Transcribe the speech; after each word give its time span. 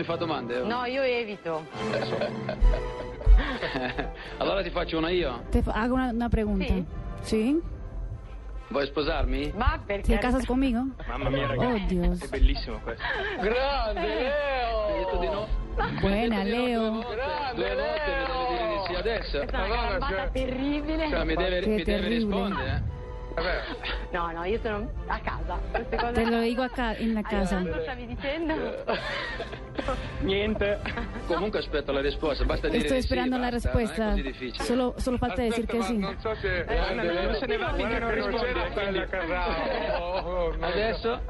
Mi 0.00 0.06
fa 0.06 0.16
domande? 0.16 0.62
No, 0.62 0.84
io 0.86 1.02
evito. 1.02 1.66
allora 4.38 4.62
ti 4.62 4.70
faccio 4.70 4.96
una 4.98 5.10
io. 5.10 5.42
Te 5.50 5.62
fa- 5.62 5.72
hago 5.72 5.94
una, 5.94 6.10
una 6.10 6.28
pregunta. 6.28 6.64
Sí. 6.64 6.84
¿Sí? 7.22 7.60
Vuoi 8.68 8.86
sposarmi? 8.86 9.52
Ma 9.56 9.80
perché? 9.84 10.12
¿Te 10.14 10.18
casas 10.18 10.46
conmigo? 10.46 10.80
Mamma 11.08 11.28
mia, 11.28 11.44
Oh, 11.44 11.48
ragazzi, 11.48 11.86
Dios. 11.98 12.22
è 12.22 12.28
bellissimo 12.28 12.78
questo. 12.82 13.04
Grande 13.40 14.00
Leo! 14.00 14.86
Hai 14.86 14.98
detto 15.04 15.16
di 15.18 15.26
no? 15.26 15.46
Buena, 16.00 16.42
Leo. 16.44 16.90
Due 16.90 17.04
volte 17.04 17.56
mi 17.56 17.64
deve 17.64 18.46
dire 18.48 18.68
di 18.68 18.78
sì 18.86 18.94
adesso. 18.94 19.38
Questa 19.38 19.64
è 19.64 19.70
una 19.70 19.98
gambata 19.98 20.28
terribile. 20.30 21.08
Cioè, 21.08 21.24
mi 21.24 21.34
deve, 21.34 21.60
Che 21.60 21.66
mi 21.68 21.76
deve 21.76 21.84
terribile. 21.84 22.14
rispondere. 22.14 22.82
No, 24.12 24.32
no, 24.32 24.44
io 24.44 24.58
sono 24.60 24.90
a 25.06 25.18
casa. 25.20 25.58
Queste 25.70 25.96
cose 25.96 26.12
Te 26.12 26.26
lo 26.26 26.40
digo 26.40 26.62
acá 26.62 26.94
en 26.94 27.14
la 27.14 27.22
casa. 27.22 27.58
Allora, 27.58 27.72
cosa 27.78 27.82
stavi 27.84 28.06
dicendo? 28.06 28.54
Niente. 30.22 30.78
Comunque 31.26 31.60
aspetto 31.60 31.92
la 31.92 32.00
risposta, 32.00 32.44
basta 32.44 32.68
dire 32.68 32.82
Estoy 32.82 32.98
esperando 32.98 33.38
la 33.38 33.50
basta, 33.50 33.70
respuesta. 33.70 34.04
Non 34.04 34.08
è 34.08 34.10
così 34.22 34.22
difficile. 34.22 34.64
Solo, 34.64 34.94
solo 34.98 35.16
falta 35.16 35.42
decir 35.42 35.66
que 35.66 35.82
sí. 35.82 36.06
so 36.18 36.34
se... 36.34 36.64
non, 36.94 37.06
non 37.06 37.34
se 37.36 37.46
ne 37.46 37.56
va 37.56 37.72
finché 37.74 37.98
non 37.98 38.10
risponde. 38.14 38.52
quindi- 38.72 39.06
Adesso? 40.60 41.20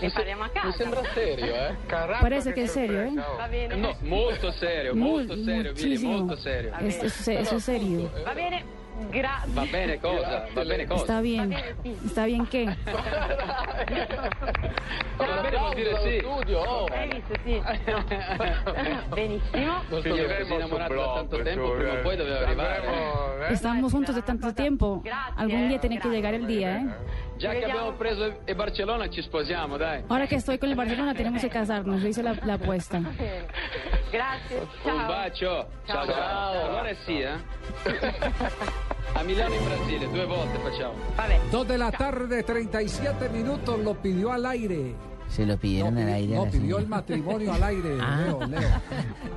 Ne 0.00 0.10
parliamo 0.12 0.42
a 0.44 0.48
casa. 0.48 1.04
serio, 1.14 1.54
eh? 1.54 1.76
Parece 2.20 2.52
que 2.52 2.62
es 2.64 2.72
serio, 2.72 3.00
¿eh? 3.02 3.14
Va 3.38 3.46
bene. 3.48 3.76
No, 3.76 3.94
molto 4.00 4.50
serio, 4.52 4.94
molto 4.94 5.36
serio, 5.36 5.72
Vili, 5.72 5.98
molto 5.98 6.36
serio. 6.36 6.72
Es- 6.80 7.02
es- 7.02 7.28
eso 7.28 7.56
es 7.56 7.64
serio. 7.64 8.10
Va 8.26 8.32
bene. 8.34 8.80
Grazie. 9.10 9.52
Va 9.52 9.64
bene 9.64 9.98
cosa? 9.98 10.46
Va 10.54 10.64
bene 10.64 10.86
cosa? 10.86 11.00
Está 11.00 11.20
bien. 11.20 11.52
¿Está 12.04 12.24
bien 12.26 12.46
qué? 12.46 12.64
Va 15.18 15.42
bene 15.42 15.56
vuol 15.56 15.74
dire 15.74 15.96
sì. 16.02 16.24
Hai 16.92 17.08
visto, 17.08 17.34
sì. 17.44 17.62
Benissimo. 19.14 19.82
Così 19.88 20.08
innamorato 20.52 20.94
da 20.94 21.12
tanto 21.14 21.42
tempo, 21.42 21.72
prima 21.72 21.92
o 21.92 22.02
poi 22.02 22.16
doveva 22.16 22.40
arrivare. 22.40 23.48
Estamos 23.50 23.92
juntos 23.92 24.14
de 24.14 24.22
tanto 24.22 24.52
tiempo. 24.54 25.02
Algún 25.36 25.68
día 25.68 25.78
tiene 25.78 25.98
que 25.98 26.08
llegar 26.08 26.34
el 26.34 26.46
día, 26.46 26.76
¿eh? 26.76 26.86
Già 27.42 27.50
che 27.50 27.64
abbiamo 27.64 27.92
preso 27.94 28.38
e 28.44 28.54
Barcellona 28.54 29.08
ci 29.08 29.20
sposiamo, 29.20 29.76
dai. 29.76 30.04
Ahora 30.06 30.28
que 30.28 30.36
estoy 30.36 30.58
con 30.58 30.68
el 30.68 30.76
Barcelona 30.76 31.12
tenemos 31.12 31.42
que 31.42 31.48
casarnos. 31.48 32.00
Yo 32.00 32.06
hice 32.06 32.22
la, 32.22 32.36
la 32.44 32.54
apuesta. 32.54 33.00
Grazie. 34.12 34.68
Un 34.84 35.06
bacio. 35.08 35.66
Ciao 35.84 36.06
ciao. 36.06 36.66
Allora 36.66 36.94
sì, 37.04 37.18
eh? 37.18 37.32
A 39.14 39.22
Milano 39.24 39.54
in 39.54 39.64
Brasile, 39.64 40.08
due 40.08 40.24
volte 40.24 40.56
facciamo. 40.58 40.94
Vabbè. 41.16 41.40
Dos 41.50 41.66
de 41.66 41.76
la 41.78 41.90
tarde, 41.90 42.44
37 42.44 43.28
minutos, 43.30 43.76
lo 43.80 43.94
pidió 43.94 44.30
al 44.30 44.44
aire. 44.46 44.94
Se 45.32 45.46
lo 45.46 45.56
pidieron 45.56 45.94
no, 45.94 46.00
al 46.02 46.08
aire. 46.08 46.34
no, 46.36 46.44
pidió 46.44 46.78
el 46.78 46.86
matrimonio 46.86 47.52
al 47.54 47.62
aire, 47.62 47.96
Ah. 48.00 48.20
Leo, 48.26 48.46
Leo. 48.46 48.60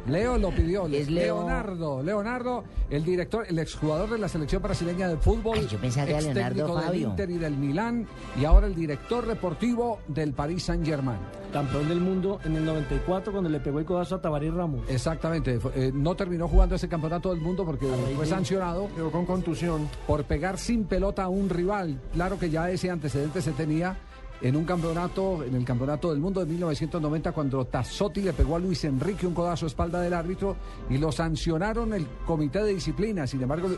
Leo 0.08 0.38
lo 0.38 0.50
pidió. 0.52 0.88
Es 0.88 1.10
Leo. 1.10 1.38
Leonardo, 1.38 2.04
Leonardo, 2.04 2.64
el 2.90 3.04
director, 3.06 3.46
el 3.48 3.60
exjugador 3.60 4.10
de 4.10 4.18
la 4.18 4.28
selección 4.28 4.62
brasileña 4.62 5.08
de 5.08 5.18
fútbol. 5.18 5.58
Ay, 5.60 5.68
yo 5.70 5.78
pensaba 5.80 6.06
que 6.08 6.14
Leonardo 6.22 6.34
técnico 6.50 6.76
del 6.76 6.86
Fabio. 6.86 7.10
Inter 7.10 7.30
y 7.30 7.38
del 7.38 7.58
Milán 7.58 8.08
y 8.40 8.46
ahora 8.46 8.68
el 8.68 8.76
director 8.76 9.26
deportivo 9.26 10.00
del 10.08 10.34
Paris 10.34 10.64
Saint-Germain. 10.64 11.18
Campeón 11.54 11.88
del 11.88 12.02
mundo 12.02 12.40
en 12.44 12.58
el 12.58 12.66
94 12.66 13.32
cuando 13.32 13.50
le 13.50 13.62
pegó 13.62 13.80
el 13.80 13.86
codazo 13.86 14.16
a 14.16 14.22
Tabaré 14.22 14.52
Ramos. 14.52 14.82
Exactamente, 14.90 15.60
fue- 15.62 15.72
eh, 15.76 15.92
no 15.94 16.14
terminó 16.16 16.50
jugando 16.50 16.76
ese 16.76 16.90
campeonato 16.90 17.30
del 17.30 17.40
mundo 17.40 17.64
porque 17.66 17.88
fue 18.18 18.26
sancionado 18.26 18.90
con 19.14 19.26
contusión. 19.26 19.88
por 20.06 20.26
pegar 20.26 20.58
sin 20.58 20.84
pelota 20.84 21.24
a 21.24 21.30
un 21.30 21.50
rival. 21.50 22.02
Claro 22.14 22.38
que 22.38 22.50
ya 22.50 22.70
ese 22.70 22.90
antecedente 22.92 23.42
se 23.42 23.52
tenía 23.54 23.96
en 24.42 24.56
un 24.56 24.66
campeonato, 24.66 25.44
en 25.44 25.56
el 25.56 25.64
campeonato 25.66 26.12
del 26.12 26.20
mundo 26.20 26.40
de 26.42 26.46
1990, 26.48 27.32
cuando 27.32 27.66
Tassotti 27.66 28.22
le 28.22 28.34
pegó 28.34 28.56
a 28.58 28.60
Luis 28.60 28.84
Enrique 28.84 29.26
un 29.26 29.34
codazo 29.34 29.66
a 29.66 29.68
espalda 29.68 30.02
del 30.02 30.14
árbitro 30.14 30.56
y 30.90 30.98
lo 30.98 31.12
sancionaron 31.12 31.94
el 31.94 32.06
comité 32.26 32.64
de 32.64 32.74
disciplina, 32.74 33.26
sin 33.28 33.42
embargo, 33.42 33.70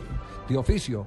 de, 0.50 0.58
oficio. 0.58 1.06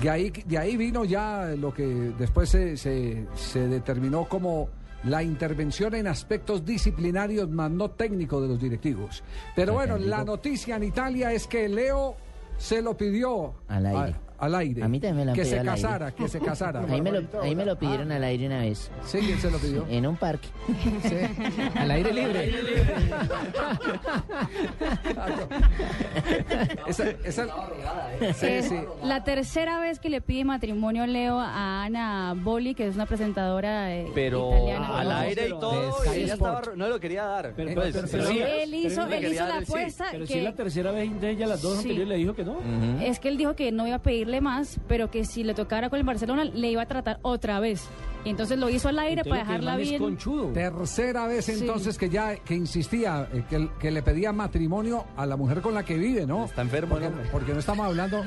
De 0.00 0.08
ahí, 0.08 0.30
de 0.30 0.56
ahí 0.58 0.76
vino 0.76 1.04
ya 1.04 1.54
lo 1.58 1.74
que 1.74 1.84
después 2.18 2.48
se, 2.48 2.76
se- 2.76 3.26
se 3.34 3.68
determinó 3.68 4.24
como 4.24 4.68
la 5.04 5.22
intervención 5.22 5.94
en 5.94 6.06
aspectos 6.06 6.64
disciplinarios 6.64 7.48
más 7.48 7.70
no 7.70 7.90
técnicos 7.90 8.42
de 8.42 8.48
los 8.48 8.60
directivos. 8.60 9.22
Pero 9.56 9.72
bueno, 9.74 9.96
la 9.98 10.24
noticia 10.24 10.76
en 10.76 10.84
Italia 10.84 11.32
es 11.32 11.46
que 11.46 11.68
Leo 11.68 12.14
se 12.58 12.82
lo 12.82 12.96
pidió 12.96 13.54
Al 13.68 13.86
aire. 13.86 13.98
a- 13.98 14.29
al 14.40 14.54
aire. 14.54 14.82
A 14.82 14.88
mí 14.88 14.98
también 14.98 15.16
me 15.18 15.24
lo 15.26 15.30
han 15.32 15.34
Que 15.36 15.42
pedido 15.42 15.56
se 15.56 15.60
al 15.60 15.68
aire. 15.68 15.82
casara, 15.82 16.12
que 16.12 16.28
se 16.28 16.40
casara. 16.40 16.84
Ahí 16.90 17.00
me, 17.00 17.12
lo, 17.12 17.42
ahí 17.42 17.54
me 17.54 17.64
lo 17.64 17.76
pidieron 17.78 18.10
al 18.12 18.24
aire 18.24 18.46
una 18.46 18.60
vez. 18.60 18.90
Sí, 19.04 19.18
¿quién 19.18 19.38
se 19.38 19.50
lo 19.50 19.58
pidió? 19.58 19.86
En 19.90 20.06
un 20.06 20.16
parque. 20.16 20.48
Al 21.74 21.90
aire 21.90 22.12
libre. 22.12 22.52
esa, 26.86 27.10
esa- 27.24 27.46
sí, 28.34 28.46
Es 28.46 28.68
sí. 28.68 28.76
la 29.04 29.24
tercera 29.24 29.78
vez 29.80 29.98
que 29.98 30.10
le 30.10 30.20
pide 30.20 30.44
matrimonio 30.44 31.06
Leo 31.06 31.38
a 31.38 31.84
Ana 31.84 32.34
Boli, 32.36 32.74
que 32.74 32.86
es 32.86 32.94
una 32.94 33.06
presentadora 33.06 33.94
eh, 33.94 34.06
Pero 34.14 34.50
italiana. 34.50 34.98
al 34.98 35.08
No, 35.08 35.16
aire 35.16 35.42
y 35.42 35.44
pero- 35.46 35.58
todo, 35.58 35.96
y 36.14 36.18
ella 36.18 36.34
estaba, 36.34 36.62
no 36.76 36.88
lo 36.88 37.00
quería 37.00 37.24
dar. 37.24 37.52
Pero- 37.56 37.74
Pues, 37.74 37.94
pero- 37.94 38.06
sí. 38.06 38.16
pero- 38.16 38.46
Él 38.46 38.74
hizo, 38.74 39.06
él 39.06 39.24
hizo 39.32 39.46
la 39.46 39.58
sí. 39.58 39.64
apuesta 39.64 40.06
Pero 40.10 40.26
si 40.26 40.32
que 40.32 40.38
es 40.38 40.44
la 40.44 40.54
tercera 40.54 40.90
vez 40.92 41.20
de 41.20 41.30
ella, 41.30 41.46
las 41.46 41.62
dos 41.62 41.72
Sí. 41.74 41.78
anteriores 41.82 42.08
le 42.08 42.16
dijo 42.16 42.34
que 42.34 42.44
no. 42.44 42.58
es 43.02 43.18
que 43.20 43.28
él 43.28 43.36
dijo 43.36 43.54
que 43.54 43.72
no 43.72 43.86
iba 43.86 43.96
a 43.96 44.02
más, 44.40 44.78
pero 44.86 45.10
que 45.10 45.24
si 45.24 45.42
le 45.42 45.54
tocara 45.54 45.90
con 45.90 45.98
el 45.98 46.04
Barcelona 46.04 46.44
le 46.44 46.70
iba 46.70 46.82
a 46.82 46.86
tratar 46.86 47.18
otra 47.22 47.58
vez. 47.58 47.88
Y 48.24 48.30
entonces 48.30 48.58
lo 48.58 48.68
hizo 48.68 48.88
al 48.88 48.98
aire 48.98 49.22
Entonces, 49.22 49.30
para 49.30 49.58
dejarla 49.60 49.76
bien. 49.76 50.02
conchudo. 50.02 50.48
Tercera 50.52 51.26
vez 51.26 51.44
Sí. 51.46 51.52
entonces 51.60 51.96
que 51.96 52.08
ya 52.10 52.36
que 52.36 52.54
insistía, 52.54 53.28
eh, 53.32 53.44
que, 53.48 53.68
que 53.78 53.90
le 53.90 54.02
pedía 54.02 54.32
matrimonio 54.32 55.04
a 55.16 55.24
la 55.26 55.36
mujer 55.36 55.60
con 55.62 55.74
la 55.74 55.84
que 55.84 55.96
vive, 55.96 56.26
¿no? 56.26 56.44
Está 56.44 56.62
enfermo, 56.62 56.90
porque, 56.96 57.08
¿no? 57.08 57.16
porque 57.32 57.52
no 57.54 57.58
estamos 57.60 57.86
hablando. 57.86 58.22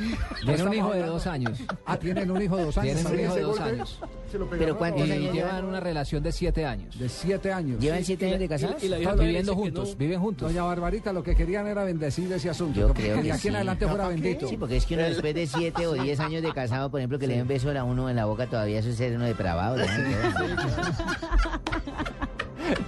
Tiene 0.45 0.63
un 0.63 0.73
hijo 0.73 0.91
de 0.93 1.03
dos 1.05 1.27
años. 1.27 1.59
Ah, 1.85 1.97
tienen 1.97 2.31
un 2.31 2.41
hijo 2.41 2.57
de 2.57 2.63
dos 2.65 2.77
años. 2.77 2.95
Tienen 2.95 3.13
un 3.13 3.19
hijo 3.25 3.35
de 3.35 3.41
dos 3.41 3.59
años. 3.59 3.99
Pero 4.57 4.77
¿cuántos 4.79 5.07
Y 5.07 5.11
años 5.11 5.33
llevan 5.33 5.65
una 5.65 5.79
relación 5.79 6.23
de 6.23 6.31
siete 6.31 6.65
años. 6.65 6.97
De 6.97 7.07
siete 7.07 7.53
años. 7.53 7.79
¿Llevan 7.79 8.03
siete 8.03 8.25
años 8.27 8.39
de 8.39 8.49
casados? 8.49 8.83
Y 8.83 8.89
la 8.89 8.97
vieja 8.97 9.11
Están 9.11 9.17
todavía 9.17 9.27
viviendo 9.27 9.55
juntos, 9.55 9.89
no. 9.91 9.95
viven 9.97 10.19
juntos. 10.19 10.47
Doña 10.51 10.63
Barbarita, 10.63 11.13
lo 11.13 11.21
que 11.23 11.35
querían 11.35 11.67
era 11.67 11.83
bendecir 11.83 12.31
ese 12.33 12.49
asunto. 12.49 12.79
Yo 12.79 12.87
creo 12.93 13.13
que 13.15 13.21
que 13.21 13.27
de 13.27 13.31
aquí 13.31 13.47
en 13.49 13.55
adelante 13.57 13.87
fuera 13.87 14.07
bendito. 14.07 14.47
Sí, 14.47 14.57
porque 14.57 14.77
es 14.77 14.85
que 14.87 14.95
uno 14.95 15.03
después 15.03 15.35
de 15.35 15.45
siete 15.45 15.85
o 15.85 15.93
diez 16.03 16.19
años 16.19 16.41
de 16.41 16.51
casado, 16.51 16.89
por 16.89 16.99
ejemplo, 16.99 17.19
que 17.19 17.27
le 17.27 17.37
den 17.37 17.47
beso 17.47 17.69
a 17.69 17.83
uno 17.83 18.09
en 18.09 18.15
la 18.15 18.25
boca, 18.25 18.47
todavía 18.47 18.79
eso 18.79 18.89
es 18.89 18.95
ser 18.97 19.15
uno 19.15 19.25
depravado. 19.25 19.82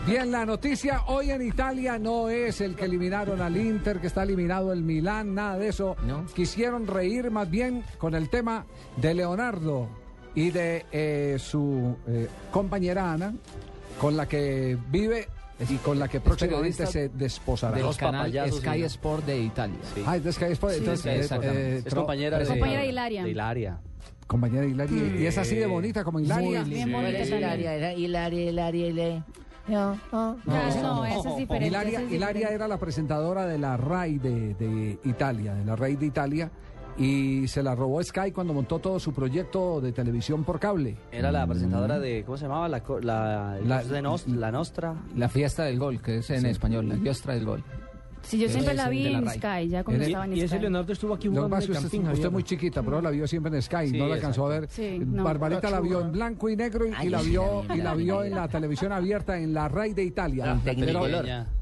Bien, 0.07 0.31
la 0.31 0.45
noticia 0.45 1.03
hoy 1.07 1.31
en 1.31 1.41
Italia 1.41 1.97
no 1.99 2.29
es 2.29 2.61
el 2.61 2.75
que 2.75 2.85
eliminaron 2.85 3.41
al 3.41 3.57
Inter, 3.57 3.99
que 3.99 4.07
está 4.07 4.23
eliminado 4.23 4.71
el 4.71 4.83
Milán, 4.83 5.33
nada 5.33 5.57
de 5.57 5.67
eso. 5.69 5.95
No. 6.05 6.25
Quisieron 6.27 6.87
reír 6.87 7.31
más 7.31 7.49
bien 7.49 7.83
con 7.97 8.15
el 8.15 8.29
tema 8.29 8.65
de 8.97 9.13
Leonardo 9.13 9.89
y 10.35 10.51
de 10.51 10.85
eh, 10.91 11.37
su 11.39 11.97
eh, 12.07 12.27
compañera 12.51 13.11
Ana, 13.11 13.33
con 13.99 14.15
la 14.15 14.27
que 14.27 14.77
vive 14.89 15.27
y 15.69 15.75
con 15.77 15.97
la 15.97 16.07
que 16.07 16.19
próximamente 16.19 16.85
se 16.85 17.09
desposará. 17.09 17.77
Del 17.77 17.95
canal 17.95 18.31
Sky 18.31 18.73
sí. 18.73 18.83
Sport 18.83 19.25
de 19.25 19.39
Italia. 19.39 19.77
Ah, 20.05 20.17
es 20.17 20.23
de 20.23 20.33
Sky 20.33 20.45
Sport, 20.51 20.73
Sí, 20.73 20.79
entonces, 20.79 21.27
sí, 21.27 21.35
eh, 21.41 21.81
Es 21.85 21.93
compañera 21.93 22.39
de... 22.39 22.45
Compañera 22.45 22.81
de 22.81 22.87
Hilaria. 22.87 23.23
de 23.23 23.29
Hilaria. 23.29 23.79
Compañera 24.27 24.61
de 24.61 24.69
Hilaria. 24.69 25.15
Y 25.21 25.25
es 25.25 25.37
así 25.37 25.55
de 25.55 25.65
bonita 25.65 26.03
como 26.03 26.19
Hilaria. 26.19 26.63
Bien 26.63 26.91
bonita 26.91 27.11
¿Cuál 27.11 27.21
es. 27.23 27.29
Hilaria? 27.31 27.73
Era 27.75 27.93
Hilaria, 27.93 28.49
Hilaria, 28.49 28.87
Hilaria. 28.87 29.25
No, 29.67 29.97
no, 30.11 31.05
ese 31.05 31.29
es 31.29 31.37
diferente. 31.37 31.67
Hilaria, 31.67 31.99
es 32.01 32.11
Hilaria 32.11 32.33
diferente. 32.33 32.53
era 32.55 32.67
la 32.67 32.77
presentadora 32.77 33.45
de 33.47 33.57
la 33.57 33.77
RAI 33.77 34.19
de, 34.19 34.53
de 34.53 34.99
Italia, 35.05 35.55
de 35.55 35.65
la 35.65 35.75
RAI 35.75 35.95
de 35.95 36.05
Italia, 36.05 36.51
y 36.97 37.47
se 37.47 37.63
la 37.63 37.73
robó 37.75 38.01
Sky 38.03 38.31
cuando 38.31 38.53
montó 38.53 38.77
todo 38.79 38.99
su 38.99 39.11
proyecto 39.11 39.81
de 39.81 39.91
televisión 39.91 40.43
por 40.43 40.59
cable. 40.59 40.95
Era 41.11 41.31
la 41.31 41.45
presentadora 41.47 41.97
de, 41.99 42.23
¿cómo 42.23 42.37
se 42.37 42.43
llamaba? 42.45 42.69
La, 42.69 42.83
co- 42.83 42.99
la, 43.01 43.57
La- 43.65 43.83
de 43.83 44.01
Nos- 44.03 44.27
la 44.27 44.51
Nostra. 44.51 44.93
La 45.15 45.29
fiesta 45.29 45.63
del 45.63 45.79
gol, 45.79 45.99
que 46.01 46.17
es 46.19 46.29
en 46.29 46.41
Sí. 46.41 46.47
español, 46.47 46.87
la 46.87 46.95
fiesta 46.97 47.33
del 47.33 47.45
gol. 47.45 47.63
Sí, 48.25 48.39
yo 48.39 48.49
siempre 48.49 48.73
la 48.73 48.89
vi 48.89 49.07
en. 49.07 49.29
Sky, 49.29 49.67
ya 49.69 49.83
cuando 49.83 50.03
estaba 50.03 50.25
en 50.25 50.33
Y 50.33 50.39
ese 50.39 50.55
Sky. 50.55 50.59
Leonardo 50.59 50.93
estuvo 50.93 51.13
aquí 51.13 51.27
jugando 51.27 51.49
pasa 51.49 51.65
en 51.65 51.71
el 51.71 51.77
que 51.79 51.85
usted, 51.85 51.97
camping, 51.97 52.13
usted 52.13 52.25
es 52.25 52.31
muy 52.31 52.43
chiquita, 52.43 52.83
pero 52.83 53.01
la 53.01 53.09
vio 53.11 53.27
siempre 53.27 53.55
en 53.55 53.61
Sky, 53.61 53.87
Sí, 53.89 53.97
no 53.97 54.07
la 54.07 54.15
alcanzó 54.15 54.45
a 54.45 54.49
ver. 54.49 54.67
Sí, 54.69 54.99
no. 54.99 55.23
Barbarita 55.23 55.69
la 55.69 55.79
vio 55.79 56.01
en 56.01 56.11
blanco 56.11 56.49
y 56.49 56.55
negro 56.55 56.87
y, 56.87 56.91
Ay, 56.95 57.07
y 57.07 57.09
la 57.09 57.21
vio 57.21 57.63
y 57.73 57.77
la 57.77 57.83
la 57.83 57.95
vi, 57.95 58.03
vio 58.03 58.23
en 58.23 58.35
la 58.35 58.47
televisión 58.47 58.91
abierta 58.91 59.37
en 59.37 59.53
la 59.53 59.67
RAI 59.67 59.93
de 59.93 60.03
Italia. 60.03 60.59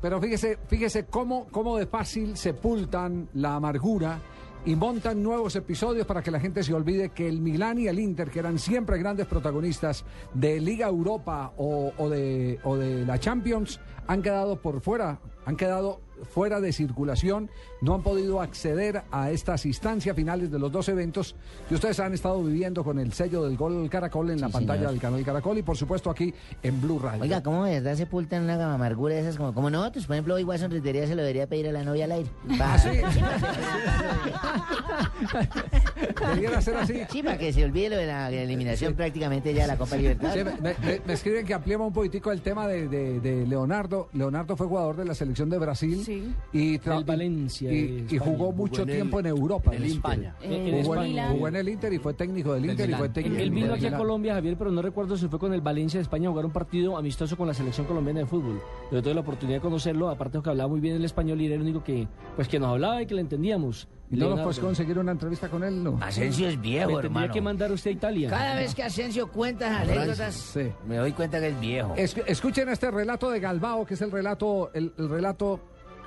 Pero, 0.02 0.22
fíjese, 0.22 0.58
fíjese 0.68 1.06
cómo, 1.06 1.48
cómo 1.52 1.78
de 1.78 1.86
fácil 1.86 2.38
sepultan 2.38 3.30
la 3.34 3.56
amargura 3.56 4.20
y 4.66 4.76
montan 4.76 5.22
nuevos 5.22 5.56
episodios 5.56 6.06
para 6.08 6.22
que 6.22 6.32
la 6.32 6.40
gente 6.40 6.64
se 6.64 6.74
olvide 6.74 7.10
que 7.10 7.28
el 7.28 7.42
Milán 7.42 7.80
y 7.80 7.88
el 7.88 8.00
Inter, 8.00 8.30
que 8.30 8.40
eran 8.40 8.58
siempre 8.58 8.98
grandes 8.98 9.26
protagonistas 9.28 10.06
de 10.34 10.60
Liga 10.62 10.88
Europa 10.88 11.52
o, 11.58 11.92
o 11.98 12.10
de, 12.10 12.60
o 12.64 12.78
de 12.78 13.06
la 13.06 13.20
Champions, 13.20 13.80
han 14.08 14.22
quedado 14.22 14.62
por 14.62 14.82
fuera, 14.82 15.20
han 15.46 15.56
quedado 15.56 16.02
fuera 16.32 16.62
de 16.62 16.72
circulación, 16.72 17.50
no 17.82 17.96
han 17.96 18.02
podido 18.02 18.40
acceder 18.40 19.02
a 19.12 19.30
estas 19.32 19.66
instancias 19.66 20.16
finales 20.16 20.50
de 20.50 20.58
los 20.60 20.72
dos 20.72 20.88
eventos 20.88 21.36
que 21.68 21.76
ustedes 21.76 22.00
han 22.00 22.14
estado 22.14 22.42
viviendo 22.42 22.82
con 22.86 22.98
el 22.98 23.12
sello 23.12 23.44
del 23.44 23.58
gol 23.58 23.90
Caracol 23.90 24.30
en 24.30 24.40
la 24.40 24.48
pantalla 24.48 24.80
señor. 24.80 24.92
del 24.92 25.02
canal 25.02 25.26
Caracol 25.26 25.58
y 25.58 25.64
por 25.64 25.76
supuesto 25.76 26.10
aquí 26.10 26.34
en 26.62 26.80
Blue 26.82 27.00
Radio. 27.00 27.24
Oiga, 27.24 27.44
¿cómo 27.44 27.66
de 27.66 27.82
verdad 27.82 27.98
sepultan 27.98 28.44
una 28.44 28.74
amargura 28.74 29.16
de 29.16 29.22
esas? 29.22 29.36
Como, 29.36 29.54
como 29.54 29.70
nosotros, 29.70 30.06
por 30.06 30.16
ejemplo, 30.16 30.36
hoy 30.36 30.46
Watson 30.46 30.72
Rentería 30.72 31.06
se 31.08 31.16
lo 31.16 31.24
debería 31.24 31.48
pedir 31.48 31.68
a 31.68 31.74
la 31.74 31.84
novia 31.84 32.06
al 32.06 32.12
aire. 32.14 32.30
¿Ah, 32.62 32.78
sí? 32.80 32.90
Debiera 36.36 36.62
ser 36.62 36.78
así. 36.78 37.02
Sí, 37.10 37.22
para 37.24 37.38
que 37.38 37.52
se 37.52 37.66
olvide 37.66 37.90
lo 37.90 37.98
de 37.98 38.06
la 38.08 38.30
eliminación 38.32 38.94
prácticamente 38.94 39.54
ya 39.54 39.64
de 39.64 39.68
la 39.68 39.78
Copa 39.78 39.96
Libertad. 39.98 40.34
Me, 40.62 40.76
me- 40.82 41.02
me 41.06 41.14
escriben 41.14 41.46
que 41.46 41.54
ampliemos 41.54 41.88
un 41.88 41.94
poquitico 41.94 42.32
el 42.32 42.42
tema 42.42 42.66
de, 42.68 42.88
de- 42.88 43.20
de 43.20 43.46
Leonardo. 43.48 44.08
Leonardo 44.14 44.56
fue 44.56 44.68
jugador 44.68 44.96
de 44.96 45.06
la 45.06 45.16
selección 45.16 45.33
de 45.34 45.58
Brasil 45.58 46.02
Sí. 46.04 46.32
y, 46.54 46.78
Del 46.78 47.04
Valencia 47.04 47.72
y, 47.72 48.00
España. 48.02 48.22
jugó 48.22 48.52
mucho 48.52 48.86
tiempo 48.86 49.20
en 49.20 49.26
Europa. 49.26 49.74
en 49.76 49.84
España. 49.84 50.36
En- 50.42 50.52
Eh, 50.54 50.82
Jugó, 50.84 50.96
en, 50.98 51.04
Milan. 51.10 51.32
jugó 51.34 51.48
en 51.48 51.56
el 51.56 51.70
Inter 51.70 51.94
y 51.94 51.98
fue 52.00 52.14
técnico 52.14 52.54
del 52.54 52.66
Inter 52.68 52.90
y 52.90 52.94
fue 52.94 53.10
técnico 53.10 53.42
Él 53.42 53.52
vino 53.52 53.74
aquí 53.74 53.86
a. 53.88 53.98
Colombia, 53.98 54.34
Javier, 54.36 54.56
pero 54.58 54.72
no 54.72 54.82
recuerdo 54.82 55.18
si 55.18 55.28
fue 55.28 55.40
con 55.40 55.54
el 55.54 55.62
Valencia 55.62 55.98
de 55.98 56.04
España 56.04 56.28
a 56.28 56.32
jugar 56.32 56.46
un 56.46 56.52
partido 56.52 56.98
amistoso 56.98 57.36
con 57.38 57.48
la 57.48 57.54
selección 57.54 57.86
colombiana 57.88 58.20
de 58.22 58.26
fútbol. 58.26 58.62
Pero 58.90 59.02
tuve 59.02 59.14
la 59.14 59.22
oportunidad 59.22 59.58
de 59.58 59.62
conocerlo, 59.62 60.10
aparte 60.10 60.38
de 60.38 60.44
que 60.44 60.50
hablaba 60.50 60.70
muy 60.70 60.80
bien 60.80 60.96
el 60.96 61.06
español 61.06 61.42
y 61.42 61.46
era 61.48 61.56
el 61.56 61.62
único 61.62 61.84
que, 61.84 62.08
pues, 62.36 62.48
que 62.48 62.60
nos 62.60 62.70
hablaba 62.70 63.02
y 63.02 63.06
que 63.06 63.16
le 63.16 63.22
entendíamos. 63.22 63.88
¿Y 64.14 64.18
no 64.18 64.20
nos 64.22 64.30
Leonardo. 64.30 64.44
puedes 64.44 64.60
conseguir 64.60 65.00
una 65.00 65.12
entrevista 65.12 65.50
con 65.50 65.64
él? 65.64 65.84
No. 65.84 65.98
Asensio 66.02 66.48
es 66.48 66.62
viejo, 66.62 66.88
Me 66.88 66.94
tendría 67.02 67.08
hermano. 67.08 67.34
que 67.34 67.42
mandar 67.42 67.72
usted 67.72 67.90
a 67.90 67.94
Italia. 67.94 68.30
Cada 68.30 68.56
vez 68.56 68.76
que 68.76 68.84
Asensio 68.84 69.28
cuenta 69.32 69.82
anécdotas, 69.82 70.34
Sí. 70.36 70.72
me 70.88 70.98
doy 70.98 71.12
cuenta 71.14 71.40
que 71.40 71.48
es 71.50 71.60
viejo. 71.60 71.94
Es- 71.98 72.16
escuchen 72.28 72.70
este 72.70 72.92
relato 72.92 73.30
de 73.32 73.40
Galbao, 73.40 73.86
que 73.86 73.96
es 73.96 74.02
el 74.02 74.12
relato, 74.12 74.72
el, 74.74 74.94
el 74.98 75.10
relato, 75.10 75.60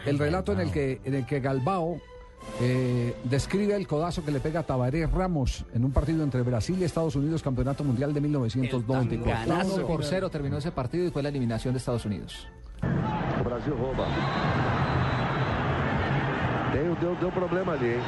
el 0.04 0.18
relato 0.18 0.52
en 0.52 0.60
el 0.60 0.70
que, 0.70 1.00
en 1.04 1.14
el 1.14 1.26
que 1.26 1.40
Galbao 1.40 2.00
eh, 2.60 3.16
describe 3.24 3.74
el 3.74 3.88
codazo 3.88 4.24
que 4.24 4.30
le 4.30 4.38
pega 4.38 4.60
a 4.60 4.62
Tabaré 4.62 5.04
Ramos 5.08 5.64
en 5.74 5.84
un 5.84 5.90
partido 5.90 6.22
entre 6.22 6.42
Brasil 6.42 6.76
y 6.78 6.84
Estados 6.84 7.16
Unidos, 7.16 7.42
campeonato 7.42 7.82
mundial 7.82 8.14
de 8.14 8.20
1994. 8.20 9.74
Uno 9.74 9.86
por 9.86 10.04
cero 10.04 10.30
terminó 10.30 10.58
ese 10.58 10.70
partido 10.70 11.06
y 11.06 11.10
fue 11.10 11.22
la 11.24 11.30
eliminación 11.30 11.74
de 11.74 11.78
Estados 11.78 12.04
Unidos. 12.04 12.46
O 13.40 13.44
Brasil 13.44 13.72
rouba. 13.76 14.06
Deu, 16.72 16.94
deu, 16.96 17.14
deu 17.16 17.32
problema 17.32 17.72
ali, 17.72 17.94
hein? 17.94 18.02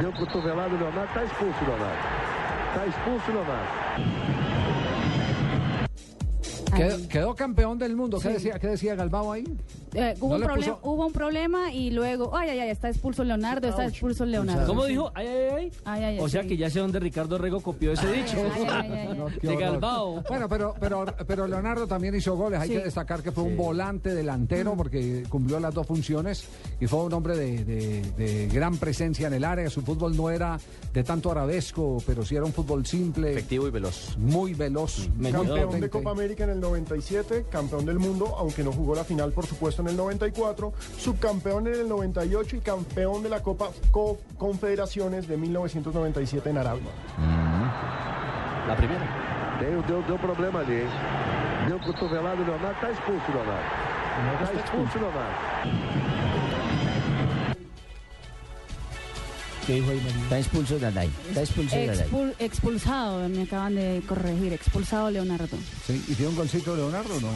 Deu 0.00 0.12
cotovelado 0.12 0.74
o 0.74 0.78
Leonardo. 0.78 1.12
Tá 1.12 1.24
expulso 1.24 1.64
Leonardo. 1.64 1.98
Tá 2.74 2.86
expulso 2.86 3.32
Leonardo. 3.32 4.35
Quedó, 6.74 7.08
quedó 7.08 7.34
campeón 7.34 7.78
del 7.78 7.94
mundo. 7.96 8.18
¿Qué, 8.18 8.28
Sí. 8.28 8.34
decía, 8.34 8.58
¿Qué 8.58 8.66
decía 8.68 8.94
Galbao 8.94 9.32
ahí? 9.32 9.44
Eh, 9.94 10.14
hubo, 10.20 10.36
No 10.36 10.46
un 10.46 10.54
puso- 10.60 10.78
hubo 10.82 11.06
un 11.06 11.12
problema 11.12 11.72
y 11.72 11.90
luego, 11.90 12.36
ay, 12.36 12.50
ay, 12.50 12.58
ay, 12.60 12.70
está 12.70 12.88
expulso 12.90 13.24
Leonardo, 13.24 13.68
está 13.68 13.86
expulso 13.86 14.26
Leonardo. 14.26 14.66
¿Cómo 14.66 14.84
dijo? 14.84 15.10
Ay, 15.14 15.26
ay, 15.26 15.48
ay. 15.56 15.72
Ay, 15.84 16.04
ay, 16.04 16.18
O 16.20 16.28
sea 16.28 16.42
sí. 16.42 16.48
que 16.48 16.56
ya 16.56 16.68
sé 16.68 16.80
dónde 16.80 16.98
Ricardo 17.00 17.38
Rego 17.38 17.60
copió 17.62 17.92
ese 17.92 18.06
dicho. 18.12 18.36
ay, 18.54 18.66
ay, 18.68 18.90
ay. 19.10 19.16
No, 19.16 19.26
De. 19.30 19.56
Galbao. 19.56 20.22
Bueno, 20.28 20.48
pero, 20.48 20.74
pero, 20.78 21.04
pero 21.26 21.46
Leonardo 21.46 21.86
también 21.86 22.14
hizo 22.14 22.36
goles. 22.36 22.60
Hay 22.60 22.68
Sí. 22.68 22.74
que 22.74 22.84
destacar 22.84 23.22
que 23.22 23.32
fue 23.32 23.44
un 23.44 23.56
volante 23.56 24.14
delantero 24.14 24.74
porque 24.76 25.22
cumplió 25.28 25.58
las 25.60 25.72
dos 25.72 25.86
funciones 25.86 26.46
y 26.80 26.86
fue 26.86 27.02
un 27.04 27.12
hombre 27.14 27.36
de, 27.36 27.64
de- 27.64 28.02
de 28.16 28.48
gran 28.48 28.76
presencia 28.76 29.28
en 29.28 29.34
el 29.34 29.44
área. 29.44 29.70
Su 29.70 29.80
fútbol 29.82 30.14
no 30.16 30.28
era 30.30 30.58
de 30.92 31.04
tanto 31.04 31.30
arabesco, 31.30 32.02
pero 32.06 32.24
sí 32.24 32.36
era 32.36 32.44
un 32.44 32.52
fútbol 32.52 32.84
simple, 32.84 33.30
Efectivo 33.32 33.66
y 33.66 33.70
veloz. 33.70 34.16
muy 34.18 34.52
veloz. 34.52 35.08
Me 35.16 35.30
Campeón 35.30 35.80
de. 35.80 35.88
Copa 35.88 36.10
América 36.10 36.44
en 36.44 36.50
el 36.50 36.55
97, 36.60 37.46
campeón 37.50 37.84
del 37.86 37.98
mundo, 37.98 38.34
aunque 38.38 38.62
no 38.64 38.72
jugó 38.72 38.94
la 38.94 39.04
final, 39.04 39.32
por 39.32 39.46
supuesto, 39.46 39.82
en 39.82 39.88
el 39.88 39.96
94, 39.96 40.72
subcampeón 40.98 41.66
en 41.68 41.74
el 41.74 41.88
98 41.88 42.56
y 42.56 42.60
campeón 42.60 43.22
de 43.22 43.28
la 43.28 43.42
Copa 43.42 43.68
Co- 43.90 44.18
Confederaciones 44.38 45.28
de 45.28 45.36
1997 45.36 46.50
en 46.50 46.58
Arabia. 46.58 46.90
La 48.68 48.76
primera. 48.76 49.56
Deu, 49.60 49.82
deu, 49.82 50.02
deu 50.02 50.18
problema 50.18 50.60
ali, 50.60 50.82
hein? 50.82 50.88
Deu 51.68 51.78
cotovelado 51.80 52.44
Leonardo. 52.44 52.78
Tá 52.80 52.90
expulso 52.90 53.24
o 53.28 53.34
Leonardo. 53.34 53.64
Tá 54.38 54.52
expulso 54.60 54.98
o 54.98 55.00
Leonardo. 55.00 55.85
¿Qué 59.66 59.74
dijo 59.74 59.90
ahí, 59.90 59.96
María? 59.98 60.22
Está 60.22 60.38
expulso 60.38 60.78
Dalai. 60.78 61.10
Está 61.28 61.40
expulso 61.42 61.76
Dalai. 61.76 61.98
Expul- 62.08 62.34
expulsado, 62.38 63.28
me 63.28 63.42
acaban 63.42 63.74
de 63.74 64.00
corregir, 64.06 64.52
expulsado 64.52 65.10
Leonardo. 65.10 65.56
Sí, 65.86 66.04
¿Y 66.08 66.14
tiene 66.14 66.28
un 66.30 66.36
golcito 66.36 66.76
Leonardo 66.76 67.16
o 67.16 67.20
no? 67.20 67.28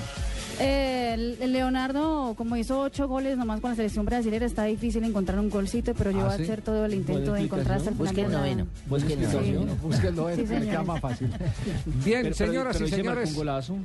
Eh, 0.58 1.12
el- 1.14 1.37
el 1.41 1.52
Leonardo, 1.52 2.35
como 2.37 2.56
hizo 2.56 2.81
ocho 2.81 3.08
goles 3.08 3.37
nomás 3.38 3.61
con 3.61 3.70
la 3.70 3.76
selección 3.76 4.05
brasileña, 4.05 4.47
está 4.47 4.64
difícil 4.64 5.02
encontrar 5.05 5.38
un 5.41 5.49
golcito, 5.50 5.94
pero 5.94 6.11
yo 6.11 6.20
¿Ah, 6.20 6.25
voy 6.25 6.32
a 6.35 6.37
sí? 6.37 6.43
hacer 6.44 6.62
todo 6.62 6.85
el 6.85 6.94
intento 6.94 7.32
de 7.32 7.43
encontrar 7.43 7.79
hasta 7.79 7.91
el 7.91 7.97
final. 7.97 8.08
Busque 8.08 8.20
el 8.23 8.26
de 8.29 8.32
la- 8.32 8.38
noveno. 8.41 8.67
Busque 8.88 9.12
el 9.14 9.20
noveno. 9.20 9.38
explicación. 9.38 9.79
Búsquenlo, 9.82 10.29
eh, 10.31 10.37
Sí, 10.37 10.67
queda 10.70 10.82
más 10.82 11.00
fácil. 11.00 11.29
Bien, 12.05 12.23
Pero- 12.23 12.35
señoras 12.35 12.76
pero 12.76 12.88
y 12.88 12.91
hoy 12.93 12.97
señores. 12.97 13.37
un 13.70 13.85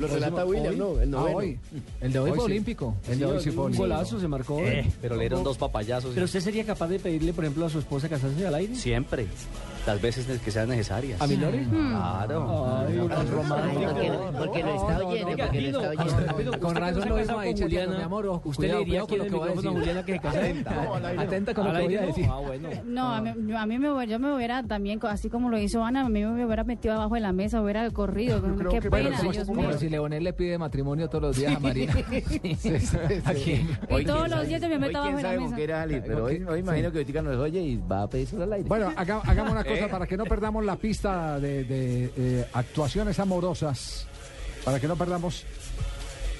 lo 0.00 0.06
relata 0.06 0.44
William, 0.44 0.72
Hoy. 0.72 0.76
¿no? 0.76 1.00
El 1.00 1.08
Ah, 1.14 1.18
noveno. 1.18 1.36
hoy. 1.38 1.58
El 2.00 2.12
de 2.12 2.18
hoy 2.18 2.30
fue 2.30 2.38
sí. 2.38 2.44
olímpico. 2.44 2.96
El 3.08 3.18
de 3.18 3.26
hoy 3.26 3.40
sí 3.42 3.50
fue 3.50 3.64
un 3.64 3.72
golazo 3.76 4.20
se 4.20 4.28
marcó. 4.28 4.60
Pero 5.00 5.14
le 5.16 5.20
dieron 5.22 5.42
dos 5.44 5.58
papayazos. 5.58 6.12
Pero 6.14 6.24
usted 6.26 6.40
sería 6.40 6.64
capaz 6.64 6.88
de 6.88 6.98
pedirle, 6.98 7.32
por 7.32 7.44
ejemplo, 7.44 7.66
a 7.66 7.70
su 7.70 7.78
esposa 7.78 8.08
casarse 8.08 8.46
al 8.46 8.54
aire. 8.54 8.74
Siempre. 8.74 9.26
Las 9.86 10.02
veces 10.02 10.26
que 10.40 10.50
sean 10.50 10.68
necesarias. 10.68 11.20
¿A 11.20 11.26
Milori? 11.28 11.64
Claro. 11.66 12.84
Ay, 12.88 12.96
tan 13.08 13.18
Ay, 13.20 13.26
romántico. 13.30 13.82
porque, 13.92 14.12
porque 14.36 14.62
lo 14.64 14.74
está 14.74 15.06
oyendo, 15.06 15.28
porque 15.36 15.60
lo 15.60 15.80
está 15.92 16.34
oyendo. 16.34 16.60
Con 16.60 16.74
razón 16.74 17.02
se 17.02 17.08
lo 17.08 17.16
mismo 17.16 17.38
ha 17.38 17.42
dicho, 17.44 17.62
Juliana, 17.62 17.96
mi 17.96 18.02
amor, 18.02 18.26
ojo, 18.26 18.48
¿Usted 18.48 18.56
cuidado, 18.62 18.78
le 18.80 18.84
diría 18.84 19.00
cuidado 19.02 19.06
con 19.06 19.26
que 19.26 19.30
lo 19.30 19.30
que 19.30 19.38
va 19.38 19.44
a 19.46 19.54
decir. 19.54 19.70
Juliana 19.70 20.04
que 20.04 20.20
se? 20.20 21.20
Atenta 21.22 21.54
con 21.54 21.64
lo 21.64 21.70
¿Al 21.70 21.76
que 21.78 21.84
voy 21.84 21.96
a 21.96 22.00
no? 22.00 22.06
decir. 22.08 22.26
Ah, 22.28 22.40
bueno. 22.44 22.68
No, 22.84 23.14
a 23.14 23.20
mí, 23.20 23.30
yo, 23.46 23.58
a 23.58 23.66
mí 23.66 23.78
me, 23.78 23.92
hubiera- 23.92 24.10
yo 24.10 24.18
me 24.18 24.34
hubiera 24.34 24.62
también, 24.64 24.98
co- 24.98 25.06
así 25.06 25.30
como 25.30 25.50
lo 25.50 25.58
hizo 25.58 25.84
Ana, 25.84 26.00
a 26.04 26.08
mí 26.08 26.24
me 26.24 26.44
hubiera 26.44 26.64
metido 26.64 26.94
abajo 26.94 27.14
de 27.14 27.20
la 27.20 27.32
mesa, 27.32 27.62
hubiera 27.62 27.88
corrido. 27.90 28.40
creo 28.58 28.70
Qué 28.70 28.80
que- 28.80 28.90
pena, 28.90 29.20
Dios 29.20 29.46
Como 29.46 29.62
mío. 29.62 29.78
si 29.78 29.88
Leonel 29.88 30.24
le 30.24 30.32
pide 30.32 30.58
matrimonio 30.58 31.08
todos 31.08 31.22
los 31.22 31.36
días 31.36 31.54
a 31.54 31.60
María. 31.60 31.92
¿A 33.24 33.32
quién? 33.34 33.68
Y 33.88 34.04
todos 34.04 34.28
los 34.28 34.48
días 34.48 34.60
yo 34.60 34.68
me 34.68 34.78
meto 34.80 34.98
abajo 34.98 35.16
de 35.16 35.22
la 35.22 35.30
mesa. 35.40 35.56
salir, 35.56 36.02
pero 36.04 36.24
hoy, 36.24 36.42
hoy 36.48 36.58
imagino 36.60 36.90
que 36.90 36.98
Vitica 36.98 37.22
nos 37.22 37.36
oye 37.36 37.60
y 37.60 37.76
va 37.76 38.02
a 38.02 38.08
pedirse 38.08 38.42
al 38.42 38.52
aire. 38.52 38.68
Bueno, 38.68 38.92
haga- 38.96 39.20
hagamos 39.24 39.52
una 39.52 39.60
¿Eh? 39.60 39.64
Cosa 39.80 39.90
para 39.90 40.06
que 40.06 40.16
no 40.16 40.24
perdamos 40.24 40.64
la 40.64 40.76
pista 40.76 41.38
de, 41.40 41.64
de, 41.64 42.12
eh, 42.16 42.46
actuaciones 42.52 43.18
amorosas. 43.20 44.06
Para 44.64 44.80
que 44.80 44.88
no 44.88 44.96
perdamos. 44.96 45.44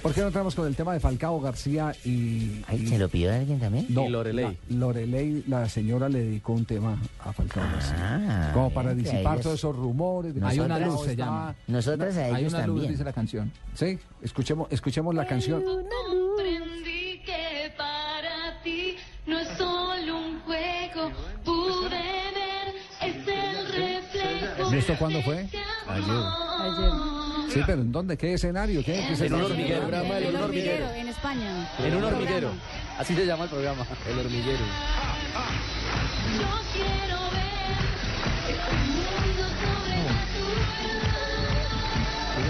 ¿Por 0.02 0.12
qué 0.14 0.20
no 0.20 0.28
entramos 0.28 0.54
con 0.54 0.66
el 0.68 0.76
tema 0.76 0.92
de 0.92 1.00
Falcao 1.00 1.40
García 1.40 1.92
y. 2.04 2.62
Ay, 2.68 2.86
¿Se 2.86 2.96
lo 2.98 3.08
pidió 3.08 3.32
alguien 3.32 3.58
también? 3.58 3.86
No, 3.88 4.04
Y 4.06 4.08
Loreley. 4.10 4.44
la- 4.68 4.76
Loreley, 4.76 5.42
la 5.48 5.68
señora 5.68 6.08
le 6.08 6.20
dedicó 6.20 6.52
un 6.52 6.64
tema 6.64 6.96
a 7.24 7.32
Falcao 7.32 7.62
García. 7.64 7.96
Ah, 7.98 8.50
como 8.54 8.70
para 8.70 8.94
disipar 8.94 9.40
todos 9.40 9.56
esos 9.58 9.74
rumores. 9.74 10.34
de 10.34 10.46
Hay 10.46 10.60
una 10.60 10.78
luz, 10.78 11.02
se 11.04 11.10
está- 11.12 11.24
llama. 11.24 11.54
Nosotras 11.66 12.16
a 12.18 12.24
Hay 12.26 12.42
ellos 12.42 12.52
una 12.54 12.66
luz, 12.68 12.86
dice 12.88 13.02
la 13.04 13.12
canción. 13.12 13.50
Sí, 13.74 13.98
escuchemos, 14.22 14.68
escuchemos 14.70 15.12
la 15.14 15.26
canción. 15.26 15.64
Comprendí 15.64 17.20
que 17.24 17.72
para 17.76 18.60
ti 18.62 18.96
no 19.26 19.38
es 19.40 19.48
¿Y 24.72 24.76
esto 24.76 24.94
cuándo 24.98 25.22
fue? 25.22 25.36
Ayer. 25.88 26.24
Ayer. 26.60 26.92
Sí, 27.52 27.60
pero 27.66 27.82
¿en 27.82 27.92
dónde? 27.92 28.16
¿Qué 28.16 28.34
escenario? 28.34 28.80
¿Qué, 28.84 28.92
qué 28.92 28.98
En 29.00 29.06
un 29.06 29.12
escenario? 29.12 29.46
hormiguero. 29.46 29.80
Programa 29.82 30.14
del 30.16 30.24
En 30.24 30.36
un 30.36 30.42
hormiguero. 30.42 30.72
hormiguero, 30.86 31.00
en 31.00 31.08
España. 31.08 31.68
En 31.78 31.96
un 31.96 32.04
hormiguero. 32.04 32.50
Así 32.98 33.14
se 33.14 33.24
llama 33.26 33.44
el 33.44 33.50
programa. 33.50 33.86
El 34.10 34.18
hormiguero. 34.18 34.58
Yo 36.34 36.48
quiero 36.72 37.18
ver 37.30 37.76
este 38.48 38.72
mundo 38.86 39.46
sobrenatural. 39.60 40.66
Hay 42.36 42.42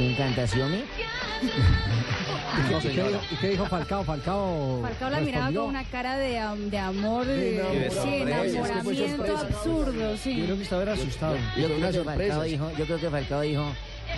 no 0.00 0.06
mi 0.08 0.10
¿Quién 0.14 0.14
canta 0.16 0.46
Xiaomi? 0.46 0.76
¿Y 0.76 2.80
qué- 2.80 2.88
y 2.88 2.92
qué, 2.92 3.18
y 3.30 3.36
qué 3.36 3.48
dijo 3.50 3.66
Falcao? 3.66 4.04
Falcao, 4.04 4.80
Falcao 4.82 5.10
la 5.10 5.20
miraba 5.20 5.46
con 5.46 5.56
una 5.68 5.84
cara 5.84 6.16
de, 6.16 6.40
de 6.70 6.78
amor, 6.78 7.26
de, 7.26 7.56
enamoramiento. 7.56 8.02
sí, 8.02 8.08
Es 8.08 8.12
que 8.24 8.32
fue 8.32 8.48
enamoramiento 8.50 9.36
absurdo, 9.38 10.16
sí. 10.16 10.36
Yo 10.36 10.44
creo 10.44 10.56
que 10.56 10.62
estaba 10.62 10.92
asustado. 10.92 11.36
Yo 11.56 11.66
creo, 11.68 11.90
que 11.92 12.04
Falcao 12.04 12.42
dijo, 12.42 12.70
yo 12.78 12.84
creo 12.86 12.98
que 13.00 13.10
Falcao 13.10 13.40
dijo, 13.42 13.64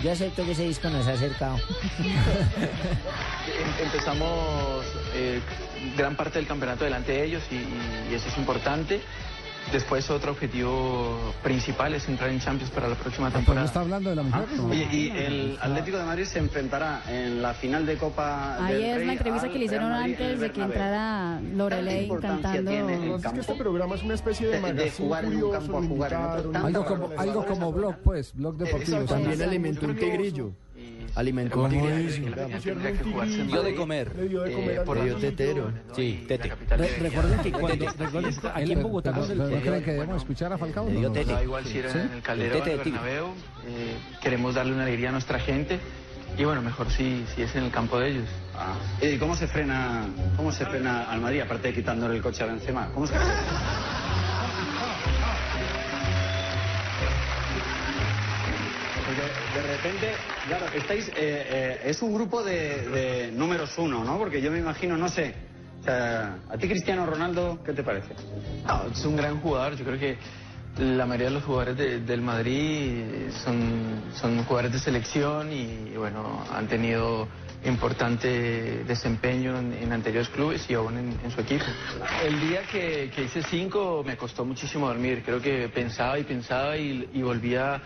yo 0.03 0.11
acepto 0.11 0.45
que 0.45 0.51
ese 0.53 0.63
disco 0.63 0.89
nos 0.89 1.05
ha 1.07 1.13
acercado. 1.13 1.57
Em- 1.99 3.83
Empezamos 3.85 4.85
eh, 5.15 5.39
gran 5.97 6.15
parte 6.15 6.39
del 6.39 6.47
campeonato 6.47 6.85
delante 6.85 7.11
de 7.11 7.25
ellos 7.25 7.43
y, 7.51 7.55
y 8.11 8.15
eso 8.15 8.27
es 8.29 8.37
importante. 8.37 9.01
Después 9.71 10.07
otro 10.11 10.31
objetivo 10.33 11.33
principal 11.41 11.95
es 11.95 12.07
entrar 12.07 12.29
en 12.29 12.39
Champions 12.39 12.69
para 12.71 12.87
la 12.87 12.95
próxima 12.95 13.27
¿Pero 13.29 13.39
no 13.39 13.45
temporada. 13.45 13.65
está 13.65 13.79
hablando 13.79 14.09
de 14.11 14.15
la 14.17 14.23
mujer? 14.23 14.43
No. 14.55 14.65
Oye, 14.67 14.87
y 14.91 15.09
el 15.09 15.57
Atlético 15.61 15.97
de 15.97 16.03
Madrid 16.03 16.25
se 16.25 16.37
enfrentará 16.39 17.01
en 17.09 17.41
la 17.41 17.53
final 17.55 17.85
de 17.85 17.97
Copa 17.97 18.63
Ahí 18.63 18.73
del 18.75 18.83
es 18.83 18.95
Rey 18.97 19.05
la 19.07 19.13
entrevista 19.13 19.49
que 19.49 19.59
le 19.59 19.65
hicieron 19.65 19.91
antes 19.91 20.39
de 20.39 20.51
que 20.51 20.61
entrara 20.61 21.39
¿Qué 21.41 21.55
Lorelei 21.55 22.07
cantando. 22.21 22.71
es 22.71 23.25
que 23.33 23.39
este 23.39 23.55
programa 23.55 23.95
es 23.95 24.03
una 24.03 24.13
especie 24.13 24.47
de 24.47 24.73
de- 24.73 24.91
jugar 24.91 25.25
en 25.25 25.43
un 25.43 25.51
campo 25.51 25.77
a 25.77 25.81
jugar 25.81 26.13
en 26.13 26.19
otro 26.19 26.65
Algo 26.65 26.85
como, 26.85 27.09
algo 27.17 27.45
como 27.45 27.71
blog, 27.71 27.95
pues, 28.03 28.33
blog 28.35 28.57
deportivo. 28.57 28.99
También 29.05 29.41
alimentó 29.41 29.85
un 29.87 29.95
tigrillo. 29.95 30.51
En 31.15 31.35
Dio 33.47 33.61
de 33.63 33.75
comer. 33.75 34.15
Le 34.15 34.27
dio 34.27 34.41
de 34.41 34.51
eh, 34.51 34.55
comer 34.55 34.83
por 34.83 34.97
los 34.97 35.21
tetero. 35.21 35.71
Sí, 35.95 36.25
tete. 36.27 36.51
recuerden 36.99 37.39
que 37.41 37.51
cuando, 37.51 37.85
de- 37.85 37.91
recuerden 37.91 38.33
que 38.35 38.47
aquí 38.47 38.71
en 38.71 38.77
Pero- 38.79 38.87
Bogotá 38.87 39.11
¿No 39.11 39.25
creen 39.27 39.83
que 39.83 39.91
debemos 39.93 40.17
escuchar 40.17 40.53
a 40.53 40.57
Falcao? 40.57 40.87
Le 40.89 40.95
dio 40.95 41.09
No. 41.09 41.23
Da 41.23 41.43
igual 41.43 41.65
si 41.65 41.77
era 41.79 41.91
¿Sí? 41.91 41.99
en 41.99 42.11
el 42.13 42.21
Calderón 42.21 42.63
Tete 42.63 42.75
o. 42.75 42.77
Bernabéu. 42.79 43.25
eh, 43.67 43.95
queremos 44.21 44.55
darle 44.55 44.73
una 44.73 44.83
alegría 44.83 45.09
a 45.09 45.11
nuestra 45.11 45.39
gente. 45.39 45.79
Y 46.35 46.45
bueno, 46.45 46.63
mejor 46.63 46.89
si, 46.89 47.23
si 47.35 47.43
es 47.43 47.55
en 47.55 47.65
el 47.65 47.71
campo 47.71 47.99
de 47.99 48.09
ellos. 48.09 48.25
Ah, 48.55 48.73
¿Y 49.01 49.17
cómo 49.19 49.35
se 49.35 49.45
frena 49.47 50.07
cómo 50.35 50.51
se 50.51 50.65
frena 50.65 51.03
al 51.11 51.21
Madrid, 51.21 51.41
aparte 51.41 51.67
de 51.67 51.75
quitándole 51.75 52.15
el 52.15 52.23
coche 52.23 52.41
a 52.43 52.47
Benzema? 52.47 52.89
¿Cómo 52.91 53.05
se 53.05 53.13
frena? 53.13 53.92
De 59.53 59.61
repente, 59.61 60.11
claro, 60.47 60.65
estáis, 60.75 61.07
eh, 61.09 61.13
eh, 61.17 61.79
es 61.85 62.01
un 62.01 62.13
grupo 62.13 62.43
de, 62.43 62.87
de 62.89 63.31
números 63.31 63.77
uno, 63.77 64.03
¿no? 64.03 64.17
Porque 64.17 64.41
yo 64.41 64.51
me 64.51 64.59
imagino, 64.59 64.97
no 64.97 65.09
sé, 65.09 65.33
o 65.81 65.83
sea, 65.83 66.37
a 66.49 66.57
ti 66.57 66.67
Cristiano 66.67 67.05
Ronaldo, 67.05 67.59
¿qué 67.63 67.73
te 67.73 67.83
parece? 67.83 68.13
No, 68.65 68.85
es 68.91 69.03
un 69.05 69.15
gran 69.17 69.39
jugador. 69.41 69.75
Yo 69.75 69.85
creo 69.85 69.99
que 69.99 70.17
la 70.77 71.05
mayoría 71.05 71.27
de 71.27 71.33
los 71.35 71.43
jugadores 71.43 71.77
de- 71.77 71.99
del 71.99 72.21
Madrid 72.21 73.29
son, 73.43 74.01
son 74.15 74.43
jugadores 74.45 74.71
de 74.73 74.79
selección 74.79 75.51
y 75.51 75.95
bueno, 75.97 76.43
han 76.51 76.67
tenido 76.67 77.27
importante 77.65 78.83
desempeño 78.85 79.57
en, 79.59 79.73
en 79.73 79.93
anteriores 79.93 80.29
clubes 80.29 80.69
y 80.69 80.73
aún 80.73 80.97
en, 80.97 81.17
en 81.23 81.31
su 81.31 81.41
equipo. 81.41 81.63
El 82.23 82.39
día 82.41 82.63
que, 82.63 83.11
que 83.13 83.23
hice 83.23 83.41
cinco 83.43 84.03
me 84.05 84.17
costó 84.17 84.43
muchísimo 84.45 84.87
dormir. 84.87 85.21
Creo 85.25 85.41
que 85.41 85.69
pensaba 85.69 86.17
y 86.17 86.23
pensaba 86.23 86.75
y, 86.77 87.09
y 87.13 87.21
volvía 87.21 87.81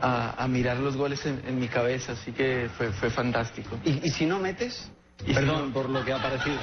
a, 0.00 0.42
a 0.42 0.48
mirar 0.48 0.78
los 0.78 0.96
goles 0.96 1.24
en, 1.26 1.42
en 1.46 1.58
mi 1.58 1.68
cabeza, 1.68 2.12
así 2.12 2.32
que 2.32 2.68
fue, 2.76 2.90
fue 2.92 3.10
fantástico. 3.10 3.78
¿Y, 3.84 4.06
y 4.06 4.10
si 4.10 4.26
no 4.26 4.38
metes? 4.38 4.90
Y 5.26 5.34
Perdón 5.34 5.66
si- 5.66 5.72
por 5.72 5.88
lo 5.90 6.04
que 6.04 6.12
ha 6.12 6.18
parecido. 6.22 6.56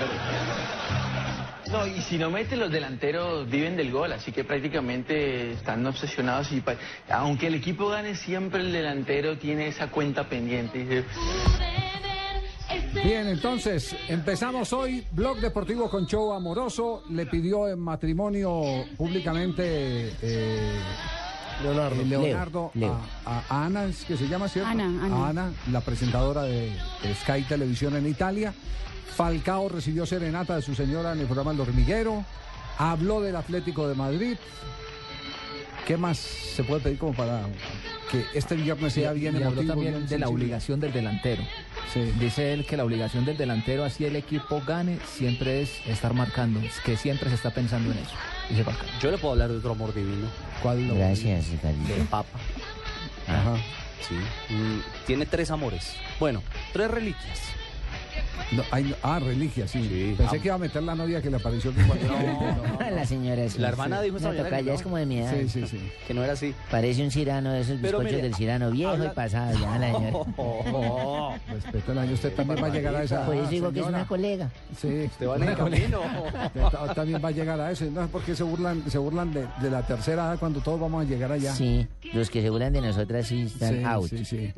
No, 1.71 1.85
y 1.85 2.01
si 2.01 2.17
no 2.17 2.31
mete, 2.31 2.55
los 2.55 2.71
delanteros 2.71 3.49
viven 3.49 3.75
del 3.75 3.91
gol, 3.91 4.13
así 4.13 4.31
que 4.31 4.45
prácticamente 4.45 5.51
están 5.51 5.85
obsesionados 5.85 6.51
y 6.53 6.61
pa- 6.61 6.75
aunque 7.09 7.47
el 7.47 7.55
equipo 7.55 7.89
gane, 7.89 8.15
siempre 8.15 8.61
el 8.61 8.71
delantero 8.71 9.37
tiene 9.37 9.67
esa 9.67 9.87
cuenta 9.91 10.29
pendiente. 10.29 11.03
Bien, 13.03 13.27
entonces 13.27 13.95
empezamos 14.07 14.73
hoy. 14.73 15.05
Blog 15.11 15.39
Deportivo 15.39 15.89
con 15.89 16.05
show 16.07 16.33
amoroso. 16.33 17.03
Le 17.09 17.25
pidió 17.25 17.67
en 17.67 17.79
matrimonio 17.79 18.85
públicamente 18.97 20.13
eh, 20.21 20.79
Leonardo. 21.63 22.01
eh, 22.01 22.05
Leonardo 22.05 22.71
Leo, 22.73 22.87
Leo. 22.91 23.01
A, 23.25 23.43
a 23.49 23.65
Ana, 23.65 23.85
es 23.85 24.03
que 24.05 24.15
se 24.17 24.27
llama, 24.27 24.47
¿cierto? 24.47 24.69
Ana, 24.69 24.85
Ana. 24.85 25.15
A 25.25 25.29
Ana, 25.29 25.51
la 25.71 25.81
presentadora 25.81 26.43
de, 26.43 26.71
de 27.03 27.15
Sky 27.15 27.43
Televisión 27.43 27.95
en 27.95 28.07
Italia. 28.07 28.53
Falcao 29.15 29.67
recibió 29.69 30.05
serenata 30.05 30.55
de 30.55 30.61
su 30.61 30.75
señora 30.75 31.13
en 31.13 31.19
el 31.19 31.25
programa 31.25 31.51
El 31.51 31.59
Hormiguero. 31.61 32.23
Habló 32.77 33.21
del 33.21 33.35
Atlético 33.35 33.87
de 33.87 33.95
Madrid. 33.95 34.37
¿Qué 35.87 35.97
más 35.97 36.17
se 36.17 36.63
puede 36.63 36.81
pedir 36.81 36.97
como 36.99 37.13
para 37.13 37.41
que 38.11 38.25
este 38.33 38.55
viernes 38.55 38.93
sea 38.93 39.13
bien 39.13 39.35
y 39.35 39.37
habló 39.37 39.61
emotivo? 39.61 39.73
también 39.73 39.93
bien 39.95 40.07
de 40.07 40.19
la 40.19 40.27
obligación 40.27 40.79
del 40.79 40.91
delantero. 40.91 41.43
Dice 42.19 42.53
él 42.53 42.65
que 42.65 42.77
la 42.77 42.83
obligación 42.83 43.25
del 43.25 43.37
delantero, 43.37 43.83
así 43.83 44.05
el 44.05 44.15
equipo 44.15 44.61
gane, 44.65 44.99
siempre 45.05 45.61
es 45.61 45.85
estar 45.87 46.13
marcando, 46.13 46.59
es 46.59 46.79
que 46.81 46.97
siempre 46.97 47.29
se 47.29 47.35
está 47.35 47.51
pensando 47.51 47.91
en 47.91 47.97
eso. 47.97 48.15
Dice 48.49 48.63
Falcao. 48.63 48.87
Yo 49.01 49.11
le 49.11 49.17
puedo 49.17 49.33
hablar 49.33 49.49
de 49.49 49.57
otro 49.57 49.71
amor 49.71 49.93
divino. 49.93 50.27
¿Cuál? 50.61 50.87
Gracias, 50.95 51.49
Ricardo. 51.49 51.87
Del 51.87 52.03
Papa. 52.07 52.37
Ajá. 53.27 53.55
Sí. 54.07 54.15
Mm, 54.53 54.79
tiene 55.05 55.25
tres 55.25 55.49
amores. 55.49 55.95
Bueno, 56.19 56.43
tres 56.73 56.91
reliquias. 56.91 57.41
No, 58.51 58.63
hay- 58.71 58.95
ah, 59.03 59.19
religia, 59.19 59.67
sí. 59.67 60.13
Pensé 60.17 60.37
Ah. 60.37 60.39
que 60.41 60.47
iba 60.47 60.55
a 60.55 60.59
meter 60.59 60.83
la 60.83 60.95
novia 60.95 61.21
que 61.21 61.29
le 61.29 61.37
apareció 61.37 61.73
que 61.73 61.81
cuando 61.83 62.07
La 62.91 63.05
señora 63.05 63.47
sí. 63.49 63.59
La 63.59 63.69
hermana 63.69 63.99
sí. 63.99 64.05
dijo 64.05 64.17
esta 64.17 64.29
mañana 64.29 64.57
que 64.57 64.63
no. 64.63 64.73
es 64.73 64.81
como 64.81 64.97
de 64.97 65.05
mi 65.05 65.17
edad. 65.19 65.33
Sí, 65.39 65.49
sí, 65.49 65.67
sí. 65.67 65.79
Que 66.07 66.13
no 66.13 66.23
era 66.23 66.33
así. 66.33 66.53
Parece 66.71 67.03
un 67.03 67.11
cirano 67.11 67.51
de 67.51 67.61
esos 67.61 67.81
bizcochos 67.81 68.05
mire, 68.05 68.21
del 68.21 68.33
cirano 68.35 68.71
viejo 68.71 68.91
habla- 68.91 69.05
y 69.05 69.09
pasado 69.09 69.59
ya 69.59 69.77
la 69.77 69.91
señora. 69.93 71.39
Respeto 71.51 71.91
el 71.91 71.97
año, 71.97 72.13
usted 72.13 72.33
también 72.33 72.63
va 72.63 72.67
a 72.67 72.69
llegar 72.69 72.95
a 72.95 73.03
esa. 73.03 73.25
Por 73.25 73.35
eso 73.35 73.49
digo 73.49 73.71
que 73.71 73.79
es 73.81 73.85
una 73.85 74.05
colega. 74.07 74.49
Sí, 74.77 75.03
Usted 75.05 75.27
va 75.27 75.35
en 75.37 75.43
el 75.43 75.55
camino. 75.55 76.01
Usted 76.55 76.61
ta- 76.71 76.93
también 76.93 77.21
va 77.23 77.27
a 77.29 77.31
llegar 77.31 77.59
a 77.59 77.71
eso. 77.71 77.85
No 77.85 78.01
sé 78.03 78.07
por 78.07 78.21
qué 78.23 78.35
se 78.35 78.43
burlan, 78.43 78.83
se 78.89 78.97
burlan 78.97 79.33
de, 79.33 79.45
de 79.61 79.69
la 79.69 79.85
tercera 79.85 80.23
edad 80.27 80.39
cuando 80.39 80.61
todos 80.61 80.79
vamos 80.79 81.05
a 81.05 81.07
llegar 81.07 81.31
allá. 81.31 81.53
Sí, 81.53 81.87
los 82.13 82.29
que 82.29 82.41
se 82.41 82.49
burlan 82.49 82.73
de 82.73 82.81
nosotras 82.81 83.27
sí 83.27 83.43
están 83.43 83.77
Sí, 83.79 83.83
out. 83.83 84.07
sí, 84.09 84.25
sí. 84.25 84.53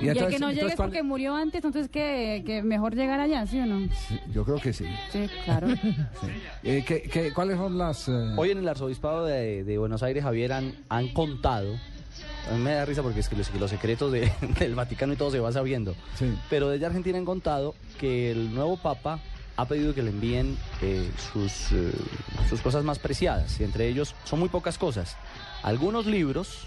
Y, 0.00 0.08
el 0.08 0.16
que 0.16 0.20
no 0.20 0.28
entonces, 0.28 0.54
llegue 0.54 0.66
es 0.68 0.76
¿cuál- 0.76 0.88
porque 0.88 1.02
murió 1.02 1.34
antes, 1.34 1.56
entonces 1.64 1.88
que, 1.88 2.42
que 2.46 2.62
mejor 2.62 2.94
llegar 2.98 3.18
allá, 3.20 3.46
¿sí 3.46 3.58
o 3.60 3.66
no? 3.66 3.88
Sí, 4.08 4.18
Yo 4.32 4.44
creo 4.44 4.58
que 4.60 4.72
sí. 4.72 4.84
Sí, 5.10 5.26
claro. 5.44 5.68
Eh, 6.62 6.84
¿qué- 6.86 7.02
qué- 7.02 7.32
cuáles 7.32 7.56
son 7.56 7.78
las...? 7.78 8.08
eh, 8.08 8.34
Hoy 8.36 8.50
en 8.50 8.58
el 8.58 8.68
arzobispado 8.68 9.24
de, 9.24 9.64
de 9.64 9.78
Buenos 9.78 10.02
Aires, 10.02 10.22
Javier, 10.24 10.52
han, 10.52 10.74
han 10.88 11.08
contado. 11.08 11.74
A 12.50 12.54
mí 12.54 12.60
me 12.60 12.72
da 12.72 12.84
risa 12.84 13.02
porque 13.02 13.20
es 13.20 13.28
que 13.28 13.36
los, 13.36 13.70
secretos 13.70 14.10
de- 14.12 14.30
del 14.58 14.74
Vaticano 14.74 15.12
y 15.12 15.16
todo 15.16 15.30
se 15.30 15.38
va 15.40 15.52
sabiendo. 15.52 15.94
Sí. 16.16 16.34
Pero 16.50 16.68
desde 16.68 16.86
Argentina 16.86 17.16
han 17.16 17.24
contado 17.24 17.74
que 17.98 18.30
el 18.32 18.52
nuevo 18.54 18.76
Papa 18.76 19.20
ha 19.56 19.64
pedido 19.66 19.94
que 19.94 20.02
le 20.02 20.10
envíen 20.10 20.56
eh, 20.82 21.08
sus, 21.32 21.72
eh, 21.72 21.92
sus 22.48 22.60
cosas 22.60 22.84
más 22.84 22.98
preciadas. 22.98 23.58
Y 23.60 23.64
entre 23.64 23.88
ellos 23.88 24.14
son 24.24 24.38
muy 24.40 24.48
pocas 24.48 24.78
cosas. 24.78 25.16
Algunos 25.62 26.06
libros 26.06 26.66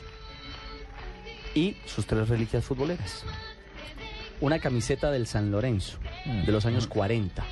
y 1.56 1.76
sus 1.86 2.06
tres 2.06 2.30
reliquias 2.30 2.64
futboleras. 2.64 3.24
Una 4.42 4.60
camiseta 4.60 5.12
del 5.12 5.28
San 5.28 5.52
Lorenzo 5.52 5.98
de 6.46 6.52
los 6.52 6.66
años 6.66 6.88
40. 6.88 7.44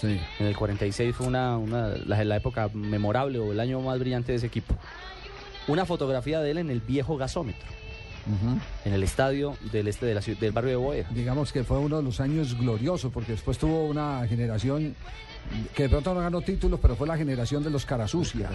Sí. 0.00 0.20
En 0.38 0.46
el 0.46 0.56
46 0.56 1.14
fue 1.16 1.26
una, 1.26 1.56
una- 1.58 1.88
la, 2.06 2.22
la 2.24 2.36
época 2.36 2.70
memorable 2.72 3.38
o 3.38 3.50
el 3.52 3.58
año 3.58 3.80
más 3.80 3.98
brillante 3.98 4.32
de 4.32 4.38
ese 4.38 4.46
equipo. 4.46 4.74
Una 5.66 5.84
fotografía 5.86 6.40
de 6.40 6.50
él 6.52 6.58
en 6.58 6.70
el 6.70 6.80
viejo 6.80 7.16
gasómetro, 7.16 7.68
en 8.84 8.92
el 8.92 9.02
estadio 9.02 9.56
del 9.72 9.88
este 9.88 10.06
de 10.06 10.14
la 10.14 10.22
ciudad, 10.22 10.38
del 10.40 10.52
barrio 10.52 10.70
de 10.70 10.76
Boedo. 10.76 11.06
digamos 11.10 11.52
que 11.52 11.64
fue 11.64 11.78
uno 11.78 11.96
de 11.96 12.02
los 12.02 12.20
años 12.20 12.56
gloriosos, 12.58 13.10
porque 13.12 13.32
después 13.32 13.58
tuvo 13.58 13.84
una 13.86 14.26
generación 14.28 14.94
que 15.74 15.84
de 15.84 15.88
pronto 15.88 16.12
no 16.14 16.20
ganó 16.20 16.42
títulos, 16.42 16.78
pero 16.80 16.94
fue 16.94 17.06
la 17.08 17.16
generación 17.16 17.62
de 17.64 17.70
los 17.70 17.84
Carasucia, 17.86 18.50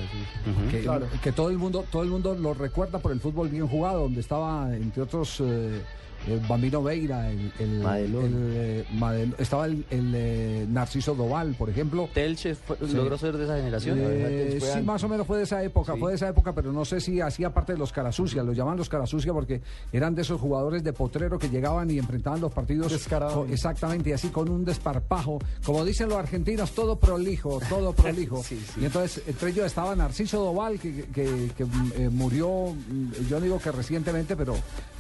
que, 0.72 0.82
Claro. 0.82 1.08
que 1.24 1.32
todo 1.32 1.50
el 1.50 1.58
mundo 1.58 1.86
todo 1.92 2.04
el 2.04 2.10
mundo 2.10 2.36
lo 2.36 2.54
recuerda 2.54 3.00
por 3.00 3.12
el 3.12 3.20
fútbol 3.20 3.50
bien 3.50 3.68
jugado, 3.68 4.02
donde 4.02 4.22
estaba 4.22 4.74
entre 4.76 5.02
otros 5.04 5.40
eh, 5.40 5.82
el 6.28 6.40
Bambino 6.48 6.82
Veira, 6.84 7.30
el, 7.32 7.52
el- 7.60 7.80
Madelón. 7.82 8.26
el, 8.26 8.52
eh, 8.56 9.34
estaba 9.38 9.66
el, 9.66 9.86
el, 9.90 10.14
eh, 10.16 10.66
Narciso 10.70 11.16
Doval, 11.16 11.56
por 11.56 11.70
ejemplo. 11.70 12.10
Telche 12.14 12.56
fue- 12.56 12.78
Sí. 12.78 12.94
logró 12.96 13.18
ser 13.18 13.38
de 13.38 13.44
esa 13.46 13.58
generación. 13.58 13.98
Eh, 14.02 14.56
Fue 14.60 14.68
sí, 14.68 14.74
antes. 14.74 14.86
más 14.86 15.04
o 15.04 15.10
menos 15.10 15.28
fue 15.28 15.38
de 15.38 15.44
esa 15.44 15.64
época, 15.64 15.94
Sí. 15.94 16.00
fue 16.00 16.12
de 16.12 16.16
esa 16.16 16.30
época, 16.30 16.54
pero 16.54 16.72
no 16.72 16.86
sé 16.86 17.00
si 17.02 17.20
hacía 17.22 17.54
parte 17.54 17.74
de 17.74 17.80
los 17.80 17.92
Carasucia, 17.92 18.44
los 18.44 18.56
llaman 18.56 18.78
los 18.78 18.90
Carasucia 18.90 19.34
porque 19.34 19.62
eran 19.92 20.16
de 20.16 20.22
esos 20.22 20.40
jugadores 20.40 20.84
de 20.84 20.94
potrero 20.94 21.38
que 21.40 21.50
llegaban 21.50 21.90
y 21.92 21.98
enfrentaban 22.00 22.40
los 22.42 22.52
partidos 22.54 22.92
Descarados. 22.92 23.34
con- 23.36 23.52
exactamente, 23.52 24.10
y 24.10 24.14
así 24.14 24.30
con 24.30 24.50
un 24.50 24.64
desparpajo, 24.66 25.40
como 25.66 25.84
dicen 25.86 26.10
los 26.10 26.18
argentinos, 26.18 26.72
todo 26.72 26.98
prolijo, 26.98 27.60
todo 27.70 27.94
prolijo. 27.94 28.44
Sí, 28.44 28.60
sí. 28.74 28.82
Y 28.82 28.86
entonces 28.86 29.24
entre 29.28 29.50
ellos 29.50 29.66
estaba 29.66 29.96
Narciso 29.96 30.44
Doval, 30.44 30.80
que, 30.80 31.06
que- 31.14 31.52
que, 31.58 31.66
mm, 31.66 31.92
eh, 31.98 32.10
murió, 32.10 32.74
mm, 32.74 33.12
yo 33.30 33.38
no 33.40 33.42
digo 33.44 33.60
que 33.60 33.72
recientemente, 33.72 34.36
pero, 34.36 34.56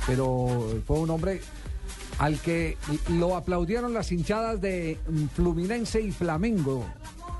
pero 0.07 0.47
fue 0.85 0.99
un 0.99 1.09
hombre 1.13 1.41
al 2.19 2.39
que 2.39 2.77
lo 3.09 3.35
aplaudieron 3.35 3.93
las 3.93 4.11
hinchadas 4.11 4.61
de 4.61 4.99
mm, 5.09 5.25
Fluminense 5.35 6.01
y 6.01 6.11
Flamengo. 6.11 6.85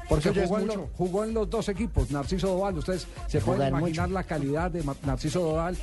Porque 0.09 0.29
jugó 0.31 0.59
en, 0.59 0.65
mucho. 0.67 0.77
lo- 0.79 0.89
jugó 0.97 1.23
en 1.23 1.33
los 1.33 1.49
dos 1.49 1.69
equipos, 1.69 2.11
Narciso 2.11 2.47
Doval. 2.49 2.77
Ustedes 2.77 3.07
se 3.27 3.39
pueden 3.39 3.69
imaginar 3.69 4.09
mucho. 4.09 4.13
la 4.19 4.23
calidad 4.25 4.69
de 4.69 4.83
Narciso 5.05 5.39
Doval. 5.41 5.77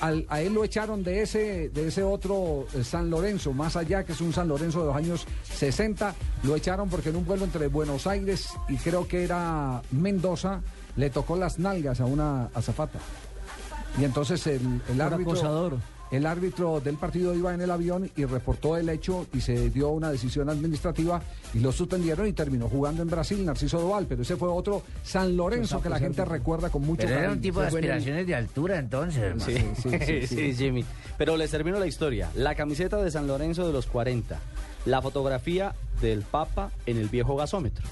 A, 0.00 0.40
él 0.40 0.52
lo 0.52 0.64
echaron 0.64 1.04
de 1.04 1.22
ese, 1.22 1.68
de 1.70 1.86
ese 1.88 2.02
otro 2.02 2.66
eh, 2.74 2.82
San 2.82 3.08
Lorenzo, 3.10 3.52
más 3.52 3.76
allá 3.76 4.04
que 4.04 4.12
es 4.12 4.20
un 4.20 4.32
San 4.32 4.48
Lorenzo 4.48 4.80
de 4.80 4.86
los 4.86 4.96
años 4.96 5.26
60. 5.54 6.14
Lo 6.42 6.56
echaron 6.56 6.88
porque 6.90 7.10
en 7.10 7.16
un 7.16 7.24
vuelo 7.24 7.44
entre 7.44 7.68
Buenos 7.68 8.06
Aires 8.08 8.48
y 8.68 8.76
creo 8.76 9.06
que 9.06 9.22
era 9.22 9.80
Mendoza, 9.92 10.60
le 10.96 11.08
tocó 11.08 11.36
las 11.36 11.58
nalgas 11.58 12.00
a 12.00 12.06
una 12.06 12.46
azafata. 12.54 12.98
Y 13.98 14.04
entonces 14.04 14.46
el, 14.48 14.60
el 14.88 14.94
Un 14.94 15.00
árbitro. 15.00 15.32
acosador. 15.32 15.76
El 16.10 16.26
árbitro 16.26 16.80
del 16.80 16.96
partido 16.96 17.34
iba 17.34 17.54
en 17.54 17.60
el 17.60 17.70
avión 17.70 18.10
y 18.16 18.24
reportó 18.24 18.76
el 18.76 18.88
hecho 18.88 19.26
y 19.32 19.40
se 19.40 19.70
dio 19.70 19.90
una 19.90 20.10
decisión 20.10 20.48
administrativa 20.48 21.22
y 21.54 21.60
lo 21.60 21.70
suspendieron 21.70 22.26
y 22.26 22.32
terminó 22.32 22.68
jugando 22.68 23.02
en 23.02 23.08
Brasil 23.08 23.44
Narciso 23.44 23.80
Doval, 23.80 24.06
pero 24.06 24.22
ese 24.22 24.36
fue 24.36 24.48
otro 24.48 24.82
San 25.04 25.36
Lorenzo 25.36 25.80
que 25.80 25.88
la 25.88 25.98
gente 26.00 26.24
recuerda 26.24 26.68
con 26.70 26.82
mucho 26.82 27.02
Pero 27.06 27.10
era 27.10 27.18
un 27.20 27.26
cariño. 27.36 27.42
tipo 27.42 27.60
de 27.60 27.66
aspiraciones 27.68 28.26
de 28.26 28.34
altura 28.34 28.78
entonces, 28.78 29.22
hermano. 29.22 29.44
Sí, 29.46 29.86
sí, 30.26 30.26
sí, 30.26 30.54
Jimmy. 30.54 30.84
Pero 31.16 31.36
les 31.36 31.50
termino 31.50 31.78
la 31.78 31.86
historia. 31.86 32.28
La 32.34 32.54
camiseta 32.54 32.96
de 32.96 33.10
San 33.10 33.26
Lorenzo 33.28 33.66
de 33.66 33.72
los 33.72 33.86
40, 33.86 34.38
la 34.86 35.02
fotografía 35.02 35.74
del 36.00 36.22
Papa 36.22 36.72
en 36.86 36.96
el 36.96 37.08
viejo 37.08 37.36
gasómetro 37.36 37.86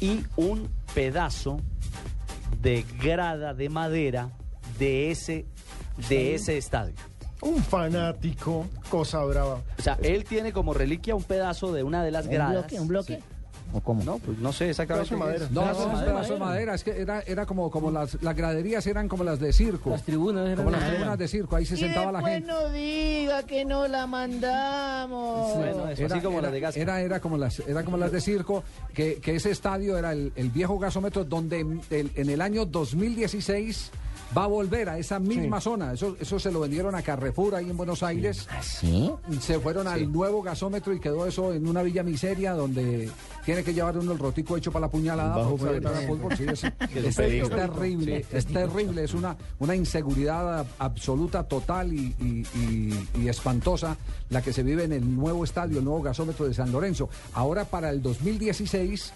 y 0.00 0.20
un 0.36 0.68
pedazo 0.94 1.60
de 2.60 2.84
grada 3.02 3.54
de 3.54 3.68
madera 3.68 4.30
de 4.78 5.10
ese, 5.10 5.46
de 6.08 6.34
ese 6.34 6.58
estadio. 6.58 6.94
Un 7.42 7.62
fanático, 7.62 8.66
cosa 8.90 9.22
brava. 9.24 9.60
O 9.78 9.82
sea, 9.82 9.98
él 10.02 10.24
tiene 10.24 10.52
como 10.52 10.72
reliquia 10.74 11.14
un 11.14 11.22
pedazo 11.24 11.72
de 11.72 11.82
una 11.82 12.02
de 12.02 12.10
las 12.10 12.26
¿Un 12.26 12.32
gradas. 12.32 12.52
bloque? 12.52 12.80
¿Un 12.80 12.88
bloque? 12.88 13.16
Sí. 13.16 13.22
¿O 13.72 13.80
cómo? 13.80 14.02
No, 14.04 14.18
pues 14.18 14.38
no 14.38 14.52
sé 14.52 14.70
exactamente. 14.70 15.10
Pedazo 15.14 15.26
de 15.28 15.44
es. 15.44 15.50
No, 15.50 15.62
Pedazo 15.62 15.80
no, 15.80 15.86
de 15.86 15.90
es 15.90 15.92
madera. 15.98 16.12
pedazo 16.14 16.32
de 16.34 16.38
madera, 16.40 16.74
es 16.76 16.84
que 16.84 17.00
era, 17.02 17.20
era 17.22 17.46
como, 17.46 17.68
como 17.70 17.90
las, 17.90 18.16
las 18.22 18.36
graderías 18.36 18.86
eran 18.86 19.08
como 19.08 19.24
las 19.24 19.40
de 19.40 19.52
circo. 19.52 19.90
Las 19.90 20.04
tribunas 20.04 20.44
eran 20.46 20.56
Como 20.58 20.70
las 20.70 20.80
madera. 20.80 20.96
tribunas 20.96 21.18
de 21.18 21.28
circo, 21.28 21.56
ahí 21.56 21.66
se 21.66 21.76
sentaba 21.76 22.12
la 22.12 22.22
gente. 22.22 22.46
no 22.46 22.68
diga 22.70 23.42
que 23.42 23.64
no 23.64 23.88
la 23.88 24.06
mandamos. 24.06 25.56
Bueno, 25.56 25.88
eso, 25.88 26.06
así 26.06 26.20
como 26.20 26.38
era, 26.38 26.42
las 26.42 26.52
de 26.52 26.60
Gasca. 26.60 26.80
Era, 26.80 27.00
era 27.00 27.20
como 27.20 27.36
las, 27.36 27.58
era 27.60 27.82
como 27.82 27.96
las 27.96 28.12
de 28.12 28.20
circo, 28.20 28.62
que, 28.94 29.16
que 29.16 29.34
ese 29.36 29.50
estadio 29.50 29.98
era 29.98 30.12
el, 30.12 30.32
el 30.36 30.50
viejo 30.50 30.78
gasómetro 30.78 31.24
donde 31.24 31.58
en 31.60 31.80
el, 31.90 32.12
en 32.14 32.30
el 32.30 32.40
año 32.40 32.66
2016 32.66 33.90
va 34.36 34.44
a 34.44 34.46
volver 34.46 34.88
a 34.88 34.98
esa 34.98 35.18
misma 35.18 35.60
zona. 35.60 35.92
Eso, 35.92 36.16
eso 36.18 36.38
se 36.38 36.50
lo 36.50 36.60
vendieron 36.60 36.94
a 36.94 37.02
Carrefour 37.02 37.54
ahí 37.56 37.68
en 37.68 37.76
Buenos 37.76 38.02
Aires. 38.02 38.48
¿Sí? 38.62 39.10
Se 39.40 39.58
fueron 39.58 39.86
al 39.88 40.10
nuevo 40.10 40.42
gasómetro 40.42 40.92
y 40.94 41.00
quedó 41.00 41.26
eso 41.26 41.52
en 41.52 41.66
una 41.66 41.82
villa 41.82 42.02
miseria 42.02 42.52
donde 42.52 43.10
tiene 43.44 43.62
que 43.62 43.74
llevar 43.74 43.96
uno 43.98 44.12
el 44.12 44.18
rotico 44.18 44.56
hecho 44.56 44.72
para 44.72 44.86
la 44.86 44.90
puñalada. 44.90 45.36
Bajo 45.36 45.56
para 45.56 45.98
al 45.98 46.06
fútbol. 46.06 46.36
Sí, 46.36 46.44
es, 46.52 47.16
terrible, 47.16 48.24
es 48.32 48.46
terrible, 48.46 49.04
es 49.04 49.14
una, 49.14 49.36
una 49.58 49.74
inseguridad 49.76 50.66
absoluta, 50.78 51.42
total 51.44 51.92
y, 51.92 52.14
y- 52.20 52.46
y- 52.58 53.08
y 53.22 53.28
espantosa 53.28 53.96
la 54.30 54.42
que 54.42 54.52
se 54.52 54.62
vive 54.62 54.84
en 54.84 54.92
el 54.92 55.16
nuevo 55.16 55.44
estadio, 55.44 55.78
el 55.78 55.84
nuevo 55.84 56.02
gasómetro 56.02 56.46
de 56.46 56.54
San 56.54 56.72
Lorenzo. 56.72 57.08
Ahora 57.34 57.64
para 57.64 57.90
el 57.90 58.02
2016 58.02 59.12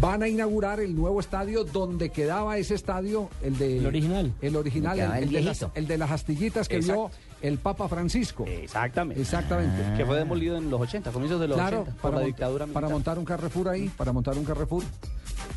van 0.00 0.22
a 0.22 0.28
inaugurar 0.28 0.80
el 0.80 0.94
nuevo 0.94 1.20
estadio 1.20 1.64
donde 1.64 2.10
quedaba 2.10 2.58
ese 2.58 2.74
estadio, 2.74 3.30
el 3.42 3.56
de 3.58 3.78
El 3.78 3.86
original. 3.86 4.32
el 4.42 4.56
original, 4.56 4.98
El 5.00 5.30
de, 5.30 5.40
las, 5.40 5.44
viejito. 5.60 5.70
el 5.74 5.86
de 5.86 5.98
las 5.98 6.10
astillitas 6.10 6.68
que 6.68 6.78
vio 6.80 7.10
el 7.40 7.58
Papa 7.58 7.88
Francisco. 7.88 8.44
Exactamente. 8.46 9.20
Exactamente. 9.22 9.96
Que 9.96 10.04
fue 10.04 10.16
demolido 10.18 10.56
en 10.56 10.70
los 10.70 10.80
80, 10.80 11.10
comienzos 11.12 11.40
de 11.40 11.48
los 11.48 11.56
Claro, 11.56 11.82
80, 11.82 11.92
por 12.02 12.10
para, 12.10 12.20
la 12.20 12.26
dictadura 12.26 12.66
para 12.66 12.86
militar. 12.88 12.90
montar 12.92 13.18
un 13.18 13.24
Carrefour 13.24 13.68
ahí, 13.68 13.88
para 13.88 14.12
montar 14.12 14.36
un 14.36 14.44
Carrefour. 14.44 14.82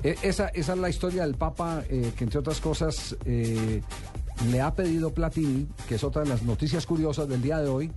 Eh, 0.03 0.15
esa, 0.21 0.47
esa 0.49 0.73
es 0.73 0.79
la 0.79 0.89
historia 0.89 1.23
del 1.23 1.35
Papa, 1.35 1.83
eh, 1.89 2.11
que 2.15 2.23
entre 2.23 2.39
otras 2.39 2.59
cosas 2.61 3.15
eh, 3.25 3.81
le 4.49 4.61
ha 4.61 4.73
pedido 4.73 5.13
Platini, 5.13 5.67
que 5.87 5.95
es 5.95 6.03
otra 6.03 6.23
de 6.23 6.29
las 6.29 6.43
noticias 6.43 6.85
curiosas 6.85 7.27
del 7.27 7.41
día 7.41 7.59
de 7.59 7.67
hoy, 7.69 7.91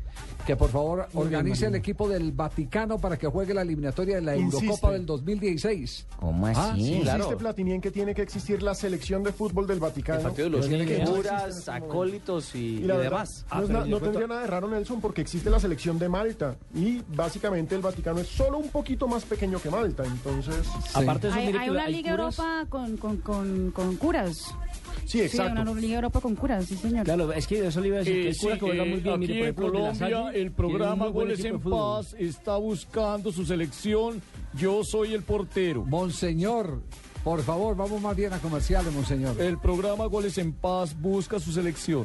que 0.46 0.56
por 0.56 0.68
favor 0.70 1.08
Muy 1.12 1.24
bien, 1.28 1.36
organice 1.38 1.66
el 1.66 1.74
equipo 1.74 2.06
del 2.08 2.32
Vaticano 2.32 2.98
para 2.98 3.16
que 3.16 3.26
juegue 3.26 3.54
la 3.54 3.62
eliminatoria 3.62 4.16
de 4.16 4.20
la 4.22 4.36
Insiste. 4.36 4.66
Eurocopa 4.66 4.92
del 4.92 5.06
2016. 5.06 6.06
¿Cómo 6.20 6.46
Ah, 6.46 6.50
así? 6.72 6.84
sí, 6.96 7.00
claro. 7.02 7.18
Insiste 7.24 7.36
Platini 7.38 7.72
en 7.72 7.80
que 7.80 7.90
tiene 7.90 8.14
que 8.14 8.22
existir 8.22 8.62
la 8.62 8.74
selección 8.74 9.22
de 9.22 9.32
fútbol 9.32 9.66
del 9.66 9.80
Vaticano. 9.80 10.18
El 10.18 10.24
partido 10.24 10.50
de 10.50 10.56
los 10.58 10.66
que- 10.68 11.04
curas, 11.06 11.68
acólitos 11.68 12.54
y, 12.54 12.58
Y 12.58 12.62
y 12.76 12.78
la 12.84 12.96
verdad, 12.96 13.10
demás. 13.10 13.46
no, 13.54 13.62
es 13.62 13.68
na- 13.70 13.84
no 13.86 14.00
tendría 14.00 14.26
nada 14.26 14.40
de 14.42 14.46
raro, 14.48 14.68
Nelson, 14.68 15.00
porque 15.00 15.22
existe 15.22 15.48
la 15.50 15.58
selección 15.60 15.98
de 15.98 16.08
Malta. 16.08 16.56
Y 16.74 17.00
básicamente 17.14 17.74
el 17.74 17.80
Vaticano 17.80 18.20
es 18.20 18.28
solo 18.28 18.58
un 18.58 18.68
poquito 18.68 19.08
más 19.08 19.24
pequeño 19.24 19.60
que 19.62 19.70
Malta. 19.70 20.04
Entonces, 20.04 20.66
Aparte 20.92 21.28
de 21.28 21.32
eso, 21.32 21.38
Hay, 21.40 21.46
mire 21.46 21.58
hay 21.58 21.64
que 21.64 21.70
una 21.70 21.84
hay 21.84 21.92
Liga 21.94 22.10
curas- 22.16 22.38
Europa 22.38 22.66
con, 22.68 22.96
con, 22.98 23.16
con, 23.18 23.70
con 23.70 23.96
curas. 23.96 24.54
Sí, 25.02 25.08
Sí, 25.18 25.20
exacto. 25.22 25.62
una 25.62 25.80
Liga 25.80 25.96
Europa 25.96 26.20
con 26.20 26.34
curas, 26.34 26.64
sí, 26.66 26.76
señor. 26.76 27.04
Claro, 27.04 27.32
es 27.32 27.46
que 27.46 27.66
eso 27.66 27.80
le 27.80 27.88
iba 27.88 27.96
a 27.96 27.98
decir. 28.00 28.14
que 28.22 28.28
hay 28.28 28.34
curas 28.34 28.58
que 28.58 28.64
juegan 28.66 28.90
muy 28.90 29.00
bien. 29.00 29.14
aquí 29.14 29.26
Mire, 29.26 29.52
por 29.52 29.64
en 29.64 29.70
ejemplo, 29.70 29.70
de 29.70 29.78
la 29.82 29.98
Colombia 29.98 30.40
el 30.40 30.52
programa 30.52 31.06
Goles 31.08 31.44
en. 31.44 31.60
Paz 31.60 32.14
está 32.18 32.56
buscando 32.56 33.32
su 33.32 33.44
selección. 33.44 34.22
Yo 34.54 34.84
soy 34.84 35.14
el 35.14 35.22
portero. 35.22 35.84
Monseñor, 35.84 36.82
por 37.22 37.42
favor, 37.42 37.76
vamos 37.76 38.00
más 38.00 38.14
bien 38.16 38.32
a 38.32 38.38
comerciales, 38.38 38.92
Monseñor. 38.92 39.40
El 39.40 39.58
programa 39.58 40.06
Goles 40.06 40.38
en 40.38 40.52
Paz 40.52 40.94
busca 41.00 41.38
su 41.40 41.52
selección. 41.52 42.04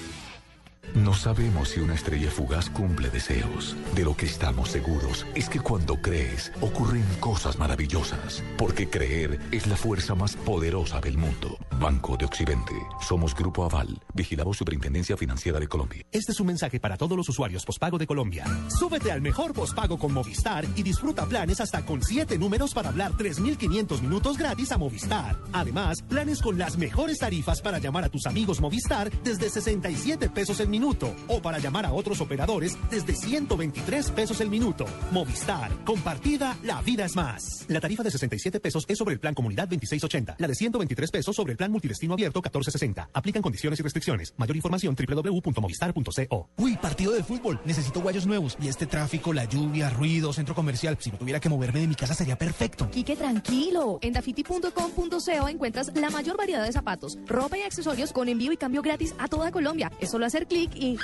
No 0.95 1.13
sabemos 1.13 1.69
si 1.69 1.79
una 1.79 1.95
estrella 1.95 2.29
fugaz 2.29 2.69
cumple 2.69 3.09
deseos. 3.09 3.75
De 3.95 4.03
lo 4.03 4.15
que 4.15 4.25
estamos 4.25 4.69
seguros 4.69 5.25
es 5.35 5.47
que 5.47 5.59
cuando 5.59 6.01
crees 6.01 6.51
ocurren 6.59 7.05
cosas 7.19 7.57
maravillosas. 7.57 8.43
Porque 8.57 8.89
creer 8.89 9.39
es 9.51 9.67
la 9.67 9.77
fuerza 9.77 10.15
más 10.15 10.35
poderosa 10.35 10.99
del 10.99 11.17
mundo. 11.17 11.57
Banco 11.79 12.17
de 12.17 12.25
Occidente. 12.25 12.73
Somos 13.07 13.33
Grupo 13.33 13.63
Aval. 13.63 14.01
Vigilamos 14.13 14.57
Superintendencia 14.57 15.15
Financiera 15.15 15.59
de 15.59 15.67
Colombia. 15.67 16.05
Este 16.11 16.33
es 16.33 16.39
un 16.39 16.47
mensaje 16.47 16.79
para 16.79 16.97
todos 16.97 17.15
los 17.15 17.29
usuarios 17.29 17.63
pospago 17.65 17.97
de 17.97 18.05
Colombia. 18.07 18.45
Súbete 18.67 19.11
al 19.11 19.21
mejor 19.21 19.53
pospago 19.53 19.97
con 19.97 20.13
Movistar 20.13 20.65
y 20.75 20.83
disfruta 20.83 21.25
planes 21.25 21.61
hasta 21.61 21.85
con 21.85 22.03
7 22.03 22.37
números 22.37 22.73
para 22.73 22.89
hablar 22.89 23.13
3.500 23.13 24.01
minutos 24.01 24.37
gratis 24.37 24.71
a 24.71 24.77
Movistar. 24.77 25.37
Además, 25.53 26.01
planes 26.01 26.41
con 26.41 26.57
las 26.57 26.77
mejores 26.77 27.19
tarifas 27.19 27.61
para 27.61 27.79
llamar 27.79 28.03
a 28.03 28.09
tus 28.09 28.25
amigos 28.25 28.59
Movistar 28.59 29.09
desde 29.23 29.49
67 29.49 30.29
pesos 30.29 30.59
el 30.59 30.70
minuto 30.71 31.13
o 31.27 31.41
para 31.41 31.59
llamar 31.59 31.85
a 31.85 31.93
otros 31.93 32.21
operadores 32.21 32.77
desde 32.89 33.13
123 33.13 34.11
pesos 34.11 34.41
el 34.41 34.49
minuto. 34.49 34.85
Movistar, 35.11 35.71
compartida, 35.85 36.57
la 36.63 36.81
vida 36.81 37.05
es 37.05 37.15
más. 37.15 37.65
La 37.67 37.79
tarifa 37.79 38.01
de 38.01 38.11
67 38.11 38.59
pesos 38.59 38.85
es 38.87 38.97
sobre 38.97 39.13
el 39.13 39.19
plan 39.19 39.35
Comunidad 39.35 39.67
2680. 39.67 40.37
La 40.39 40.47
de 40.47 40.55
123 40.55 41.11
pesos 41.11 41.35
sobre 41.35 41.51
el 41.51 41.57
plan 41.57 41.71
Multidestino 41.71 42.13
Abierto 42.13 42.39
1460. 42.39 43.09
Aplican 43.13 43.41
condiciones 43.41 43.79
y 43.79 43.83
restricciones. 43.83 44.33
Mayor 44.37 44.55
información 44.55 44.95
www.movistar.co. 44.95 46.49
Uy, 46.57 46.77
partido 46.77 47.11
de 47.11 47.23
fútbol. 47.23 47.59
Necesito 47.65 48.01
guayos 48.01 48.25
nuevos. 48.25 48.57
Y 48.61 48.67
este 48.67 48.85
tráfico, 48.85 49.33
la 49.33 49.45
lluvia, 49.45 49.89
ruido, 49.89 50.31
centro 50.33 50.55
comercial. 50.55 50.97
Si 50.99 51.11
no 51.11 51.17
tuviera 51.17 51.39
que 51.39 51.49
moverme 51.49 51.81
de 51.81 51.87
mi 51.87 51.95
casa 51.95 52.13
sería 52.13 52.37
perfecto. 52.37 52.89
Quique, 52.89 53.15
tranquilo. 53.15 53.99
En 54.01 54.13
dafiti.com.co 54.13 55.49
encuentras 55.49 55.91
la 55.95 56.09
mayor 56.09 56.37
variedad 56.37 56.63
de 56.63 56.71
zapatos, 56.71 57.17
ropa 57.25 57.57
y 57.57 57.61
accesorios 57.61 58.13
con 58.13 58.29
envío 58.29 58.51
y 58.51 58.57
cambio 58.57 58.81
gratis 58.81 59.13
a 59.17 59.27
toda 59.27 59.51
Colombia. 59.51 59.91
Es 59.99 60.11
solo 60.11 60.25
hacer 60.25 60.47
clic 60.47 60.60
y... 60.75 60.97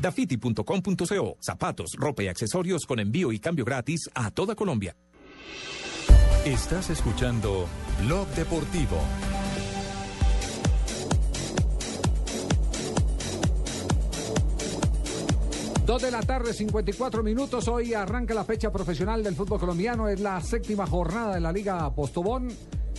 Dafiti.com.co. 0.00 1.36
Zapatos, 1.40 1.94
ropa 1.96 2.22
y 2.22 2.28
accesorios 2.28 2.86
con 2.86 3.00
envío 3.00 3.32
y 3.32 3.40
cambio 3.40 3.64
gratis 3.64 4.08
a 4.14 4.30
toda 4.30 4.54
Colombia. 4.54 4.96
Estás 6.44 6.90
escuchando 6.90 7.66
Blog 8.04 8.28
Deportivo. 8.28 8.98
Dos 15.84 16.02
de 16.02 16.10
la 16.10 16.20
tarde, 16.20 16.52
54 16.52 17.22
minutos. 17.22 17.66
Hoy 17.66 17.94
arranca 17.94 18.34
la 18.34 18.44
fecha 18.44 18.70
profesional 18.70 19.22
del 19.22 19.34
fútbol 19.34 19.58
colombiano. 19.58 20.06
Es 20.06 20.20
la 20.20 20.38
séptima 20.42 20.86
jornada 20.86 21.34
de 21.34 21.40
la 21.40 21.50
Liga 21.50 21.94
Postobón. 21.94 22.48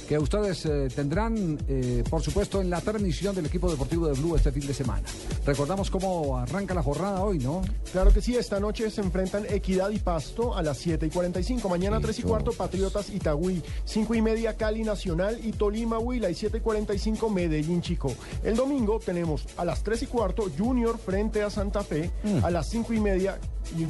Que 0.08 0.18
ustedes 0.18 0.66
eh, 0.66 0.88
tendrán, 0.94 1.58
eh, 1.68 2.04
por 2.10 2.22
supuesto, 2.22 2.62
en 2.62 2.70
la 2.70 2.82
transmisión 2.82 3.36
del 3.36 3.46
equipo 3.46 3.70
deportivo 3.70 4.08
de 4.08 4.14
Blue 4.14 4.36
este 4.36 4.52
fin 4.52 4.66
de 4.66 4.74
semana. 4.74 5.04
Recordamos 5.46 5.90
cómo 5.90 6.38
arranca 6.38 6.74
la 6.74 6.84
jornada 6.84 7.22
hoy, 7.22 7.40
¿no? 7.40 7.62
Claro 7.92 8.12
que 8.12 8.22
sí, 8.22 8.36
esta 8.36 8.60
noche 8.60 8.90
se 8.90 9.02
enfrentan 9.02 9.46
Equidad 9.50 9.90
y 9.90 10.00
Pasto 10.00 10.56
a 10.56 10.62
las 10.62 10.78
7 10.78 11.06
y 11.06 11.10
45. 11.10 11.70
Mañana 11.70 12.00
3 12.00 12.20
y 12.20 12.24
cuarto 12.24 12.52
Patriotas 12.52 13.10
Itagüí. 13.10 13.62
5 13.86 14.16
y 14.16 14.22
media 14.22 14.58
Cali 14.58 14.84
Nacional 14.84 15.40
y 15.44 15.52
Tolima 15.52 16.00
Huila. 16.00 16.30
Y 16.30 16.36
7 16.36 16.58
y 16.58 16.62
45 16.62 17.30
Medellín 17.30 17.82
Chico. 17.82 18.14
El 18.44 18.56
domingo 18.56 19.00
tenemos 19.00 19.46
a 19.58 19.66
las 19.66 19.84
3 19.84 20.04
y 20.04 20.08
cuarto 20.08 20.46
Junior 20.58 20.98
frente 20.98 21.44
a 21.44 21.50
Santa 21.50 21.84
Fe. 21.84 22.12
Mm. 22.24 22.44
A 22.44 22.52
las 22.52 22.70
5 22.70 22.94
y 22.94 23.00
media 23.00 23.40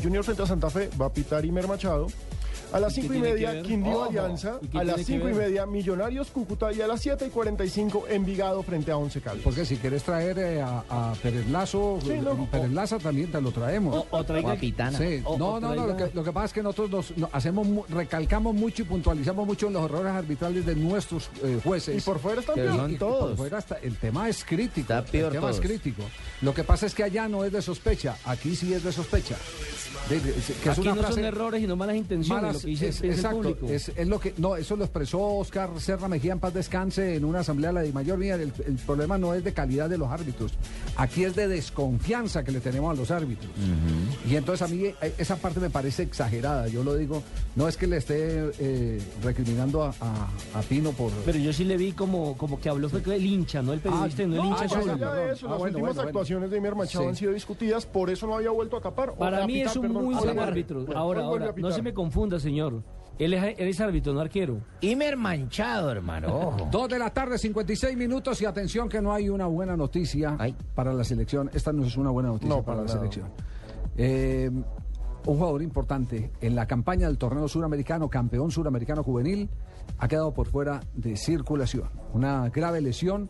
Junior 0.01 0.23
frente 0.23 0.43
a 0.43 0.45
Santa 0.45 0.69
Fe 0.69 0.89
va 0.99 1.07
a 1.07 1.13
pitar 1.13 1.45
Imer 1.45 1.67
Machado. 1.67 2.07
A 2.71 2.79
las 2.79 2.93
¿Y 2.97 3.01
qué 3.01 3.07
5 3.09 3.15
y 3.15 3.19
media? 3.21 3.61
Quindío 3.61 3.93
Ojo. 3.93 4.03
Alianza. 4.09 4.59
¿Y 4.61 4.67
qué 4.67 4.77
A 4.77 4.83
las 4.83 4.95
tiene 4.97 5.21
que 5.23 5.27
5 5.27 5.29
y 5.29 5.33
media 5.33 5.65
Millonarios 5.65 6.27
Cúcuta. 6.29 6.71
Y 6.71 6.81
a 6.81 6.87
las 6.87 7.01
7 7.01 7.25
y 7.27 7.29
45 7.29 8.05
Envigado 8.09 8.61
frente 8.63 8.91
a 8.91 8.97
Once 8.97 9.19
Caldas. 9.21 9.43
Porque 9.43 9.65
si 9.65 9.77
quieres 9.77 10.03
traer 10.03 10.37
eh, 10.39 10.61
a, 10.61 10.83
a 10.89 11.13
Pérez 11.21 11.47
Lazo, 11.49 11.99
Sí, 12.01 12.09
no, 12.21 12.33
eh, 12.33 12.47
Pérez 12.51 12.71
Laza 12.71 12.99
también 12.99 13.31
te 13.31 13.41
lo 13.41 13.51
traemos. 13.51 13.95
O- 13.95 14.07
o 14.17 14.23
traiga- 14.23 14.49
O 14.49 14.51
a 14.51 14.55
Pitana. 14.55 14.97
Sí. 14.97 15.21
O- 15.25 15.37
no, 15.37 15.53
o 15.55 15.59
no, 15.59 15.73
no. 15.75 15.87
Lo 15.87 15.97
que, 15.97 16.09
lo 16.13 16.23
que 16.23 16.31
pasa 16.31 16.45
es 16.45 16.53
que 16.53 16.63
nosotros 16.63 16.89
nos, 16.91 17.17
no- 17.17 17.29
hacemos, 17.33 17.67
recalcamos 17.89 18.53
mucho 18.53 18.83
y 18.83 18.85
puntualizamos 18.85 19.45
mucho 19.47 19.67
en 19.67 19.73
los 19.73 19.85
errores 19.85 20.11
arbitrales 20.13 20.65
de 20.65 20.75
nuestros 20.75 21.29
eh, 21.43 21.59
jueces. 21.63 21.97
Y 21.97 22.01
por 22.05 22.19
fuera 22.19 22.41
están 22.41 22.55
Y- 22.57 22.61
peor. 22.61 22.73
y 22.73 22.77
Son 22.77 22.89
por 22.97 22.99
todos. 22.99 23.37
fuera 23.37 23.57
está- 23.59 23.77
el 23.81 23.97
tema 23.97 24.29
es 24.29 24.43
crítico. 24.43 24.87
peor 25.11 25.27
el 25.33 25.39
tema 25.39 25.49
es 25.49 25.57
todos. 25.57 25.59
crítico. 25.59 26.03
Lo 26.41 26.53
que 26.53 26.63
pasa 26.63 26.85
es 26.85 26.93
que 26.93 27.03
allá 27.03 27.27
no 27.27 27.43
es 27.43 27.51
de 27.51 27.61
sospecha, 27.61 28.15
aquí 28.25 28.55
sí 28.55 28.73
es 28.73 28.83
de 28.83 28.91
sospecha. 28.91 29.35
De- 30.09 30.19
de- 30.19 30.33
que 30.33 30.39
es 30.39 30.67
Aquí 30.69 30.81
una 30.81 30.95
no 30.95 31.11
son 31.11 31.23
errores 31.25 31.61
y 31.63 31.67
no 31.67 31.75
malas 31.75 31.95
intenciones, 31.95 32.41
Malas- 32.43 32.53
lo 32.55 32.59
que 32.61 32.67
dice, 32.67 32.87
es- 32.89 33.03
exacto, 33.03 33.37
público. 33.37 33.67
es, 33.69 33.89
es 33.95 34.07
lo 34.07 34.19
que 34.19 34.33
no 34.37 34.55
eso 34.55 34.75
lo 34.75 34.83
expresó 34.85 35.21
Oscar 35.21 35.69
Serra 35.79 36.07
Mejía 36.07 36.33
en 36.33 36.39
paz 36.39 36.53
descanse 36.53 37.15
en 37.15 37.25
una 37.25 37.39
asamblea 37.41 37.71
de 37.73 37.87
la 37.87 37.93
mayor 37.93 38.17
mía 38.17 38.35
el, 38.35 38.51
el 38.65 38.75
problema 38.85 39.17
no 39.17 39.33
es 39.33 39.43
de 39.43 39.53
calidad 39.53 39.89
de 39.89 39.97
los 39.97 40.09
árbitros 40.09 40.53
aquí 40.97 41.23
es 41.25 41.35
de 41.35 41.47
desconfianza 41.47 42.43
que 42.43 42.51
le 42.51 42.59
tenemos 42.59 42.91
a 42.91 42.99
los 42.99 43.11
árbitros 43.11 43.51
y 44.29 44.35
entonces 44.35 44.67
a 44.67 44.73
mí 44.73 44.85
eh, 44.85 45.13
esa 45.17 45.35
parte 45.35 45.59
me 45.59 45.69
parece 45.69 46.03
exagerada 46.03 46.67
yo 46.67 46.83
lo 46.83 46.95
digo 46.95 47.21
no 47.55 47.67
es 47.67 47.77
que 47.77 47.87
le 47.87 47.97
esté 47.97 48.51
eh, 48.59 48.99
recriminando 49.23 49.83
a, 49.83 49.89
a- 50.01 50.59
a 50.59 50.61
Pino 50.63 50.91
por 50.91 51.11
Pero 51.25 51.37
yo 51.39 51.53
sí 51.53 51.63
le 51.65 51.77
vi 51.77 51.91
como, 51.91 52.35
como 52.37 52.59
que 52.59 52.69
habló 52.69 52.89
fue 52.89 53.01
el 53.15 53.25
hincha, 53.25 53.61
no 53.61 53.73
el 53.73 53.79
periodista, 53.79 54.23
y 54.23 54.27
no 54.27 54.35
el 54.41 54.45
hincha 54.49 54.61
más 54.63 54.71
solo. 54.71 54.93
allá 54.93 55.13
de 55.13 55.33
eso, 55.33 55.47
Ah, 55.47 55.51
las 55.51 55.59
bueno, 55.59 55.63
últimas 55.63 55.73
bueno, 55.73 55.93
bueno. 55.93 56.01
actuaciones 56.09 56.49
de 56.51 56.57
Imer 56.57 56.75
Machado 56.75 57.03
Sí. 57.03 57.09
han 57.09 57.15
sido 57.15 57.33
discutidas, 57.33 57.85
por 57.85 58.09
eso 58.09 58.25
no 58.27 58.35
había 58.35 58.49
vuelto 58.51 58.77
a 58.77 58.81
tapar. 58.81 59.09
o 59.11 59.15
Para 59.15 59.43
a 59.43 59.47
mí 59.47 59.53
pitar, 59.55 59.69
es 59.71 59.75
un 59.75 59.81
perdón. 59.83 59.98
Muy 59.99 60.15
buen 60.15 60.39
árbitro. 60.39 60.85
Bueno, 60.85 60.99
ahora, 60.99 61.23
ahora, 61.23 61.53
no 61.55 61.71
se 61.71 61.81
me 61.81 61.93
confunda, 61.93 62.39
señor. 62.39 62.83
Él 63.17 63.33
es, 63.33 63.55
él 63.57 63.67
es 63.67 63.81
árbitro, 63.81 64.13
no 64.13 64.21
arquero. 64.21 64.61
Imer 64.79 65.17
manchado, 65.17 65.91
hermano. 65.91 66.33
Ojo. 66.33 66.67
Dos 66.71 66.87
de 66.87 66.97
la 66.97 67.09
tarde, 67.09 67.37
56 67.37 67.97
minutos 67.97 68.41
y 68.41 68.45
atención 68.45 68.87
que 68.87 69.01
no 69.01 69.13
hay 69.13 69.27
una 69.27 69.45
buena 69.45 69.75
noticia 69.75 70.37
para 70.73 70.93
la 70.93 71.03
selección. 71.03 71.49
Esta 71.53 71.73
no 71.73 71.83
es 71.85 71.97
una 71.97 72.11
buena 72.11 72.29
noticia 72.29 72.55
No, 72.55 72.63
para, 72.63 72.77
para 72.77 72.87
la 72.87 72.93
selección. 72.93 73.29
Eh, 73.97 74.49
un 75.25 75.37
jugador 75.37 75.61
importante 75.61 76.31
en 76.39 76.55
la 76.55 76.65
campaña 76.65 77.07
del 77.07 77.17
torneo 77.17 77.47
suramericano, 77.49 78.09
campeón 78.09 78.51
suramericano 78.51 79.03
juvenil, 79.03 79.49
ha 79.97 80.07
quedado 80.07 80.33
por 80.33 80.47
fuera 80.47 80.79
de 80.93 81.17
circulación. 81.17 81.89
Una 82.13 82.49
grave 82.49 82.79
lesión 82.79 83.29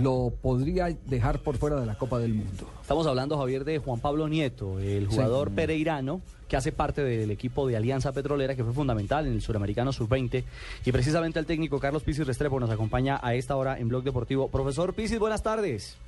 lo 0.00 0.32
podría 0.42 0.88
dejar 1.06 1.40
por 1.40 1.56
fuera 1.56 1.80
de 1.80 1.86
la 1.86 1.96
Copa 1.96 2.18
del 2.18 2.34
Mundo. 2.34 2.70
Estamos 2.80 3.06
hablando, 3.06 3.38
Javier, 3.38 3.64
de 3.64 3.78
Juan 3.78 4.00
Pablo 4.00 4.28
Nieto, 4.28 4.78
el 4.78 5.06
jugador 5.06 5.50
pereirano 5.50 6.20
que 6.48 6.56
hace 6.56 6.72
parte 6.72 7.02
del 7.02 7.30
equipo 7.30 7.66
de 7.68 7.76
Alianza 7.76 8.12
Petrolera, 8.12 8.54
que 8.54 8.64
fue 8.64 8.72
fundamental 8.72 9.26
en 9.26 9.34
el 9.34 9.42
Suramericano 9.42 9.92
Sub-20. 9.92 10.44
Y 10.84 10.92
precisamente 10.92 11.38
el 11.38 11.46
técnico 11.46 11.78
Carlos 11.78 12.02
Pisis 12.02 12.26
Restrepo 12.26 12.58
nos 12.58 12.70
acompaña 12.70 13.20
a 13.22 13.34
esta 13.34 13.54
hora 13.56 13.78
en 13.78 13.88
Blog 13.88 14.02
Deportivo. 14.02 14.48
Profesor 14.48 14.94
Pisis, 14.94 15.18
buenas 15.18 15.42
tardes. 15.42 15.98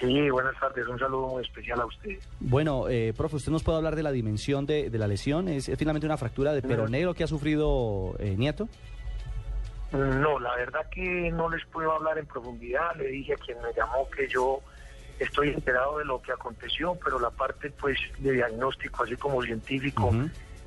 Sí, 0.00 0.30
buenas 0.30 0.58
tardes. 0.58 0.86
Un 0.86 0.98
saludo 0.98 1.28
muy 1.28 1.42
especial 1.42 1.80
a 1.80 1.86
usted. 1.86 2.18
Bueno, 2.38 2.88
eh, 2.88 3.12
profe, 3.14 3.36
¿usted 3.36 3.52
nos 3.52 3.62
puede 3.62 3.78
hablar 3.78 3.96
de 3.96 4.02
la 4.02 4.12
dimensión 4.12 4.64
de, 4.64 4.88
de 4.88 4.98
la 4.98 5.06
lesión? 5.06 5.48
¿Es, 5.48 5.68
es 5.68 5.78
finalmente 5.78 6.06
una 6.06 6.16
fractura 6.16 6.52
de 6.52 6.62
peroné 6.62 7.02
lo 7.02 7.12
que 7.12 7.24
ha 7.24 7.26
sufrido 7.26 8.14
eh, 8.18 8.34
Nieto? 8.38 8.68
No, 9.92 10.38
la 10.38 10.54
verdad 10.56 10.88
que 10.90 11.30
no 11.32 11.48
les 11.50 11.64
puedo 11.66 11.92
hablar 11.92 12.18
en 12.18 12.26
profundidad. 12.26 12.94
Le 12.96 13.08
dije 13.08 13.34
a 13.34 13.36
quien 13.36 13.60
me 13.60 13.72
llamó 13.72 14.08
que 14.10 14.28
yo 14.28 14.60
estoy 15.18 15.50
enterado 15.50 15.98
de 15.98 16.04
lo 16.04 16.22
que 16.22 16.32
aconteció, 16.32 16.96
pero 17.02 17.18
la 17.18 17.30
parte 17.30 17.70
pues 17.70 17.98
de 18.18 18.32
diagnóstico, 18.32 19.02
así 19.04 19.16
como 19.16 19.42
científico, 19.42 20.12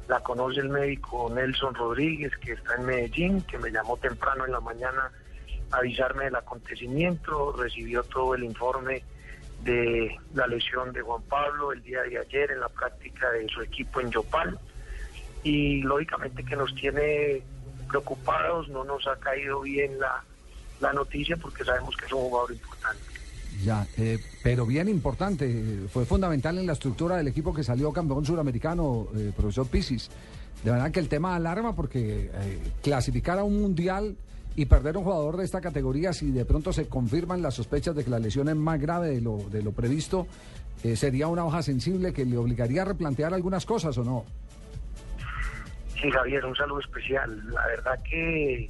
la 0.08 0.20
conoce 0.20 0.60
el 0.60 0.70
médico 0.70 1.32
Nelson 1.34 1.74
Rodríguez, 1.74 2.36
que 2.38 2.54
está 2.54 2.76
en 2.76 2.86
Medellín, 2.86 3.42
que 3.42 3.58
me 3.58 3.72
llamó 3.72 3.98
temprano 3.98 4.46
en 4.46 4.52
la 4.52 4.60
mañana 4.60 5.12
a 5.72 5.78
avisarme 5.78 6.26
del 6.26 6.36
acontecimiento, 6.36 7.54
recibió 7.54 8.04
todo 8.04 8.36
el 8.36 8.44
informe 8.44 9.04
de 9.64 10.20
la 10.34 10.46
lesión 10.48 10.92
de 10.92 11.02
Juan 11.02 11.22
Pablo 11.24 11.72
el 11.72 11.82
día 11.82 12.02
de 12.04 12.20
ayer 12.20 12.52
en 12.52 12.60
la 12.60 12.70
práctica 12.70 13.32
de 13.32 13.48
su 13.48 13.62
equipo 13.62 14.02
en 14.02 14.12
Yopal. 14.12 14.60
Y 15.44 15.82
lógicamente 15.82 16.44
que 16.44 16.56
nos 16.56 16.74
tiene 16.76 17.44
preocupados, 17.94 18.70
no 18.70 18.84
nos 18.84 19.06
ha 19.06 19.16
caído 19.18 19.62
bien 19.62 20.00
la, 20.00 20.24
la 20.82 20.94
noticia 20.94 21.38
porque 21.38 21.64
sabemos 21.64 21.96
que 21.96 22.08
es 22.08 22.12
un 22.12 22.22
jugador 22.22 22.52
importante. 22.52 23.02
Ya, 23.64 23.88
eh, 23.98 24.18
pero 24.42 24.66
bien 24.66 24.90
importante, 24.90 25.86
fue 25.92 26.06
fundamental 26.06 26.58
en 26.58 26.66
la 26.66 26.74
estructura 26.74 27.18
del 27.18 27.28
equipo 27.28 27.54
que 27.54 27.64
salió 27.64 27.94
campeón 27.94 28.26
suramericano, 28.26 29.08
eh, 29.16 29.32
profesor 29.36 29.68
Pisis. 29.68 30.10
De 30.64 30.72
verdad 30.72 30.92
que 30.92 31.00
el 31.00 31.08
tema 31.08 31.36
alarma 31.36 31.76
porque 31.76 32.32
eh, 32.34 32.60
clasificar 32.82 33.38
a 33.38 33.44
un 33.44 33.62
mundial 33.62 34.16
y 34.56 34.66
perder 34.66 34.98
un 34.98 35.04
jugador 35.04 35.38
de 35.38 35.46
esta 35.46 35.62
categoría, 35.62 36.14
si 36.14 36.32
de 36.32 36.46
pronto 36.46 36.74
se 36.74 36.88
confirman 36.88 37.44
las 37.44 37.54
sospechas 37.54 37.96
de 37.96 38.04
que 38.04 38.10
la 38.10 38.20
lesión 38.20 38.50
es 38.50 38.56
más 38.56 38.82
grave 38.82 39.10
de 39.10 39.22
lo, 39.22 39.38
de 39.52 39.62
lo 39.62 39.72
previsto, 39.72 40.26
eh, 40.84 40.96
sería 40.96 41.28
una 41.28 41.46
hoja 41.46 41.62
sensible 41.62 42.12
que 42.12 42.26
le 42.26 42.38
obligaría 42.38 42.82
a 42.82 42.86
replantear 42.86 43.34
algunas 43.36 43.66
cosas 43.68 43.98
o 44.00 44.04
no. 44.04 44.26
Sí, 46.04 46.12
Javier, 46.12 46.44
un 46.44 46.54
saludo 46.54 46.82
especial. 46.82 47.50
La 47.54 47.66
verdad 47.66 47.98
que 48.04 48.70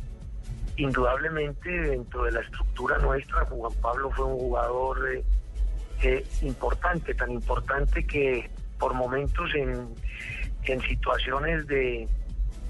indudablemente 0.78 1.67
dentro 1.67 2.26
de 2.26 2.32
la 2.32 2.41
estructura 2.41 3.00
nuestra, 3.00 3.43
Juan 3.46 3.74
Pablo 3.82 4.12
fue 4.12 4.26
un 4.26 4.38
jugador 4.38 5.15
eh, 5.15 5.24
eh, 6.04 6.24
importante, 6.43 7.15
tan 7.15 7.32
importante 7.32 8.06
que 8.06 8.52
por 8.78 8.93
momentos 8.93 9.50
en, 9.56 9.96
en 10.65 10.82
situaciones 10.82 11.65
de, 11.65 12.08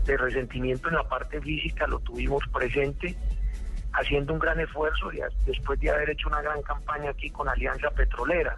de 0.06 0.18
resentimiento 0.18 0.88
en 0.88 0.96
la 0.96 1.10
parte 1.10 1.42
física 1.42 1.86
lo 1.86 2.00
tuvimos 2.00 2.42
presente, 2.54 3.18
haciendo 3.92 4.32
un 4.32 4.40
gran 4.40 4.62
esfuerzo 4.62 5.12
y 5.12 5.20
después 5.46 5.78
de 5.82 5.90
haber 5.90 6.12
hecho 6.12 6.30
una 6.30 6.42
gran 6.42 6.62
campaña 6.62 7.10
aquí 7.10 7.30
con 7.32 7.50
Alianza 7.50 7.90
Petrolera. 7.92 8.58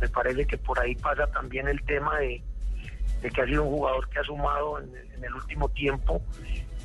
Me 0.00 0.08
parece 0.08 0.46
que 0.46 0.58
por 0.58 0.78
ahí 0.78 0.94
pasa 0.94 1.26
también 1.26 1.66
el 1.66 1.82
tema 1.82 2.20
de, 2.20 2.40
de 3.24 3.30
que 3.30 3.40
ha 3.40 3.46
sido 3.46 3.62
un 3.62 3.70
jugador 3.70 4.06
que 4.10 4.18
ha 4.18 4.22
sumado 4.22 4.78
en, 4.78 5.24
el 5.24 5.34
último 5.34 5.70
tiempo 5.70 6.20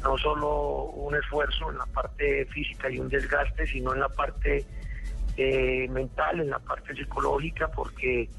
no 0.01 0.17
solo 0.17 0.83
un 0.83 1.13
esfuerzo 1.13 1.69
en 1.69 1.77
la 1.77 1.85
parte 1.87 2.45
física 2.45 2.89
y 2.89 2.97
un 2.97 3.09
desgaste, 3.09 3.67
sino 3.67 3.93
en 3.93 3.99
la 3.99 4.07
parte 4.07 4.65
eh, 5.35 5.89
mental, 5.89 6.39
en 6.39 6.49
la 6.49 6.59
parte 6.59 6.95
psicológica, 6.95 7.69
porque 7.69 8.29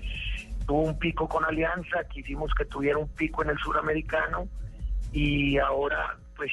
tuvo 0.66 0.84
un 0.84 0.98
pico 0.98 1.28
con 1.28 1.44
Alianza, 1.44 2.02
quisimos 2.04 2.54
que 2.54 2.64
tuviera 2.64 2.96
un 2.96 3.08
pico 3.08 3.42
en 3.42 3.50
el 3.50 3.58
suramericano 3.58 4.48
y 5.12 5.58
ahora 5.58 6.16
pues 6.34 6.50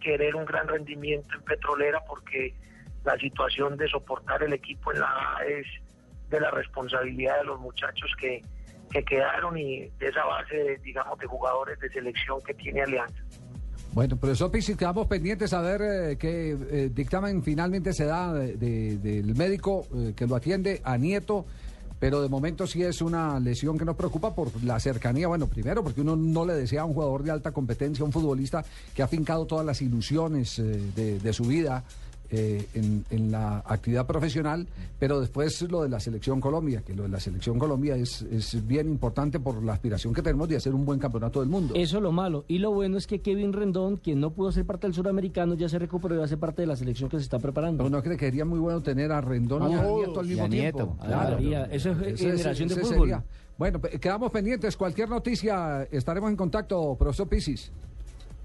querer 0.00 0.34
un 0.34 0.46
gran 0.46 0.66
rendimiento 0.66 1.28
en 1.34 1.42
Petrolera 1.42 2.02
porque 2.08 2.54
la 3.04 3.18
situación 3.18 3.76
de 3.76 3.86
soportar 3.88 4.42
el 4.42 4.54
equipo 4.54 4.94
en 4.94 5.00
la 5.00 5.36
A 5.36 5.44
es 5.44 5.66
de 6.30 6.40
la 6.40 6.50
responsabilidad 6.50 7.36
de 7.40 7.44
los 7.44 7.60
muchachos 7.60 8.10
que, 8.18 8.42
que 8.90 9.02
quedaron 9.04 9.56
y 9.58 9.80
de 9.98 10.08
esa 10.08 10.24
base, 10.24 10.78
digamos, 10.84 11.18
de 11.18 11.26
jugadores 11.26 11.78
de 11.80 11.88
selección 11.90 12.38
que 12.46 12.54
tiene 12.54 12.82
Alianza. 12.82 13.22
Bueno, 13.92 14.16
profesor 14.16 14.50
Pisis, 14.50 14.76
quedamos 14.76 15.06
pendientes 15.06 15.52
a 15.54 15.60
ver 15.62 15.80
eh, 15.82 16.16
qué 16.18 16.50
eh, 16.50 16.90
dictamen 16.92 17.42
finalmente 17.42 17.92
se 17.94 18.04
da 18.04 18.32
de- 18.34 18.56
de- 18.56 18.98
del 18.98 19.34
médico 19.34 19.86
eh, 19.94 20.12
que 20.14 20.26
lo 20.26 20.36
atiende 20.36 20.82
a 20.84 20.98
Nieto, 20.98 21.46
pero 21.98 22.20
de 22.20 22.28
momento 22.28 22.66
sí 22.66 22.82
es 22.82 23.00
una 23.00 23.40
lesión 23.40 23.78
que 23.78 23.86
nos 23.86 23.96
preocupa 23.96 24.34
por 24.34 24.50
la 24.64 24.78
cercanía. 24.80 25.28
Bueno, 25.28 25.46
primero 25.46 25.82
porque 25.82 26.02
uno 26.02 26.14
no 26.14 26.44
le 26.44 26.52
desea 26.54 26.82
a 26.82 26.84
un 26.84 26.92
jugador 26.92 27.22
de 27.22 27.30
alta 27.30 27.52
competencia, 27.52 28.04
un 28.04 28.12
futbolista 28.12 28.62
que 28.94 29.02
ha 29.02 29.08
fincado 29.08 29.46
todas 29.46 29.64
las 29.64 29.80
ilusiones 29.80 30.58
eh, 30.58 31.18
de 31.22 31.32
su 31.32 31.44
vida. 31.44 31.82
Eh, 32.30 32.66
en, 32.74 33.04
en 33.10 33.30
la 33.30 33.58
actividad 33.66 34.06
profesional, 34.06 34.66
pero 34.98 35.20
después 35.20 35.60
lo 35.70 35.82
de 35.82 35.88
la 35.88 36.00
selección 36.00 36.40
Colombia, 36.40 36.82
que 36.82 36.94
lo 36.94 37.04
de 37.04 37.08
la 37.08 37.20
selección 37.20 37.58
Colombia 37.58 37.96
es, 37.96 38.22
es 38.22 38.66
bien 38.66 38.88
importante 38.88 39.38
por 39.40 39.62
la 39.62 39.72
aspiración 39.74 40.14
que 40.14 40.22
tenemos 40.22 40.48
de 40.48 40.56
hacer 40.56 40.74
un 40.74 40.84
buen 40.84 40.98
campeonato 40.98 41.40
del 41.40 41.48
mundo. 41.48 41.74
Eso 41.76 41.96
es 41.98 42.02
lo 42.02 42.12
malo. 42.12 42.44
Y 42.48 42.58
lo 42.58 42.72
bueno 42.72 42.96
es 42.98 43.06
que 43.06 43.20
Kevin 43.20 43.52
Rendón, 43.52 43.96
quien 43.96 44.20
no 44.20 44.30
pudo 44.30 44.52
ser 44.52 44.64
parte 44.66 44.86
del 44.86 44.94
suramericano, 44.94 45.54
ya 45.54 45.68
se 45.68 45.78
recuperó 45.78 46.14
y 46.14 46.18
va 46.18 46.24
a 46.24 46.28
ser 46.28 46.38
parte 46.38 46.62
de 46.62 46.66
la 46.66 46.76
selección 46.76 47.08
que 47.10 47.16
se 47.18 47.24
está 47.24 47.38
preparando. 47.38 47.84
Pero 47.84 47.90
no 47.96 48.02
cree 48.02 48.16
que 48.16 48.26
sería 48.26 48.44
muy 48.44 48.58
bueno 48.58 48.82
tener 48.82 49.12
a 49.12 49.20
Rendón 49.20 49.70
y 49.70 49.74
a. 49.74 49.82
Nieto 49.82 50.20
al 50.20 50.26
Y 50.26 50.28
mismo 50.30 50.44
a 50.44 50.48
tiempo. 50.48 50.78
Nieto. 50.78 50.96
Claro. 51.04 51.38
Eso 51.70 51.90
es 51.92 51.98
Ese- 52.14 52.30
generación 52.30 52.68
de 52.68 52.74
ese 52.74 52.82
fútbol. 52.82 52.98
sería. 53.08 53.24
Bueno, 53.58 53.80
pe- 53.80 53.98
quedamos 53.98 54.30
pendientes. 54.30 54.76
Cualquier 54.76 55.08
noticia 55.08 55.84
estaremos 55.90 56.28
en 56.30 56.36
contacto, 56.36 56.94
profesor 56.98 57.26
Pisis. 57.28 57.70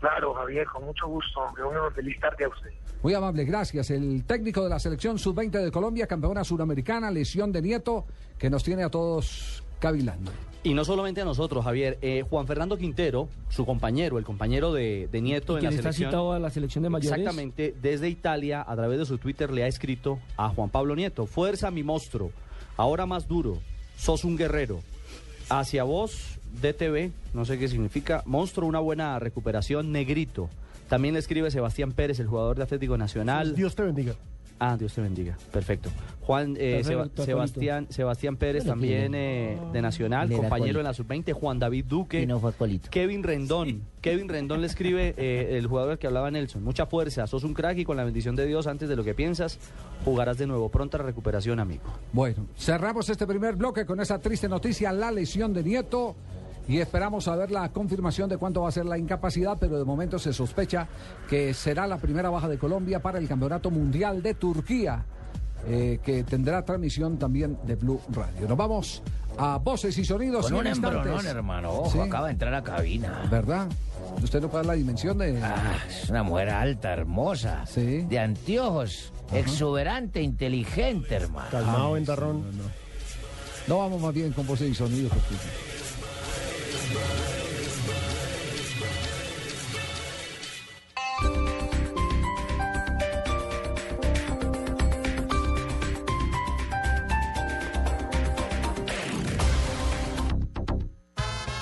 Claro, 0.01 0.33
Javier, 0.33 0.65
con 0.67 0.83
mucho 0.83 1.07
gusto, 1.07 1.39
hombre. 1.39 1.63
Una 1.63 1.89
feliz 1.91 2.19
tarde 2.19 2.43
a 2.45 2.49
usted. 2.49 2.71
Muy 3.03 3.13
amable, 3.13 3.45
gracias. 3.45 3.89
El 3.91 4.25
técnico 4.25 4.63
de 4.63 4.69
la 4.69 4.79
selección 4.79 5.17
sub-20 5.19 5.51
de 5.63 5.71
Colombia, 5.71 6.07
campeona 6.07 6.43
suramericana, 6.43 7.09
lesión 7.11 7.51
de 7.51 7.61
Nieto, 7.61 8.05
que 8.37 8.49
nos 8.49 8.63
tiene 8.63 8.83
a 8.83 8.89
todos 8.89 9.63
cavilando. 9.79 10.31
Y 10.63 10.73
no 10.73 10.85
solamente 10.85 11.21
a 11.21 11.25
nosotros, 11.25 11.63
Javier. 11.63 11.97
Eh, 12.01 12.23
Juan 12.27 12.45
Fernando 12.47 12.77
Quintero, 12.77 13.29
su 13.49 13.65
compañero, 13.65 14.17
el 14.17 14.23
compañero 14.25 14.73
de, 14.73 15.07
de 15.11 15.21
Nieto 15.21 15.57
en 15.57 15.63
la 15.63 15.69
¿Quién 15.69 15.79
está 15.79 15.93
selección. 15.93 16.09
citado 16.11 16.33
a 16.33 16.39
la 16.39 16.49
selección 16.49 16.83
de 16.83 16.89
mayores? 16.89 17.17
Exactamente, 17.19 17.75
desde 17.81 18.09
Italia, 18.09 18.63
a 18.67 18.75
través 18.75 18.99
de 18.99 19.05
su 19.05 19.17
Twitter, 19.19 19.51
le 19.51 19.63
ha 19.63 19.67
escrito 19.67 20.19
a 20.37 20.49
Juan 20.49 20.69
Pablo 20.69 20.95
Nieto: 20.95 21.25
Fuerza, 21.27 21.71
mi 21.71 21.83
monstruo. 21.83 22.31
Ahora 22.77 23.05
más 23.05 23.27
duro. 23.27 23.59
Sos 23.97 24.23
un 24.23 24.35
guerrero. 24.35 24.79
Hacia 25.49 25.83
vos, 25.83 26.30
DTV, 26.61 27.11
no 27.33 27.45
sé 27.45 27.57
qué 27.57 27.67
significa. 27.67 28.23
Monstruo, 28.25 28.67
una 28.67 28.79
buena 28.79 29.17
recuperación. 29.19 29.91
Negrito. 29.91 30.49
También 30.89 31.13
le 31.13 31.19
escribe 31.19 31.51
Sebastián 31.51 31.93
Pérez, 31.93 32.19
el 32.19 32.27
jugador 32.27 32.57
de 32.57 32.63
Atlético 32.63 32.97
Nacional. 32.97 33.55
Dios 33.55 33.75
te 33.75 33.83
bendiga. 33.83 34.15
Ah, 34.63 34.77
Dios 34.77 34.93
te 34.93 35.01
bendiga. 35.01 35.35
Perfecto. 35.51 35.89
Juan 36.21 36.55
eh, 36.59 36.83
Seba-. 36.83 37.09
Sebastián, 37.15 37.87
Sebastián 37.89 38.37
Pérez 38.37 38.63
también 38.63 39.15
eh, 39.15 39.59
de 39.73 39.81
Nacional, 39.81 40.29
compañero 40.29 40.79
en 40.79 40.85
colita. 40.85 40.89
la 40.89 40.93
sub-20, 40.93 41.33
Juan 41.33 41.57
David 41.57 41.85
Duque. 41.85 42.27
Kevin 42.91 43.23
Rendón. 43.23 43.81
Kevin 44.01 44.29
Rendón 44.29 44.61
le 44.61 44.67
escribe 44.67 45.15
eh, 45.17 45.57
el 45.57 45.65
jugador 45.65 45.93
al 45.93 45.97
que 45.97 46.05
hablaba 46.05 46.29
Nelson. 46.29 46.63
Mucha 46.63 46.85
fuerza, 46.85 47.25
sos 47.25 47.43
un 47.43 47.55
crack 47.55 47.79
y 47.79 47.85
con 47.85 47.97
la 47.97 48.03
bendición 48.03 48.35
de 48.35 48.45
Dios 48.45 48.67
antes 48.67 48.87
de 48.87 48.95
lo 48.95 49.03
que 49.03 49.15
piensas, 49.15 49.57
jugarás 50.05 50.37
de 50.37 50.45
nuevo. 50.45 50.69
Pronta 50.69 50.99
recuperación, 50.99 51.59
amigo. 51.59 51.85
Bueno, 52.13 52.45
cerramos 52.55 53.09
este 53.09 53.25
primer 53.25 53.55
bloque 53.55 53.83
con 53.87 53.99
esa 53.99 54.19
triste 54.19 54.47
noticia, 54.47 54.91
la 54.91 55.11
lesión 55.11 55.53
de 55.53 55.63
Nieto. 55.63 56.15
Y 56.71 56.79
esperamos 56.79 57.25
saber 57.25 57.51
la 57.51 57.67
confirmación 57.69 58.29
de 58.29 58.37
cuánto 58.37 58.61
va 58.61 58.69
a 58.69 58.71
ser 58.71 58.85
la 58.85 58.97
incapacidad, 58.97 59.57
pero 59.59 59.77
de 59.77 59.83
momento 59.83 60.17
se 60.17 60.31
sospecha 60.31 60.87
que 61.29 61.53
será 61.53 61.85
la 61.85 61.97
primera 61.97 62.29
baja 62.29 62.47
de 62.47 62.57
Colombia 62.57 63.01
para 63.01 63.19
el 63.19 63.27
Campeonato 63.27 63.69
Mundial 63.69 64.23
de 64.23 64.35
Turquía, 64.35 65.03
eh, 65.67 65.99
que 66.01 66.23
tendrá 66.23 66.63
transmisión 66.63 67.17
también 67.19 67.57
de 67.65 67.75
Blue 67.75 67.99
Radio. 68.11 68.47
Nos 68.47 68.57
vamos 68.57 69.03
a 69.37 69.57
voces 69.57 69.97
y 69.97 70.05
sonidos. 70.05 70.45
Con 70.45 70.59
un 70.59 70.67
embronón, 70.67 71.25
hermano. 71.25 71.71
Ojo, 71.71 71.91
Sí. 71.91 71.99
acaba 71.99 72.27
de 72.27 72.33
entrar 72.33 72.53
a 72.53 72.63
cabina. 72.63 73.21
¿Verdad? 73.29 73.67
Usted 74.23 74.39
no 74.41 74.47
puede 74.47 74.63
dar 74.63 74.73
la 74.73 74.77
dimensión 74.77 75.17
de. 75.17 75.41
Ah, 75.43 75.75
es 75.89 76.09
una 76.09 76.23
mujer 76.23 76.49
alta, 76.51 76.93
hermosa. 76.93 77.65
De 77.75 78.17
anteojos. 78.17 79.11
Exuberante, 79.33 80.21
inteligente, 80.21 81.15
hermano. 81.15 81.49
Calmado, 81.51 81.91
ventarrón. 81.93 82.43
No 83.67 83.77
vamos 83.77 84.01
más 84.01 84.13
bien 84.13 84.31
con 84.31 84.47
voces 84.47 84.69
y 84.69 84.73
sonidos. 84.73 85.11
porque- 85.11 85.70
Burn. 86.93 87.40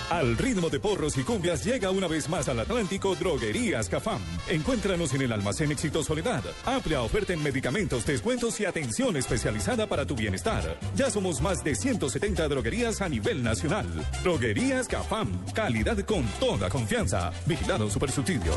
Al 0.09 0.35
ritmo 0.37 0.69
de 0.69 0.79
porros 0.79 1.17
y 1.17 1.23
cumbias 1.23 1.63
llega 1.63 1.91
una 1.91 2.07
vez 2.07 2.27
más 2.29 2.49
al 2.49 2.59
Atlántico 2.59 3.15
Droguerías 3.15 3.89
Cafam. 3.89 4.19
Encuéntranos 4.47 5.13
en 5.13 5.21
el 5.21 5.31
almacén 5.31 5.71
Éxito 5.71 6.03
Soledad. 6.03 6.43
Amplia 6.65 7.03
oferta 7.03 7.33
en 7.33 7.43
medicamentos, 7.43 8.07
descuentos 8.07 8.59
y 8.59 8.65
atención 8.65 9.15
especializada 9.17 9.85
para 9.85 10.07
tu 10.07 10.15
bienestar. 10.15 10.79
Ya 10.95 11.11
somos 11.11 11.41
más 11.41 11.63
de 11.63 11.75
170 11.75 12.47
droguerías 12.47 13.01
a 13.01 13.09
nivel 13.09 13.43
nacional. 13.43 13.85
Droguerías 14.23 14.87
Cafam. 14.87 15.29
Calidad 15.53 15.99
con 16.05 16.25
toda 16.39 16.69
confianza. 16.69 17.31
Vigilado 17.45 17.87
Supersubsidio. 17.89 18.53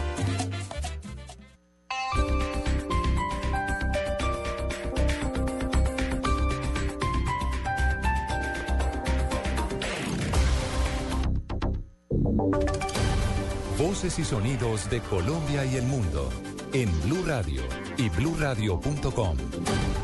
Voces 13.78 14.18
y 14.18 14.24
sonidos 14.24 14.88
de 14.90 15.00
Colombia 15.00 15.64
y 15.64 15.76
el 15.76 15.84
mundo 15.84 16.28
en 16.72 16.88
Blue 17.02 17.24
Radio 17.26 17.62
y 17.96 18.08
bluradio.com, 18.08 19.36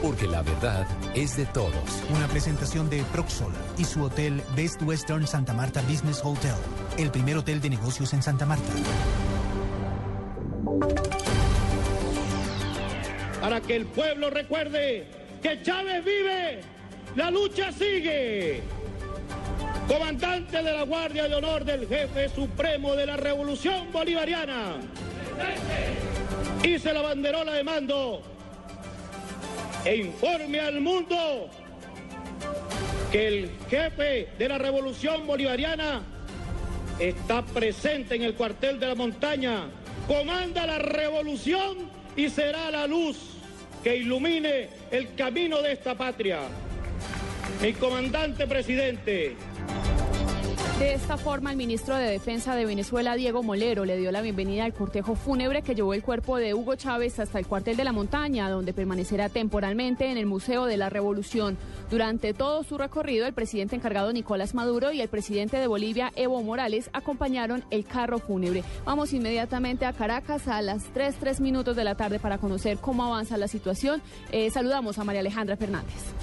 porque 0.03 0.27
la 0.27 0.42
verdad 0.42 0.87
es 1.14 1.37
de 1.37 1.46
todos. 1.46 2.03
Una 2.14 2.29
presentación 2.29 2.90
de 2.90 3.03
Proxol 3.12 3.53
y 3.79 3.85
su 3.85 4.03
hotel 4.03 4.42
Best 4.57 4.83
Western 4.83 5.27
Santa 5.27 5.55
Marta 5.55 5.83
Business 5.83 6.20
Hotel, 6.24 6.55
el 6.98 7.11
primer 7.11 7.38
hotel 7.38 7.61
de 7.61 7.70
negocios 7.70 8.12
en 8.12 8.22
Santa 8.22 8.46
Marta. 8.46 8.72
para 13.48 13.61
que 13.62 13.77
el 13.77 13.87
pueblo 13.87 14.29
recuerde 14.29 15.07
que 15.42 15.62
Chávez 15.62 16.05
vive, 16.05 16.61
la 17.16 17.31
lucha 17.31 17.72
sigue. 17.72 18.62
Comandante 19.88 20.62
de 20.62 20.70
la 20.70 20.83
Guardia 20.83 21.29
de 21.29 21.35
Honor 21.35 21.64
del 21.64 21.88
Jefe 21.88 22.29
Supremo 22.29 22.94
de 22.94 23.07
la 23.07 23.16
Revolución 23.16 23.90
Bolivariana. 23.90 24.77
Hice 26.62 26.92
la 26.92 27.01
banderola 27.01 27.55
de 27.55 27.64
mando 27.64 28.22
e 29.87 29.96
informe 29.96 30.61
al 30.61 30.83
mundo 30.83 31.48
que 33.11 33.29
el 33.29 33.51
jefe 33.70 34.29
de 34.38 34.48
la 34.48 34.59
Revolución 34.59 35.27
Bolivariana 35.27 36.03
está 36.98 37.42
presente 37.42 38.14
en 38.14 38.24
el 38.24 38.35
cuartel 38.35 38.79
de 38.79 38.88
la 38.88 38.94
montaña, 38.94 39.70
comanda 40.07 40.66
la 40.66 40.79
revolución 40.79 41.79
y 42.14 42.29
será 42.29 42.70
la 42.70 42.87
luz 42.87 43.16
que 43.83 43.96
ilumine 43.96 44.68
el 44.90 45.14
camino 45.14 45.62
de 45.62 45.72
esta 45.72 45.94
patria. 45.94 46.40
Mi 47.61 47.73
comandante 47.73 48.47
presidente, 48.47 49.35
De 50.79 50.94
esta 50.94 51.16
forma, 51.16 51.51
el 51.51 51.57
ministro 51.57 51.97
de 51.97 52.09
Defensa 52.09 52.55
de 52.55 52.64
Venezuela, 52.64 53.16
Diego 53.16 53.42
Molero, 53.42 53.85
le 53.85 53.97
dio 53.97 54.12
la 54.12 54.21
bienvenida 54.21 54.64
al 54.64 54.73
cortejo 54.73 55.16
fúnebre 55.16 55.62
que 55.62 55.75
llevó 55.75 55.92
el 55.92 56.05
cuerpo 56.05 56.37
de 56.37 56.55
Hugo 56.55 56.77
Chávez 56.77 57.18
hasta 57.18 57.40
el 57.40 57.49
cuartel 57.49 57.77
de 57.77 57.83
la 57.83 57.90
montaña, 57.90 58.49
donde 58.49 58.73
permanecerá 58.73 59.29
temporalmente 59.29 60.09
en 60.09 60.18
el 60.18 60.27
Museo 60.27 60.66
de 60.66 60.77
la 60.77 60.88
Revolución. 60.88 61.59
Durante 61.90 62.33
todo 62.33 62.62
su 62.62 62.79
recorrido, 62.79 63.27
el 63.27 63.33
presidente 63.33 63.75
encargado 63.75 64.12
Nicolás 64.12 64.55
Maduro 64.55 64.92
y 64.92 65.01
el 65.01 65.09
presidente 65.09 65.57
de 65.57 65.66
Bolivia, 65.66 66.12
Evo 66.14 66.40
Morales, 66.44 66.90
acompañaron 66.92 67.64
el 67.73 67.85
carro 67.85 68.21
fúnebre. 68.21 68.62
Vamos 68.85 69.12
inmediatamente 69.12 69.85
a 69.85 69.92
Caracas 69.92 70.47
a 70.47 70.62
las 70.62 70.85
3, 70.94 71.16
3 71.18 71.40
minutos 71.40 71.75
de 71.75 71.83
la 71.83 71.97
tarde 71.97 72.21
para 72.21 72.38
conocer 72.38 72.79
cómo 72.79 73.05
avanza 73.05 73.37
la 73.37 73.49
situación. 73.49 74.01
Eh, 74.31 74.49
saludamos 74.51 74.97
a 75.01 75.05
María 75.05 75.23
Alejandra 75.23 75.57
Fernández. 75.57 76.14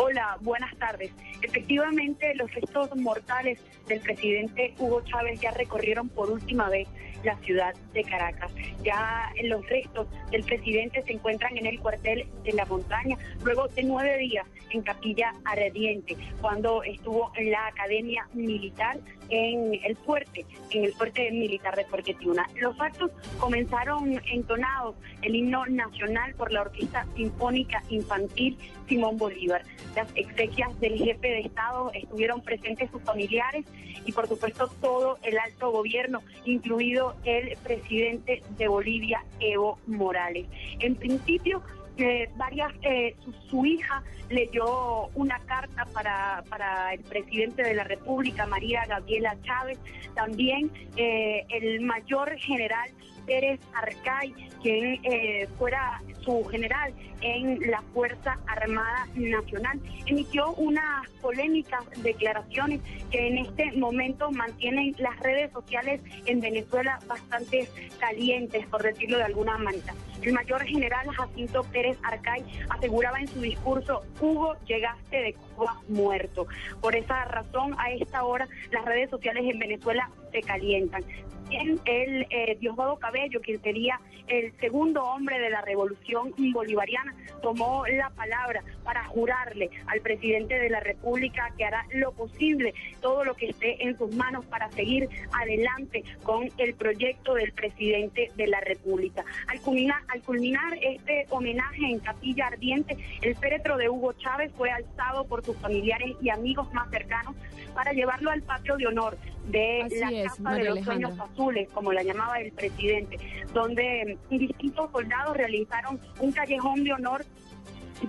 Hola, 0.00 0.38
buenas 0.42 0.72
tardes. 0.76 1.10
Efectivamente, 1.42 2.32
los 2.36 2.54
restos 2.54 2.94
mortales 2.94 3.60
del 3.88 3.98
presidente 3.98 4.72
Hugo 4.78 5.02
Chávez 5.02 5.40
ya 5.40 5.50
recorrieron 5.50 6.08
por 6.08 6.30
última 6.30 6.68
vez 6.68 6.86
la 7.24 7.36
ciudad 7.38 7.74
de 7.94 8.04
Caracas. 8.04 8.52
Ya 8.84 9.32
los 9.42 9.68
restos 9.68 10.06
del 10.30 10.44
presidente 10.44 11.02
se 11.02 11.14
encuentran 11.14 11.56
en 11.58 11.66
el 11.66 11.80
cuartel 11.80 12.28
de 12.44 12.52
la 12.52 12.64
montaña, 12.66 13.18
luego 13.42 13.66
de 13.66 13.82
nueve 13.82 14.18
días 14.18 14.46
en 14.70 14.82
Capilla 14.82 15.32
Ardiente, 15.44 16.16
cuando 16.40 16.84
estuvo 16.84 17.32
en 17.34 17.50
la 17.50 17.66
Academia 17.66 18.28
Militar 18.34 19.00
en 19.28 19.74
el 19.84 19.96
fuerte, 19.96 20.46
en 20.70 20.84
el 20.84 20.92
fuerte 20.94 21.30
militar 21.30 21.76
de 21.76 21.84
Puerto 21.84 22.12
Tiuna. 22.14 22.48
Los 22.56 22.80
actos 22.80 23.10
comenzaron 23.38 24.20
entonados 24.30 24.96
el 25.22 25.34
himno 25.34 25.66
nacional 25.66 26.34
por 26.34 26.52
la 26.52 26.62
Orquesta 26.62 27.06
Sinfónica 27.16 27.82
Infantil 27.88 28.56
Simón 28.88 29.18
Bolívar. 29.18 29.62
Las 29.94 30.08
exequias 30.14 30.78
del 30.80 30.98
jefe 30.98 31.28
de 31.28 31.40
Estado 31.40 31.90
estuvieron 31.94 32.40
presentes 32.40 32.90
sus 32.90 33.02
familiares 33.02 33.64
y 34.04 34.12
por 34.12 34.26
supuesto 34.26 34.68
todo 34.80 35.18
el 35.22 35.38
alto 35.38 35.70
gobierno, 35.70 36.22
incluido 36.44 37.14
el 37.24 37.56
presidente 37.58 38.42
de 38.56 38.68
Bolivia, 38.68 39.24
Evo 39.40 39.78
Morales. 39.86 40.46
En 40.80 40.94
principio, 40.94 41.62
eh, 41.98 42.30
varias, 42.36 42.72
eh, 42.82 43.16
su, 43.24 43.32
su 43.50 43.66
hija 43.66 44.02
leyó 44.30 45.08
una 45.14 45.38
carta 45.40 45.84
para, 45.92 46.44
para 46.48 46.94
el 46.94 47.00
presidente 47.00 47.62
de 47.62 47.74
la 47.74 47.84
República, 47.84 48.46
María 48.46 48.84
Gabriela 48.86 49.36
Chávez, 49.42 49.78
también 50.14 50.70
eh, 50.96 51.44
el 51.50 51.80
mayor 51.80 52.36
general 52.38 52.90
Pérez 53.28 53.60
Arcay, 53.74 54.32
quien 54.62 54.98
eh, 55.04 55.46
fuera 55.58 56.00
su 56.24 56.42
general 56.44 56.94
en 57.20 57.60
la 57.70 57.82
Fuerza 57.92 58.38
Armada 58.46 59.06
Nacional, 59.14 59.78
emitió 60.06 60.52
unas 60.54 61.08
polémicas 61.20 61.84
declaraciones 62.02 62.80
que 63.10 63.28
en 63.28 63.38
este 63.38 63.72
momento 63.72 64.30
mantienen 64.30 64.94
las 64.98 65.18
redes 65.20 65.52
sociales 65.52 66.00
en 66.26 66.40
Venezuela 66.40 66.98
bastante 67.06 67.68
calientes, 68.00 68.66
por 68.66 68.82
decirlo 68.82 69.18
de 69.18 69.24
alguna 69.24 69.58
manera. 69.58 69.94
El 70.22 70.32
mayor 70.32 70.64
general 70.64 71.06
Jacinto 71.08 71.62
Pérez 71.64 71.98
Arcay 72.02 72.42
aseguraba 72.70 73.20
en 73.20 73.28
su 73.28 73.40
discurso, 73.40 74.02
Hugo, 74.20 74.56
llegaste 74.66 75.16
de 75.16 75.34
Cuba 75.34 75.80
muerto. 75.88 76.46
Por 76.80 76.96
esa 76.96 77.24
razón, 77.26 77.74
a 77.78 77.92
esta 77.92 78.24
hora, 78.24 78.48
las 78.72 78.84
redes 78.84 79.10
sociales 79.10 79.44
en 79.46 79.58
Venezuela 79.58 80.10
se 80.32 80.40
calientan. 80.40 81.04
También 81.48 81.80
el 81.86 82.26
eh, 82.30 82.56
Diosdado 82.60 82.98
Cabello, 82.98 83.40
quien 83.40 83.60
sería 83.62 84.00
el 84.28 84.52
segundo 84.58 85.02
hombre 85.02 85.38
de 85.38 85.50
la 85.50 85.60
revolución 85.62 86.34
bolivariana, 86.52 87.14
tomó 87.42 87.86
la 87.86 88.10
palabra 88.10 88.62
para 88.84 89.04
jurarle 89.04 89.70
al 89.86 90.00
presidente 90.00 90.58
de 90.58 90.70
la 90.70 90.80
República 90.80 91.52
que 91.56 91.64
hará 91.64 91.86
lo 91.92 92.12
posible, 92.12 92.74
todo 93.00 93.24
lo 93.24 93.34
que 93.34 93.50
esté 93.50 93.84
en 93.84 93.96
sus 93.96 94.14
manos 94.14 94.44
para 94.46 94.70
seguir 94.72 95.08
adelante 95.32 96.04
con 96.22 96.50
el 96.58 96.74
proyecto 96.74 97.34
del 97.34 97.52
presidente 97.52 98.30
de 98.36 98.46
la 98.46 98.60
República. 98.60 99.24
Al 99.46 99.60
culminar, 99.60 100.02
al 100.08 100.22
culminar 100.22 100.78
este 100.80 101.26
homenaje 101.30 101.86
en 101.86 102.00
Capilla 102.00 102.46
Ardiente, 102.48 102.96
el 103.22 103.36
féretro 103.36 103.76
de 103.76 103.88
Hugo 103.88 104.12
Chávez 104.14 104.52
fue 104.56 104.70
alzado 104.70 105.24
por 105.24 105.44
sus 105.44 105.56
familiares 105.58 106.16
y 106.20 106.30
amigos 106.30 106.72
más 106.72 106.90
cercanos 106.90 107.34
para 107.74 107.92
llevarlo 107.92 108.30
al 108.30 108.42
patio 108.42 108.76
de 108.76 108.86
honor 108.86 109.16
de 109.46 109.82
Así 109.82 109.98
la 109.98 110.10
es, 110.10 110.28
Casa 110.28 110.42
María 110.42 110.58
de 110.58 110.64
los 110.64 110.78
Alejandra. 110.78 111.08
Sueños 111.08 111.30
Azules, 111.30 111.68
como 111.70 111.92
la 111.92 112.02
llamaba 112.02 112.40
el 112.40 112.52
presidente, 112.52 113.18
donde 113.54 114.17
distintos 114.30 114.90
soldados 114.92 115.36
realizaron 115.36 115.98
un 116.20 116.30
callejón 116.32 116.84
de 116.84 116.92
honor 116.92 117.24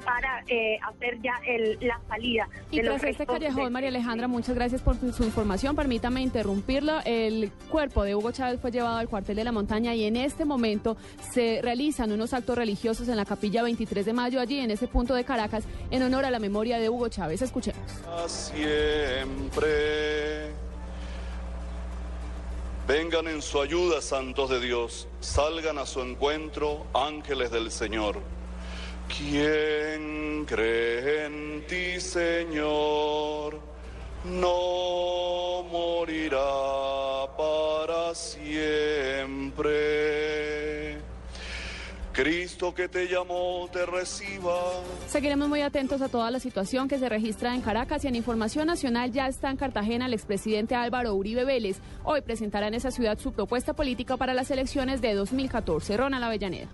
para 0.06 0.43
eh, 0.48 0.78
hacer 0.88 1.19
ya 1.19 1.34
el- 1.48 1.80
la 1.82 2.00
salida 2.08 2.48
Y 2.69 2.78
de 2.78 2.84
los 2.84 3.00
tras 3.00 3.10
este 3.10 3.24
restos 3.26 3.39
callejón, 3.39 3.63
de- 3.63 3.69
María 3.72 3.89
Alejandra, 3.89 4.28
muchas 4.28 4.54
gracias 4.54 4.84
por 4.84 4.95
su, 5.00 5.12
su 5.12 5.24
información. 5.24 5.76
Permítame 5.76 6.22
interrumpirlo. 6.22 7.00
El 7.06 7.50
cuerpo 7.72 8.04
de 8.04 8.13
Hugo 8.13 8.32
Chávez 8.32 8.60
fue 8.62 8.69
llevado 8.69 8.98
al 8.98 9.10
cuartel 9.10 9.36
de 9.38 9.43
la 9.43 9.52
montaña 9.52 9.95
y 9.95 10.04
en 10.04 10.15
este 10.15 10.45
momento 10.45 10.95
se 11.32 11.60
realizan 11.63 12.12
unos 12.12 12.36
actos 12.36 12.56
religiosos 12.56 13.08
en 13.08 13.17
la 13.17 13.26
capilla 13.26 13.63
23 13.63 14.06
de 14.06 14.13
mayo, 14.13 14.39
allí 14.39 14.60
en 14.60 14.69
ese 14.69 14.88
punto 14.88 15.15
de 15.15 15.24
Caracas, 15.24 15.63
en 15.89 16.04
honor 16.04 16.24
a 16.24 16.30
la 16.30 16.38
memoria 16.38 16.78
de 16.78 16.88
Hugo 16.89 17.08
Chávez. 17.10 17.41
Escuchemos. 17.41 17.82
siempre. 18.28 20.52
Vengan 22.89 23.28
en 23.28 23.41
su 23.43 23.62
ayuda, 23.62 24.02
santos 24.02 24.49
de 24.49 24.60
Dios, 24.60 25.08
salgan 25.19 25.78
a 25.78 25.86
su 25.86 26.02
encuentro, 26.02 26.88
ángeles 26.95 27.52
del 27.52 27.71
Señor. 27.71 28.15
¿Quién 29.15 30.43
cree 30.47 31.28
en 31.28 31.67
ti, 31.67 32.02
Señor? 32.02 33.60
No 34.23 35.62
morirá 35.71 37.28
para 37.38 38.15
siempre. 38.15 38.49
Cristo 42.21 42.73
que 42.73 42.89
te 42.89 43.08
llamó 43.08 43.69
te 43.71 43.86
reciba. 43.86 44.53
Seguiremos 45.08 45.47
muy 45.47 45.62
atentos 45.62 46.01
a 46.01 46.10
toda 46.10 46.29
la 46.32 46.41
situación 46.41 46.89
que 46.89 46.99
se 46.99 47.08
registra 47.08 47.55
en 47.55 47.62
Caracas 47.62 48.03
y 48.03 48.10
en 48.10 48.15
Información 48.15 48.67
Nacional 48.67 49.13
ya 49.13 49.29
está 49.29 49.49
en 49.49 49.55
Cartagena 49.55 50.05
el 50.05 50.13
expresidente 50.13 50.75
Álvaro 50.75 51.13
Uribe 51.13 51.45
Vélez. 51.45 51.77
Hoy 52.03 52.19
presentará 52.19 52.67
en 52.67 52.73
esa 52.73 52.91
ciudad 52.91 53.17
su 53.17 53.32
propuesta 53.32 53.71
política 53.71 54.17
para 54.17 54.34
las 54.34 54.51
elecciones 54.51 54.99
de 54.99 55.13
2014. 55.13 55.95
Ronald 55.95 56.25
Avellaneda. 56.25 56.67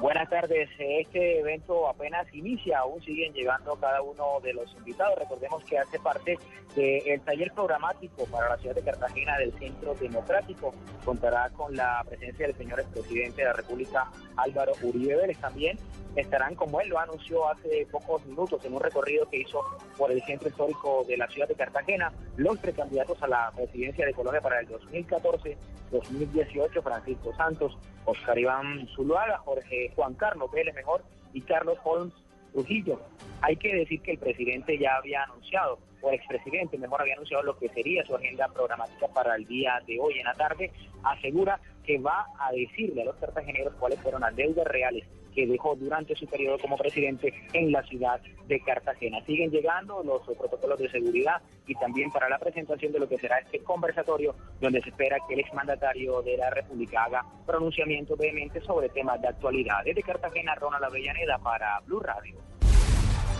Buenas 0.00 0.30
tardes. 0.30 0.70
Este 0.78 1.40
evento 1.40 1.88
apenas 1.88 2.32
inicia, 2.32 2.78
aún 2.78 3.02
siguen 3.02 3.32
llegando 3.32 3.74
cada 3.80 4.00
uno 4.00 4.38
de 4.44 4.52
los 4.52 4.72
invitados. 4.74 5.18
Recordemos 5.18 5.64
que 5.64 5.76
hace 5.76 5.98
parte 5.98 6.38
del 6.76 7.20
taller 7.22 7.50
programático 7.52 8.24
para 8.26 8.50
la 8.50 8.58
ciudad 8.58 8.76
de 8.76 8.82
Cartagena 8.82 9.36
del 9.38 9.52
Centro 9.58 9.94
Democrático. 9.94 10.72
Contará 11.04 11.50
con 11.50 11.74
la 11.74 12.04
presencia 12.08 12.46
del 12.46 12.56
señor 12.56 12.78
expresidente 12.78 13.42
de 13.42 13.48
la 13.48 13.54
República, 13.54 14.08
Álvaro 14.36 14.74
Uribe 14.82 15.16
Vélez. 15.16 15.38
También 15.38 15.76
estarán, 16.14 16.54
como 16.54 16.80
él 16.80 16.90
lo 16.90 17.00
anunció 17.00 17.48
hace 17.48 17.84
pocos 17.90 18.24
minutos, 18.26 18.64
en 18.64 18.74
un 18.74 18.80
recorrido 18.80 19.28
que 19.28 19.38
hizo 19.38 19.64
por 19.96 20.12
el 20.12 20.22
centro 20.22 20.48
histórico 20.48 21.04
de 21.08 21.16
la 21.16 21.26
ciudad 21.28 21.48
de 21.48 21.54
Cartagena, 21.54 22.12
los 22.36 22.56
precandidatos 22.58 23.20
a 23.22 23.26
la 23.26 23.50
presidencia 23.54 24.06
de 24.06 24.14
Colombia 24.14 24.40
para 24.40 24.60
el 24.60 24.68
2014-2018, 24.68 26.82
Francisco 26.82 27.34
Santos, 27.36 27.76
Oscar 28.04 28.38
Iván 28.38 28.86
Zuluaga, 28.94 29.38
Jorge 29.38 29.87
Juan 29.94 30.14
Carlos 30.14 30.50
Vélez 30.50 30.74
Mejor 30.74 31.02
y 31.32 31.40
Carlos 31.42 31.78
Holmes 31.84 32.14
Trujillo. 32.52 33.00
Hay 33.42 33.56
que 33.56 33.74
decir 33.74 34.00
que 34.02 34.12
el 34.12 34.18
presidente 34.18 34.78
ya 34.78 34.96
había 34.96 35.22
anunciado, 35.24 35.78
o 36.00 36.08
el 36.08 36.16
expresidente 36.16 36.78
mejor 36.78 37.02
había 37.02 37.14
anunciado 37.14 37.42
lo 37.42 37.58
que 37.58 37.68
sería 37.70 38.04
su 38.04 38.16
agenda 38.16 38.48
programática 38.48 39.08
para 39.08 39.36
el 39.36 39.44
día 39.44 39.80
de 39.86 39.98
hoy 40.00 40.18
en 40.18 40.24
la 40.24 40.34
tarde. 40.34 40.72
Asegura 41.02 41.60
que 41.84 41.98
va 41.98 42.26
a 42.38 42.52
decirle 42.52 43.02
a 43.02 43.06
los 43.06 43.16
cartageneros 43.16 43.74
cuáles 43.78 44.00
fueron 44.00 44.20
las 44.20 44.34
deudas 44.34 44.66
reales 44.66 45.04
que 45.38 45.46
dejó 45.46 45.76
durante 45.76 46.16
su 46.16 46.26
periodo 46.26 46.58
como 46.58 46.76
presidente 46.76 47.32
en 47.52 47.70
la 47.70 47.80
ciudad 47.84 48.20
de 48.48 48.60
Cartagena. 48.60 49.24
Siguen 49.24 49.52
llegando 49.52 50.02
los 50.02 50.20
protocolos 50.36 50.80
de 50.80 50.90
seguridad 50.90 51.40
y 51.64 51.76
también 51.76 52.10
para 52.10 52.28
la 52.28 52.40
presentación 52.40 52.90
de 52.90 52.98
lo 52.98 53.08
que 53.08 53.18
será 53.18 53.38
este 53.38 53.60
conversatorio 53.60 54.34
donde 54.60 54.82
se 54.82 54.88
espera 54.88 55.16
que 55.28 55.34
el 55.34 55.40
exmandatario 55.40 56.22
de 56.22 56.38
la 56.38 56.50
República 56.50 57.04
haga 57.04 57.24
pronunciamientos 57.46 58.18
vehementes 58.18 58.64
sobre 58.64 58.88
temas 58.88 59.20
de 59.22 59.28
actualidad. 59.28 59.84
Desde 59.84 60.02
Cartagena, 60.02 60.56
Ronald 60.56 60.82
Avellaneda 60.82 61.38
para 61.38 61.78
Blue 61.86 62.00
Radio. 62.00 62.34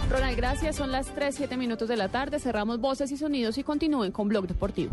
Ronald, 0.09 0.37
gracias. 0.37 0.77
Son 0.77 0.93
las 0.93 1.13
3, 1.13 1.35
7 1.35 1.57
minutos 1.57 1.89
de 1.89 1.97
la 1.97 2.11
tarde. 2.11 2.39
Cerramos 2.39 2.79
voces 2.81 3.11
y 3.11 3.17
sonidos 3.17 3.59
y 3.59 3.65
continúen 3.65 4.13
con 4.13 4.29
Blog 4.29 4.47
Deportivo. 4.47 4.93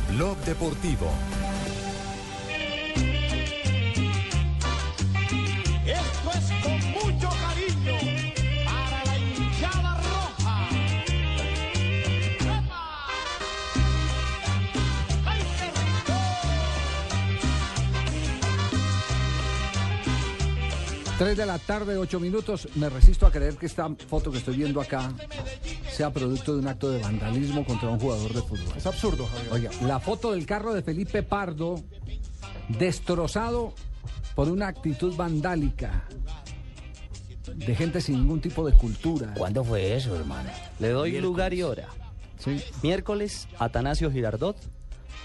Blog 0.15 0.37
Deportivo. 0.39 1.09
Esto 5.85 6.31
es 6.37 6.51
con 6.61 6.91
mucho 6.91 7.29
cariño 7.29 7.97
para 8.65 9.05
la 9.05 9.17
hinchada 9.17 10.01
roja. 10.01 10.69
Tres 21.17 21.37
de 21.37 21.45
la 21.45 21.57
tarde, 21.57 21.97
ocho 21.97 22.19
minutos. 22.19 22.67
Me 22.75 22.89
resisto 22.89 23.25
a 23.25 23.31
creer 23.31 23.55
que 23.55 23.65
esta 23.65 23.89
foto 24.09 24.29
que 24.29 24.39
estoy 24.39 24.57
viendo 24.57 24.81
acá 24.81 25.13
sea 25.91 26.11
producto 26.11 26.53
de 26.53 26.59
un 26.59 26.67
acto 26.67 26.89
de 26.91 27.01
vandalismo 27.01 27.65
contra 27.65 27.89
un 27.89 27.99
jugador 27.99 28.33
de 28.33 28.41
fútbol. 28.41 28.77
Es 28.77 28.85
absurdo, 28.85 29.27
Javier. 29.27 29.53
Oiga, 29.53 29.69
la 29.85 29.99
foto 29.99 30.31
del 30.31 30.45
carro 30.45 30.73
de 30.73 30.81
Felipe 30.81 31.23
Pardo 31.23 31.75
destrozado 32.69 33.73
por 34.35 34.49
una 34.49 34.67
actitud 34.67 35.15
vandálica 35.15 36.05
de 37.55 37.75
gente 37.75 37.99
sin 38.01 38.15
ningún 38.15 38.39
tipo 38.41 38.65
de 38.65 38.75
cultura. 38.77 39.33
¿Cuándo 39.35 39.63
fue 39.63 39.95
eso, 39.95 40.15
hermano? 40.15 40.49
Le 40.79 40.89
doy 40.89 41.11
Miércoles. 41.11 41.29
lugar 41.29 41.53
y 41.53 41.63
hora. 41.63 41.87
Miércoles, 42.81 43.47
Atanasio 43.59 44.11
Girardot, 44.11 44.57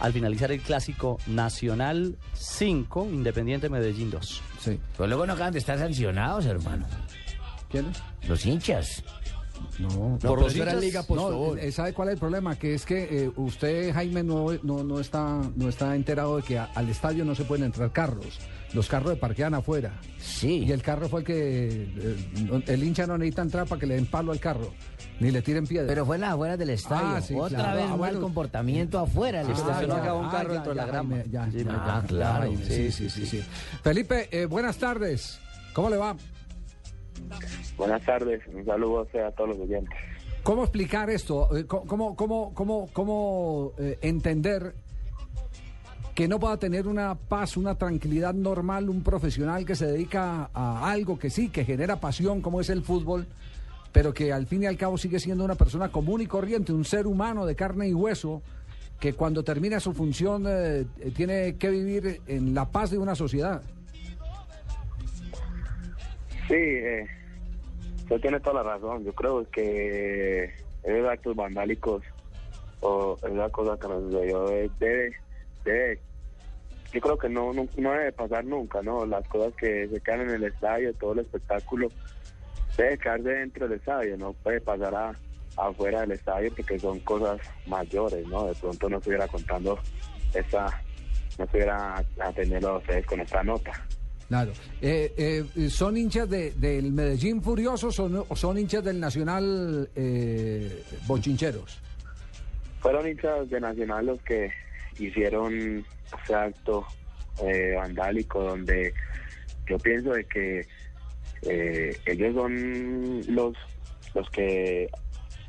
al 0.00 0.12
finalizar 0.12 0.52
el 0.52 0.60
clásico 0.60 1.18
Nacional 1.26 2.18
5, 2.34 3.06
Independiente 3.10 3.68
Medellín 3.70 4.10
2. 4.10 4.42
Sí. 4.60 4.78
Pero 4.96 5.06
luego 5.06 5.26
no 5.26 5.32
acaban 5.34 5.52
de 5.52 5.58
estar 5.60 5.78
sancionados, 5.78 6.44
hermano. 6.44 6.86
¿Quiénes? 7.70 7.96
Los 8.28 8.44
hinchas. 8.44 9.02
No, 9.78 10.18
Por 10.20 10.40
era 10.40 10.72
hinchas- 10.72 10.80
Liga. 10.80 11.04
No, 11.08 11.56
eh, 11.56 11.70
¿Sabe 11.72 11.92
cuál 11.92 12.08
es 12.08 12.14
el 12.14 12.20
problema? 12.20 12.56
Que 12.58 12.74
es 12.74 12.86
que 12.86 13.24
eh, 13.24 13.30
usted, 13.36 13.92
Jaime, 13.92 14.22
no, 14.22 14.46
no, 14.62 14.82
no, 14.84 15.00
está, 15.00 15.40
no 15.54 15.68
está 15.68 15.94
enterado 15.94 16.36
de 16.36 16.42
que 16.42 16.58
a- 16.58 16.70
al 16.74 16.88
estadio 16.88 17.24
no 17.24 17.34
se 17.34 17.44
pueden 17.44 17.64
entrar 17.64 17.92
carros. 17.92 18.38
Los 18.72 18.88
carros 18.88 19.10
de 19.10 19.16
parquean 19.16 19.54
afuera. 19.54 19.92
Sí. 20.18 20.64
Y 20.66 20.72
el 20.72 20.82
carro 20.82 21.08
fue 21.08 21.20
el 21.20 21.26
que. 21.26 21.68
eh, 21.96 22.16
no- 22.50 22.62
el 22.66 22.82
hincha 22.84 23.06
no 23.06 23.16
necesita 23.16 23.42
entrar 23.42 23.66
para 23.66 23.78
que 23.80 23.86
le 23.86 23.94
den 23.94 24.06
palo 24.06 24.32
al 24.32 24.40
carro. 24.40 24.72
Ni 25.20 25.30
le 25.30 25.40
tiren 25.40 25.66
piedra. 25.66 25.86
Pero 25.86 26.04
fue 26.04 26.16
en 26.16 26.22
las 26.22 26.32
afueras 26.34 26.58
del 26.58 26.70
estadio. 26.70 27.06
Ah, 27.16 27.20
sí, 27.22 27.34
Otra 27.34 27.58
claro. 27.58 27.76
vez 27.76 27.84
Ah, 27.86 27.88
mal 27.90 27.98
bueno. 27.98 28.20
comportamiento 28.20 28.98
afuera 28.98 29.38
del 29.38 29.48
Ah, 29.52 29.54
estadio. 29.54 29.88
ya, 29.88 29.94
ah, 29.94 29.96
ya, 29.96 30.74
ya, 30.74 30.86
Jaime, 30.92 31.24
ya, 31.30 31.50
Sí, 31.50 31.64
ya, 31.64 31.72
ah, 31.72 32.00
ya, 32.02 32.06
claro. 32.06 32.40
Jaime, 32.40 32.64
sí, 32.66 32.92
sí, 32.92 33.08
sí, 33.10 33.24
sí. 33.26 33.42
Felipe, 33.82 34.28
eh, 34.30 34.44
buenas 34.46 34.76
tardes. 34.76 35.38
¿Cómo 35.72 35.88
le 35.88 35.96
va? 35.96 36.16
Buenas 37.76 38.02
tardes, 38.04 38.42
un 38.52 38.64
saludo 38.64 39.06
a 39.26 39.30
todos 39.32 39.50
los 39.50 39.58
oyentes. 39.58 39.98
¿Cómo 40.42 40.62
explicar 40.62 41.10
esto? 41.10 41.54
Eh, 41.56 41.66
¿Cómo, 41.66 42.14
cómo, 42.16 42.54
cómo, 42.54 42.88
cómo 42.92 43.72
eh, 43.78 43.98
entender 44.00 44.74
que 46.14 46.28
no 46.28 46.40
pueda 46.40 46.56
tener 46.56 46.88
una 46.88 47.14
paz, 47.14 47.58
una 47.58 47.74
tranquilidad 47.74 48.32
normal 48.32 48.88
un 48.88 49.02
profesional 49.02 49.66
que 49.66 49.74
se 49.74 49.86
dedica 49.86 50.48
a 50.54 50.90
algo 50.90 51.18
que 51.18 51.28
sí, 51.28 51.50
que 51.50 51.64
genera 51.66 52.00
pasión 52.00 52.40
como 52.40 52.60
es 52.60 52.70
el 52.70 52.82
fútbol, 52.82 53.26
pero 53.92 54.14
que 54.14 54.32
al 54.32 54.46
fin 54.46 54.62
y 54.62 54.66
al 54.66 54.78
cabo 54.78 54.96
sigue 54.96 55.20
siendo 55.20 55.44
una 55.44 55.56
persona 55.56 55.90
común 55.90 56.22
y 56.22 56.26
corriente, 56.26 56.72
un 56.72 56.86
ser 56.86 57.06
humano 57.06 57.44
de 57.44 57.54
carne 57.54 57.88
y 57.88 57.92
hueso, 57.92 58.40
que 58.98 59.12
cuando 59.12 59.44
termina 59.44 59.78
su 59.78 59.92
función 59.92 60.44
eh, 60.48 60.86
tiene 61.14 61.56
que 61.56 61.68
vivir 61.68 62.22
en 62.26 62.54
la 62.54 62.64
paz 62.64 62.90
de 62.90 62.98
una 62.98 63.14
sociedad. 63.14 63.60
Sí, 66.48 66.54
eh, 66.54 67.06
tiene 68.20 68.40
toda 68.40 68.62
la 68.62 68.74
razón. 68.74 69.04
Yo 69.04 69.12
creo 69.12 69.48
que 69.50 70.44
esos 70.82 71.08
actos 71.08 71.34
vandálicos 71.34 72.02
o 72.80 73.16
esa 73.16 73.48
cosa 73.50 73.78
que 73.80 73.88
nos 73.88 74.02
sucedió 74.04 74.46
debe, 74.78 75.12
debe, 75.64 76.00
yo 76.92 77.00
creo 77.00 77.18
que 77.18 77.28
no, 77.28 77.52
no, 77.52 77.66
no 77.76 77.92
debe 77.92 78.12
pasar 78.12 78.44
nunca, 78.44 78.82
¿no? 78.82 79.04
Las 79.06 79.26
cosas 79.28 79.54
que 79.54 79.88
se 79.88 80.00
quedan 80.00 80.22
en 80.22 80.30
el 80.30 80.44
estadio, 80.44 80.94
todo 80.94 81.14
el 81.14 81.20
espectáculo, 81.20 81.88
debe 82.76 82.98
quedarse 82.98 83.28
dentro 83.28 83.68
del 83.68 83.78
estadio, 83.78 84.16
no 84.16 84.32
puede 84.34 84.60
pasar 84.60 84.94
a, 84.94 85.12
afuera 85.56 86.02
del 86.02 86.12
estadio 86.12 86.52
porque 86.54 86.78
son 86.78 87.00
cosas 87.00 87.40
mayores, 87.66 88.26
¿no? 88.28 88.46
De 88.46 88.54
pronto 88.54 88.88
no 88.88 88.98
estuviera 88.98 89.26
contando 89.26 89.78
esa, 90.34 90.66
no 91.38 91.44
estuviera 91.44 92.04
atendiendo 92.20 92.70
a 92.70 92.78
ustedes 92.78 93.06
con 93.06 93.20
esta 93.20 93.42
nota. 93.42 93.72
Claro. 94.28 94.52
Eh, 94.82 95.44
eh, 95.56 95.70
¿Son 95.70 95.96
hinchas 95.96 96.28
de, 96.28 96.50
del 96.52 96.90
Medellín 96.92 97.42
Furiosos 97.42 97.98
o, 98.00 98.08
no- 98.08 98.26
son 98.34 98.58
hinchas 98.58 98.82
del 98.84 98.98
Nacional 98.98 99.88
eh, 99.94 100.82
Bochincheros? 101.06 101.78
Fueron 102.80 103.08
hinchas 103.08 103.48
de 103.48 103.60
Nacional 103.60 104.06
los 104.06 104.20
que 104.22 104.50
hicieron 104.98 105.84
ese 106.24 106.34
acto 106.34 106.84
eh, 107.44 107.74
vandálico 107.76 108.42
donde 108.42 108.92
yo 109.68 109.78
pienso 109.78 110.10
de 110.12 110.24
que 110.24 110.66
eh, 111.42 111.96
ellos 112.06 112.34
son 112.34 113.20
los 113.34 113.54
los 114.14 114.28
que 114.30 114.88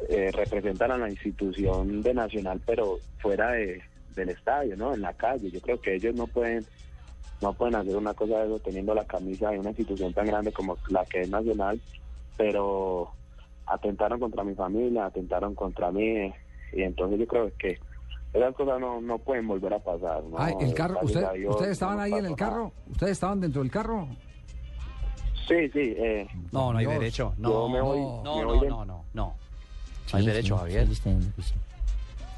eh, 0.10 0.32
representan 0.34 0.92
a 0.92 0.98
la 0.98 1.10
institución 1.10 2.02
de 2.04 2.14
Nacional 2.14 2.62
pero 2.66 3.00
fuera 3.20 3.54
de, 3.54 3.82
del 4.16 4.30
estadio, 4.30 4.76
¿no? 4.76 4.94
En 4.94 5.02
la 5.02 5.14
calle. 5.14 5.50
Yo 5.50 5.62
creo 5.62 5.80
que 5.80 5.96
ellos 5.96 6.14
no 6.16 6.28
pueden 6.28 6.66
no 7.42 7.54
pueden 7.54 7.76
hacer 7.76 7.96
una 7.96 8.14
cosa 8.14 8.40
de 8.40 8.46
eso 8.46 8.60
teniendo 8.60 8.94
la 8.96 9.06
camisa 9.06 9.50
de 9.52 9.60
una 9.60 9.70
institución 9.70 10.14
tan 10.14 10.26
grande 10.26 10.52
como 10.52 10.78
la 10.90 11.06
que 11.06 11.22
es 11.22 11.30
Nacional, 11.30 11.80
pero 12.36 13.12
atentaron 13.66 14.20
contra 14.20 14.44
mi 14.44 14.56
familia, 14.56 15.06
atentaron 15.06 15.54
contra 15.56 15.92
mí, 15.92 16.32
y 16.74 16.82
entonces 16.82 17.20
yo 17.20 17.28
creo 17.28 17.52
que 17.60 17.78
esas 18.34 18.54
cosas 18.56 18.80
no, 18.80 19.02
no 19.02 19.18
pueden 19.20 19.48
volver 19.48 19.74
a 19.74 19.80
pasar. 19.80 20.24
¿no? 20.24 20.38
Ah, 20.38 20.52
el 20.60 20.74
carro, 20.74 21.00
usted- 21.02 21.32
Dios, 21.34 21.52
¿ustedes 21.56 21.72
estaban 21.74 21.98
no 21.98 22.02
ahí 22.04 22.12
en 22.12 22.18
el 22.20 22.24
nada. 22.24 22.36
carro? 22.36 22.72
¿Ustedes 22.92 23.12
estaban 23.14 23.40
dentro 23.40 23.62
del 23.62 23.72
carro? 23.72 24.08
Sí, 25.48 25.70
sí. 25.72 25.94
Eh, 25.98 26.28
No, 26.52 26.74
no 26.74 26.80
hay 26.80 26.86
Dios. 26.86 27.00
derecho. 27.00 27.34
Yo 27.38 27.42
No, 27.50 27.70
me 27.70 27.82
voy- 27.82 28.00
no, 28.00 28.36
me 28.36 28.42
no, 28.42 28.48
voy 28.48 28.60
de- 28.60 28.68
no, 28.70 28.86
no, 28.86 29.04
no. 29.14 29.34
No 30.12 30.18
hay 30.20 30.26
derecho, 30.26 30.58
Javier. 30.58 30.88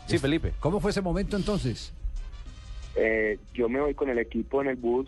Sí, 0.07 0.17
Felipe. 0.17 0.53
¿Cómo 0.59 0.79
fue 0.79 0.91
ese 0.91 1.01
momento 1.01 1.35
entonces? 1.35 1.91
Eh, 3.01 3.37
yo 3.53 3.69
me 3.69 3.79
voy 3.79 3.93
con 3.93 4.09
el 4.09 4.19
equipo 4.19 4.61
en 4.61 4.67
el 4.67 4.75
bus, 4.75 5.07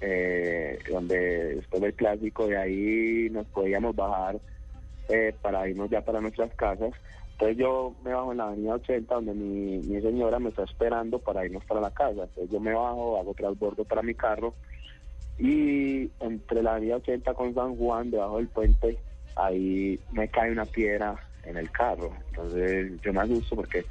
eh, 0.00 0.78
donde 0.90 1.54
después 1.56 1.80
del 1.80 1.94
clásico 1.94 2.46
de 2.46 2.58
ahí 2.58 3.28
nos 3.30 3.46
podíamos 3.46 3.96
bajar 3.96 4.38
eh, 5.08 5.34
para 5.40 5.66
irnos 5.68 5.88
ya 5.88 6.02
para 6.02 6.20
nuestras 6.20 6.52
casas. 6.54 6.92
Entonces 7.32 7.56
yo 7.56 7.94
me 8.04 8.12
bajo 8.12 8.32
en 8.32 8.38
la 8.38 8.48
avenida 8.48 8.74
80, 8.74 9.14
donde 9.14 9.32
mi, 9.34 9.78
mi 9.78 10.00
señora 10.02 10.38
me 10.38 10.50
está 10.50 10.64
esperando 10.64 11.18
para 11.18 11.44
irnos 11.46 11.64
para 11.64 11.80
la 11.80 11.90
casa. 11.90 12.24
Entonces 12.24 12.50
yo 12.50 12.60
me 12.60 12.74
bajo, 12.74 13.18
hago 13.18 13.32
transbordo 13.34 13.84
para 13.84 14.02
mi 14.02 14.14
carro 14.14 14.54
y 15.38 16.10
entre 16.20 16.62
la 16.62 16.72
avenida 16.72 16.96
80 16.96 17.32
con 17.34 17.54
San 17.54 17.76
Juan, 17.76 18.10
debajo 18.10 18.36
del 18.36 18.48
puente, 18.48 18.98
ahí 19.36 19.98
me 20.12 20.28
cae 20.28 20.52
una 20.52 20.66
piedra 20.66 21.16
en 21.44 21.56
el 21.56 21.70
carro. 21.70 22.12
Entonces 22.30 23.00
yo 23.00 23.12
me 23.12 23.20
asusto 23.20 23.56
porque... 23.56 23.84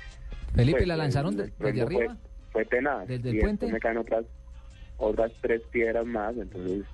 Felipe, 0.53 0.79
pues, 0.79 0.87
¿la 0.87 0.97
lanzaron 0.97 1.35
de- 1.35 1.51
desde 1.59 1.85
fue- 1.87 2.05
arriba? 2.05 2.17
Fue 2.51 2.65
tenaz. 2.65 3.07
¿Desde 3.07 3.29
el 3.29 3.35
y 3.35 3.37
después 3.39 3.59
puente? 3.59 3.73
me 3.73 3.79
caen 3.79 3.97
otras, 3.97 4.25
otras 4.97 5.31
tres 5.41 5.61
piedras 5.71 6.05
más, 6.05 6.35
entonces 6.37 6.85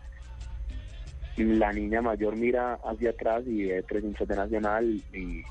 la 1.38 1.72
niña 1.72 2.02
mayor 2.02 2.36
mira 2.36 2.80
hacia 2.84 3.12
atrás 3.12 3.44
y 3.46 3.66
ve 3.66 3.84
tres 3.84 4.04
hinchas 4.04 4.28
de 4.28 4.36
Nacional 4.36 5.02
y 5.14 5.44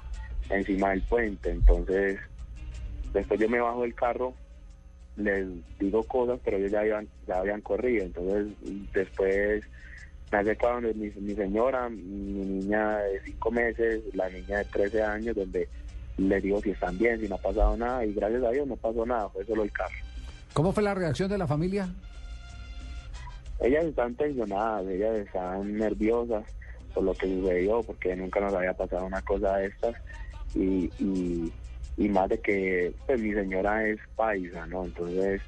encima 0.50 0.90
del 0.90 1.02
puente, 1.02 1.50
entonces 1.50 2.18
después 3.12 3.40
yo 3.40 3.48
me 3.48 3.60
bajo 3.60 3.82
del 3.82 3.94
carro, 3.94 4.34
les 5.16 5.46
digo 5.78 6.02
cosas, 6.04 6.40
pero 6.44 6.56
ellos 6.56 6.72
ya 6.72 6.80
habían, 6.80 7.08
ya 7.26 7.38
habían 7.38 7.60
corrido, 7.60 8.04
entonces 8.04 8.48
después 8.92 9.64
me 10.30 10.38
acerco 10.38 10.68
donde 10.68 10.94
mi, 10.94 11.10
mi 11.20 11.34
señora, 11.34 11.88
mi 11.88 12.44
niña 12.44 12.98
de 12.98 13.20
cinco 13.22 13.50
meses, 13.50 14.02
la 14.12 14.28
niña 14.28 14.58
de 14.58 14.64
13 14.64 15.02
años, 15.02 15.36
donde 15.36 15.68
les 16.16 16.42
digo 16.42 16.60
si 16.60 16.70
están 16.70 16.96
bien, 16.98 17.20
si 17.20 17.28
no 17.28 17.36
ha 17.36 17.38
pasado 17.38 17.76
nada, 17.76 18.04
y 18.04 18.14
gracias 18.14 18.42
a 18.42 18.50
Dios 18.50 18.66
no 18.66 18.76
pasó 18.76 19.04
nada, 19.04 19.28
fue 19.28 19.44
solo 19.44 19.62
el 19.62 19.72
carro. 19.72 19.94
¿Cómo 20.52 20.72
fue 20.72 20.82
la 20.82 20.94
reacción 20.94 21.28
de 21.28 21.38
la 21.38 21.46
familia? 21.46 21.88
Ellas 23.60 23.84
están 23.84 24.14
tensionadas, 24.14 24.86
ellas 24.86 25.16
están 25.16 25.76
nerviosas 25.76 26.44
por 26.94 27.04
lo 27.04 27.14
que 27.14 27.26
sucedió, 27.26 27.82
porque 27.82 28.16
nunca 28.16 28.40
nos 28.40 28.54
había 28.54 28.72
pasado 28.72 29.04
una 29.04 29.20
cosa 29.22 29.56
de 29.56 29.66
estas, 29.66 29.94
y, 30.54 30.90
y, 30.98 31.52
y 31.98 32.08
más 32.08 32.28
de 32.28 32.40
que 32.40 32.94
pues 33.06 33.20
mi 33.20 33.32
señora 33.34 33.86
es 33.86 33.98
paisa, 34.14 34.66
¿no? 34.66 34.84
Entonces 34.84 35.42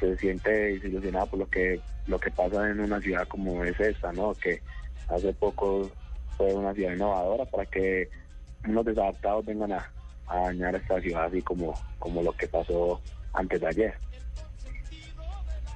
se 0.00 0.16
siente 0.16 0.50
desilusionada 0.50 1.26
por 1.26 1.40
lo 1.40 1.48
que 1.48 1.80
lo 2.06 2.18
que 2.18 2.30
pasa 2.30 2.68
en 2.70 2.80
una 2.80 3.00
ciudad 3.00 3.28
como 3.28 3.64
es 3.64 3.78
esta, 3.78 4.12
¿no? 4.12 4.32
Que 4.34 4.60
hace 5.08 5.32
poco 5.34 5.90
fue 6.36 6.54
una 6.54 6.72
ciudad 6.74 6.94
innovadora 6.94 7.44
para 7.44 7.66
que 7.66 8.08
unos 8.66 8.84
desadaptados 8.84 9.44
vengan 9.44 9.72
a, 9.72 9.92
a 10.28 10.38
dañar 10.46 10.74
esta 10.74 11.00
ciudad 11.00 11.24
así 11.26 11.40
como, 11.42 11.74
como 11.98 12.22
lo 12.22 12.32
que 12.32 12.46
pasó 12.48 13.00
antes 13.32 13.60
de 13.60 13.66
ayer. 13.66 13.94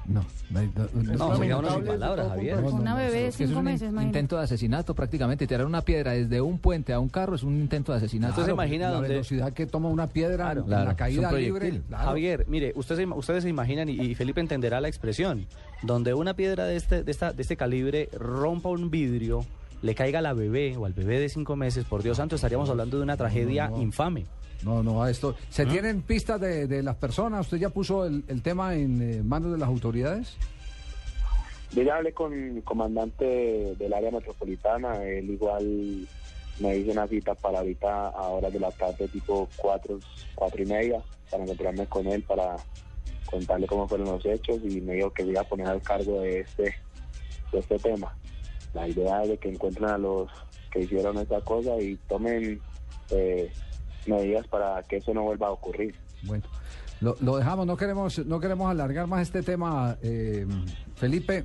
No, 0.04 0.24
No, 0.50 1.36
se 1.36 1.42
quedaron 1.42 1.74
sin 1.74 1.84
palabras, 1.84 2.28
Javier. 2.30 2.56
Una 2.58 2.96
bebé 2.96 3.22
de 3.22 3.32
cinco 3.32 3.52
un 3.52 3.58
in- 3.58 3.64
meses, 3.64 3.82
imagínate. 3.88 4.06
intento 4.06 4.36
de 4.36 4.42
asesinato 4.42 4.94
prácticamente. 4.96 5.46
Tirar 5.46 5.64
una 5.64 5.82
piedra 5.82 6.10
desde 6.10 6.40
un 6.40 6.58
puente 6.58 6.92
a 6.92 6.98
un 6.98 7.08
carro 7.08 7.36
es 7.36 7.44
un 7.44 7.54
intento 7.54 7.92
de 7.92 7.98
asesinato. 7.98 8.32
¿Usted 8.32 8.46
se 8.46 8.50
imagina 8.50 8.90
la 8.90 8.98
velocidad 8.98 9.52
que 9.52 9.64
toma 9.66 9.88
una 9.88 10.08
piedra 10.08 10.50
en 10.52 10.62
claro, 10.64 10.84
la 10.86 10.96
caída 10.96 11.28
un 11.30 11.36
libre. 11.40 11.80
Javier, 11.92 12.44
mire, 12.48 12.72
ustedes, 12.74 13.06
se- 13.08 13.14
ustedes 13.14 13.42
se 13.44 13.48
imaginan, 13.48 13.88
y, 13.88 13.92
y 13.92 14.14
Felipe 14.16 14.40
entenderá 14.40 14.80
la 14.80 14.88
expresión, 14.88 15.46
donde 15.82 16.14
una 16.14 16.34
piedra 16.34 16.64
de 16.64 16.74
este, 16.76 17.04
de, 17.04 17.10
esta, 17.12 17.32
de 17.32 17.40
este 17.42 17.56
calibre 17.56 18.08
rompa 18.12 18.70
un 18.70 18.90
vidrio, 18.90 19.46
le 19.82 19.94
caiga 19.94 20.18
a 20.18 20.22
la 20.22 20.32
bebé 20.32 20.76
o 20.76 20.84
al 20.84 20.94
bebé 20.94 21.20
de 21.20 21.28
cinco 21.28 21.54
meses, 21.54 21.84
por 21.84 22.02
Dios 22.02 22.16
santo, 22.16 22.34
estaríamos 22.34 22.68
hablando 22.70 22.96
de 22.96 23.04
una 23.04 23.16
tragedia 23.16 23.68
no. 23.68 23.80
infame. 23.80 24.26
No, 24.62 24.82
no, 24.82 25.02
a 25.02 25.10
esto. 25.10 25.34
¿Se 25.48 25.62
¿Ah? 25.62 25.68
tienen 25.68 26.02
pistas 26.02 26.40
de, 26.40 26.66
de 26.66 26.82
las 26.82 26.96
personas? 26.96 27.42
¿Usted 27.42 27.58
ya 27.58 27.70
puso 27.70 28.04
el, 28.04 28.24
el 28.28 28.42
tema 28.42 28.74
en 28.74 29.02
eh, 29.02 29.22
manos 29.22 29.52
de 29.52 29.58
las 29.58 29.68
autoridades? 29.68 30.36
Yo 31.72 31.82
ya 31.82 31.96
hablé 31.96 32.12
con 32.12 32.32
el 32.34 32.62
comandante 32.62 33.74
del 33.76 33.92
área 33.94 34.10
metropolitana, 34.10 35.02
él 35.04 35.30
igual 35.30 36.06
me 36.60 36.76
hizo 36.76 36.92
una 36.92 37.06
cita 37.08 37.34
para 37.34 37.60
ahorita 37.60 38.08
a 38.08 38.28
horas 38.28 38.52
de 38.52 38.60
la 38.60 38.70
tarde, 38.70 39.08
tipo 39.08 39.48
cuatro, 39.56 39.98
cuatro 40.34 40.62
y 40.62 40.66
media, 40.66 41.02
para 41.30 41.44
encontrarme 41.44 41.86
con 41.86 42.06
él, 42.06 42.22
para 42.24 42.56
contarle 43.24 43.66
cómo 43.66 43.88
fueron 43.88 44.08
los 44.08 44.24
hechos 44.26 44.60
y 44.62 44.82
me 44.82 44.94
dijo 44.94 45.10
que 45.12 45.22
iba 45.22 45.40
a 45.40 45.44
poner 45.44 45.66
al 45.66 45.80
cargo 45.80 46.20
de 46.20 46.40
este, 46.40 46.74
de 47.52 47.58
este 47.58 47.78
tema. 47.78 48.14
La 48.74 48.86
idea 48.86 49.22
es 49.22 49.30
de 49.30 49.38
que 49.38 49.48
encuentren 49.48 49.88
a 49.88 49.96
los 49.98 50.30
que 50.70 50.80
hicieron 50.80 51.16
esta 51.18 51.40
cosa 51.40 51.80
y 51.80 51.96
tomen 52.06 52.60
eh, 53.10 53.50
medidas 54.06 54.46
para 54.48 54.82
que 54.84 54.96
eso 54.96 55.12
no 55.14 55.22
vuelva 55.22 55.48
a 55.48 55.50
ocurrir. 55.50 55.94
Bueno, 56.24 56.44
lo, 57.00 57.16
lo 57.20 57.36
dejamos, 57.36 57.66
no 57.66 57.76
queremos, 57.76 58.24
no 58.26 58.38
queremos 58.40 58.70
alargar 58.70 59.06
más 59.06 59.22
este 59.22 59.42
tema, 59.42 59.96
eh, 60.02 60.46
Felipe. 60.94 61.44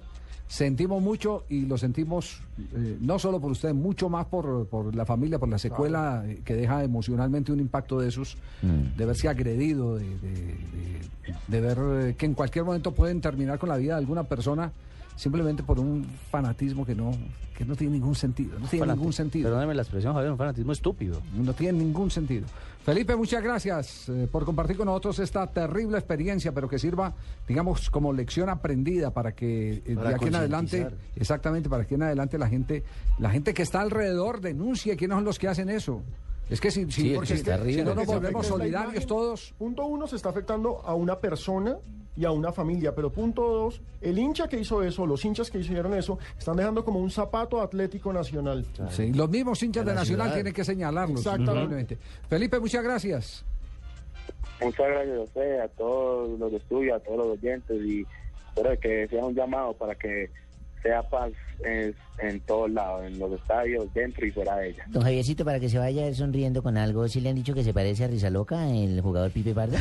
Sentimos 0.50 1.02
mucho 1.02 1.44
y 1.50 1.66
lo 1.66 1.78
sentimos 1.78 2.42
eh, 2.74 2.98
no 3.02 3.20
solo 3.20 3.42
por 3.42 3.52
usted, 3.52 3.74
mucho 3.74 4.08
más 4.08 4.28
por, 4.28 4.66
por 4.68 4.96
la 4.96 5.06
familia, 5.06 5.40
por 5.40 5.50
la 5.50 5.58
secuela 5.58 6.24
que 6.46 6.56
deja 6.56 6.86
emocionalmente 6.86 7.52
un 7.52 7.60
impacto 7.60 8.00
de 8.00 8.08
esos, 8.08 8.38
de 8.62 9.06
verse 9.06 9.28
agredido, 9.28 9.98
de, 9.98 10.06
de- 10.06 10.30
de- 10.32 11.02
de 11.50 11.62
ver 11.62 11.78
eh, 12.12 12.16
que 12.18 12.26
en 12.28 12.34
cualquier 12.34 12.64
momento 12.64 12.94
pueden 12.94 13.20
terminar 13.20 13.60
con 13.60 13.68
la 13.68 13.76
vida 13.76 13.96
de 13.96 14.00
alguna 14.00 14.24
persona 14.24 14.72
simplemente 15.18 15.64
por 15.64 15.80
un 15.80 16.06
fanatismo 16.32 16.86
que 16.86 16.96
no, 16.96 17.12
que 17.58 17.66
no 17.66 17.76
tiene 17.76 17.94
ningún 17.96 18.16
sentido. 18.16 18.58
No 18.58 18.68
tiene 18.68 18.86
Fanati- 18.86 18.96
ningún 18.98 19.12
sentido. 19.14 19.50
Perdóneme 19.50 19.74
la 19.76 19.82
expresión, 19.82 20.14
Javier, 20.14 20.32
un 20.32 20.38
fanatismo 20.38 20.72
estúpido. 20.72 21.22
No 21.36 21.52
tiene 21.54 21.80
ningún 21.80 22.10
sentido. 22.10 22.46
Felipe, 22.86 23.18
muchas 23.18 23.44
gracias 23.44 24.08
eh, 24.08 24.30
por 24.32 24.46
compartir 24.46 24.78
con 24.78 24.86
nosotros 24.86 25.20
esta 25.20 25.46
terrible 25.48 25.98
experiencia, 25.98 26.54
pero 26.54 26.70
que 26.70 26.80
sirva, 26.80 27.14
digamos, 27.46 27.90
como 27.90 28.14
lección 28.14 28.48
aprendida 28.48 29.12
para 29.12 29.34
que 29.34 29.84
eh, 29.86 29.96
Para 29.96 30.10
de 30.10 30.16
aquí 30.16 30.26
en 30.28 30.36
adelante, 30.36 30.88
exactamente, 31.18 31.68
para 31.68 31.86
que 31.86 31.96
en 31.96 32.04
adelante 32.04 32.38
la 32.38 32.48
gente, 32.48 32.84
la 33.20 33.30
gente 33.30 33.54
que 33.54 33.64
está 33.64 33.82
alrededor 33.82 34.40
denuncie 34.40 34.96
quiénes 34.96 35.16
son 35.18 35.26
los 35.26 35.38
que 35.38 35.50
hacen 35.50 35.68
eso. 35.70 36.02
Es 36.50 36.62
que 36.62 36.72
si, 36.72 36.86
si- 36.92 37.02
Sí, 37.02 37.12
porque 37.16 37.34
es 37.34 37.40
es 37.40 37.46
que 37.46 37.52
terrible. 37.52 37.74
si 37.74 37.84
no 37.84 37.96
nos 37.96 38.06
volvemos 38.06 38.48
solidarios 38.48 38.94
imagen. 38.94 39.08
todos. 39.08 39.54
Punto 39.58 39.86
uno, 39.86 40.08
se 40.08 40.16
está 40.16 40.30
afectando 40.30 40.82
a 40.86 40.94
una 40.96 41.20
persona 41.20 41.78
y 42.16 42.26
a 42.26 42.32
una 42.32 42.52
familia. 42.52 42.96
Pero 42.96 43.12
punto 43.12 43.42
dos, 43.50 43.82
el 44.02 44.18
hincha 44.18 44.48
que 44.48 44.60
hizo 44.60 44.82
eso, 44.82 45.06
los 45.06 45.24
hinchas 45.26 45.52
que 45.52 45.60
hicieron 45.60 45.94
eso, 45.94 46.18
están 46.40 46.56
dejando 46.58 46.84
como 46.86 47.00
un 47.00 47.12
zapato 47.12 47.62
Atlético 47.62 48.12
Nacional. 48.14 48.66
Sí, 48.90 49.12
los 49.14 49.30
mismos 49.30 49.62
hinchas 49.62 49.86
De 49.86 49.94
Nacional 49.94 50.26
ciudad. 50.28 50.36
tienen 50.36 50.54
que 50.54 50.64
señalarlos. 50.64 51.20
Exactamente. 51.20 51.98
Felipe, 52.30 52.60
muchas 52.60 52.84
gracias. 52.84 53.46
Muchas 54.62 54.88
gracias 54.88 55.18
a 55.18 55.22
usted, 55.22 55.60
a 55.60 55.68
todos 55.68 56.40
los 56.40 56.52
de 56.52 56.58
estudio, 56.58 56.96
a 56.96 57.00
todos 57.00 57.18
los 57.20 57.28
oyentes 57.38 57.80
y 57.86 58.06
espero 58.56 58.80
que 58.80 59.08
sea 59.08 59.24
un 59.24 59.36
llamado 59.36 59.74
para 59.74 59.94
que 59.96 60.32
sea 60.82 61.02
paz 61.10 61.32
en, 61.64 61.96
en 62.20 62.40
todos 62.42 62.70
lados, 62.70 63.04
en 63.06 63.18
los 63.20 63.32
estadios, 63.34 63.92
dentro 63.94 64.26
y 64.26 64.32
fuera 64.32 64.56
de 64.58 64.70
ella. 64.70 64.84
Don 64.88 65.02
Javiercito, 65.04 65.44
para 65.44 65.60
que 65.60 65.70
se 65.70 65.78
vaya 65.80 66.14
sonriendo 66.14 66.62
con 66.64 66.78
algo, 66.78 67.08
¿sí 67.08 67.20
le 67.20 67.30
han 67.30 67.36
dicho 67.36 67.54
que 67.54 67.64
se 67.64 67.74
parece 67.74 68.04
a 68.04 68.08
Rizaloca, 68.08 68.70
el 68.70 69.02
jugador 69.02 69.32
Pipe 69.32 69.54
Pardo? 69.54 69.76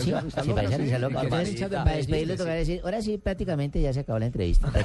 Sí, 0.00 0.12
se 0.44 0.52
parece 0.54 0.74
a 0.74 0.78
Rizaloca. 0.78 1.22
Entonces, 1.22 1.68
para 1.68 1.96
despedirlo, 1.96 2.36
toca 2.36 2.52
decir, 2.52 2.80
ahora 2.84 3.00
sí, 3.02 3.16
prácticamente 3.18 3.80
ya 3.80 3.92
se 3.92 4.00
acabó 4.00 4.18
la 4.18 4.26
entrevista. 4.26 4.70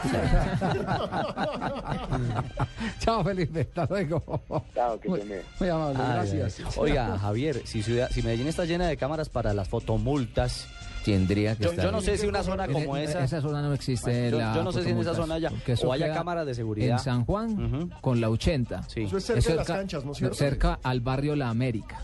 Chao, 2.99 3.23
Felipe. 3.23 3.61
Hasta 3.61 3.85
luego. 3.89 4.41
Chao, 4.73 4.99
que 4.99 5.09
muy, 5.09 5.21
me... 5.23 5.37
muy 5.59 5.69
amable, 5.69 5.99
Ay, 6.01 6.13
gracias. 6.13 6.59
ay, 6.59 6.65
ay. 6.67 6.73
Oiga, 6.77 7.17
Javier, 7.19 7.61
si, 7.65 7.83
ciudad- 7.83 8.09
si 8.11 8.21
Medellín 8.21 8.47
está 8.47 8.65
llena 8.65 8.87
de 8.87 8.97
cámaras 8.97 9.29
para 9.29 9.53
las 9.53 9.67
fotomultas, 9.69 10.67
Tendría 11.04 11.56
que 11.56 11.64
yo, 11.66 11.70
estar. 11.72 11.86
yo 11.86 11.91
no 11.91 12.01
sé 12.01 12.18
si 12.18 12.28
una 12.28 12.43
zona 12.43 12.68
como 12.68 12.97
En- 12.97 13.04
esa... 13.04 13.24
Esa 13.24 13.41
zona 13.41 13.62
no 13.62 13.74
existe. 13.74 14.10
Bueno, 14.12 14.30
yo- 14.32 14.38
la 14.38 14.56
yo 14.56 14.64
no 14.64 14.72
sé 14.72 14.84
si 14.84 14.89
en 14.89 14.97
esa 14.99 15.14
zona 15.16 15.36
haya- 15.36 15.51
o 15.84 15.91
haya 15.93 16.14
cámaras 16.14 16.45
de 16.45 16.54
seguridad. 16.56 16.91
En 16.97 16.99
San 16.99 17.26
Juan, 17.26 17.89
con 18.01 18.22
la 18.22 18.30
80. 18.30 18.82
Eso 18.95 19.18
es 19.18 19.24
cerca 19.26 19.49
de 19.49 19.56
las 19.56 19.68
canchas, 19.68 20.06
¿no 20.06 20.12
es 20.12 20.18
cierto? 20.18 20.36
Cerca 20.36 20.80
al 20.84 21.01
barrio 21.01 21.36
La 21.36 21.49
América. 21.49 22.01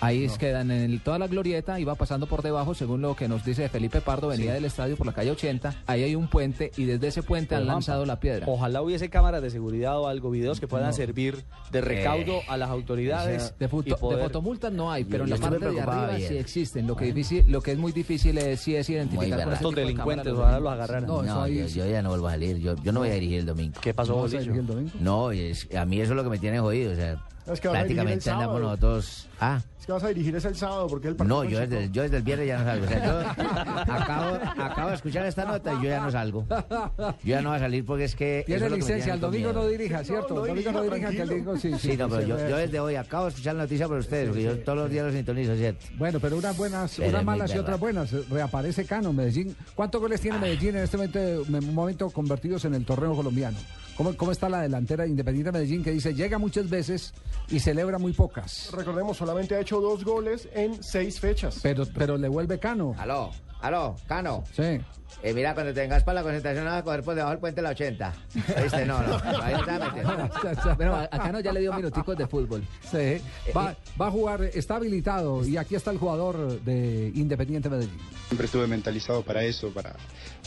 Ahí 0.00 0.24
es 0.24 0.38
quedan 0.38 0.70
en 0.70 0.90
el- 0.90 1.00
toda 1.00 1.18
la 1.18 1.26
glorieta 1.26 1.78
y 1.80 1.84
va 1.84 1.94
pasando 1.94 2.26
por 2.26 2.42
debajo, 2.42 2.74
según 2.74 3.00
lo 3.02 3.14
que 3.16 3.28
nos 3.28 3.44
dice 3.44 3.68
Felipe 3.68 4.00
Pardo, 4.00 4.28
venía 4.28 4.46
Sí. 4.48 4.52
del 4.54 4.64
estadio 4.64 4.96
por 4.96 5.06
la 5.06 5.12
calle 5.12 5.30
80. 5.30 5.74
Ahí 5.86 6.02
hay 6.02 6.14
un 6.14 6.28
puente 6.28 6.70
y 6.76 6.84
desde 6.84 7.08
ese 7.08 7.22
puente 7.22 7.54
han 7.54 7.66
lanzado 7.66 8.04
la 8.04 8.20
piedra. 8.20 8.46
Ojalá 8.48 8.82
hubiese 8.82 9.08
cámaras 9.10 9.42
de 9.42 9.50
seguridad 9.50 9.98
o 9.98 10.08
algo, 10.08 10.30
videos 10.30 10.60
que 10.60 10.66
puedan 10.68 10.88
No. 10.88 10.92
servir 10.92 11.44
de 11.72 11.80
recaudo 11.80 12.38
Eh, 12.38 12.42
a 12.48 12.56
las 12.56 12.70
autoridades. 12.70 13.54
De, 13.58 13.68
foto- 13.68 13.96
poder- 13.96 14.18
de 14.18 14.24
fotomultas 14.24 14.72
no 14.72 14.90
hay, 14.92 15.04
pero 15.04 15.24
en 15.24 15.30
la 15.30 15.36
parte 15.36 15.70
de 15.70 15.80
arriba 15.80 16.16
sí 16.18 16.36
existen. 16.36 16.86
Lo 16.86 16.96
que, 16.96 17.06
difícil, 17.06 17.44
lo 17.48 17.60
que 17.62 17.72
es 17.72 17.78
muy 17.78 17.92
difícil 17.92 18.17
es, 18.26 18.60
sí 18.60 18.76
es 18.76 18.88
identificar 18.90 19.58
con 19.60 19.74
de 19.74 19.80
delincuentes, 19.82 20.32
ojalá 20.32 20.60
los 20.60 20.72
agarraran. 20.72 21.06
No, 21.06 21.22
No, 21.22 21.46
yo, 21.48 21.66
yo 21.66 21.86
ya 21.86 22.02
no 22.02 22.10
vuelvo 22.10 22.28
a 22.28 22.32
salir. 22.32 22.58
Yo, 22.58 22.74
yo 22.76 22.92
no 22.92 23.00
voy 23.00 23.10
a 23.10 23.14
dirigir 23.14 23.40
el 23.40 23.46
domingo. 23.46 23.78
¿Qué 23.80 23.94
pasó, 23.94 24.16
¿No 24.16 24.26
el 24.26 24.66
domingo? 24.66 24.90
No, 25.00 25.30
es, 25.30 25.68
a 25.74 25.84
mí 25.84 26.00
eso 26.00 26.12
es 26.12 26.16
lo 26.16 26.24
que 26.24 26.30
me 26.30 26.38
tiene 26.38 26.60
jodido. 26.60 26.92
O 26.92 26.96
sea, 26.96 27.22
Es 27.52 27.60
que 27.60 27.68
prácticamente 27.68 28.30
andamos 28.30 28.56
sábado. 28.60 28.76
nosotros. 28.76 29.26
Ah, 29.40 29.60
Que 29.88 29.92
vas 29.92 30.04
a 30.04 30.08
dirigir 30.08 30.36
es 30.36 30.44
el 30.44 30.54
sábado 30.54 30.86
porque 30.86 31.08
el 31.08 31.16
partido 31.16 31.44
no, 31.44 31.48
yo 31.48 31.60
desde, 31.60 31.84
el- 31.84 31.92
yo 31.92 32.02
desde 32.02 32.18
el 32.18 32.22
viernes 32.22 32.46
ya 32.46 32.58
no 32.58 32.64
salgo. 32.66 32.84
O 32.84 32.88
sea, 32.90 33.06
yo 33.06 33.20
acabo, 33.94 34.38
acabo 34.62 34.88
de 34.90 34.94
escuchar 34.96 35.24
esta 35.24 35.46
nota 35.46 35.72
y 35.72 35.76
yo 35.76 35.84
ya 35.88 36.00
no 36.02 36.10
salgo. 36.10 36.44
Yo 36.50 37.14
ya 37.24 37.40
no 37.40 37.48
voy 37.48 37.56
a 37.56 37.60
salir 37.60 37.86
porque 37.86 38.04
es 38.04 38.14
que. 38.14 38.42
Tiene 38.44 38.68
licencia, 38.68 39.14
el 39.14 39.20
domingo 39.20 39.50
no 39.50 39.66
dirija, 39.66 40.04
¿cierto? 40.04 40.34
No, 40.34 40.40
no 40.40 40.44
el 40.44 40.48
domingo 40.50 40.72
no 40.72 40.82
dirija, 40.82 41.08
que 41.10 41.22
el 41.22 41.28
domingo 41.30 41.56
sí. 41.56 41.72
Sí, 41.78 41.96
no, 41.96 42.06
pero 42.10 42.20
sí, 42.20 42.28
yo, 42.28 42.56
desde 42.58 42.80
hoy 42.80 42.96
acabo 42.96 43.24
de 43.24 43.28
escuchar 43.30 43.54
la 43.56 43.62
noticia 43.62 43.88
por 43.88 43.96
ustedes, 43.96 44.28
porque 44.28 44.42
yo 44.42 44.58
todos 44.58 44.76
los 44.76 44.90
días 44.90 45.06
los 45.06 45.14
sintonizo, 45.14 45.56
¿cierto? 45.56 45.86
Bueno, 45.96 46.20
pero 46.20 46.36
unas 46.36 46.54
buenas, 46.54 46.94
Pero 46.98 47.08
unas 47.08 47.24
malas 47.24 47.54
y 47.54 47.58
otras 47.58 47.80
buenas. 47.80 48.28
Reaparece 48.28 48.84
Cano, 48.84 49.14
Medellín. 49.14 49.56
¿Cuántos 49.74 50.02
goles 50.02 50.20
tiene 50.20 50.36
Medellín 50.36 50.76
en 50.76 50.82
este 50.82 50.98
momento, 50.98 51.44
momento 51.72 52.10
convertidos 52.10 52.62
en 52.66 52.74
el 52.74 52.84
torneo 52.84 53.14
colombiano? 53.16 53.56
¿Cómo, 53.98 54.16
¿Cómo 54.16 54.30
está 54.30 54.48
la 54.48 54.60
delantera 54.60 55.02
de 55.02 55.10
Independiente 55.10 55.50
Medellín 55.50 55.82
que 55.82 55.90
dice 55.90 56.14
llega 56.14 56.38
muchas 56.38 56.70
veces 56.70 57.12
y 57.48 57.58
celebra 57.58 57.98
muy 57.98 58.12
pocas? 58.12 58.70
Recordemos, 58.72 59.16
solamente 59.16 59.56
ha 59.56 59.60
hecho 59.60 59.80
dos 59.80 60.04
goles 60.04 60.48
en 60.54 60.80
seis 60.84 61.18
fechas. 61.18 61.58
Pero, 61.64 61.84
pero 61.92 62.16
le 62.16 62.28
vuelve 62.28 62.60
Cano. 62.60 62.94
Aló, 62.96 63.32
aló, 63.60 63.96
Cano. 64.06 64.44
Sí. 64.54 64.80
Eh, 65.22 65.34
mira, 65.34 65.52
cuando 65.54 65.72
te 65.74 65.80
vengas 65.80 66.04
para 66.04 66.16
la 66.16 66.22
concentración, 66.22 66.64
vas 66.66 66.78
a 66.80 66.84
coger 66.84 67.02
por 67.02 67.14
debajo 67.14 67.30
del 67.32 67.40
puente 67.40 67.56
de 67.56 67.62
la 67.62 67.70
80. 67.70 68.14
¿Viste? 68.34 68.86
No, 68.86 69.02
no, 69.02 69.16
ahí 69.42 69.54
vas 69.54 69.68
a 69.68 69.78
meter. 69.78 70.06
Bueno, 70.76 70.94
a- 70.94 71.02
acá 71.04 71.32
no 71.32 71.40
ya 71.40 71.52
le 71.52 71.60
dio 71.60 71.72
minuticos 71.72 72.16
de 72.16 72.26
fútbol. 72.28 72.62
Sí. 72.88 73.20
Va, 73.56 73.74
va 74.00 74.06
a 74.08 74.10
jugar, 74.10 74.42
está 74.54 74.76
habilitado 74.76 75.44
y 75.46 75.56
aquí 75.56 75.74
está 75.74 75.90
el 75.90 75.98
jugador 75.98 76.60
de 76.60 77.10
Independiente 77.16 77.68
Medellín. 77.68 77.98
Siempre 78.28 78.46
estuve 78.46 78.66
mentalizado 78.68 79.22
para 79.22 79.42
eso, 79.42 79.70
para, 79.70 79.96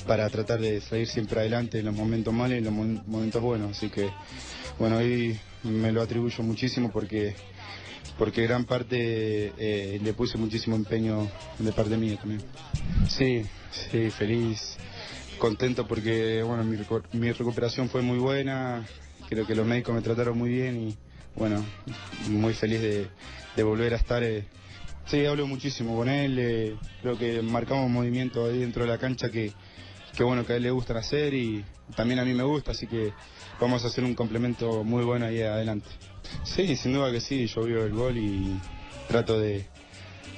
para 0.07 0.30
tratar 0.30 0.59
de 0.62 0.80
salir 0.80 1.07
siempre 1.07 1.39
adelante 1.41 1.80
en 1.80 1.86
los 1.88 1.95
momentos 1.95 2.34
malos 2.34 2.55
y 2.55 2.57
en 2.59 2.64
los 2.66 2.74
momentos 3.07 3.41
buenos. 3.41 3.72
Así 3.76 3.89
que, 3.89 4.09
bueno, 4.80 4.97
hoy 4.97 5.38
me 5.64 5.91
lo 5.91 6.01
atribuyo 6.01 6.43
muchísimo 6.43 6.91
porque, 6.91 7.36
porque 8.22 8.43
gran 8.43 8.65
parte 8.65 9.51
eh, 9.57 9.99
le 9.99 10.13
puse 10.13 10.38
muchísimo 10.38 10.76
empeño 10.76 11.28
de 11.57 11.74
parte 11.74 11.97
mía 11.97 12.17
también. 12.17 12.43
Sí, 13.09 13.43
sí, 13.72 14.11
feliz, 14.11 14.78
contento 15.39 15.88
porque, 15.88 16.43
bueno, 16.43 16.63
mi, 16.63 16.78
mi 17.13 17.32
recuperación 17.32 17.89
fue 17.89 18.03
muy 18.03 18.19
buena, 18.19 18.88
creo 19.28 19.47
que 19.47 19.55
los 19.55 19.65
médicos 19.65 19.95
me 19.95 20.03
trataron 20.03 20.38
muy 20.38 20.51
bien 20.51 20.89
y, 20.89 20.95
bueno, 21.36 21.65
muy 22.28 22.53
feliz 22.53 22.80
de, 22.82 23.07
de 23.55 23.63
volver 23.63 23.95
a 23.95 23.97
estar. 23.97 24.22
eh, 24.22 24.45
Sí, 25.07 25.26
hablo 25.26 25.47
muchísimo 25.47 25.95
con 25.95 26.07
él, 26.07 26.38
eh, 26.38 26.76
creo 27.01 27.17
que 27.17 27.41
marcamos 27.41 27.89
movimientos 27.89 28.47
ahí 28.51 28.59
dentro 28.59 28.84
de 28.84 28.89
la 28.91 28.99
cancha 28.99 29.32
que, 29.32 29.51
que 30.15 30.24
bueno, 30.24 30.45
que 30.45 30.53
a 30.53 30.55
él 30.57 30.61
le 30.61 30.69
gustan 30.69 30.97
hacer 30.97 31.34
y 31.34 31.65
también 31.95 32.19
a 32.19 32.24
mí 32.26 32.36
me 32.36 32.43
gusta, 32.43 32.69
así 32.69 32.86
que 32.86 33.13
vamos 33.59 33.84
a 33.84 33.88
hacer 33.88 34.03
un 34.03 34.13
complemento 34.13 34.84
muy 34.84 35.03
bueno 35.03 35.26
ahí 35.26 35.41
adelante. 35.41 35.89
Sí, 36.44 36.76
sin 36.76 36.94
duda 36.94 37.12
que 37.12 37.22
sí, 37.22 37.48
yo 37.48 37.64
veo 37.64 37.86
el 37.86 37.94
gol 37.94 38.18
y 38.18 38.60
trato 39.08 39.40
de, 39.40 39.66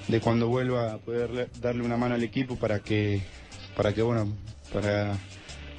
de 0.08 0.20
cuando 0.20 0.48
vuelva 0.48 0.94
a 0.94 0.98
poder 0.98 1.50
darle 1.60 1.84
una 1.84 1.98
mano 1.98 2.16
al 2.16 2.24
equipo 2.24 2.56
para 2.56 2.80
que, 2.80 3.22
para 3.76 3.94
que 3.94 4.02
bueno, 4.02 4.36
para 4.72 5.18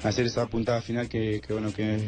hacer 0.03 0.25
esa 0.25 0.45
puntada 0.47 0.81
final 0.81 1.09
que, 1.09 1.41
que, 1.45 1.53
bueno 1.53 1.73
que, 1.73 1.99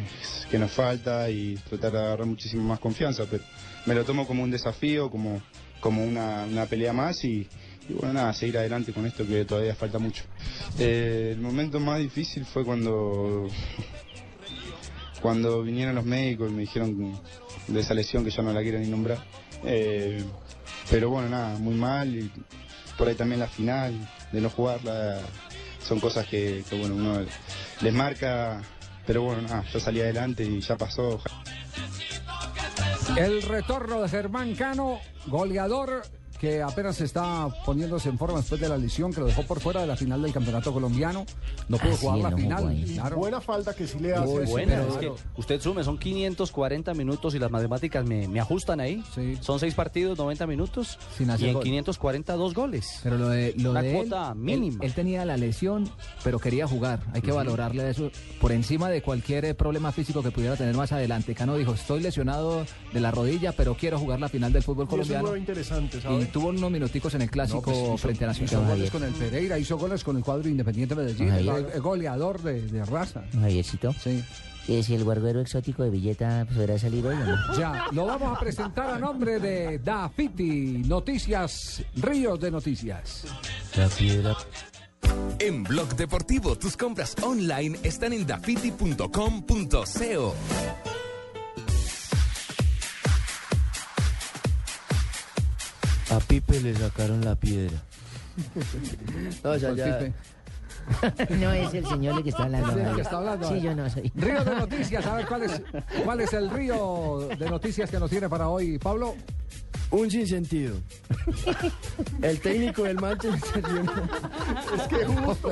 que 0.50 0.60
nos 0.60 0.72
falta 0.72 1.30
y 1.30 1.56
tratar 1.70 1.92
de 1.92 2.00
agarrar 2.00 2.28
muchísimo 2.28 2.64
más 2.64 2.80
confianza, 2.80 3.26
pero 3.30 3.44
me 3.86 3.96
lo 3.96 4.04
tomo 4.04 4.28
como 4.28 4.44
un 4.44 4.52
desafío, 4.52 5.10
como, 5.10 5.42
como 5.80 6.04
una, 6.04 6.46
una 6.46 6.66
pelea 6.66 6.94
más 6.94 7.24
y, 7.24 7.48
y 7.90 7.94
bueno 7.94 8.14
nada, 8.14 8.34
seguir 8.34 8.58
adelante 8.58 8.94
con 8.94 9.06
esto 9.06 9.26
que 9.26 9.46
todavía 9.46 9.76
falta 9.76 10.00
mucho. 10.00 10.24
Eh, 10.80 11.32
el 11.34 11.40
momento 11.40 11.80
más 11.80 12.00
difícil 12.00 12.46
fue 12.46 12.66
cuando 12.66 13.48
cuando 15.22 15.64
vinieron 15.64 15.96
los 15.96 16.06
médicos 16.06 16.50
y 16.50 16.54
me 16.54 16.62
dijeron 16.62 17.20
de 17.68 17.80
esa 17.80 17.94
lesión 17.94 18.24
que 18.24 18.32
ya 18.32 18.44
no 18.44 18.54
la 18.54 18.62
quiero 18.62 18.80
ni 18.80 18.88
nombrar. 18.88 19.20
Eh, 19.64 20.24
pero 20.90 21.10
bueno, 21.10 21.30
nada, 21.30 21.58
muy 21.58 21.76
mal. 21.76 22.16
Y 22.16 22.32
por 22.98 23.08
ahí 23.08 23.16
también 23.16 23.40
la 23.40 23.48
final, 23.48 23.94
de 24.32 24.42
no 24.42 24.50
jugarla, 24.50 25.20
son 25.82 26.00
cosas 26.00 26.28
que, 26.28 26.64
que, 26.70 26.78
bueno, 26.78 26.96
uno 26.96 27.26
les 27.82 27.94
marca. 27.94 28.62
Pero 29.06 29.24
bueno, 29.24 29.42
nada, 29.42 29.64
yo 29.72 29.80
salí 29.80 30.02
adelante 30.02 30.44
y 30.44 30.60
ya 30.60 30.78
pasó. 30.78 31.22
El 33.16 33.42
retorno 33.42 34.02
de 34.02 34.10
Germán 34.10 34.54
Cano, 34.56 35.00
goleador 35.28 36.04
que 36.40 36.62
apenas 36.62 37.02
está 37.02 37.48
poniéndose 37.66 38.10
en 38.10 38.18
forma 38.18 38.38
después 38.40 38.62
de 38.62 38.70
la 38.70 38.78
lesión 38.78 39.12
que 39.12 39.20
lo 39.22 39.26
dejó 39.28 39.44
por 39.44 39.60
fuera 39.60 39.82
de 39.82 39.88
la 39.88 39.96
final 39.96 40.22
del 40.22 40.32
campeonato 40.32 40.72
colombiano. 40.72 41.26
No 41.68 41.78
pudo 41.78 41.94
Ah, 41.94 41.98
jugar 42.00 42.16
sí, 42.18 42.22
la 42.24 42.30
no 42.30 42.38
final. 42.38 42.86
claro. 42.94 43.16
Buena 43.18 43.42
falta 43.42 43.74
que 43.74 43.88
sí 43.88 44.00
le 44.00 44.14
hace. 44.14 44.26
Muy 44.28 44.46
sí, 44.46 44.52
buena, 44.52 44.76
claro. 44.76 44.90
es 44.92 44.98
que 44.98 45.12
usted 45.40 45.62
sume, 45.62 45.84
son 45.84 45.98
540 45.98 46.94
minutos 46.94 47.34
y 47.36 47.40
las 47.40 47.50
matemáticas 47.52 48.06
me, 48.06 48.28
me 48.28 48.40
ajustan 48.40 48.80
ahí. 48.80 49.04
Son 49.42 49.60
seis 49.60 49.74
partidos, 49.74 50.18
90 50.18 50.46
minutos 50.48 51.00
Sin 51.18 51.30
hacer 51.30 51.46
y 51.48 51.50
en 51.50 51.54
gol. 51.56 51.64
540 51.64 52.34
dos 52.36 52.54
goles. 52.54 53.00
Pero 53.04 53.18
lo 53.18 53.30
de, 53.30 53.54
lo 53.58 53.72
Una 53.72 53.82
de 53.82 53.90
él, 54.00 54.08
cuota 54.08 54.30
él- 54.32 54.36
mínima. 54.38 54.84
Él, 54.86 54.94
tenía 54.94 55.26
la 55.26 55.38
lesión, 55.38 55.90
pero 56.24 56.40
quería 56.40 56.68
jugar. 56.68 57.00
Hay 57.14 57.22
que 57.22 57.30
Ujú. 57.30 57.38
valorarle 57.38 57.90
eso 57.90 58.12
por 58.40 58.52
encima 58.52 58.90
de 58.90 59.02
cualquier 59.02 59.46
eh, 59.46 59.54
problema 59.56 59.92
físico 59.92 60.22
que 60.22 60.32
pudiera 60.32 60.56
tener 60.56 60.76
más 60.76 60.92
adelante. 60.92 61.34
Cano 61.36 61.56
dijo, 61.58 61.74
estoy 61.74 62.02
lesionado 62.02 62.66
de 62.94 63.00
la 63.00 63.12
rodilla, 63.12 63.52
pero 63.54 63.76
quiero 63.76 63.98
jugar 64.00 64.20
la 64.20 64.30
final 64.30 64.54
del 64.54 64.64
fútbol 64.64 64.86
Y 64.86 64.88
eso 64.88 64.96
es 65.02 65.08
colombiano. 65.08 65.30
muy 65.30 65.40
interesante, 65.40 65.98
Y 65.98 66.02
¿sabes? 66.02 66.27
Tuvo 66.32 66.50
unos 66.50 66.72
minuticos 66.72 67.14
en 67.16 67.22
el 67.24 67.30
clásico 67.30 67.58
No, 67.60 67.64
pues 67.66 67.78
hizo- 67.78 67.98
frente 67.98 68.26
a 68.26 68.32
hizo 68.32 68.42
Nacional. 68.44 68.70
goles 68.70 68.92
con 68.92 69.04
el 69.04 69.14
Pereira, 69.14 69.60
hizo 69.60 69.78
goles 69.78 70.04
con 70.04 70.18
el 70.18 70.24
cuadro 70.24 70.48
Independiente 70.50 70.96
Medellín, 70.96 71.30
Ajá, 71.30 71.40
el, 71.40 71.82
goleador 71.82 72.42
de, 72.42 72.62
de 72.62 72.86
raza. 72.86 73.24
Javiercito. 73.34 73.94
Sí. 73.94 74.24
¿Y 74.68 74.84
si 74.84 74.96
el 74.96 75.06
guarguero 75.06 75.40
exótico 75.40 75.84
de 75.84 75.90
Villeta 75.90 76.46
podrá 76.54 76.78
salir 76.78 77.06
hoy 77.08 77.16
o 77.16 77.26
no? 77.26 77.58
Ya, 77.58 77.86
lo 77.94 78.06
vamos 78.06 78.36
a 78.36 78.40
presentar 78.40 78.90
a 78.90 79.00
nombre 79.00 79.40
de 79.40 79.80
Dafiti, 79.80 80.84
Noticias, 80.86 81.82
Ríos 81.96 82.38
de 82.40 82.52
Noticias. 82.52 83.24
La 83.78 83.88
piedra. 83.88 84.36
En 85.40 85.64
Blog 85.64 85.96
Deportivo, 85.96 86.58
tus 86.58 86.76
compras 86.76 87.16
online 87.24 87.78
están 87.84 88.12
en 88.12 88.28
dafiti.com.co. 88.28 90.36
A 96.18 96.20
Pipe 96.20 96.60
le 96.62 96.74
sacaron 96.74 97.24
la 97.24 97.36
piedra. 97.36 97.78
No, 99.44 99.56
ya, 99.56 99.68
¿Cuál 99.68 99.78
ya. 99.78 100.00
Pipe? 100.00 100.14
no 101.40 101.54
es 101.54 101.74
el 101.76 101.86
señor 101.86 102.18
el 102.18 102.24
que 102.24 102.30
está 102.30 102.44
hablando. 102.44 102.74
Sí, 102.74 102.80
el 102.80 102.96
que 102.96 103.02
está 103.02 103.18
hablando. 103.18 103.50
Sí, 103.50 103.62
yo 103.62 103.76
no 103.76 103.90
soy. 103.90 104.12
Río 104.16 104.44
de 104.44 104.56
Noticias, 104.60 105.06
a 105.06 105.16
ver 105.16 105.28
cuál 105.28 105.44
es, 105.44 105.62
cuál 106.04 106.22
es 106.22 106.34
el 106.34 106.50
río 106.50 107.28
de 107.38 107.50
noticias 107.50 107.92
que 107.92 108.00
nos 108.00 108.10
tiene 108.10 108.30
para 108.30 108.50
hoy, 108.50 108.80
Pablo. 108.80 109.16
Un 109.90 110.12
sinsentido. 110.12 110.76
El 112.22 112.40
técnico 112.40 112.84
del 112.84 112.98
Manchester 112.98 113.64
United. 113.66 114.04
Es 114.76 114.88
que 114.88 115.06
justo, 115.06 115.52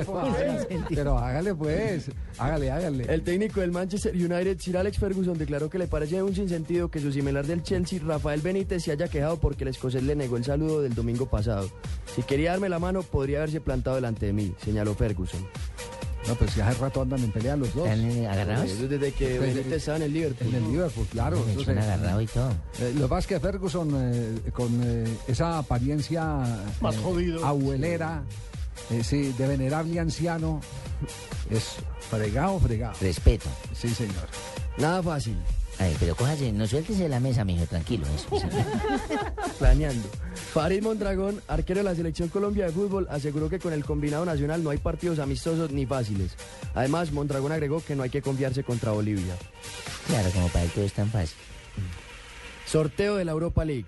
Pero 0.89 1.17
hágale 1.17 1.55
pues, 1.55 2.11
hágale, 2.37 2.71
hágale. 2.71 3.05
El 3.07 3.21
técnico 3.21 3.61
del 3.61 3.71
Manchester 3.71 4.13
United, 4.13 4.59
Sir 4.59 4.77
Alex 4.77 4.97
Ferguson, 4.97 5.37
declaró 5.37 5.69
que 5.69 5.77
le 5.77 5.87
parece 5.87 6.21
un 6.21 6.35
sinsentido 6.35 6.89
que 6.89 6.99
su 6.99 7.11
similar 7.11 7.45
del 7.45 7.63
Chelsea, 7.63 7.99
Rafael 8.05 8.41
Benítez, 8.41 8.83
se 8.83 8.91
haya 8.91 9.07
quejado 9.07 9.39
porque 9.39 9.63
el 9.63 9.69
escocés 9.69 10.03
le 10.03 10.15
negó 10.15 10.35
el 10.35 10.43
saludo 10.43 10.81
del 10.81 10.95
domingo 10.95 11.27
pasado. 11.27 11.69
Si 12.13 12.21
quería 12.23 12.51
darme 12.51 12.67
la 12.67 12.79
mano, 12.79 13.03
podría 13.03 13.37
haberse 13.39 13.61
plantado 13.61 13.95
delante 13.95 14.25
de 14.25 14.33
mí, 14.33 14.53
señaló 14.63 14.95
Ferguson. 14.95 15.47
No, 16.27 16.35
pues 16.35 16.51
si 16.51 16.61
hace 16.61 16.79
rato 16.79 17.01
andan 17.03 17.23
en 17.23 17.31
pelea 17.31 17.55
los 17.55 17.73
dos. 17.75 17.87
¿Están 17.87 18.09
eh, 18.11 18.27
agarrados? 18.27 18.79
Desde 18.89 19.11
que 19.11 19.35
Pues, 19.35 19.53
Benítez 19.53 19.73
estaba 19.73 19.97
en 19.97 20.03
el 20.03 20.13
Liverpool. 20.13 20.47
En 20.47 20.55
el 20.55 20.71
Liverpool, 20.71 21.07
claro. 21.11 21.35
Me 21.37 21.41
entonces, 21.51 21.65
suena 21.65 21.81
agarrado 21.83 22.21
y 22.21 22.25
todo. 22.27 22.49
eh, 22.79 22.93
lo 22.95 23.01
que 23.03 23.07
pasa 23.07 23.19
es 23.19 23.27
que 23.27 23.39
Ferguson, 23.39 23.89
eh, 23.95 24.51
con 24.51 24.81
eh, 24.83 25.17
esa 25.27 25.59
apariencia 25.59 26.23
Más 26.81 26.95
eh, 26.95 26.99
jodido. 27.03 27.45
abuelera, 27.45 28.23
eh, 28.89 29.03
sí, 29.03 29.33
de 29.37 29.47
venerable 29.47 29.99
anciano, 29.99 30.61
es 31.51 31.75
fregado, 32.09 32.59
fregado. 32.59 32.95
Respeto. 33.01 33.47
Sí, 33.73 33.89
señor. 33.89 34.27
Nada 34.77 35.03
fácil. 35.03 35.37
Ay, 35.77 35.95
pero 35.99 36.15
cójase, 36.15 36.51
no 36.51 36.65
suéltese 36.67 37.03
de 37.03 37.09
la 37.09 37.19
mesa, 37.19 37.43
mijo, 37.43 37.65
tranquilo. 37.65 38.05
Eso. 38.15 38.29
Planeando. 39.59 40.07
Farid 40.53 40.81
Mondragón, 40.81 41.41
arquero 41.47 41.79
de 41.79 41.83
la 41.83 41.95
Selección 41.95 42.29
Colombia 42.29 42.65
de 42.65 42.71
Fútbol, 42.71 43.07
aseguró 43.09 43.49
que 43.49 43.59
con 43.59 43.73
el 43.73 43.83
combinado 43.83 44.25
nacional 44.25 44.63
no 44.63 44.69
hay 44.69 44.77
partidos 44.77 45.19
amistosos 45.19 45.71
ni 45.71 45.85
fáciles. 45.85 46.37
Además, 46.73 47.11
Mondragón 47.11 47.51
agregó 47.51 47.83
que 47.83 47.95
no 47.95 48.03
hay 48.03 48.09
que 48.09 48.21
confiarse 48.21 48.63
contra 48.63 48.91
Bolivia. 48.91 49.35
Claro, 50.07 50.29
como 50.31 50.47
para 50.47 50.63
él 50.63 50.71
todo 50.71 50.85
es 50.85 50.93
tan 50.93 51.09
fácil. 51.09 51.37
Sorteo 52.65 53.17
de 53.17 53.25
la 53.25 53.31
Europa 53.33 53.65
League. 53.65 53.85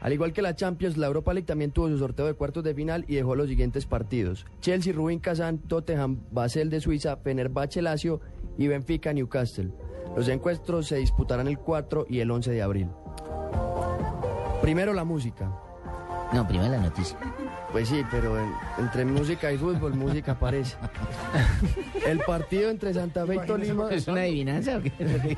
Al 0.00 0.12
igual 0.12 0.32
que 0.32 0.42
la 0.42 0.56
Champions, 0.56 0.96
la 0.96 1.06
Europa 1.06 1.32
League 1.32 1.46
también 1.46 1.70
tuvo 1.70 1.88
su 1.88 1.96
sorteo 1.96 2.26
de 2.26 2.34
cuartos 2.34 2.64
de 2.64 2.74
final 2.74 3.04
y 3.06 3.14
dejó 3.14 3.36
los 3.36 3.48
siguientes 3.48 3.86
partidos. 3.86 4.44
Chelsea, 4.60 4.92
Rubin 4.92 5.20
Kazan, 5.20 5.58
Tottenham, 5.58 6.20
Basel 6.32 6.70
de 6.70 6.80
Suiza, 6.80 7.16
Fenerbahce 7.16 7.82
Lazio 7.82 8.20
y 8.58 8.66
Benfica 8.66 9.12
Newcastle. 9.12 9.70
Los 10.16 10.28
encuentros 10.28 10.86
se 10.86 10.96
disputarán 10.96 11.48
el 11.48 11.58
4 11.58 12.06
y 12.08 12.20
el 12.20 12.30
11 12.30 12.50
de 12.50 12.62
abril. 12.62 12.88
Primero 14.60 14.92
la 14.92 15.04
música. 15.04 15.50
No, 16.32 16.46
primero 16.48 16.70
la 16.72 16.78
noticia. 16.78 17.16
Pues 17.72 17.88
sí, 17.88 18.02
pero 18.10 18.38
en- 18.38 18.52
entre 18.78 19.04
música 19.04 19.50
y 19.52 19.56
fútbol, 19.58 19.94
música 19.94 20.32
aparece. 20.32 20.76
El 22.06 22.18
partido 22.20 22.68
entre 22.70 22.92
Santa 22.92 23.24
Fe 23.26 23.36
y 23.36 23.46
Tolima. 23.46 23.88
¿Es 23.90 24.08
una 24.08 24.20
adivinanza 24.22 24.76
o 24.76 24.82
qué? 24.82 24.92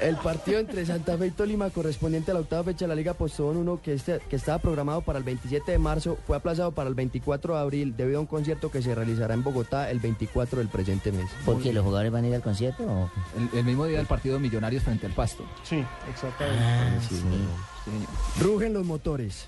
El 0.00 0.16
partido 0.16 0.58
entre 0.58 0.84
Santa 0.86 1.16
Fe 1.16 1.26
y 1.28 1.30
Tolima, 1.30 1.70
correspondiente 1.70 2.30
a 2.30 2.34
la 2.34 2.40
octava 2.40 2.64
fecha 2.64 2.84
de 2.86 2.88
la 2.88 2.94
Liga 2.94 3.14
Postobón 3.14 3.56
1, 3.58 3.80
que, 3.82 3.94
este, 3.94 4.18
que 4.28 4.36
estaba 4.36 4.58
programado 4.58 5.02
para 5.02 5.18
el 5.18 5.24
27 5.24 5.70
de 5.72 5.78
marzo, 5.78 6.18
fue 6.26 6.36
aplazado 6.36 6.72
para 6.72 6.88
el 6.88 6.94
24 6.94 7.54
de 7.54 7.60
abril 7.60 7.94
debido 7.96 8.18
a 8.18 8.20
un 8.22 8.26
concierto 8.26 8.70
que 8.70 8.82
se 8.82 8.94
realizará 8.94 9.34
en 9.34 9.44
Bogotá 9.44 9.90
el 9.90 10.00
24 10.00 10.58
del 10.58 10.68
presente 10.68 11.12
mes. 11.12 11.26
¿Por 11.44 11.60
qué 11.62 11.72
los 11.72 11.84
jugadores 11.84 12.10
van 12.10 12.24
a 12.24 12.28
ir 12.28 12.34
al 12.34 12.42
concierto? 12.42 12.82
o 12.84 13.10
qué? 13.14 13.40
El, 13.54 13.58
el 13.60 13.64
mismo 13.64 13.86
día 13.86 13.98
del 13.98 14.06
partido 14.06 14.36
de 14.36 14.40
Millonarios 14.40 14.82
frente 14.82 15.06
al 15.06 15.12
Pasto. 15.12 15.44
Sí, 15.62 15.84
exactamente. 16.10 16.62
Ah, 16.64 16.98
sí. 17.08 17.22
Rugen 18.40 18.72
los 18.72 18.84
motores. 18.84 19.46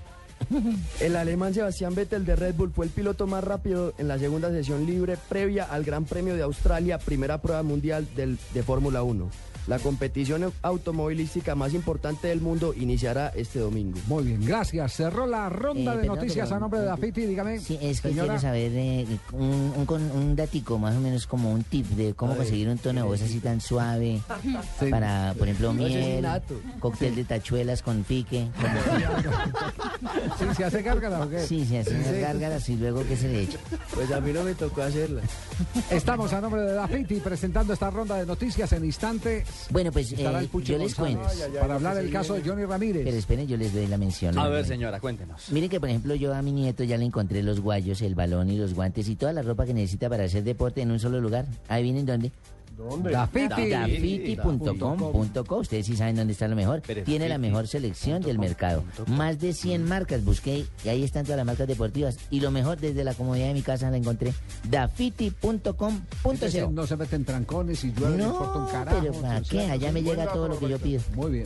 El 0.99 1.15
alemán 1.15 1.53
Sebastián 1.53 1.95
Vettel 1.95 2.25
de 2.25 2.35
Red 2.35 2.55
Bull 2.55 2.71
fue 2.71 2.85
el 2.85 2.91
piloto 2.91 3.27
más 3.27 3.43
rápido 3.43 3.93
en 3.97 4.07
la 4.09 4.19
segunda 4.19 4.49
sesión 4.49 4.85
libre 4.85 5.17
previa 5.29 5.63
al 5.63 5.83
Gran 5.85 6.03
Premio 6.05 6.35
de 6.35 6.41
Australia, 6.43 6.97
primera 6.97 7.41
prueba 7.41 7.63
mundial 7.63 8.07
del- 8.15 8.37
de 8.53 8.63
Fórmula 8.63 9.03
1. 9.03 9.29
La 9.67 9.79
competición 9.79 10.51
automovilística 10.61 11.55
más 11.55 11.73
importante 11.73 12.27
del 12.27 12.41
mundo 12.41 12.73
iniciará 12.75 13.29
este 13.35 13.59
domingo. 13.59 13.97
Muy 14.07 14.23
bien, 14.25 14.45
gracias. 14.45 14.93
Cerró 14.93 15.25
la 15.25 15.47
ronda 15.49 15.93
Eh, 15.93 15.95
de 15.97 16.01
perdón, 16.01 16.15
noticias 16.17 16.47
pero- 16.49 16.57
a 16.57 16.59
nombre 16.59 16.79
de 16.81 16.85
Dafiti, 16.85 17.21
dígame. 17.25 17.59
Sí, 17.59 17.77
es 17.81 18.01
que 18.01 18.09
señora. 18.09 18.27
quiero 18.27 18.41
saber 18.41 18.71
eh, 18.75 19.07
un, 19.31 19.73
un, 20.15 20.35
datico, 20.35 20.77
más 20.77 20.95
o 20.95 20.99
menos 20.99 21.27
como 21.27 21.51
un 21.51 21.63
tip 21.63 21.85
de 21.91 22.13
cómo 22.13 22.35
conseguir 22.35 22.67
un 22.67 22.77
tono 22.77 23.01
de 23.01 23.07
voz 23.07 23.21
así 23.21 23.39
tan 23.39 23.61
suave 23.61 24.21
Sí. 24.79 24.87
para, 24.89 25.33
por 25.37 25.47
ejemplo, 25.47 25.73
No, 25.73 25.85
ese 25.87 25.99
es 26.17 26.21
miel, 26.21 26.41
cóctel 26.79 27.15
de 27.15 27.23
tachuelas 27.23 27.81
con 27.81 28.03
pique. 28.03 28.47
Sí, 30.39 30.45
¿Se 30.55 30.63
hace 30.65 30.81
gárgara 30.81 31.21
o 31.23 31.29
qué? 31.29 31.39
Sí, 31.41 31.65
se 31.65 31.79
hacen 31.79 31.97
unas 32.01 32.13
gárgaras 32.19 32.69
y 32.69 32.75
luego 32.75 33.03
¿qué 33.07 33.15
se 33.15 33.27
le 33.29 33.43
echa? 33.43 33.57
Pues 33.93 34.11
a 34.11 34.19
mí 34.19 34.31
no 34.33 34.43
me 34.43 34.53
tocó 34.55 34.81
hacerla. 34.81 35.21
Estamos 35.89 36.31
a 36.33 36.41
nombre 36.41 36.61
de 36.61 36.73
Dafiti 36.73 37.15
presentando 37.19 37.73
esta 37.73 37.89
ronda 37.89 38.17
de 38.17 38.25
noticias 38.25 38.71
en 38.73 38.85
instantes. 38.85 39.47
Bueno, 39.69 39.91
pues 39.91 40.11
Estará 40.11 40.39
eh, 40.39 40.43
el 40.43 40.49
Pucho 40.49 40.73
yo 40.73 40.79
les 40.79 40.95
González 40.95 41.37
cuento. 41.39 41.59
para 41.59 41.75
hablar 41.75 41.95
del 41.95 42.11
caso 42.11 42.33
de 42.33 42.41
Johnny 42.47 42.65
Ramírez. 42.65 43.03
Pero 43.05 43.17
esperen, 43.17 43.47
yo 43.47 43.57
les 43.57 43.73
doy 43.73 43.87
la 43.87 43.97
mención. 43.97 44.37
A 44.37 44.43
la 44.43 44.49
ver, 44.49 44.65
señora, 44.65 44.99
cuéntenos. 44.99 45.51
Miren 45.51 45.69
que, 45.69 45.79
por 45.79 45.89
ejemplo, 45.89 46.15
yo 46.15 46.33
a 46.33 46.41
mi 46.41 46.51
nieto 46.51 46.83
ya 46.83 46.97
le 46.97 47.05
encontré 47.05 47.43
los 47.43 47.59
guayos, 47.59 48.01
el 48.01 48.15
balón 48.15 48.49
y 48.49 48.57
los 48.57 48.73
guantes 48.73 49.07
y 49.09 49.15
toda 49.15 49.33
la 49.33 49.41
ropa 49.41 49.65
que 49.65 49.73
necesita 49.73 50.09
para 50.09 50.25
hacer 50.25 50.43
deporte 50.43 50.81
en 50.81 50.91
un 50.91 50.99
solo 50.99 51.19
lugar. 51.21 51.45
Adivinen 51.67 52.05
dónde. 52.05 52.31
¿Dónde? 52.77 53.11
Dafiti. 53.11 53.69
Dafiti.com.co. 53.69 55.57
Ustedes 55.59 55.85
sí 55.85 55.95
saben 55.95 56.15
dónde 56.15 56.33
está 56.33 56.47
lo 56.47 56.55
mejor. 56.55 56.81
Pero 56.85 57.03
Tiene 57.03 57.29
la 57.29 57.37
mejor 57.37 57.67
selección 57.67 58.21
del 58.21 58.39
mercado. 58.39 58.83
Más 59.07 59.39
de 59.39 59.53
100 59.53 59.85
marcas 59.85 60.23
busqué 60.23 60.65
y 60.83 60.89
ahí 60.89 61.03
están 61.03 61.23
todas 61.23 61.37
las 61.37 61.45
marcas 61.45 61.67
deportivas. 61.67 62.17
Y 62.29 62.39
lo 62.39 62.51
mejor, 62.51 62.79
desde 62.79 63.03
la 63.03 63.13
comodidad 63.13 63.47
de 63.47 63.53
mi 63.53 63.61
casa 63.61 63.89
la 63.89 63.97
encontré. 63.97 64.33
Dafiti.com.co. 64.69 66.71
No 66.71 66.87
se 66.87 66.97
meten 66.97 67.25
trancones 67.25 67.83
y 67.83 67.93
llueve, 67.93 68.17
no 68.17 68.23
importa 68.25 68.57
un 68.59 68.65
No, 68.65 68.71
carajo. 68.71 68.97
pero 69.01 69.13
¿para 69.13 69.41
qué? 69.41 69.61
Allá 69.61 69.91
me 69.91 70.03
llega 70.03 70.31
todo 70.31 70.47
lo 70.47 70.59
que 70.59 70.69
yo 70.69 70.79
pido. 70.79 71.01
Muy 71.15 71.31
bien. 71.31 71.45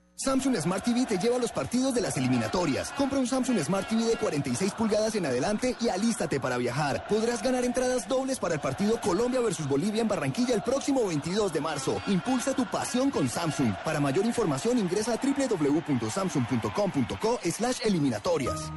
Samsung 0.23 0.55
Smart 0.57 0.83
TV 0.83 1.07
te 1.07 1.17
lleva 1.17 1.37
a 1.37 1.39
los 1.39 1.51
partidos 1.51 1.95
de 1.95 2.01
las 2.01 2.15
eliminatorias. 2.15 2.91
Compra 2.91 3.17
un 3.17 3.25
Samsung 3.25 3.57
Smart 3.63 3.89
TV 3.89 4.05
de 4.05 4.17
46 4.17 4.73
pulgadas 4.73 5.15
en 5.15 5.25
adelante 5.25 5.75
y 5.81 5.89
alístate 5.89 6.39
para 6.39 6.57
viajar. 6.57 7.07
Podrás 7.07 7.41
ganar 7.41 7.65
entradas 7.65 8.07
dobles 8.07 8.37
para 8.37 8.53
el 8.53 8.59
partido 8.59 9.01
Colombia 9.01 9.41
versus 9.41 9.67
Bolivia 9.67 10.03
en 10.03 10.07
Barranquilla 10.07 10.53
el 10.53 10.61
próximo 10.61 11.07
22 11.07 11.51
de 11.51 11.61
marzo. 11.61 11.99
Impulsa 12.05 12.53
tu 12.53 12.69
pasión 12.69 13.09
con 13.09 13.27
Samsung. 13.27 13.73
Para 13.83 13.99
mayor 13.99 14.27
información 14.27 14.77
ingresa 14.77 15.13
a 15.13 15.17
www.samsung.com.co 15.17 17.39
slash 17.43 17.79
eliminatorias. 17.83 18.71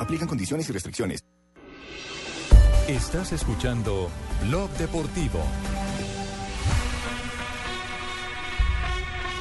Aplican 0.00 0.26
condiciones 0.26 0.68
y 0.68 0.72
restricciones. 0.72 1.20
Estás 2.88 3.30
escuchando 3.30 4.10
Blog 4.48 4.68
Deportivo. 4.70 5.44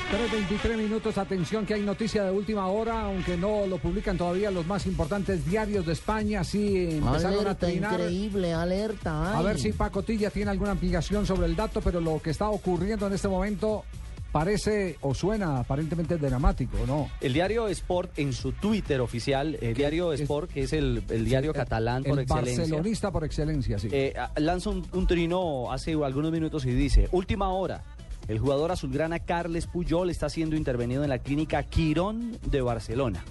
3.23 0.09 0.75
minutos, 0.75 1.19
atención 1.19 1.67
que 1.67 1.75
hay 1.75 1.83
noticia 1.83 2.23
de 2.23 2.31
última 2.31 2.65
hora, 2.67 3.01
aunque 3.01 3.37
no 3.37 3.67
lo 3.67 3.77
publican 3.77 4.17
todavía 4.17 4.49
los 4.49 4.65
más 4.65 4.87
importantes 4.87 5.45
diarios 5.45 5.85
de 5.85 5.93
España, 5.93 6.43
sí 6.43 6.89
empezaron 6.93 7.45
a 7.45 7.53
trinar. 7.53 7.99
increíble, 7.99 8.51
alerta. 8.51 9.37
A 9.37 9.41
ver 9.43 9.59
si 9.59 9.71
Paco 9.71 10.01
Tilla 10.01 10.31
tiene 10.31 10.49
alguna 10.49 10.71
ampliación 10.71 11.27
sobre 11.27 11.45
el 11.45 11.55
dato, 11.55 11.79
pero 11.81 12.01
lo 12.01 12.19
que 12.19 12.31
está 12.31 12.49
ocurriendo 12.49 13.05
en 13.05 13.13
este 13.13 13.27
momento 13.27 13.83
parece 14.31 14.97
o 15.01 15.13
suena 15.13 15.59
aparentemente 15.59 16.17
dramático, 16.17 16.77
¿no? 16.87 17.09
El 17.21 17.33
diario 17.33 17.67
Sport 17.67 18.17
en 18.17 18.33
su 18.33 18.51
Twitter 18.53 19.01
oficial, 19.01 19.59
el 19.61 19.75
diario 19.75 20.11
Sport, 20.13 20.51
que 20.51 20.61
es 20.61 20.73
el, 20.73 21.03
el 21.09 21.23
diario 21.25 21.53
catalán 21.53 22.03
por 22.03 22.13
el 22.17 22.23
excelencia. 22.23 22.63
barcelonista 22.63 23.11
por 23.11 23.25
excelencia, 23.25 23.77
sí. 23.77 23.89
Eh, 23.91 24.15
lanza 24.37 24.71
un, 24.71 24.87
un 24.91 25.05
trino 25.05 25.71
hace 25.71 25.93
algunos 25.93 26.31
minutos 26.31 26.65
y 26.65 26.71
dice, 26.71 27.07
última 27.11 27.49
hora, 27.49 27.83
el 28.29 28.39
jugador 28.39 28.71
azulgrana 28.71 29.19
Carles 29.19 29.67
Puyol 29.67 30.09
está 30.09 30.29
siendo 30.29 30.55
intervenido 30.55 31.03
en 31.03 31.09
la 31.09 31.19
clínica 31.19 31.63
Quirón 31.63 32.37
de 32.45 32.61
Barcelona. 32.61 33.23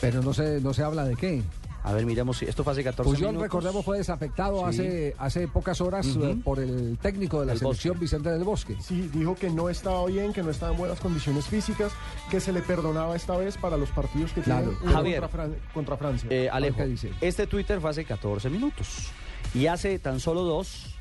Pero 0.00 0.22
no 0.22 0.32
se, 0.32 0.60
no 0.60 0.72
se 0.72 0.82
habla 0.84 1.04
de 1.04 1.16
qué. 1.16 1.42
A 1.82 1.94
ver, 1.94 2.04
miremos, 2.04 2.36
si 2.36 2.44
esto 2.44 2.62
fue 2.62 2.74
hace 2.74 2.84
14 2.84 3.08
Puyol, 3.10 3.28
minutos. 3.30 3.42
recordemos, 3.42 3.82
fue 3.84 3.96
desafectado 3.96 4.58
Sí. 4.58 4.64
hace, 4.82 5.16
hace 5.18 5.48
pocas 5.48 5.80
horas 5.80 6.06
eh, 6.08 6.36
por 6.44 6.60
el 6.60 6.98
técnico 7.00 7.40
de 7.40 7.46
la 7.46 7.56
selección, 7.56 7.98
Vicente 7.98 8.28
del 8.28 8.44
Bosque. 8.44 8.76
Sí, 8.82 9.08
dijo 9.14 9.34
que 9.34 9.48
no 9.48 9.70
estaba 9.70 10.04
bien, 10.04 10.34
que 10.34 10.42
no 10.42 10.50
estaba 10.50 10.72
en 10.72 10.78
buenas 10.78 11.00
condiciones 11.00 11.46
físicas, 11.46 11.90
que 12.30 12.38
se 12.38 12.52
le 12.52 12.60
perdonaba 12.60 13.16
esta 13.16 13.34
vez 13.38 13.56
para 13.56 13.78
los 13.78 13.88
partidos 13.90 14.30
que 14.32 14.42
Claro. 14.42 14.72
tienen 14.78 14.94
Javier. 14.94 15.20
contra, 15.22 15.44
Fran- 15.46 15.56
contra 15.72 15.96
Francia. 15.96 16.28
Eh, 16.30 16.50
Alejo, 16.52 16.76
¿Qué 16.76 16.86
dice? 16.86 17.10
este 17.22 17.46
Twitter 17.46 17.80
fue 17.80 17.88
hace 17.88 18.04
14 18.04 18.50
minutos. 18.50 19.08
Y 19.54 19.66
hace 19.66 19.98
tan 19.98 20.20
solo 20.20 20.42
dos, 20.42 20.94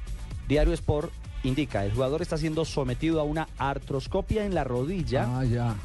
Diario 0.47 0.73
Sport 0.73 1.11
indica, 1.43 1.85
el 1.85 1.91
jugador 1.93 2.21
está 2.21 2.37
siendo 2.37 2.65
sometido 2.65 3.19
a 3.19 3.23
una 3.23 3.47
artroscopia 3.57 4.45
en 4.45 4.53
la 4.53 4.63
rodilla. 4.63 5.25
Ah, 5.39 5.45
ya. 5.45 5.75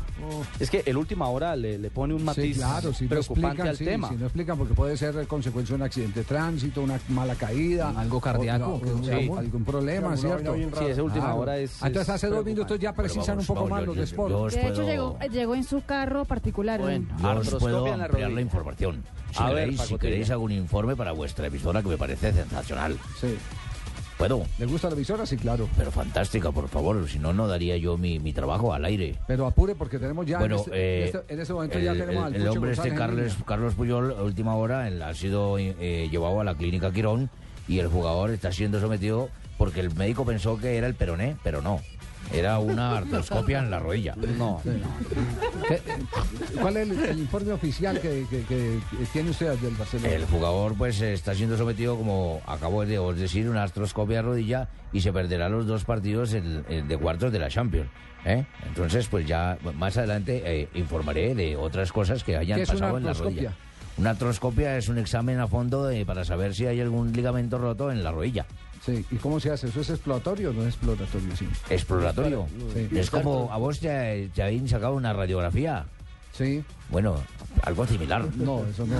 Es 0.60 0.70
que 0.70 0.82
el 0.86 0.96
última 0.96 1.28
hora 1.28 1.54
le, 1.56 1.76
le 1.76 1.90
pone 1.90 2.14
un 2.14 2.20
Sí, 2.20 2.24
matiz 2.26 2.56
claro, 2.56 2.92
si 2.94 3.04
no 3.04 3.10
preocupante 3.10 3.46
explican, 3.48 3.68
al 3.68 3.76
sí, 3.76 3.84
tema. 3.84 4.08
si 4.08 4.14
no 4.14 4.24
explican 4.26 4.56
porque 4.58 4.74
puede 4.74 4.96
ser 4.96 5.26
consecuencia 5.26 5.74
de 5.74 5.82
un 5.82 5.86
accidente 5.86 6.20
de 6.20 6.24
tránsito, 6.24 6.82
una 6.82 6.98
mala 7.08 7.34
caída, 7.34 7.92
Algo 7.96 8.20
cardíaco, 8.20 8.66
o- 8.66 8.74
o- 8.76 8.80
que- 8.80 8.90
o- 8.90 9.04
sí. 9.04 9.30
algún 9.36 9.64
problema, 9.64 10.16
Sí, 10.16 10.22
¿cierto? 10.22 10.54
Sí, 10.54 10.84
esa 10.86 11.02
última 11.02 11.34
hora 11.34 11.58
es- 11.58 11.82
Ah, 11.82 11.88
Entonces 11.88 12.08
es 12.08 12.14
hace 12.14 12.26
dos 12.28 12.44
minutos 12.44 12.78
ya 12.78 12.92
precisan 12.94 13.38
un 13.40 13.46
poco 13.46 13.68
más 13.68 13.84
los 13.84 13.96
de 13.96 14.04
Sport. 14.04 14.52
De 14.52 14.68
hecho, 14.68 14.82
llegó, 14.84 15.18
llegó 15.30 15.54
en 15.54 15.64
su 15.64 15.82
carro 15.82 16.24
particular. 16.24 16.80
¿no? 16.80 16.88
Yo 17.18 17.40
os 17.40 17.54
puedo 17.62 17.86
ampliar 17.92 18.30
la 18.30 18.40
información. 18.40 19.02
Si, 19.32 19.42
A 19.42 19.46
ver, 19.48 19.64
queréis, 19.64 19.80
si 19.80 19.86
Pacotilla. 19.94 19.98
queréis 20.10 20.30
un 20.30 20.52
informe 20.52 20.94
para 20.94 21.10
vuestra 21.10 21.48
emisora 21.48 21.82
que 21.82 21.88
me 21.88 21.96
parece 21.98 22.32
sensacional. 22.32 22.96
Sí. 23.20 23.36
¿Puedo? 24.28 24.46
¿Le 24.58 24.66
gusta 24.66 24.88
la 24.88 24.94
emisora? 24.94 25.26
Sí, 25.26 25.36
claro. 25.36 25.68
Pero 25.76 25.90
fantástica, 25.90 26.50
por 26.50 26.68
favor. 26.68 27.06
Si 27.08 27.18
no, 27.18 27.32
no 27.34 27.46
daría 27.46 27.76
yo 27.76 27.98
mi, 27.98 28.18
mi 28.18 28.32
trabajo 28.32 28.72
al 28.72 28.84
aire. 28.86 29.16
Pero 29.26 29.46
apure 29.46 29.74
porque 29.74 29.98
tenemos 29.98 30.24
ya 30.26 30.38
bueno, 30.38 30.56
en, 30.56 30.60
este, 30.62 30.76
eh, 30.76 30.98
en 31.00 31.04
este- 31.16 31.34
en 31.34 31.40
este 31.40 31.52
momento 31.52 31.78
el, 31.78 31.84
ya 31.84 31.92
tenemos 31.92 32.24
al 32.24 32.34
el 32.34 32.48
hombre 32.48 32.72
este 32.72 32.88
González 32.90 33.34
en 33.36 33.44
Carlos, 33.44 33.74
Puyol, 33.74 34.12
a 34.12 34.22
última 34.22 34.54
hora, 34.54 34.86
ha 34.86 35.14
sido 35.14 35.58
eh, 35.58 36.08
llevado 36.10 36.40
a 36.40 36.44
la 36.44 36.54
clínica 36.54 36.90
Quirón 36.90 37.28
y 37.68 37.78
el 37.80 37.88
jugador 37.88 38.30
está 38.30 38.50
siendo 38.52 38.80
sometido 38.80 39.28
porque 39.58 39.80
el 39.80 39.94
médico 39.94 40.24
pensó 40.24 40.58
que 40.58 40.76
era 40.76 40.86
el 40.86 40.94
peroné, 40.94 41.36
pero 41.44 41.60
no. 41.62 41.80
Era 42.32 42.58
una 42.58 42.96
artroscopia 42.98 43.58
en 43.60 43.70
la 43.70 43.78
rodilla. 43.78 44.14
No. 44.16 44.60
¿Qué- 45.68 45.80
¿Cuál 46.60 46.76
es 46.78 46.90
el, 46.90 47.04
el 47.04 47.18
informe 47.20 47.52
oficial 47.52 48.00
que, 48.00 48.26
que- 48.30 48.42
que 48.44 48.78
tiene 49.12 49.30
usted 49.30 49.56
del 49.58 49.74
Barcelona? 49.74 50.08
El 50.14 50.24
jugador 50.26 50.74
pues 50.76 51.00
está 51.00 51.34
siendo 51.34 51.56
sometido, 51.56 51.96
como 51.96 52.40
acabo 52.46 52.84
de 52.84 52.98
os 52.98 53.16
decir, 53.16 53.48
una 53.48 53.62
artroscopia 53.62 54.16
de 54.16 54.22
rodilla 54.22 54.68
y 54.92 55.00
se 55.00 55.12
perderá 55.12 55.48
los 55.48 55.66
dos 55.66 55.84
partidos 55.84 56.32
en- 56.34 56.64
de 56.88 56.98
cuartos 56.98 57.32
de 57.32 57.38
la 57.38 57.48
Champions. 57.48 57.88
¿eh? 58.24 58.44
Entonces, 58.66 59.06
pues 59.08 59.26
ya 59.26 59.58
más 59.76 59.96
adelante 59.96 60.42
eh, 60.44 60.68
informaré 60.74 61.34
de 61.34 61.56
otras 61.56 61.92
cosas 61.92 62.24
que 62.24 62.36
hayan 62.36 62.56
¿Qué 62.56 62.62
es 62.62 62.70
una 62.70 62.78
pasado 62.80 62.98
en 62.98 63.04
la 63.04 63.12
rodilla. 63.12 63.52
Una 63.96 64.10
artroscopia 64.10 64.76
es 64.76 64.88
un 64.88 64.98
examen 64.98 65.38
a 65.38 65.46
fondo 65.46 65.86
de- 65.86 66.04
para 66.04 66.24
saber 66.24 66.54
si 66.54 66.66
hay 66.66 66.80
algún 66.80 67.12
ligamento 67.12 67.58
roto 67.58 67.92
en 67.92 68.02
la 68.02 68.10
rodilla. 68.10 68.44
Sí, 68.84 69.04
¿y 69.10 69.16
cómo 69.16 69.40
se 69.40 69.50
hace? 69.50 69.68
¿Eso 69.68 69.80
es 69.80 69.90
exploratorio 69.90 70.50
o 70.50 70.52
no 70.52 70.62
es 70.62 70.68
exploratorio? 70.68 71.36
Sí. 71.36 71.48
Exploratorio. 71.70 72.46
Sí. 72.74 72.88
Es 72.98 73.10
como 73.10 73.50
a 73.50 73.56
vos 73.56 73.80
te, 73.80 74.28
te 74.34 74.42
habían 74.42 74.68
sacado 74.68 74.94
una 74.94 75.12
radiografía. 75.12 75.86
Sí. 76.32 76.62
Bueno, 76.90 77.16
algo 77.62 77.86
similar. 77.86 78.24
No, 78.36 78.64
eso 78.66 78.86
no. 78.86 78.94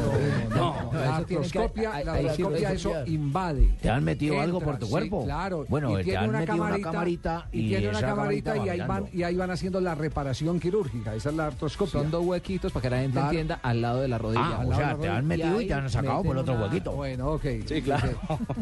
no, 0.56 0.92
No, 0.92 0.92
La 0.98 1.16
artroscopia, 1.16 2.02
la 2.04 2.20
eso 2.20 2.92
invade. 3.06 3.68
¿Te 3.80 3.90
han 3.90 4.02
metido 4.02 4.40
algo 4.40 4.60
por 4.60 4.78
tu 4.78 4.86
sí, 4.86 4.90
cuerpo? 4.92 5.24
claro. 5.24 5.66
Bueno, 5.68 5.92
y 5.92 5.96
te 5.98 6.04
tiene 6.04 6.18
han 6.18 6.28
una 6.30 6.38
metido 6.40 6.54
una 6.56 6.64
camarita, 6.66 6.90
camarita 6.90 7.48
y, 7.52 7.60
y 7.60 7.68
tiene 7.68 7.88
una 7.90 8.00
camarita 8.00 8.52
camarita 8.54 8.66
y 8.66 8.68
ahí 8.80 8.88
van 8.88 9.04
y 9.12 9.22
ahí 9.22 9.36
van 9.36 9.50
haciendo 9.50 9.80
la 9.80 9.94
reparación 9.94 10.58
quirúrgica. 10.60 11.14
Esa 11.14 11.30
es 11.30 11.36
la 11.36 11.46
artroscopia. 11.46 11.92
Son 12.00 12.10
dos 12.10 12.24
huequitos 12.24 12.72
para 12.72 12.82
que 12.82 12.90
la 12.90 12.96
gente 12.98 13.12
Claro. 13.14 13.28
entienda 13.28 13.60
al 13.62 13.80
lado 13.82 14.00
de 14.00 14.08
la 14.08 14.18
rodilla. 14.18 14.58
Ah, 14.60 14.64
o 14.66 14.74
sea, 14.74 14.96
te 14.96 15.08
han 15.08 15.26
metido 15.26 15.60
y 15.60 15.66
te 15.66 15.74
han 15.74 15.90
sacado 15.90 16.22
por 16.22 16.32
el 16.36 16.38
otro 16.38 16.54
una- 16.54 16.64
huequito. 16.64 16.92
Bueno, 16.92 17.32
ok. 17.32 17.44
Sí, 17.66 17.82
claro. 17.82 18.08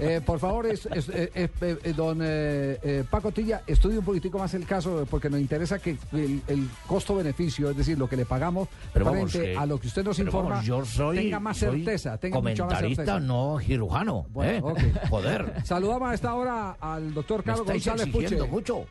Eh, 0.00 0.20
por 0.24 0.38
favor, 0.40 0.66
es, 0.66 0.86
es- 0.86 1.08
eh, 1.10 1.30
eh, 1.34 1.48
eh, 1.60 1.92
don 1.96 2.18
eh, 2.22 2.78
eh, 2.82 3.04
Paco 3.08 3.30
Tilla, 3.30 3.62
estudie 3.66 3.98
un 3.98 4.04
poquitico 4.04 4.38
más 4.38 4.52
el 4.54 4.66
caso 4.66 5.06
porque 5.08 5.30
nos 5.30 5.40
interesa 5.40 5.78
que 5.78 5.96
el, 6.12 6.42
el 6.48 6.68
costo-beneficio, 6.86 7.70
es 7.70 7.76
decir, 7.76 7.96
lo 7.98 8.08
que 8.08 8.16
le 8.16 8.26
pagamos 8.26 8.68
Pero 8.92 9.11
frente 9.12 9.38
vamos, 9.54 9.62
a 9.62 9.66
lo 9.66 9.80
que 9.80 9.86
usted 9.86 10.04
nos 10.04 10.16
pero 10.16 10.28
informa, 10.28 10.50
vamos, 10.50 10.66
yo 10.66 10.84
soy, 10.84 11.16
tenga 11.16 11.40
más 11.40 11.56
soy 11.56 11.82
certeza, 11.84 12.18
tenga 12.18 12.40
mucha 12.40 12.64
más 12.64 12.74
comentarista, 12.74 13.04
certeza. 13.04 13.20
no 13.20 13.58
cirujano. 13.60 14.26
Bueno, 14.30 14.70
¿eh? 14.70 14.72
ok. 14.72 15.08
Joder. 15.10 15.54
Saludamos 15.64 16.10
a 16.10 16.14
esta 16.14 16.34
hora 16.34 16.76
al 16.80 17.14
doctor 17.14 17.42
Carlos 17.44 17.66
González 17.66 18.06
Puche. 18.08 18.42
mucho. 18.42 18.86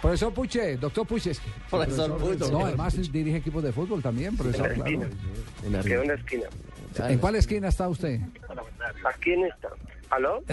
Profesor 0.00 0.32
Puche, 0.32 0.76
doctor 0.78 1.06
Puche. 1.06 1.30
es 1.32 1.40
que- 1.40 1.50
Profesor 1.68 2.16
Puche. 2.16 2.50
No, 2.50 2.64
además 2.66 3.12
dirige 3.12 3.38
equipos 3.38 3.62
de 3.62 3.72
fútbol 3.72 4.02
también, 4.02 4.36
profesor. 4.36 4.72
En 4.72 4.78
la 4.78 4.84
claro. 4.84 5.02
esquina. 5.02 5.82
Quedó 5.82 6.02
en 6.02 6.08
la 6.08 6.14
esquina. 6.14 6.44
¿En 7.08 7.18
cuál 7.18 7.34
esquina 7.36 7.68
está 7.68 7.88
usted? 7.88 8.20
Aquí 9.04 9.32
en 9.32 9.44
esta. 9.46 9.68
¿Aló? 10.14 10.44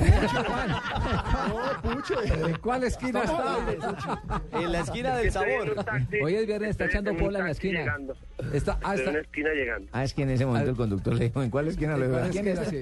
¿En 2.45 2.55
cuál 2.62 2.84
esquina 2.84 3.24
está? 3.24 3.57
En 4.53 4.72
la 4.72 4.80
esquina 4.80 5.16
del 5.18 5.32
sabor. 5.32 5.76
Hoy 6.24 6.36
es 6.36 6.47
viernes, 6.47 6.72
está 6.72 6.86
echando 6.86 7.16
pola 7.16 7.39
en 7.39 7.45
la 7.45 7.51
esquina. 7.51 7.97
Está, 8.53 8.80
ah, 8.82 8.95
en 8.95 9.14
la 9.14 9.20
esquina 9.20 9.49
llegando. 9.53 9.88
Ah, 9.91 10.03
es 10.03 10.16
que 10.16 10.24
en 10.24 10.32
ese 10.32 10.47
momento 10.47 10.72
el 10.72 10.76
conductor 10.76 11.14
le 11.14 11.26
dijo, 11.26 11.43
¿en 11.43 11.51
cuál 11.51 11.68
esquina 11.68 11.95
lo 11.95 12.05
¿En 12.05 12.12
veo? 12.12 12.20
cuál 12.22 12.32
esquina, 12.36 12.66
sí? 12.66 12.82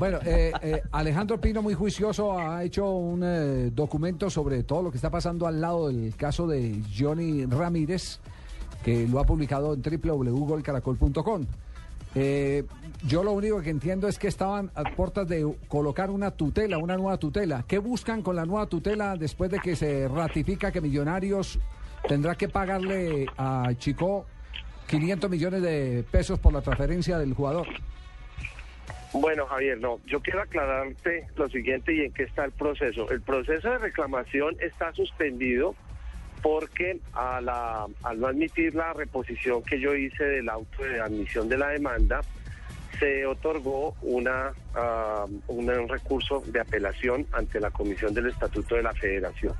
Bueno, 0.00 0.18
eh, 0.24 0.52
eh, 0.62 0.82
Alejandro 0.90 1.40
Pino, 1.40 1.62
muy 1.62 1.74
juicioso, 1.74 2.36
ha 2.38 2.64
hecho 2.64 2.90
un 2.90 3.22
eh, 3.22 3.70
documento 3.72 4.30
sobre 4.30 4.64
todo 4.64 4.82
lo 4.82 4.90
que 4.90 4.96
está 4.96 5.10
pasando 5.10 5.46
al 5.46 5.60
lado 5.60 5.88
del 5.88 6.16
caso 6.16 6.48
de 6.48 6.82
Johnny 6.96 7.46
Ramírez, 7.46 8.18
que 8.82 9.06
lo 9.06 9.20
ha 9.20 9.24
publicado 9.24 9.74
en 9.74 9.82
www.golcaracol.com. 9.82 11.46
Eh, 12.16 12.64
yo 13.06 13.22
lo 13.24 13.32
único 13.32 13.60
que 13.62 13.70
entiendo 13.70 14.08
es 14.08 14.18
que 14.18 14.28
estaban 14.28 14.70
a 14.74 14.84
puertas 14.84 15.26
de 15.28 15.46
colocar 15.68 16.10
una 16.10 16.30
tutela, 16.30 16.78
una 16.78 16.96
nueva 16.96 17.16
tutela. 17.18 17.64
¿Qué 17.66 17.78
buscan 17.78 18.22
con 18.22 18.36
la 18.36 18.44
nueva 18.44 18.66
tutela 18.66 19.16
después 19.16 19.50
de 19.50 19.58
que 19.58 19.76
se 19.76 20.06
ratifica 20.08 20.70
que 20.70 20.80
Millonarios 20.80 21.58
tendrá 22.06 22.34
que 22.34 22.48
pagarle 22.48 23.26
a 23.36 23.70
Chico 23.78 24.26
500 24.86 25.30
millones 25.30 25.62
de 25.62 26.04
pesos 26.10 26.38
por 26.38 26.52
la 26.52 26.60
transferencia 26.60 27.18
del 27.18 27.34
jugador? 27.34 27.66
Bueno, 29.12 29.46
Javier, 29.46 29.78
no, 29.80 29.98
yo 30.06 30.20
quiero 30.20 30.42
aclararte 30.42 31.26
lo 31.36 31.48
siguiente 31.48 31.94
y 31.94 32.00
en 32.02 32.12
qué 32.12 32.24
está 32.24 32.44
el 32.44 32.52
proceso. 32.52 33.10
El 33.10 33.22
proceso 33.22 33.70
de 33.70 33.78
reclamación 33.78 34.56
está 34.60 34.92
suspendido 34.92 35.74
porque 36.42 37.00
a 37.12 37.40
la, 37.40 37.86
al 38.02 38.20
no 38.20 38.28
admitir 38.28 38.74
la 38.74 38.92
reposición 38.92 39.62
que 39.62 39.80
yo 39.80 39.94
hice 39.94 40.24
del 40.24 40.48
auto 40.48 40.84
de 40.84 41.00
admisión 41.00 41.48
de 41.48 41.58
la 41.58 41.68
demanda, 41.68 42.20
se 43.00 43.26
otorgó 43.26 43.96
una, 44.02 44.52
una- 45.48 45.80
un 45.80 45.88
recurso 45.88 46.44
de 46.46 46.60
apelación 46.60 47.26
ante 47.32 47.58
la 47.58 47.72
Comisión 47.72 48.14
del 48.14 48.28
Estatuto 48.28 48.76
de 48.76 48.82
la 48.84 48.94
Federación. 48.94 49.54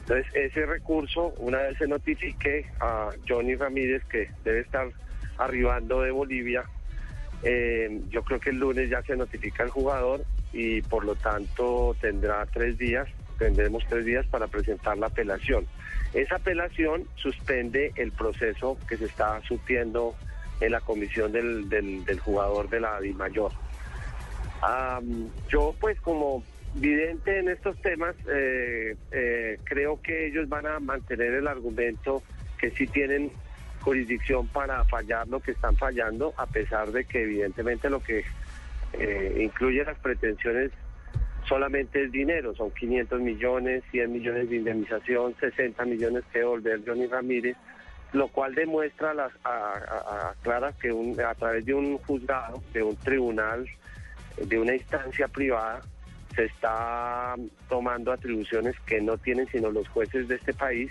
Entonces, 0.00 0.26
ese 0.34 0.66
recurso, 0.66 1.34
una 1.38 1.58
vez 1.62 1.78
se 1.78 1.86
notifique 1.86 2.66
a 2.80 3.10
Johnny 3.28 3.54
Ramírez, 3.54 4.02
que 4.06 4.30
debe 4.44 4.60
estar 4.60 4.90
arribando 5.38 6.02
de 6.02 6.10
Bolivia, 6.10 6.68
eh, 7.42 8.02
yo 8.10 8.22
creo 8.22 8.40
que 8.40 8.50
el 8.50 8.56
lunes 8.58 8.90
ya 8.90 9.02
se 9.02 9.16
notifica 9.16 9.62
al 9.62 9.70
jugador 9.70 10.24
y 10.52 10.82
por 10.82 11.04
lo 11.04 11.16
tanto 11.16 11.96
tendrá 12.00 12.46
tres 12.46 12.78
días, 12.78 13.08
tendremos 13.38 13.84
tres 13.88 14.04
días 14.06 14.26
para 14.26 14.46
presentar 14.48 14.96
la 14.98 15.06
apelación. 15.08 15.66
Esa 16.12 16.36
apelación 16.36 17.08
suspende 17.16 17.92
el 17.96 18.12
proceso 18.12 18.78
que 18.88 18.96
se 18.96 19.06
está 19.06 19.42
surtiendo 19.42 20.14
en 20.64 20.72
la 20.72 20.80
comisión 20.80 21.32
del, 21.32 21.68
del, 21.68 22.18
jugador 22.20 22.68
de 22.68 22.80
la 22.80 23.00
DIMAYOR. 23.00 23.52
Am, 24.62 25.28
yo 25.48 25.74
pues 25.78 26.00
como 26.00 26.42
vidente 26.74 27.38
en 27.38 27.48
estos 27.48 27.80
temas, 27.82 28.14
eh, 28.28 28.96
eh, 29.12 29.58
creo 29.64 30.00
que 30.02 30.26
ellos 30.26 30.48
van 30.48 30.66
a 30.66 30.80
mantener 30.80 31.34
el 31.34 31.46
argumento 31.46 32.22
que 32.58 32.70
sí 32.70 32.86
tienen 32.86 33.30
jurisdicción 33.80 34.48
para 34.48 34.84
fallar 34.84 35.28
lo 35.28 35.40
que 35.40 35.52
están 35.52 35.76
fallando, 35.76 36.32
a 36.36 36.46
pesar 36.46 36.90
de 36.90 37.04
que 37.04 37.22
evidentemente 37.22 37.90
lo 37.90 38.02
que 38.02 38.24
eh, 38.94 39.40
incluye 39.42 39.84
las 39.84 39.98
pretensiones 39.98 40.70
solamente 41.46 42.04
es 42.04 42.10
dinero, 42.10 42.54
son 42.54 42.70
500 42.70 43.20
millones, 43.20 43.82
100 43.90 44.12
millones 44.12 44.48
de 44.48 44.56
indemnización, 44.56 45.34
60 45.38 45.84
millones 45.84 46.24
que 46.32 46.38
devolver 46.38 46.80
Johnny 46.86 47.06
Ramírez, 47.06 47.56
lo 48.14 48.28
cual 48.28 48.54
demuestra 48.54 49.12
las, 49.12 49.32
a, 49.44 49.50
a- 49.50 50.30
a- 50.30 50.34
clara 50.42 50.72
que 50.72 50.92
un- 50.92 51.20
a 51.20 51.34
través 51.34 51.66
de 51.66 51.74
un 51.74 51.98
juzgado, 51.98 52.62
de 52.72 52.82
un 52.82 52.96
tribunal, 52.96 53.68
de 54.40 54.58
una 54.58 54.74
instancia 54.74 55.26
privada, 55.28 55.80
se 56.34 56.44
está 56.44 57.34
tomando 57.68 58.12
atribuciones 58.12 58.74
que 58.86 59.00
no 59.00 59.18
tienen 59.18 59.46
sino 59.48 59.70
los 59.70 59.88
jueces 59.88 60.28
de 60.28 60.36
este 60.36 60.54
país. 60.54 60.90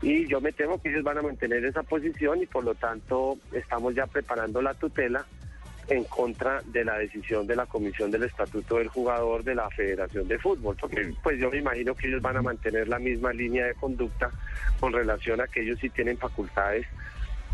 Y 0.00 0.26
yo 0.26 0.40
me 0.40 0.52
temo 0.52 0.80
que 0.80 0.88
ellos 0.90 1.02
van 1.02 1.18
a 1.18 1.22
mantener 1.22 1.64
esa 1.64 1.82
posición 1.82 2.42
y 2.42 2.46
por 2.46 2.64
lo 2.64 2.74
tanto 2.74 3.36
estamos 3.52 3.94
ya 3.94 4.06
preparando 4.06 4.62
la 4.62 4.72
tutela 4.74 5.26
en 5.88 6.04
contra 6.04 6.62
de 6.66 6.84
la 6.84 6.98
decisión 6.98 7.46
de 7.46 7.56
la 7.56 7.66
Comisión 7.66 8.10
del 8.10 8.24
Estatuto 8.24 8.76
del 8.76 8.88
Jugador 8.88 9.42
de 9.42 9.54
la 9.54 9.70
Federación 9.70 10.28
de 10.28 10.38
Fútbol, 10.38 10.76
porque 10.78 11.12
pues 11.22 11.38
yo 11.38 11.50
me 11.50 11.58
imagino 11.58 11.94
que 11.94 12.08
ellos 12.08 12.20
van 12.20 12.36
a 12.36 12.42
mantener 12.42 12.88
la 12.88 12.98
misma 12.98 13.32
línea 13.32 13.66
de 13.66 13.74
conducta 13.74 14.30
con 14.80 14.92
relación 14.92 15.40
a 15.40 15.46
que 15.46 15.62
ellos 15.62 15.78
sí 15.80 15.88
tienen 15.88 16.18
facultades 16.18 16.86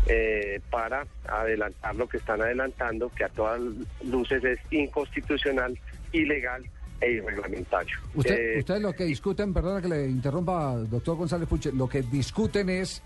eh, 0.07 0.59
para 0.69 1.07
adelantar 1.27 1.95
lo 1.95 2.07
que 2.07 2.17
están 2.17 2.41
adelantando, 2.41 3.09
que 3.09 3.23
a 3.23 3.29
todas 3.29 3.59
luces 4.03 4.43
es 4.43 4.59
inconstitucional, 4.69 5.77
ilegal 6.11 6.63
e 7.01 7.11
irreglamentario. 7.11 7.97
Usted, 8.13 8.55
Eh, 8.55 8.59
ustedes 8.59 8.81
lo 8.81 8.93
que 8.93 9.05
discuten, 9.05 9.53
perdona 9.53 9.81
que 9.81 9.87
le 9.87 10.07
interrumpa, 10.07 10.75
doctor 10.75 11.17
González 11.17 11.47
Puche, 11.47 11.71
lo 11.71 11.87
que 11.87 12.01
discuten 12.03 12.69
es 12.69 13.01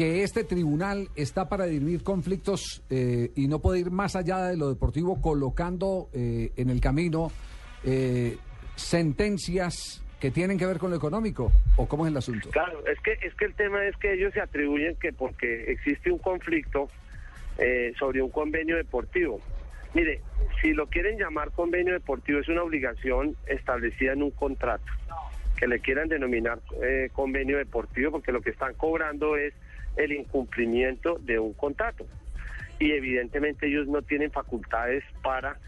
que 0.00 0.22
este 0.22 0.44
tribunal 0.44 1.08
está 1.14 1.46
para 1.50 1.66
dirimir 1.66 2.02
conflictos 2.02 2.82
eh, 2.88 3.32
y 3.36 3.48
no 3.48 3.58
puede 3.58 3.80
ir 3.80 3.90
más 3.90 4.16
allá 4.16 4.46
de 4.46 4.56
lo 4.56 4.70
deportivo 4.70 5.20
colocando 5.20 6.08
eh, 6.14 6.52
en 6.56 6.70
el 6.70 6.80
camino 6.80 7.30
eh, 7.84 8.38
sentencias 8.76 10.02
que 10.18 10.30
tienen 10.30 10.56
que 10.56 10.64
ver 10.64 10.78
con 10.78 10.88
lo 10.88 10.96
económico? 10.96 11.52
¿O 11.76 11.86
cómo 11.86 12.06
es 12.06 12.12
el 12.12 12.16
asunto? 12.16 12.48
Claro, 12.48 12.82
es 12.86 12.98
que, 13.00 13.12
es 13.20 13.34
que 13.34 13.44
el 13.44 13.52
tema 13.52 13.84
es 13.84 13.94
que 13.98 14.14
ellos 14.14 14.32
se 14.32 14.40
atribuyen 14.40 14.96
que 14.96 15.12
porque 15.12 15.70
existe 15.70 16.10
un 16.10 16.18
conflicto 16.18 16.88
eh, 17.58 17.92
sobre 17.98 18.22
un 18.22 18.30
convenio 18.30 18.78
deportivo. 18.78 19.38
Mire, 19.92 20.22
si 20.62 20.72
lo 20.72 20.86
quieren 20.86 21.18
llamar 21.18 21.50
convenio 21.50 21.92
deportivo, 21.92 22.38
es 22.38 22.48
una 22.48 22.62
obligación 22.62 23.36
establecida 23.46 24.14
en 24.14 24.22
un 24.22 24.30
contrato. 24.30 24.90
Que 25.58 25.66
le 25.66 25.80
quieran 25.80 26.08
denominar 26.08 26.58
eh, 26.82 27.10
convenio 27.12 27.58
deportivo, 27.58 28.12
porque 28.12 28.32
lo 28.32 28.40
que 28.40 28.48
están 28.48 28.72
cobrando 28.72 29.36
es 29.36 29.52
el 29.96 30.12
incumplimiento 30.12 31.18
de 31.20 31.38
un 31.38 31.52
contrato. 31.54 32.06
Y 32.78 32.92
evidentemente 32.92 33.66
ellos 33.66 33.86
no 33.86 34.02
tienen 34.02 34.30
facultades 34.30 35.04
para 35.22 35.58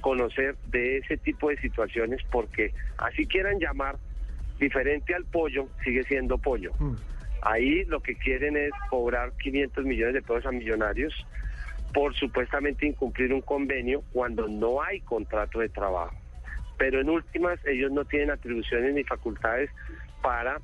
conocer 0.00 0.56
de 0.66 0.98
ese 0.98 1.16
tipo 1.16 1.48
de 1.48 1.56
situaciones, 1.58 2.20
porque 2.30 2.72
así 2.98 3.26
quieran 3.26 3.58
llamar 3.58 3.96
diferente 4.58 5.14
al 5.14 5.24
pollo, 5.24 5.68
sigue 5.82 6.04
siendo 6.04 6.38
pollo. 6.38 6.72
Ahí 7.42 7.84
lo 7.84 8.00
que 8.00 8.16
quieren 8.16 8.56
es 8.56 8.70
cobrar 8.88 9.32
500 9.42 9.84
millones 9.84 10.14
de 10.14 10.22
pesos 10.22 10.46
a 10.46 10.52
millonarios 10.52 11.26
por 11.94 12.14
supuestamente 12.16 12.86
incumplir 12.86 13.32
un 13.32 13.40
convenio 13.40 14.02
cuando 14.12 14.48
no 14.48 14.82
hay 14.82 15.00
contrato 15.00 15.60
de 15.60 15.68
trabajo. 15.68 16.14
Pero 16.76 17.00
en 17.00 17.08
últimas 17.08 17.58
ellos 17.64 17.92
no 17.92 18.04
tienen 18.04 18.32
atribuciones 18.32 18.92
ni 18.94 19.04
facultades 19.04 19.70
para 20.20 20.60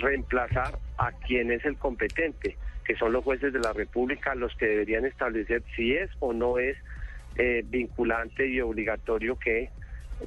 reemplazar 0.00 0.78
a 0.98 1.12
quien 1.12 1.50
es 1.50 1.64
el 1.64 1.76
competente, 1.76 2.56
que 2.84 2.96
son 2.96 3.12
los 3.12 3.24
jueces 3.24 3.52
de 3.52 3.60
la 3.60 3.72
República 3.72 4.34
los 4.34 4.54
que 4.56 4.66
deberían 4.66 5.04
establecer 5.04 5.62
si 5.76 5.94
es 5.94 6.10
o 6.20 6.32
no 6.32 6.58
es 6.58 6.76
eh, 7.36 7.62
vinculante 7.66 8.46
y 8.46 8.60
obligatorio 8.60 9.36
que 9.36 9.70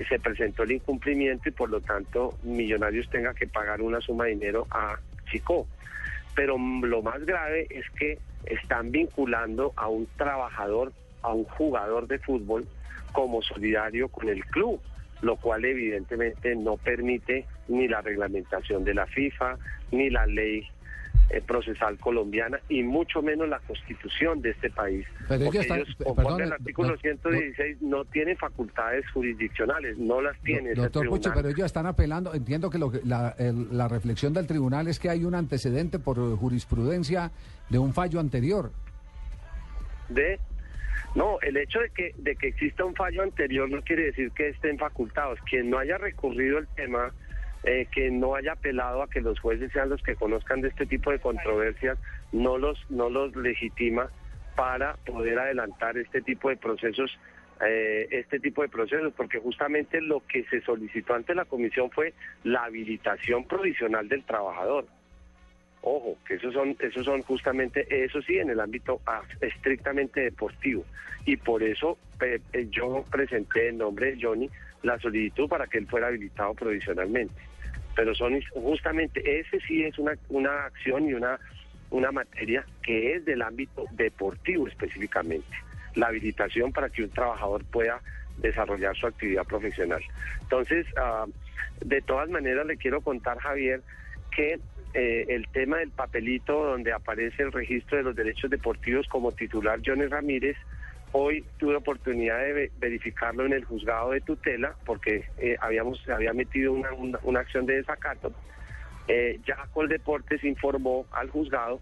se 0.10 0.20
presentó 0.20 0.64
el 0.64 0.72
incumplimiento 0.72 1.50
y 1.50 1.52
por 1.52 1.70
lo 1.70 1.82
tanto 1.82 2.38
Millonarios 2.44 3.10
tenga 3.10 3.34
que 3.34 3.48
pagar 3.48 3.82
una 3.82 4.02
suma 4.02 4.26
de 4.26 4.32
dinero 4.32 4.66
a 4.72 4.98
Chico. 5.30 5.68
Pero 6.36 6.58
lo 6.58 7.02
más 7.02 7.24
grave 7.26 7.68
es 7.70 7.86
que 7.92 8.18
están 8.46 8.92
vinculando 8.92 9.74
a 9.76 9.88
un 9.88 10.08
trabajador, 10.18 10.92
a 11.22 11.32
un 11.34 11.44
jugador 11.44 12.08
de 12.08 12.20
fútbol 12.20 12.66
como 13.12 13.42
solidario 13.42 14.08
con 14.10 14.28
el 14.30 14.44
club, 14.46 14.82
lo 15.24 15.38
cual 15.38 15.66
evidentemente 15.66 16.56
no 16.56 16.78
permite 16.78 17.46
ni 17.68 17.88
la 17.88 18.02
reglamentación 18.02 18.84
de 18.84 18.94
la 18.94 19.08
FIFA, 19.08 19.58
ni 19.92 20.10
la 20.10 20.26
ley 20.28 20.64
eh, 21.30 21.42
procesal 21.42 21.98
colombiana 21.98 22.60
y 22.68 22.84
mucho 22.84 23.22
menos 23.22 23.48
la 23.48 23.60
constitución 23.60 24.42
de 24.42 24.50
este 24.50 24.70
país. 24.70 25.06
Pero 25.30 25.46
Porque 25.46 25.60
ellos 25.60 25.62
están- 25.62 26.06
conforme 26.06 26.24
perdón, 26.24 26.42
al 26.42 26.52
artículo 26.52 26.90
no- 26.90 26.98
116, 26.98 27.82
no 27.82 28.04
tienen 28.06 28.36
facultades 28.36 29.10
jurisdiccionales, 29.12 29.98
no 29.98 30.22
las 30.22 30.38
tiene 30.42 30.74
Doctor 30.74 31.04
tribunal. 31.04 31.32
pero 31.34 31.48
ellos 31.48 31.66
están 31.66 31.86
apelando, 31.86 32.34
entiendo 32.34 32.70
que, 32.70 32.78
lo 32.78 32.92
que- 32.92 33.00
la, 33.06 33.34
el- 33.40 33.70
la 33.76 33.88
reflexión 33.88 34.34
del 34.34 34.46
tribunal 34.48 34.90
es 34.90 35.00
que 35.00 35.10
hay 35.10 35.24
un 35.24 35.34
antecedente 35.34 35.98
por 35.98 36.18
jurisprudencia 36.38 37.32
de 37.70 37.80
un 37.80 37.94
fallo 37.94 38.20
anterior. 38.20 38.72
de 40.10 40.38
no 41.16 41.40
el 41.42 41.58
hecho 41.58 41.80
de 41.80 41.90
que 41.90 42.14
de 42.18 42.36
que 42.36 42.48
exista 42.48 42.86
un 42.86 42.96
fallo 42.96 43.22
anterior 43.22 43.70
no 43.70 43.82
quiere 43.82 44.06
decir 44.06 44.32
que 44.32 44.50
estén 44.50 44.78
facultados. 44.78 45.40
Quien 45.50 45.70
no 45.70 45.78
haya 45.78 45.98
recurrido 45.98 46.58
el 46.58 46.68
tema 46.76 47.14
eh, 47.64 47.88
que 47.92 48.12
no 48.12 48.36
haya 48.36 48.54
apelado 48.54 49.04
a 49.04 49.10
que 49.10 49.22
los 49.22 49.40
jueces 49.40 49.72
sean 49.72 49.90
los 49.90 50.02
que 50.04 50.16
conozcan 50.16 50.62
de 50.62 50.70
este 50.70 50.86
tipo 50.86 51.12
de 51.12 51.20
controversias 51.20 51.98
no 52.32 52.58
los 52.58 52.80
no 52.90 53.10
los 53.10 53.36
legitima 53.36 54.10
para 54.56 54.96
poder 55.06 55.40
adelantar 55.40 55.98
este 55.98 56.22
tipo 56.22 56.50
de 56.50 56.58
procesos 56.58 57.18
eh, 57.66 58.08
este 58.12 58.40
tipo 58.40 58.64
de 58.64 58.70
procesos 58.70 59.14
porque 59.16 59.40
justamente 59.40 60.02
lo 60.02 60.22
que 60.28 60.44
se 60.46 60.62
solicitó 60.62 61.14
ante 61.14 61.36
la 61.36 61.46
comisión 61.46 61.90
fue 61.92 62.14
la 62.44 62.66
habilitación 62.66 63.48
provisional 63.48 64.10
del 64.10 64.26
trabajador 64.26 64.86
Ojo, 65.86 66.18
que 66.26 66.36
esos 66.36 66.54
son, 66.54 66.78
esos 66.80 67.06
son 67.06 67.22
justamente, 67.24 67.86
eso 68.06 68.22
sí, 68.22 68.38
en 68.40 68.50
el 68.50 68.60
ámbito 68.62 69.02
ah, 69.06 69.22
estrictamente 69.42 70.22
deportivo. 70.22 70.86
Y 71.26 71.36
por 71.36 71.62
eso 71.62 71.98
pe- 72.18 72.42
eh, 72.54 72.68
yo 72.70 73.06
presenté 73.12 73.68
en 73.68 73.80
nombre 73.80 74.16
de 74.16 74.22
Johnny 74.22 74.50
la 74.82 74.98
solicitud 75.00 75.50
para 75.50 75.68
que 75.68 75.78
él 75.80 75.88
fuera 75.88 76.08
habilitado 76.08 76.54
provisionalmente. 76.54 77.36
Pero 77.96 78.16
son 78.16 78.42
justamente, 78.54 79.40
ese 79.40 79.60
sí 79.68 79.84
es 79.84 80.00
una, 80.00 80.18
una 80.30 80.66
acción 80.66 81.08
y 81.10 81.14
una, 81.14 81.38
una 81.90 82.12
materia 82.14 82.66
que 82.82 83.16
es 83.16 83.26
del 83.26 83.42
ámbito 83.42 83.86
deportivo 83.92 84.68
específicamente. 84.70 85.48
La 85.96 86.08
habilitación 86.08 86.72
para 86.72 86.90
que 86.90 87.04
un 87.04 87.10
trabajador 87.10 87.66
pueda 87.66 88.02
desarrollar 88.38 88.96
su 88.96 89.06
actividad 89.06 89.46
profesional. 89.46 90.02
Entonces, 90.44 90.88
ah, 90.98 91.26
de 91.82 92.02
todas 92.02 92.30
maneras, 92.30 92.66
le 92.66 92.78
quiero 92.78 93.02
contar, 93.02 93.38
Javier, 93.40 93.82
que 94.36 94.60
eh, 94.94 95.26
el 95.30 95.48
tema 95.50 95.78
del 95.78 95.92
papelito 95.92 96.66
donde 96.66 96.92
aparece 96.94 97.44
el 97.44 97.52
registro 97.52 97.98
de 97.98 98.04
los 98.04 98.16
derechos 98.16 98.50
deportivos 98.50 99.08
como 99.08 99.32
titular 99.32 99.80
Johnny 99.86 100.06
Ramírez, 100.06 100.56
hoy 101.12 101.46
tuve 101.58 101.76
oportunidad 101.76 102.40
de 102.40 102.54
ve- 102.54 102.72
verificarlo 102.80 103.46
en 103.46 103.54
el 103.54 103.66
juzgado 103.66 104.12
de 104.12 104.22
tutela 104.22 104.76
porque 104.86 105.26
eh, 105.38 105.56
habíamos 105.62 106.08
había 106.10 106.34
metido 106.34 106.74
una, 106.74 106.92
una, 106.94 107.20
una 107.24 107.40
acción 107.40 107.66
de 107.66 107.76
desacato. 107.76 108.34
Eh, 109.08 109.40
ya 109.46 109.58
Coldeportes 109.74 110.44
informó 110.44 111.06
al 111.12 111.30
juzgado 111.30 111.82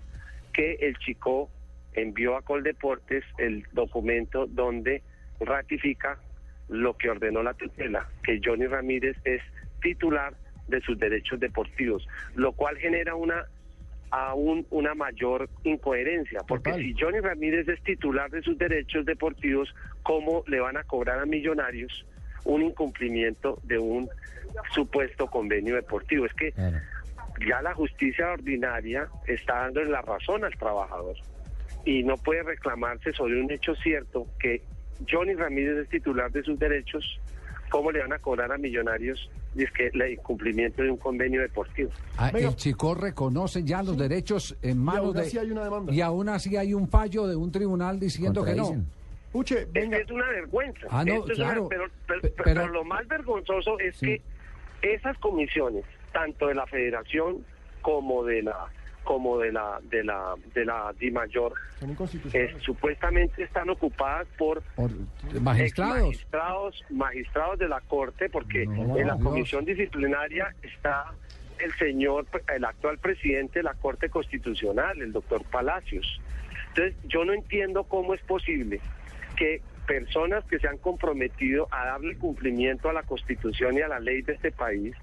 que 0.53 0.73
el 0.81 0.97
chico 0.97 1.49
envió 1.93 2.35
a 2.35 2.41
Coldeportes 2.41 3.23
el 3.37 3.65
documento 3.73 4.47
donde 4.47 5.01
ratifica 5.39 6.17
lo 6.69 6.97
que 6.97 7.09
ordenó 7.09 7.43
la 7.43 7.53
tutela, 7.53 8.07
que 8.23 8.39
Johnny 8.43 8.65
Ramírez 8.65 9.17
es 9.25 9.41
titular 9.81 10.33
de 10.71 10.81
sus 10.81 10.97
derechos 10.97 11.39
deportivos, 11.39 12.07
lo 12.35 12.53
cual 12.53 12.77
genera 12.77 13.13
una 13.15 13.45
aún 14.11 14.65
una 14.71 14.93
mayor 14.93 15.49
incoherencia, 15.63 16.41
porque 16.45 16.73
si 16.73 16.93
Johnny 16.99 17.19
Ramírez 17.21 17.67
es 17.69 17.81
titular 17.81 18.29
de 18.29 18.41
sus 18.41 18.57
derechos 18.57 19.05
deportivos, 19.05 19.73
¿cómo 20.03 20.43
le 20.47 20.59
van 20.59 20.75
a 20.75 20.83
cobrar 20.83 21.19
a 21.19 21.25
millonarios 21.25 22.05
un 22.43 22.61
incumplimiento 22.61 23.59
de 23.63 23.79
un 23.79 24.09
supuesto 24.73 25.27
convenio 25.27 25.75
deportivo? 25.75 26.25
Es 26.25 26.33
que 26.33 26.53
ya 27.47 27.61
la 27.61 27.73
justicia 27.73 28.31
ordinaria 28.31 29.07
está 29.27 29.59
dando 29.61 29.83
la 29.85 30.01
razón 30.01 30.43
al 30.43 30.57
trabajador 30.57 31.15
y 31.85 32.03
no 32.03 32.17
puede 32.17 32.43
reclamarse 32.43 33.13
sobre 33.13 33.41
un 33.41 33.49
hecho 33.49 33.75
cierto 33.75 34.27
que 34.39 34.61
Johnny 35.09 35.33
Ramírez 35.33 35.77
es 35.77 35.89
titular 35.89 36.31
de 36.31 36.43
sus 36.43 36.59
derechos, 36.59 37.19
¿cómo 37.69 37.91
le 37.91 38.01
van 38.01 38.13
a 38.13 38.19
cobrar 38.19 38.51
a 38.51 38.57
millonarios? 38.57 39.29
Y 39.53 39.63
es 39.63 39.71
que 39.73 39.87
el 39.87 40.11
incumplimiento 40.13 40.81
de 40.81 40.91
un 40.91 40.97
convenio 40.97 41.41
deportivo. 41.41 41.89
Ah, 42.17 42.29
el 42.33 42.55
Chico 42.55 42.95
reconoce 42.95 43.63
ya 43.63 43.83
los 43.83 43.97
derechos 43.97 44.55
en 44.61 44.77
manos 44.77 45.07
aún 45.07 45.13
de... 45.15 45.21
así 45.23 45.37
hay 45.37 45.51
una 45.51 45.63
demanda. 45.65 45.93
Y 45.93 45.99
aún 46.01 46.29
así 46.29 46.55
hay 46.55 46.73
un 46.73 46.87
fallo 46.87 47.27
de 47.27 47.35
un 47.35 47.51
tribunal 47.51 47.99
diciendo 47.99 48.43
que 48.45 48.55
no. 48.55 48.71
Puche, 49.31 49.67
es 49.73 49.89
que 49.89 49.95
es 49.97 50.11
una 50.11 50.27
vergüenza. 50.29 50.87
Ah, 50.89 51.03
no, 51.05 51.13
Esto 51.15 51.31
es 51.33 51.37
una- 51.39 51.47
claro. 51.47 51.67
pero, 51.69 51.83
pero- 52.07 52.21
Pe- 52.21 52.29
pero 52.29 52.43
pero- 52.61 52.67
lo 52.67 52.83
más 52.85 53.07
vergonzoso 53.07 53.79
es 53.79 53.97
que 53.99 54.21
esas 54.81 55.17
comisiones, 55.19 55.85
tanto 56.13 56.47
de 56.47 56.55
la 56.55 56.65
Federación 56.67 57.45
como 57.81 58.23
de 58.23 58.43
la 58.43 58.67
como 59.03 59.39
de 59.39 59.51
la 59.51 59.79
de 59.89 60.03
la 60.03 60.35
de 60.53 60.65
la 60.65 60.93
DIMAYOR, 60.99 61.53
eh, 62.33 62.55
supuestamente 62.61 63.43
están 63.43 63.69
ocupadas 63.69 64.27
por 64.37 64.61
magistrados. 65.41 66.03
magistrados, 66.03 66.83
magistrados 66.89 67.59
de 67.59 67.67
la 67.67 67.81
Corte, 67.81 68.29
porque 68.29 68.65
No, 68.65 68.97
en 68.97 69.07
la 69.07 69.15
Dios. 69.15 69.25
comisión 69.25 69.65
disciplinaria 69.65 70.53
está 70.61 71.05
el 71.59 71.71
señor, 71.73 72.25
el 72.55 72.65
actual 72.65 72.97
presidente 72.99 73.59
de 73.59 73.63
la 73.63 73.73
Corte 73.75 74.09
Constitucional, 74.09 75.01
el 75.01 75.11
doctor 75.11 75.43
Palacios. 75.45 76.19
Entonces, 76.69 76.95
yo 77.05 77.25
no 77.25 77.33
entiendo 77.33 77.83
cómo 77.83 78.13
es 78.13 78.21
posible 78.21 78.79
que 79.35 79.61
personas 79.87 80.43
que 80.45 80.57
se 80.59 80.67
han 80.67 80.77
comprometido 80.77 81.67
a 81.71 81.85
darle 81.85 82.15
cumplimiento 82.17 82.89
a 82.89 82.93
la 82.93 83.03
Constitución 83.03 83.77
y 83.77 83.81
a 83.81 83.87
la 83.87 83.99
ley 83.99 84.21
de 84.21 84.33
este 84.33 84.51
país 84.51 84.95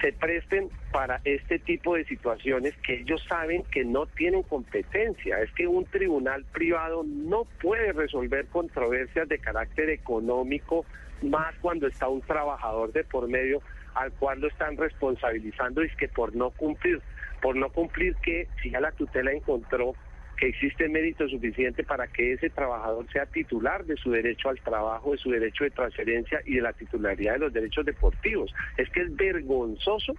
se 0.00 0.12
presten 0.12 0.70
para 0.92 1.20
este 1.24 1.58
tipo 1.58 1.94
de 1.94 2.04
situaciones 2.04 2.74
que 2.86 3.00
ellos 3.00 3.24
saben 3.28 3.64
que 3.64 3.84
no 3.84 4.06
tienen 4.06 4.42
competencia. 4.42 5.40
Es 5.40 5.50
que 5.52 5.66
un 5.66 5.86
tribunal 5.86 6.44
privado 6.52 7.02
no 7.04 7.44
puede 7.60 7.92
resolver 7.92 8.46
controversias 8.48 9.28
de 9.28 9.38
carácter 9.38 9.90
económico, 9.90 10.84
más 11.22 11.54
cuando 11.60 11.86
está 11.86 12.08
un 12.08 12.22
trabajador 12.22 12.92
de 12.92 13.04
por 13.04 13.28
medio 13.28 13.62
al 13.94 14.12
cual 14.12 14.40
lo 14.40 14.48
están 14.48 14.76
responsabilizando 14.76 15.82
y 15.82 15.86
es 15.86 15.96
que 15.96 16.08
por 16.08 16.36
no 16.36 16.50
cumplir, 16.50 17.00
por 17.40 17.56
no 17.56 17.70
cumplir 17.70 18.14
que 18.16 18.48
si 18.62 18.70
ya 18.70 18.80
la 18.80 18.92
tutela 18.92 19.32
encontró 19.32 19.94
que 20.36 20.48
existe 20.48 20.88
mérito 20.88 21.26
suficiente 21.28 21.82
para 21.84 22.06
que 22.08 22.32
ese 22.34 22.50
trabajador 22.50 23.06
sea 23.10 23.24
titular 23.26 23.84
de 23.86 23.96
su 23.96 24.10
derecho 24.10 24.48
al 24.50 24.60
trabajo, 24.60 25.12
de 25.12 25.18
su 25.18 25.30
derecho 25.30 25.64
de 25.64 25.70
transferencia 25.70 26.42
y 26.44 26.56
de 26.56 26.62
la 26.62 26.72
titularidad 26.74 27.34
de 27.34 27.38
los 27.38 27.52
derechos 27.52 27.84
deportivos. 27.86 28.52
Es 28.76 28.88
que 28.90 29.00
es 29.02 29.16
vergonzoso 29.16 30.14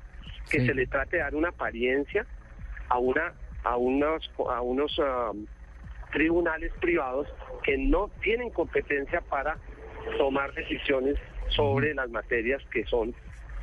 que 0.50 0.66
se 0.66 0.74
le 0.74 0.88
trate 0.88 1.18
de 1.18 1.24
dar 1.24 1.36
una 1.36 1.50
apariencia 1.50 2.26
a 2.90 2.98
una 3.00 3.34
a 3.64 3.76
unos 3.78 4.32
a 4.50 4.62
unos 4.62 4.96
ah, 5.04 5.32
tribunales 6.12 6.72
privados 6.80 7.28
que 7.64 7.78
no 7.78 8.10
tienen 8.22 8.50
competencia 8.50 9.22
para 9.22 9.58
tomar 10.18 10.54
decisiones 10.54 11.18
sobre 11.50 11.94
las 11.94 12.10
materias 12.10 12.62
que 12.72 12.86
son 12.86 13.14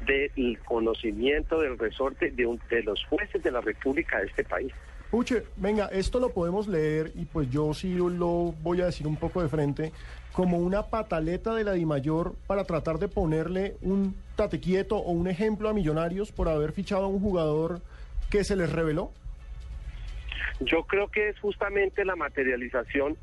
del 0.07 0.59
conocimiento 0.65 1.61
del 1.61 1.79
resorte 1.79 2.31
de, 2.31 2.45
un- 2.47 2.61
de 2.69 2.83
los 2.83 3.03
jueces 3.07 3.43
de 3.43 3.51
la 3.51 3.63
República 3.63 4.21
de 4.21 4.27
este 4.27 4.45
país. 4.45 4.73
Puche, 5.15 5.45
venga, 5.59 5.87
esto 5.93 6.19
lo 6.19 6.31
podemos 6.31 6.67
leer 6.67 7.13
y 7.15 7.25
pues 7.25 7.49
yo 7.49 7.73
sí 7.73 7.95
lo 7.95 8.53
voy 8.65 8.81
a 8.81 8.87
decir 8.87 9.07
un 9.07 9.15
poco 9.15 9.41
de 9.41 9.49
frente 9.49 9.93
como 10.33 10.59
una 10.59 10.87
pataleta 10.87 11.55
de 11.55 11.63
la 11.63 11.75
DIMAYOR 11.75 12.35
para 12.49 12.65
tratar 12.65 12.99
de 12.99 13.07
ponerle 13.07 13.77
un 13.81 14.17
tate 14.35 14.59
quieto 14.59 14.97
o 14.97 15.13
un 15.13 15.29
ejemplo 15.29 15.69
a 15.69 15.73
Millonarios 15.73 16.33
por 16.33 16.49
haber 16.49 16.73
fichado 16.73 17.05
a 17.05 17.07
un 17.07 17.21
jugador 17.21 17.81
que 18.29 18.43
se 18.43 18.57
les 18.57 18.73
reveló. 18.73 19.13
Yo 20.59 20.83
creo 20.83 21.07
que 21.07 21.29
es 21.29 21.39
justamente 21.39 22.05
la 22.05 22.17
materialización 22.17 23.17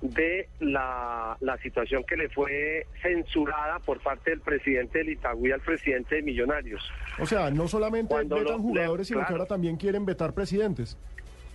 de 0.00 0.48
la, 0.58 1.36
la 1.38 1.58
situación 1.58 2.02
que 2.02 2.16
le 2.16 2.28
fue 2.28 2.88
censurada 3.02 3.78
por 3.78 4.00
parte 4.00 4.30
del 4.30 4.40
presidente 4.40 4.98
del 4.98 5.10
Itagüí 5.10 5.52
al 5.52 5.60
presidente 5.60 6.16
de 6.16 6.22
Millonarios. 6.22 6.82
O 7.20 7.26
sea, 7.26 7.52
no 7.52 7.68
solamente 7.68 8.08
Cuando 8.08 8.34
vetan 8.34 8.60
jugadores, 8.60 9.06
sino 9.06 9.20
que 9.20 9.26
claro. 9.26 9.42
ahora 9.42 9.48
también 9.48 9.76
quieren 9.76 10.04
vetar 10.04 10.34
presidentes. 10.34 10.98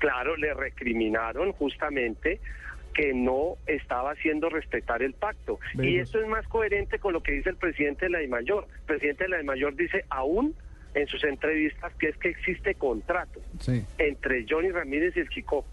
Claro, 0.01 0.35
le 0.35 0.51
recriminaron 0.55 1.51
justamente 1.53 2.39
que 2.91 3.13
no 3.13 3.55
estaba 3.67 4.11
haciendo 4.13 4.49
respetar 4.49 5.03
el 5.03 5.13
pacto. 5.13 5.59
Y 5.79 5.99
esto 5.99 6.19
es 6.19 6.27
más 6.27 6.47
coherente 6.47 6.97
con 6.97 7.13
lo 7.13 7.21
que 7.21 7.33
dice 7.33 7.51
el 7.51 7.55
presidente 7.55 8.05
de 8.05 8.09
la 8.09 8.17
DIMAYOR. 8.17 8.65
El 8.79 8.85
presidente 8.87 9.25
de 9.25 9.29
la 9.29 9.37
DIMAYOR 9.37 9.75
dice 9.75 10.03
aún 10.09 10.55
en 10.95 11.05
sus 11.07 11.23
entrevistas 11.23 11.93
que 11.99 12.09
es 12.09 12.17
que 12.17 12.29
existe 12.29 12.73
contrato 12.73 13.39
Sí. 13.59 13.85
entre 13.99 14.43
Johnny 14.49 14.71
Ramírez 14.71 15.15
y 15.15 15.19
el 15.19 15.29
Chico. 15.29 15.65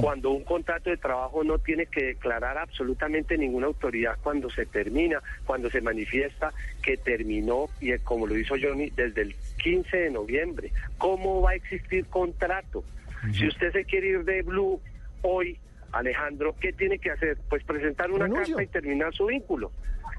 Cuando 0.00 0.30
un 0.30 0.44
contrato 0.44 0.88
de 0.88 0.96
trabajo 0.96 1.44
no 1.44 1.58
tiene 1.58 1.84
que 1.86 2.02
declarar 2.04 2.56
absolutamente 2.56 3.36
ninguna 3.36 3.66
autoridad 3.66 4.16
cuando 4.22 4.48
se 4.48 4.64
termina, 4.64 5.20
cuando 5.44 5.68
se 5.70 5.82
manifiesta 5.82 6.52
que 6.82 6.96
terminó, 6.96 7.66
y 7.80 7.92
como 7.98 8.26
lo 8.26 8.38
hizo 8.38 8.54
Johnny, 8.58 8.90
desde 8.96 9.20
el 9.22 9.34
15 9.62 9.94
de 9.94 10.10
noviembre. 10.10 10.70
¿Cómo 10.96 11.42
va 11.42 11.50
a 11.50 11.54
existir 11.56 12.06
contrato? 12.06 12.84
Si 13.32 13.46
usted 13.48 13.72
se 13.72 13.84
quiere 13.84 14.08
ir 14.08 14.24
de 14.24 14.42
Blue 14.42 14.80
hoy, 15.22 15.58
Alejandro, 15.92 16.54
¿qué 16.60 16.72
tiene 16.72 16.98
que 16.98 17.10
hacer? 17.10 17.38
Pues 17.48 17.64
presentar 17.64 18.10
una 18.10 18.26
carta 18.28 18.62
y 18.62 18.66
terminar 18.66 19.14
su 19.14 19.26
vínculo. 19.26 19.72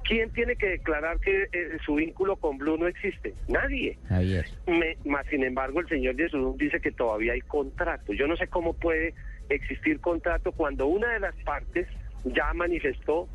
¿Quién 0.03 0.29
tiene 0.31 0.55
que 0.55 0.67
declarar 0.69 1.19
que 1.19 1.43
eh, 1.51 1.77
su 1.85 1.95
vínculo 1.95 2.37
con 2.37 2.57
Blue 2.57 2.77
no 2.77 2.87
existe? 2.87 3.33
Nadie. 3.49 3.97
Javier. 4.07 4.45
Me- 4.65 4.97
más 5.05 5.25
sin 5.27 5.43
embargo, 5.43 5.81
el 5.81 5.87
señor 5.89 6.15
Jesús 6.15 6.57
dice 6.57 6.79
que 6.79 6.91
todavía 6.91 7.33
hay 7.33 7.41
contrato. 7.41 8.13
Yo 8.13 8.25
no 8.27 8.37
sé 8.37 8.47
cómo 8.47 8.73
puede 8.73 9.13
existir 9.49 9.99
contrato 9.99 10.51
cuando 10.53 10.87
una 10.87 11.11
de 11.13 11.19
las 11.19 11.35
partes 11.43 11.87
ya 12.23 12.53
manifestó 12.53 13.27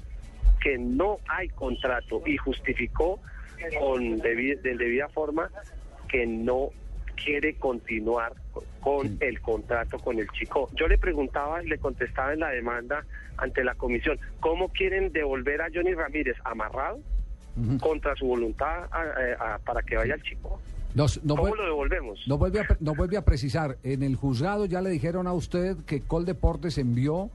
que 0.63 0.79
no 0.79 1.19
hay 1.29 1.49
contrato 1.51 2.23
y 2.27 2.37
justificó 2.39 3.21
con 3.79 4.19
debi- 4.21 4.59
de 4.61 4.77
debida 4.77 5.09
forma 5.09 5.51
que 6.09 6.27
no 6.27 6.71
quiere 7.25 7.55
continuar 7.55 8.33
con 8.81 9.17
el 9.21 9.41
contrato 9.41 9.99
con 9.99 10.19
el 10.19 10.29
chico. 10.31 10.69
Yo 10.75 10.89
le 10.89 10.99
preguntaba 10.99 11.63
y 11.63 11.69
le 11.69 11.79
contestaba 11.79 12.33
en 12.33 12.41
la 12.41 12.51
demanda 12.51 13.05
ante 13.37 13.65
la 13.65 13.75
comisión, 13.75 14.19
¿cómo 14.41 14.69
quieren 14.69 15.13
devolver 15.13 15.63
a 15.63 15.69
Johnny 15.73 15.95
Ramírez 15.95 16.37
amarrado 16.45 17.01
contra 17.81 18.15
su 18.17 18.27
voluntad 18.27 18.85
a- 18.91 19.55
a- 19.55 19.59
para 19.59 19.83
que 19.83 19.97
vaya 19.97 20.15
al 20.15 20.23
chico? 20.23 20.61
Nos- 20.95 21.21
¿Cómo 21.27 21.55
lo 21.55 21.65
devolvemos? 21.65 22.21
No 22.27 22.37
vuelve, 22.39 22.61
a, 22.61 22.65
pre- 22.65 22.77
no 22.81 22.95
vuelve 22.95 23.17
a 23.17 23.25
precisar, 23.25 23.79
en 23.83 24.03
el 24.03 24.15
juzgado 24.17 24.67
ya 24.67 24.81
le 24.83 24.91
dijeron 24.91 25.27
a 25.27 25.33
usted 25.33 25.77
que 25.87 26.01
Coldeportes 26.03 26.77
envió 26.79 27.31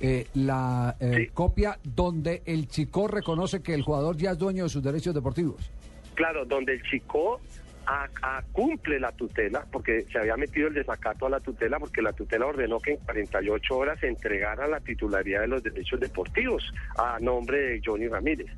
eh, 0.00 0.26
la 0.34 0.96
eh, 1.00 1.30
copia 1.32 1.78
donde 1.82 2.42
el 2.44 2.68
chico 2.68 3.08
reconoce 3.08 3.62
que 3.62 3.72
el 3.74 3.82
jugador 3.82 4.16
ya 4.16 4.32
es 4.32 4.38
dueño 4.38 4.64
de 4.64 4.68
sus 4.70 4.82
derechos 4.82 5.14
deportivos. 5.14 5.70
Claro, 6.14 6.44
donde 6.44 6.74
el 6.74 6.82
chico 6.82 7.40
a- 7.86 8.42
cumple 8.52 8.98
la 9.00 9.12
tutela, 9.12 9.64
porque 9.70 10.04
se 10.10 10.18
había 10.18 10.36
metido 10.36 10.68
el 10.68 10.74
desacato 10.74 11.26
a 11.26 11.30
la 11.30 11.40
tutela, 11.40 11.78
porque 11.78 12.02
la 12.02 12.12
tutela 12.12 12.46
ordenó 12.46 12.80
que 12.80 12.92
en 12.92 12.96
48 12.98 13.76
horas 13.76 13.98
se 14.00 14.08
entregara 14.08 14.66
la 14.66 14.80
titularidad 14.80 15.42
de 15.42 15.48
los 15.48 15.62
derechos 15.62 16.00
deportivos 16.00 16.72
a 16.98 17.18
nombre 17.20 17.58
de 17.58 17.80
Johnny 17.84 18.08
Ramírez. 18.08 18.48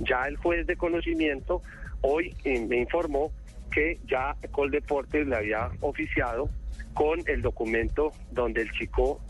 Ya 0.00 0.22
el 0.26 0.36
juez 0.36 0.66
de 0.66 0.76
conocimiento 0.76 1.62
hoy 2.02 2.34
eh, 2.44 2.64
me 2.66 2.78
informó 2.78 3.32
que 3.70 3.98
ya 4.06 4.34
Coldeportes 4.50 5.26
le 5.26 5.36
había 5.36 5.68
oficiado 5.80 6.48
con 6.94 7.20
el 7.26 7.42
documento 7.42 8.12
donde 8.32 8.62
el 8.62 8.70
chico 8.72 9.20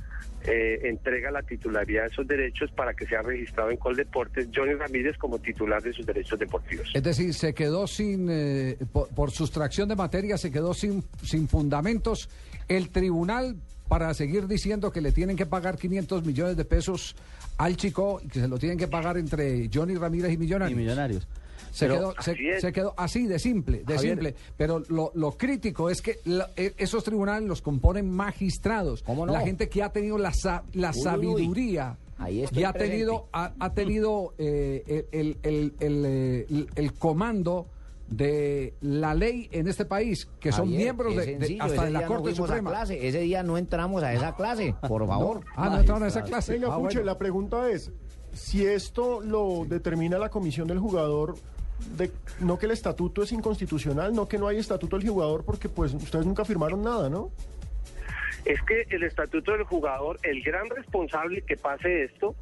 eh, 0.47 0.80
entrega 0.84 1.30
la 1.30 1.43
titularidad 1.43 2.03
de 2.03 2.09
esos 2.09 2.26
derechos 2.26 2.70
para 2.72 2.95
que 2.95 3.07
sea 3.07 3.22
registrado 3.22 3.70
en 3.70 3.76
Coldeportes 3.76 4.49
Johnny 4.55 4.74
Ramírez 4.74 5.16
como 5.18 5.38
titular 5.38 5.82
de 5.82 5.93
sus 5.93 6.07
derechos 6.07 6.38
deportivos. 6.38 6.91
Es 6.95 7.03
decir, 7.03 7.34
se 7.34 7.53
quedó 7.53 7.86
sin, 7.86 8.28
eh, 8.30 8.76
por, 8.93 9.09
por 9.09 9.30
sustracción 9.30 9.88
de 9.88 9.97
materia, 9.97 10.38
se 10.38 10.51
quedó 10.51 10.72
sin, 10.72 11.05
sin 11.22 11.49
fundamentos. 11.49 12.28
El 12.68 12.88
tribunal, 12.91 13.57
para 13.88 14.14
seguir 14.14 14.47
diciendo 14.47 14.93
que 14.93 15.01
le 15.01 15.12
tienen 15.12 15.36
que 15.36 15.47
pagar 15.47 15.76
500 15.76 16.24
millones 16.24 16.57
de 16.57 16.64
pesos 16.64 17.16
al 17.59 17.76
chico 17.76 18.20
y 18.24 18.28
que 18.28 18.41
se 18.41 18.49
lo 18.49 18.57
tienen 18.57 18.78
que 18.78 18.88
pagar 18.88 19.18
entre 19.18 19.68
Johnny 19.72 19.97
Ramírez 19.97 20.32
y 20.32 20.38
Millonarios. 20.38 20.78
Y 20.78 20.82
Millonarios. 20.82 21.28
Se, 21.71 21.87
Pero- 21.87 22.15
quedó, 22.15 22.15
se, 22.23 22.61
se 22.61 22.73
quedó 22.73 22.95
así 22.97 23.27
de 23.27 23.39
simple, 23.39 23.83
de 23.87 23.95
Javier. 23.95 24.15
simple. 24.15 24.35
Pero 24.57 24.83
lo, 24.89 25.11
lo 25.15 25.33
crítico 25.33 25.91
es 25.91 26.03
que 26.03 26.17
la- 26.25 26.51
e- 26.57 26.75
esos 26.79 27.05
tribunales 27.05 27.49
los 27.49 27.63
componen 27.63 28.11
magistrados. 28.11 29.05
no? 29.07 29.27
La 29.27 29.41
gente 29.41 29.69
que 29.69 29.83
ha 29.83 29.91
tenido 29.93 30.19
la, 30.19 30.33
la 30.45 30.91
Uy, 30.91 30.95
uy, 30.95 30.97
uy. 30.97 31.03
sabiduría 31.03 31.97
Ahí 32.19 32.41
y 32.53 32.65
ha 32.65 32.73
presente. 32.73 32.79
tenido, 32.79 33.29
ha, 33.33 33.53
ha 33.59 33.73
tenido 33.73 34.35
eh, 34.39 35.07
el, 35.13 35.39
el- 35.43 35.75
el, 35.81 36.05
el- 36.51 36.69
el 36.75 36.93
comando 36.95 37.67
de 38.09 38.75
la 38.81 39.15
ley 39.15 39.49
en 39.53 39.69
este 39.69 39.85
país, 39.85 40.29
que 40.41 40.51
son 40.51 40.65
Javier, 40.67 40.79
miembros 40.83 41.15
de, 41.15 41.59
hasta 41.61 41.85
de 41.85 41.91
la 41.93 42.01
no 42.01 42.07
Corte 42.09 42.35
Suprema. 42.35 42.71
clase, 42.71 43.07
Ese 43.07 43.21
día 43.21 43.45
no 43.45 43.57
entramos 43.57 44.03
a 44.03 44.13
esa 44.13 44.35
clase, 44.35 44.75
por 44.89 45.07
favor. 45.07 45.43
Ah, 45.55 45.69
no 45.71 45.79
entraron 45.79 46.03
a 46.03 46.09
esa 46.09 46.23
clase. 46.23 46.55
Venga, 46.55 46.69
Ah, 46.73 46.77
Puche, 46.77 46.95
bueno. 46.99 47.05
la 47.05 47.19
pregunta 47.19 47.71
es, 47.71 47.93
si 48.33 48.66
esto 48.66 49.20
lo 49.20 49.64
determina 49.66 50.18
la 50.18 50.28
comisión 50.28 50.68
del 50.68 50.78
jugador, 50.78 51.37
de, 51.97 52.11
no 52.41 52.59
que 52.59 52.66
el 52.66 52.72
estatuto 52.72 53.22
es 53.22 53.33
inconstitucional, 53.33 54.14
no 54.14 54.28
que 54.28 54.39
no 54.39 54.49
hay 54.49 54.59
estatuto 54.59 54.99
del 54.99 55.09
jugador, 55.09 55.45
porque 55.45 55.68
pues 55.68 55.95
ustedes 55.95 56.26
nunca 56.26 56.45
firmaron 56.45 56.83
nada, 56.83 57.09
¿no? 57.09 57.31
es 58.45 58.61
que 58.62 58.87
el 58.91 59.03
estatuto 59.03 59.53
del 59.53 59.64
jugador, 59.64 60.18
el 60.22 60.43
gran 60.43 60.68
responsable 60.70 61.43
que 61.43 61.57
pase 61.57 62.05
esto, 62.05 62.35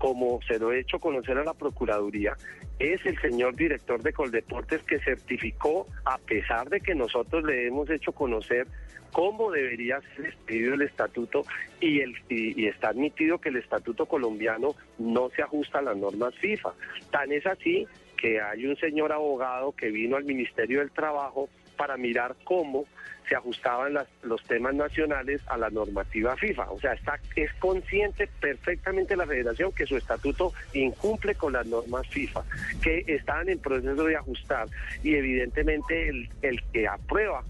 como 0.00 0.40
se 0.48 0.58
lo 0.58 0.72
he 0.72 0.80
hecho 0.80 0.98
conocer 0.98 1.36
a 1.36 1.44
la 1.44 1.52
Procuraduría, 1.52 2.34
es 2.78 3.04
el 3.04 3.20
señor 3.20 3.54
director 3.54 4.02
de 4.02 4.14
Coldeportes 4.14 4.82
que 4.84 4.98
certificó, 4.98 5.86
a 6.06 6.16
pesar 6.16 6.70
de 6.70 6.80
que 6.80 6.94
nosotros 6.94 7.44
le 7.44 7.66
hemos 7.66 7.90
hecho 7.90 8.12
conocer 8.12 8.66
cómo 9.12 9.50
debería 9.50 10.00
ser 10.16 10.28
expedido 10.28 10.72
el 10.72 10.82
estatuto 10.82 11.44
y, 11.82 12.00
el, 12.00 12.14
y, 12.30 12.62
y 12.62 12.66
está 12.68 12.88
admitido 12.88 13.42
que 13.42 13.50
el 13.50 13.56
estatuto 13.56 14.06
colombiano 14.06 14.74
no 14.98 15.28
se 15.36 15.42
ajusta 15.42 15.80
a 15.80 15.82
las 15.82 15.98
normas 15.98 16.34
FIFA. 16.36 16.72
Tan 17.10 17.30
es 17.30 17.44
así 17.44 17.86
que 18.16 18.40
hay 18.40 18.64
un 18.64 18.76
señor 18.76 19.12
abogado 19.12 19.72
que 19.72 19.90
vino 19.90 20.16
al 20.16 20.24
Ministerio 20.24 20.78
del 20.78 20.92
Trabajo 20.92 21.50
para 21.80 21.96
mirar 21.96 22.36
cómo 22.44 22.84
se 23.26 23.34
ajustaban 23.34 23.94
los 24.22 24.44
temas 24.44 24.74
nacionales 24.74 25.40
a 25.46 25.56
la 25.56 25.70
normativa 25.70 26.36
FIFA. 26.36 26.70
O 26.72 26.78
sea, 26.78 26.92
está, 26.92 27.18
es 27.34 27.50
consciente 27.54 28.28
perfectamente 28.38 29.16
la 29.16 29.26
federación 29.26 29.72
que 29.72 29.86
su 29.86 29.96
estatuto 29.96 30.52
incumple 30.74 31.34
con 31.36 31.54
las 31.54 31.64
normas 31.64 32.06
FIFA, 32.08 32.42
que 32.82 33.02
están 33.06 33.48
en 33.48 33.60
proceso 33.60 34.04
de 34.04 34.14
ajustar 34.14 34.68
y 35.02 35.14
evidentemente 35.14 36.10
el, 36.10 36.28
el 36.42 36.62
que 36.70 36.86
aprueba 36.86 37.44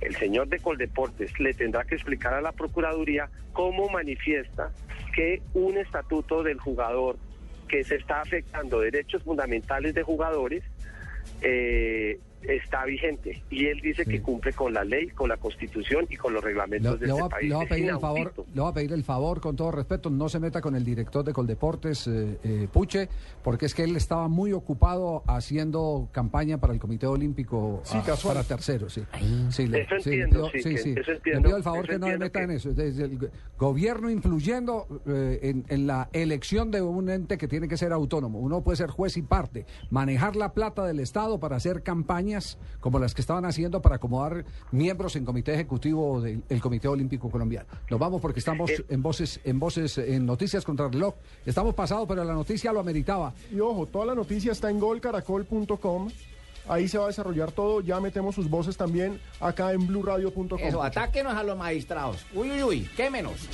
el 0.00 0.16
señor 0.16 0.48
de 0.48 0.58
Coldeportes 0.58 1.38
le 1.38 1.52
tendrá 1.52 1.84
que 1.84 1.96
explicar 1.96 2.32
a 2.32 2.40
la 2.40 2.52
Procuraduría 2.52 3.28
cómo 3.52 3.90
manifiesta 3.90 4.72
que 5.14 5.42
un 5.52 5.76
estatuto 5.76 6.42
del 6.42 6.58
jugador 6.60 7.18
que 7.68 7.84
se 7.84 7.96
está 7.96 8.22
afectando 8.22 8.80
derechos 8.80 9.22
fundamentales 9.22 9.92
de 9.92 10.02
jugadores 10.02 10.64
eh, 11.42 12.18
está 12.48 12.84
vigente. 12.84 13.42
Y 13.50 13.66
él 13.66 13.80
dice 13.80 14.04
que 14.04 14.20
cumple 14.22 14.52
con 14.52 14.72
la 14.74 14.84
ley, 14.84 15.08
con 15.08 15.28
la 15.28 15.36
constitución 15.36 16.06
y 16.10 16.16
con 16.16 16.32
los 16.34 16.42
reglamentos 16.42 16.92
Le, 16.94 16.98
de 16.98 17.06
le 17.06 17.12
este 17.12 17.20
voy 17.22 17.26
a, 17.26 17.28
país. 17.30 17.48
le 17.48 17.54
voy 17.56 17.64
a 17.64 17.68
pedir 17.68 17.88
el 17.90 17.98
favor, 17.98 18.32
le 18.54 18.60
voy 18.60 18.70
a 18.70 18.74
pedir 18.74 18.92
el 18.92 19.04
favor 19.04 19.40
con 19.40 19.56
todo 19.56 19.70
respeto, 19.70 20.10
no 20.10 20.28
se 20.28 20.40
meta 20.40 20.60
con 20.60 20.74
el 20.76 20.84
director 20.84 21.24
de 21.24 21.32
Coldeportes, 21.32 22.06
eh, 22.06 22.38
eh, 22.44 22.68
Puche, 22.72 23.08
porque 23.42 23.66
es 23.66 23.74
que 23.74 23.84
él 23.84 23.96
estaba 23.96 24.28
muy 24.28 24.52
ocupado 24.52 25.22
haciendo 25.26 26.08
campaña 26.12 26.58
para 26.58 26.72
el 26.72 26.78
Comité 26.80 27.06
Olímpico 27.06 27.80
Sí, 27.84 27.98
ah, 27.98 28.14
para 28.24 28.42
terceros, 28.44 28.92
sí. 28.94 29.02
Sí, 29.50 29.66
le- 29.66 29.82
Eso 29.82 29.94
sí, 30.00 30.10
le 30.10 30.22
entiendo, 30.22 30.50
pido- 30.50 30.62
sí, 30.62 30.76
sí, 30.78 30.94
que- 30.94 31.00
eso 31.00 31.10
Le 31.10 31.16
entiendo, 31.16 31.42
pido 31.48 31.56
el 31.56 31.62
favor 31.62 31.84
eso 31.84 31.92
que 31.92 31.98
no 31.98 32.06
me 32.06 32.12
entiendo 32.14 32.24
meta 32.26 32.38
que- 32.40 32.44
en 32.44 32.50
eso. 32.50 32.72
Desde 32.74 33.04
el 33.04 33.18
go- 33.18 33.28
gobierno 33.58 34.10
influyendo 34.10 34.86
eh, 35.06 35.38
en, 35.42 35.64
en 35.68 35.86
la 35.86 36.08
elección 36.12 36.70
de 36.70 36.82
un 36.82 37.08
ente 37.10 37.38
que 37.38 37.48
tiene 37.48 37.68
que 37.68 37.76
ser 37.76 37.92
autónomo. 37.92 38.38
Uno 38.40 38.62
puede 38.62 38.76
ser 38.76 38.90
juez 38.90 39.16
y 39.16 39.22
parte, 39.22 39.66
manejar 39.90 40.36
la 40.36 40.52
plata 40.52 40.84
del 40.84 41.00
Estado 41.00 41.38
para 41.40 41.56
hacer 41.56 41.82
campañas 42.36 42.58
como 42.80 42.98
las 42.98 43.14
que 43.14 43.20
estaban 43.20 43.44
haciendo 43.44 43.80
para 43.82 43.96
acomodar 43.96 44.44
miembros 44.70 45.16
en 45.16 45.24
comité 45.24 45.54
ejecutivo 45.54 46.20
del 46.20 46.42
el 46.48 46.60
Comité 46.60 46.88
Olímpico 46.88 47.30
Colombiano. 47.30 47.66
Nos 47.90 47.98
vamos 47.98 48.20
porque 48.20 48.38
estamos 48.40 48.70
Eh. 48.70 48.84
en 48.90 49.02
voces, 49.02 49.40
en 49.44 49.58
voces, 49.58 49.98
en 49.98 50.24
noticias 50.26 50.64
contra 50.64 50.86
el 50.86 50.92
reloj. 50.92 51.14
Estamos 51.44 51.74
pasados, 51.74 52.06
pero 52.06 52.22
la 52.24 52.34
noticia 52.34 52.72
lo 52.72 52.80
ameritaba. 52.80 53.32
Y 53.50 53.60
ojo, 53.60 53.86
toda 53.86 54.06
la 54.06 54.14
noticia 54.14 54.52
está 54.52 54.70
en 54.70 54.78
golcaracol.com 54.78 56.08
Ahí 56.68 56.88
se 56.88 56.98
va 56.98 57.04
a 57.04 57.06
desarrollar 57.08 57.52
todo. 57.52 57.80
Ya 57.80 58.00
metemos 58.00 58.34
sus 58.34 58.50
voces 58.50 58.76
también 58.76 59.20
acá 59.40 59.72
en 59.72 59.86
blueradio.com. 59.86 60.58
Eso, 60.60 60.82
atáquenos 60.82 61.32
a 61.34 61.44
los 61.44 61.56
magistrados. 61.56 62.26
Uy, 62.34 62.50
uy, 62.50 62.62
uy, 62.64 62.90
quémenos. 62.96 63.48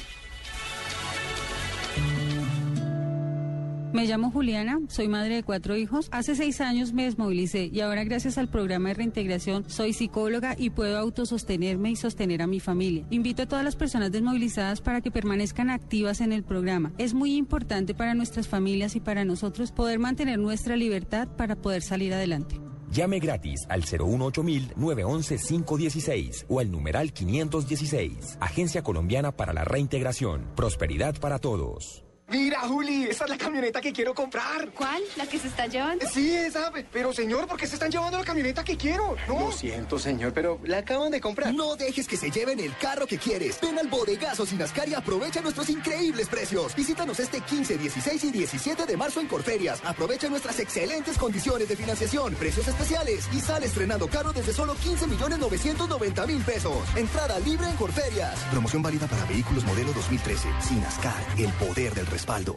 Me 3.92 4.06
llamo 4.06 4.30
Juliana, 4.30 4.80
soy 4.88 5.06
madre 5.06 5.34
de 5.34 5.42
cuatro 5.42 5.76
hijos. 5.76 6.08
Hace 6.12 6.34
seis 6.34 6.62
años 6.62 6.94
me 6.94 7.04
desmovilicé 7.04 7.66
y 7.66 7.80
ahora 7.80 8.04
gracias 8.04 8.38
al 8.38 8.48
programa 8.48 8.88
de 8.88 8.94
reintegración 8.94 9.68
soy 9.68 9.92
psicóloga 9.92 10.56
y 10.58 10.70
puedo 10.70 10.96
autosostenerme 10.96 11.90
y 11.90 11.96
sostener 11.96 12.40
a 12.40 12.46
mi 12.46 12.58
familia. 12.58 13.04
Invito 13.10 13.42
a 13.42 13.46
todas 13.46 13.66
las 13.66 13.76
personas 13.76 14.10
desmovilizadas 14.10 14.80
para 14.80 15.02
que 15.02 15.10
permanezcan 15.10 15.68
activas 15.68 16.22
en 16.22 16.32
el 16.32 16.42
programa. 16.42 16.92
Es 16.96 17.12
muy 17.12 17.36
importante 17.36 17.92
para 17.92 18.14
nuestras 18.14 18.48
familias 18.48 18.96
y 18.96 19.00
para 19.00 19.26
nosotros 19.26 19.72
poder 19.72 19.98
mantener 19.98 20.38
nuestra 20.38 20.74
libertad 20.74 21.28
para 21.36 21.56
poder 21.56 21.82
salir 21.82 22.14
adelante. 22.14 22.58
Llame 22.90 23.18
gratis 23.18 23.66
al 23.68 23.84
018-911-516 23.84 26.46
o 26.48 26.60
al 26.60 26.70
numeral 26.70 27.12
516. 27.12 28.38
Agencia 28.40 28.82
Colombiana 28.82 29.32
para 29.32 29.52
la 29.52 29.64
Reintegración. 29.64 30.46
Prosperidad 30.54 31.20
para 31.20 31.38
todos. 31.38 32.06
Mira, 32.32 32.60
Juli, 32.60 33.04
esa 33.04 33.24
es 33.24 33.30
la 33.30 33.36
camioneta 33.36 33.78
que 33.82 33.92
quiero 33.92 34.14
comprar. 34.14 34.70
¿Cuál? 34.70 35.02
¿La 35.16 35.26
que 35.26 35.38
se 35.38 35.48
está 35.48 35.66
llevando? 35.66 36.06
Sí, 36.08 36.34
esa. 36.34 36.72
Pero, 36.90 37.12
señor, 37.12 37.46
¿por 37.46 37.58
qué 37.58 37.66
se 37.66 37.74
están 37.74 37.90
llevando 37.90 38.16
la 38.16 38.24
camioneta 38.24 38.64
que 38.64 38.74
quiero? 38.74 39.16
No. 39.28 39.40
Lo 39.40 39.52
siento, 39.52 39.98
señor, 39.98 40.32
pero 40.32 40.58
la 40.64 40.78
acaban 40.78 41.10
de 41.10 41.20
comprar. 41.20 41.52
No 41.52 41.76
dejes 41.76 42.08
que 42.08 42.16
se 42.16 42.30
lleven 42.30 42.58
el 42.58 42.74
carro 42.78 43.06
que 43.06 43.18
quieres. 43.18 43.60
Ven 43.60 43.78
al 43.78 43.88
bodegazo 43.88 44.46
Sinascar 44.46 44.88
y 44.88 44.94
aprovecha 44.94 45.42
nuestros 45.42 45.68
increíbles 45.68 46.30
precios. 46.30 46.74
Visítanos 46.74 47.20
este 47.20 47.42
15, 47.42 47.76
16 47.76 48.24
y 48.24 48.30
17 48.30 48.86
de 48.86 48.96
marzo 48.96 49.20
en 49.20 49.26
Corferias. 49.26 49.82
Aprovecha 49.84 50.30
nuestras 50.30 50.58
excelentes 50.58 51.18
condiciones 51.18 51.68
de 51.68 51.76
financiación, 51.76 52.34
precios 52.36 52.66
especiales 52.66 53.28
y 53.34 53.40
sale 53.40 53.66
estrenando 53.66 54.08
carro 54.08 54.32
desde 54.32 54.54
solo 54.54 54.74
15 54.74 55.06
millones 55.06 55.38
990 55.38 56.26
mil 56.26 56.42
pesos. 56.44 56.78
Entrada 56.96 57.38
libre 57.40 57.68
en 57.68 57.76
Corferias. 57.76 58.38
Promoción 58.50 58.80
válida 58.80 59.06
para 59.06 59.26
vehículos 59.26 59.66
modelo 59.66 59.92
2013. 59.92 60.48
Sinascar, 60.62 61.22
el 61.36 61.52
poder 61.52 61.92
del 61.92 62.06
respaldo. 62.22 62.56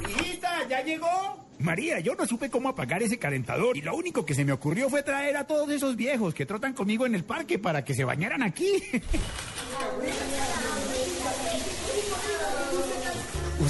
¡Hijita, 0.00 0.68
ya 0.68 0.82
llegó! 0.82 1.06
María, 1.58 2.00
yo 2.00 2.14
no 2.16 2.26
supe 2.26 2.50
cómo 2.50 2.68
apagar 2.68 3.02
ese 3.02 3.18
calentador 3.18 3.76
y 3.76 3.82
lo 3.82 3.94
único 3.94 4.26
que 4.26 4.34
se 4.34 4.44
me 4.44 4.52
ocurrió 4.52 4.90
fue 4.90 5.04
traer 5.04 5.36
a 5.36 5.46
todos 5.46 5.70
esos 5.70 5.94
viejos 5.94 6.34
que 6.34 6.44
trotan 6.44 6.74
conmigo 6.74 7.06
en 7.06 7.14
el 7.14 7.24
parque 7.24 7.58
para 7.60 7.84
que 7.84 7.94
se 7.94 8.04
bañaran 8.04 8.42
aquí. 8.42 8.82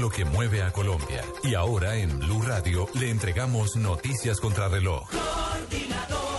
lo 0.00 0.10
que 0.10 0.24
mueve 0.24 0.62
a 0.62 0.72
Colombia. 0.72 1.22
Y 1.44 1.54
ahora 1.54 1.96
en 1.96 2.18
Blue 2.18 2.42
Radio 2.42 2.88
le 2.94 3.10
entregamos 3.10 3.76
noticias 3.76 4.40
contra 4.40 4.68
reloj. 4.68 5.08
Coordinadora, 5.10 6.29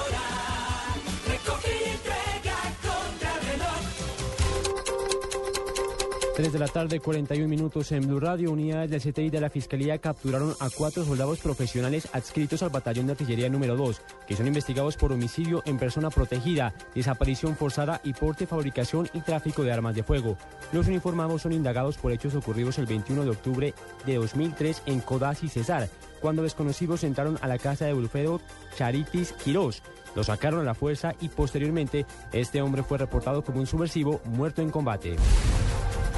3 6.42 6.54
de 6.54 6.58
la 6.58 6.68
tarde, 6.68 7.00
41 7.00 7.48
minutos 7.48 7.92
en 7.92 8.08
Blue 8.08 8.20
Radio. 8.20 8.52
Unidades 8.52 8.90
del 8.90 9.00
CTI 9.00 9.30
de 9.30 9.40
la 9.40 9.52
Fiscalía 9.52 10.00
capturaron 10.00 10.56
a 10.60 10.72
cuatro 10.72 11.06
soldados 11.06 11.38
profesionales 11.38 12.08
adscritos 12.14 12.64
al 12.64 12.72
batallón 12.72 13.06
de 13.06 13.12
artillería 13.12 13.48
número 13.48 13.76
2, 13.76 14.02
que 14.28 14.36
son 14.36 14.48
investigados 14.48 14.98
por 14.98 15.12
homicidio 15.12 15.62
en 15.68 15.78
persona 15.78 16.10
protegida, 16.10 16.74
desaparición 16.96 17.56
forzada 17.56 18.02
y 18.04 18.14
porte, 18.14 18.48
fabricación 18.48 19.08
y 19.14 19.22
tráfico 19.22 19.64
de 19.64 19.72
armas 19.72 19.94
de 19.94 20.02
fuego. 20.02 20.36
Los 20.74 20.88
uniformados 20.88 21.44
son 21.44 21.54
indagados 21.54 22.00
por 22.00 22.12
hechos 22.12 22.34
ocurridos 22.34 22.80
el 22.80 22.88
21 22.88 23.24
de 23.24 23.30
octubre 23.30 23.74
de 24.08 24.16
2003 24.16 24.82
en 24.88 25.00
Codazzi, 25.02 25.48
Cesar, 25.48 25.90
cuando 26.22 26.42
desconocidos 26.42 27.04
entraron 27.04 27.38
a 27.42 27.48
la 27.48 27.60
casa 27.60 27.86
de 27.86 27.94
Wilfredo 27.94 28.42
Charitis 28.76 29.34
Quirós. 29.34 29.84
Lo 30.16 30.24
sacaron 30.24 30.62
a 30.62 30.64
la 30.64 30.74
fuerza 30.74 31.14
y 31.22 31.30
posteriormente 31.30 32.08
este 32.34 32.64
hombre 32.64 32.82
fue 32.82 32.98
reportado 32.98 33.44
como 33.44 33.60
un 33.60 33.68
subversivo 33.68 34.22
muerto 34.26 34.64
en 34.64 34.72
combate. 34.72 35.18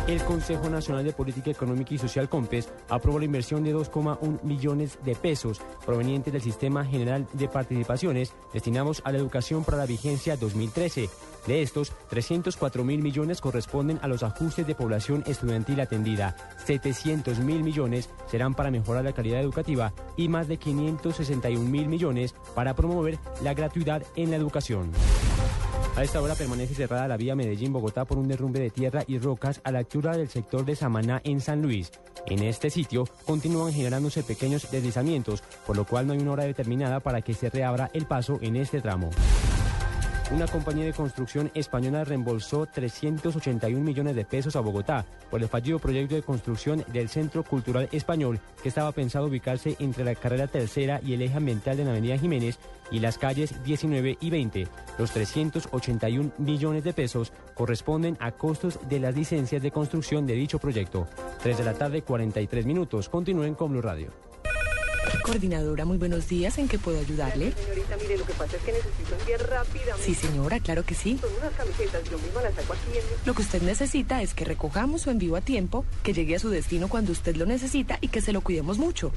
El 0.05 0.21
Consejo 0.25 0.69
Nacional 0.69 1.05
de 1.05 1.13
Política 1.13 1.51
Económica 1.51 1.93
y 1.93 1.97
Social 1.97 2.27
COMPES 2.27 2.67
aprobó 2.89 3.19
la 3.19 3.25
inversión 3.25 3.63
de 3.63 3.73
2,1 3.73 4.43
millones 4.43 4.99
de 5.05 5.15
pesos 5.15 5.61
provenientes 5.85 6.33
del 6.33 6.41
Sistema 6.41 6.83
General 6.83 7.25
de 7.31 7.47
Participaciones 7.47 8.33
destinados 8.51 9.01
a 9.05 9.13
la 9.13 9.19
educación 9.19 9.63
para 9.63 9.77
la 9.77 9.85
vigencia 9.85 10.35
2013. 10.35 11.09
De 11.47 11.61
estos, 11.61 11.91
304 12.09 12.83
mil 12.83 13.01
millones 13.01 13.41
corresponden 13.41 13.99
a 14.01 14.07
los 14.07 14.23
ajustes 14.23 14.65
de 14.65 14.75
población 14.75 15.23
estudiantil 15.27 15.81
atendida, 15.81 16.35
700 16.65 17.39
mil 17.39 17.63
millones 17.63 18.09
serán 18.27 18.53
para 18.53 18.71
mejorar 18.71 19.03
la 19.03 19.13
calidad 19.13 19.41
educativa 19.41 19.93
y 20.15 20.29
más 20.29 20.47
de 20.47 20.57
561 20.57 21.69
mil 21.69 21.87
millones 21.87 22.33
para 22.55 22.75
promover 22.75 23.19
la 23.41 23.53
gratuidad 23.53 24.03
en 24.15 24.31
la 24.31 24.37
educación. 24.37 24.91
A 25.95 26.03
esta 26.03 26.21
hora 26.21 26.33
permanece 26.33 26.73
cerrada 26.73 27.07
la 27.07 27.17
vía 27.17 27.35
Medellín-Bogotá 27.35 28.05
por 28.05 28.17
un 28.17 28.27
derrumbe 28.27 28.59
de 28.59 28.71
tierra 28.71 29.03
y 29.05 29.19
rocas 29.19 29.61
a 29.63 29.71
la 29.71 29.79
altura 29.79 30.17
del 30.17 30.27
sector 30.27 30.65
de 30.65 30.75
Samaná 30.75 31.21
en 31.23 31.39
San 31.39 31.61
Luis. 31.61 31.91
En 32.25 32.41
este 32.41 32.71
sitio 32.71 33.07
continúan 33.25 33.73
generándose 33.73 34.23
pequeños 34.23 34.71
deslizamientos, 34.71 35.43
por 35.67 35.75
lo 35.75 35.85
cual 35.85 36.07
no 36.07 36.13
hay 36.13 36.19
una 36.19 36.31
hora 36.31 36.45
determinada 36.45 36.99
para 36.99 37.21
que 37.21 37.35
se 37.35 37.49
reabra 37.51 37.91
el 37.93 38.07
paso 38.07 38.39
en 38.41 38.55
este 38.55 38.81
tramo. 38.81 39.11
Una 40.33 40.47
compañía 40.47 40.85
de 40.85 40.93
construcción 40.93 41.51
española 41.53 42.03
reembolsó 42.03 42.65
381 42.65 43.79
millones 43.79 44.15
de 44.15 44.25
pesos 44.25 44.55
a 44.55 44.61
Bogotá 44.61 45.05
por 45.29 45.39
el 45.43 45.47
fallido 45.47 45.77
proyecto 45.77 46.15
de 46.15 46.23
construcción 46.23 46.83
del 46.91 47.07
Centro 47.07 47.43
Cultural 47.43 47.87
Español 47.91 48.39
que 48.63 48.69
estaba 48.69 48.91
pensado 48.93 49.27
ubicarse 49.27 49.75
entre 49.77 50.03
la 50.03 50.15
carrera 50.15 50.47
tercera 50.47 50.99
y 51.05 51.13
el 51.13 51.21
eje 51.21 51.37
ambiental 51.37 51.77
de 51.77 51.85
la 51.85 51.91
Avenida 51.91 52.17
Jiménez 52.17 52.57
y 52.89 52.99
las 52.99 53.19
calles 53.19 53.63
19 53.63 54.17
y 54.19 54.29
20. 54.31 54.67
Los 54.97 55.11
381 55.11 56.31
millones 56.39 56.83
de 56.83 56.93
pesos 56.93 57.31
corresponden 57.53 58.17
a 58.19 58.31
costos 58.31 58.79
de 58.89 58.99
las 58.99 59.15
licencias 59.15 59.61
de 59.61 59.69
construcción 59.69 60.25
de 60.25 60.33
dicho 60.33 60.57
proyecto. 60.57 61.07
3 61.43 61.59
de 61.59 61.63
la 61.63 61.75
tarde, 61.75 62.01
43 62.01 62.65
minutos. 62.65 63.07
Continúen 63.07 63.53
con 63.53 63.71
Blue 63.71 63.83
Radio. 63.83 64.32
Coordinadora, 65.23 65.85
muy 65.85 65.97
buenos 65.97 66.27
días. 66.27 66.57
¿En 66.57 66.67
qué 66.67 66.77
puedo 66.77 66.99
ayudarle? 66.99 67.53
Señorita, 67.53 67.97
mire, 67.97 68.17
lo 68.17 68.25
que 68.25 68.33
pasa 68.33 68.57
es 68.57 68.63
que 68.63 68.71
necesito 68.73 69.15
enviar 69.19 69.49
rápidamente. 69.49 70.03
Sí, 70.03 70.15
señora, 70.15 70.59
claro 70.59 70.85
que 70.85 70.95
sí. 70.95 71.17
Son 71.19 71.29
unas 71.39 71.53
camisetas, 71.53 72.03
yo 72.09 72.17
misma 72.19 72.41
las 72.41 72.53
saco 72.55 72.73
aquí 72.73 72.97
en... 72.97 73.03
Lo 73.25 73.33
que 73.33 73.41
usted 73.41 73.61
necesita 73.61 74.21
es 74.21 74.33
que 74.33 74.45
recojamos 74.45 75.01
su 75.01 75.09
envío 75.09 75.35
a 75.35 75.41
tiempo, 75.41 75.85
que 76.03 76.13
llegue 76.13 76.35
a 76.35 76.39
su 76.39 76.49
destino 76.49 76.87
cuando 76.87 77.11
usted 77.11 77.35
lo 77.35 77.45
necesita 77.45 77.97
y 78.01 78.09
que 78.09 78.21
se 78.21 78.33
lo 78.33 78.41
cuidemos 78.41 78.77
mucho. 78.77 79.11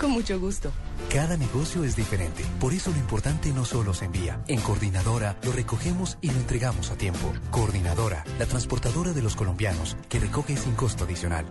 Con 0.00 0.10
mucho 0.10 0.38
gusto. 0.40 0.72
Cada 1.12 1.36
negocio 1.36 1.84
es 1.84 1.96
diferente, 1.96 2.44
por 2.58 2.72
eso 2.72 2.90
lo 2.90 2.96
importante 2.96 3.50
no 3.50 3.64
solo 3.64 3.94
se 3.94 4.06
envía. 4.06 4.40
En 4.48 4.60
Coordinadora 4.60 5.36
lo 5.42 5.52
recogemos 5.52 6.18
y 6.20 6.30
lo 6.30 6.38
entregamos 6.38 6.90
a 6.90 6.96
tiempo. 6.96 7.32
Coordinadora, 7.50 8.24
la 8.38 8.46
transportadora 8.46 9.12
de 9.12 9.22
los 9.22 9.36
colombianos, 9.36 9.96
que 10.08 10.18
recoge 10.18 10.56
sin 10.56 10.74
costo 10.74 11.04
adicional. 11.04 11.46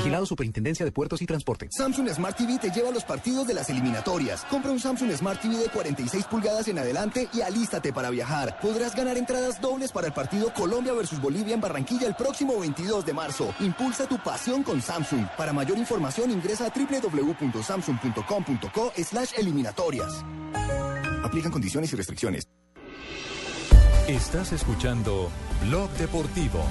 Vigilado 0.00 0.24
Superintendencia 0.24 0.86
de 0.86 0.92
Puertos 0.92 1.20
y 1.20 1.26
Transporte. 1.26 1.68
Samsung 1.70 2.08
Smart 2.08 2.34
TV 2.34 2.58
te 2.58 2.70
lleva 2.70 2.88
a 2.88 2.92
los 2.92 3.04
partidos 3.04 3.46
de 3.46 3.52
las 3.52 3.68
eliminatorias. 3.68 4.46
Compra 4.46 4.72
un 4.72 4.80
Samsung 4.80 5.12
Smart 5.12 5.42
TV 5.42 5.58
de 5.58 5.68
46 5.68 6.24
pulgadas 6.24 6.68
en 6.68 6.78
adelante 6.78 7.28
y 7.34 7.42
alístate 7.42 7.92
para 7.92 8.08
viajar. 8.08 8.58
Podrás 8.62 8.96
ganar 8.96 9.18
entradas 9.18 9.60
dobles 9.60 9.92
para 9.92 10.06
el 10.06 10.14
partido 10.14 10.54
Colombia 10.54 10.94
versus 10.94 11.20
Bolivia 11.20 11.52
en 11.52 11.60
Barranquilla 11.60 12.06
el 12.06 12.14
próximo 12.14 12.58
22 12.58 13.04
de 13.04 13.12
marzo. 13.12 13.54
Impulsa 13.60 14.06
tu 14.06 14.16
pasión 14.22 14.62
con 14.62 14.80
Samsung. 14.80 15.26
Para 15.36 15.52
mayor 15.52 15.76
información 15.76 16.30
ingresa 16.30 16.64
a 16.64 16.70
www.samsung.com.co 16.70 18.92
slash 18.96 19.32
eliminatorias. 19.36 20.24
Aplican 21.22 21.52
condiciones 21.52 21.92
y 21.92 21.96
restricciones. 21.96 22.48
Estás 24.08 24.52
escuchando 24.52 25.30
Blog 25.66 25.90
Deportivo. 25.90 26.64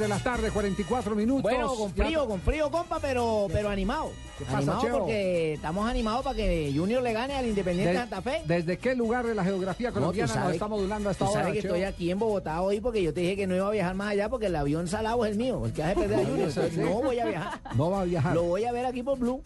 De 0.00 0.08
la 0.08 0.18
tarde, 0.18 0.50
44 0.50 1.14
minutos. 1.14 1.42
Bueno, 1.42 1.74
con 1.74 1.92
frío, 1.92 2.26
con 2.26 2.40
frío, 2.40 2.70
compa, 2.70 2.98
pero, 3.00 3.46
pero 3.52 3.68
animado. 3.68 4.10
¿Qué 4.38 4.44
pasa, 4.46 4.56
animado 4.58 4.80
Cheo? 4.82 4.98
porque 5.00 5.52
estamos 5.54 5.88
animados 5.88 6.24
para 6.24 6.34
que 6.36 6.72
Junior 6.74 7.02
le 7.02 7.12
gane 7.12 7.34
al 7.36 7.46
Independiente 7.46 7.92
De- 7.92 7.98
Santa 7.98 8.22
Fe. 8.22 8.42
¿Desde 8.46 8.78
qué 8.78 8.94
lugar 8.94 9.26
de 9.26 9.34
la 9.34 9.44
geografía 9.44 9.88
No, 9.90 9.94
colombiana 9.94 10.26
nos 10.34 10.42
sabes- 10.42 10.54
está 10.54 10.66
modulando 10.68 11.08
a 11.08 11.12
esta 11.12 11.24
tú 11.26 11.30
hora? 11.30 11.40
sabes 11.42 11.54
que 11.56 11.62
Cheo? 11.62 11.74
estoy 11.76 11.84
aquí 11.84 12.10
en 12.10 12.18
Bogotá 12.18 12.60
hoy 12.62 12.80
porque 12.80 13.02
yo 13.02 13.12
te 13.14 13.20
dije 13.20 13.36
que 13.36 13.46
no 13.46 13.54
iba 13.54 13.68
a 13.68 13.70
viajar 13.70 13.94
más 13.94 14.08
allá 14.12 14.28
porque 14.30 14.46
el 14.46 14.56
avión 14.56 14.88
salado 14.88 15.24
es 15.26 15.32
el 15.32 15.36
mío, 15.38 15.62
el 15.66 15.72
que 15.72 15.82
hace 15.82 15.94
perder 15.94 16.18
a 16.20 16.24
Junior. 16.28 16.48
Entonces, 16.48 16.78
no 16.78 16.90
voy 17.02 17.18
a 17.20 17.26
viajar. 17.26 17.60
No 17.76 17.90
va 17.90 18.00
a 18.00 18.04
viajar. 18.04 18.34
Lo 18.34 18.42
voy 18.44 18.64
a 18.64 18.72
ver 18.72 18.86
aquí 18.86 19.02
por 19.02 19.18
Blue. 19.18 19.42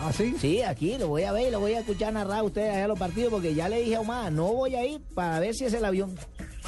¿Ah, 0.00 0.12
sí? 0.12 0.34
Sí, 0.40 0.62
aquí 0.62 0.98
lo 0.98 1.06
voy 1.08 1.22
a 1.22 1.30
ver 1.32 1.46
y 1.46 1.50
lo 1.52 1.60
voy 1.60 1.74
a 1.74 1.78
escuchar 1.80 2.12
narrar 2.12 2.40
a 2.40 2.42
ustedes 2.42 2.74
allá 2.74 2.88
los 2.88 2.98
partidos 2.98 3.30
porque 3.30 3.54
ya 3.54 3.68
le 3.68 3.82
dije 3.82 3.94
a 3.96 4.00
Omar, 4.00 4.32
no 4.32 4.52
voy 4.52 4.74
a 4.74 4.84
ir 4.84 5.00
para 5.14 5.38
ver 5.38 5.54
si 5.54 5.64
es 5.66 5.72
el 5.74 5.84
avión. 5.84 6.16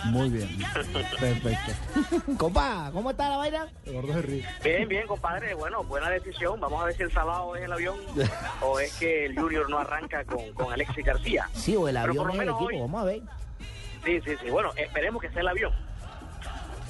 Muy 0.06 0.28
bien. 0.30 0.48
Perfecto. 1.20 1.72
Compa, 2.38 2.90
¿cómo 2.92 3.10
está 3.10 3.30
la 3.30 3.36
vaina? 3.38 3.66
Bien, 4.62 4.88
bien, 4.88 5.06
compadre. 5.06 5.54
Bueno, 5.54 5.82
buena 5.84 6.10
decisión. 6.10 6.60
Vamos 6.60 6.82
a 6.82 6.86
ver 6.86 6.96
si 6.96 7.02
el 7.04 7.12
sábado 7.12 7.54
es 7.56 7.62
el 7.64 7.72
avión 7.72 7.96
o 8.60 8.80
es 8.80 8.92
que 8.98 9.26
el 9.26 9.38
Junior 9.38 9.68
no 9.70 9.78
arranca 9.78 10.24
con, 10.24 10.52
con 10.54 10.72
Alexis 10.72 11.04
García. 11.04 11.48
Sí, 11.54 11.76
o 11.76 11.88
el 11.88 11.94
Pero 11.94 12.06
avión 12.10 12.16
por 12.16 12.26
lo 12.26 12.32
es 12.34 12.40
el 12.40 12.46
menos 12.46 12.60
equipo, 12.60 12.74
hoy- 12.74 12.80
vamos 12.80 13.00
a 13.00 13.04
ver. 13.04 13.20
Sí, 14.04 14.20
sí, 14.24 14.36
sí. 14.42 14.50
Bueno, 14.50 14.70
esperemos 14.76 15.22
que 15.22 15.30
sea 15.30 15.40
el 15.42 15.48
avión. 15.48 15.72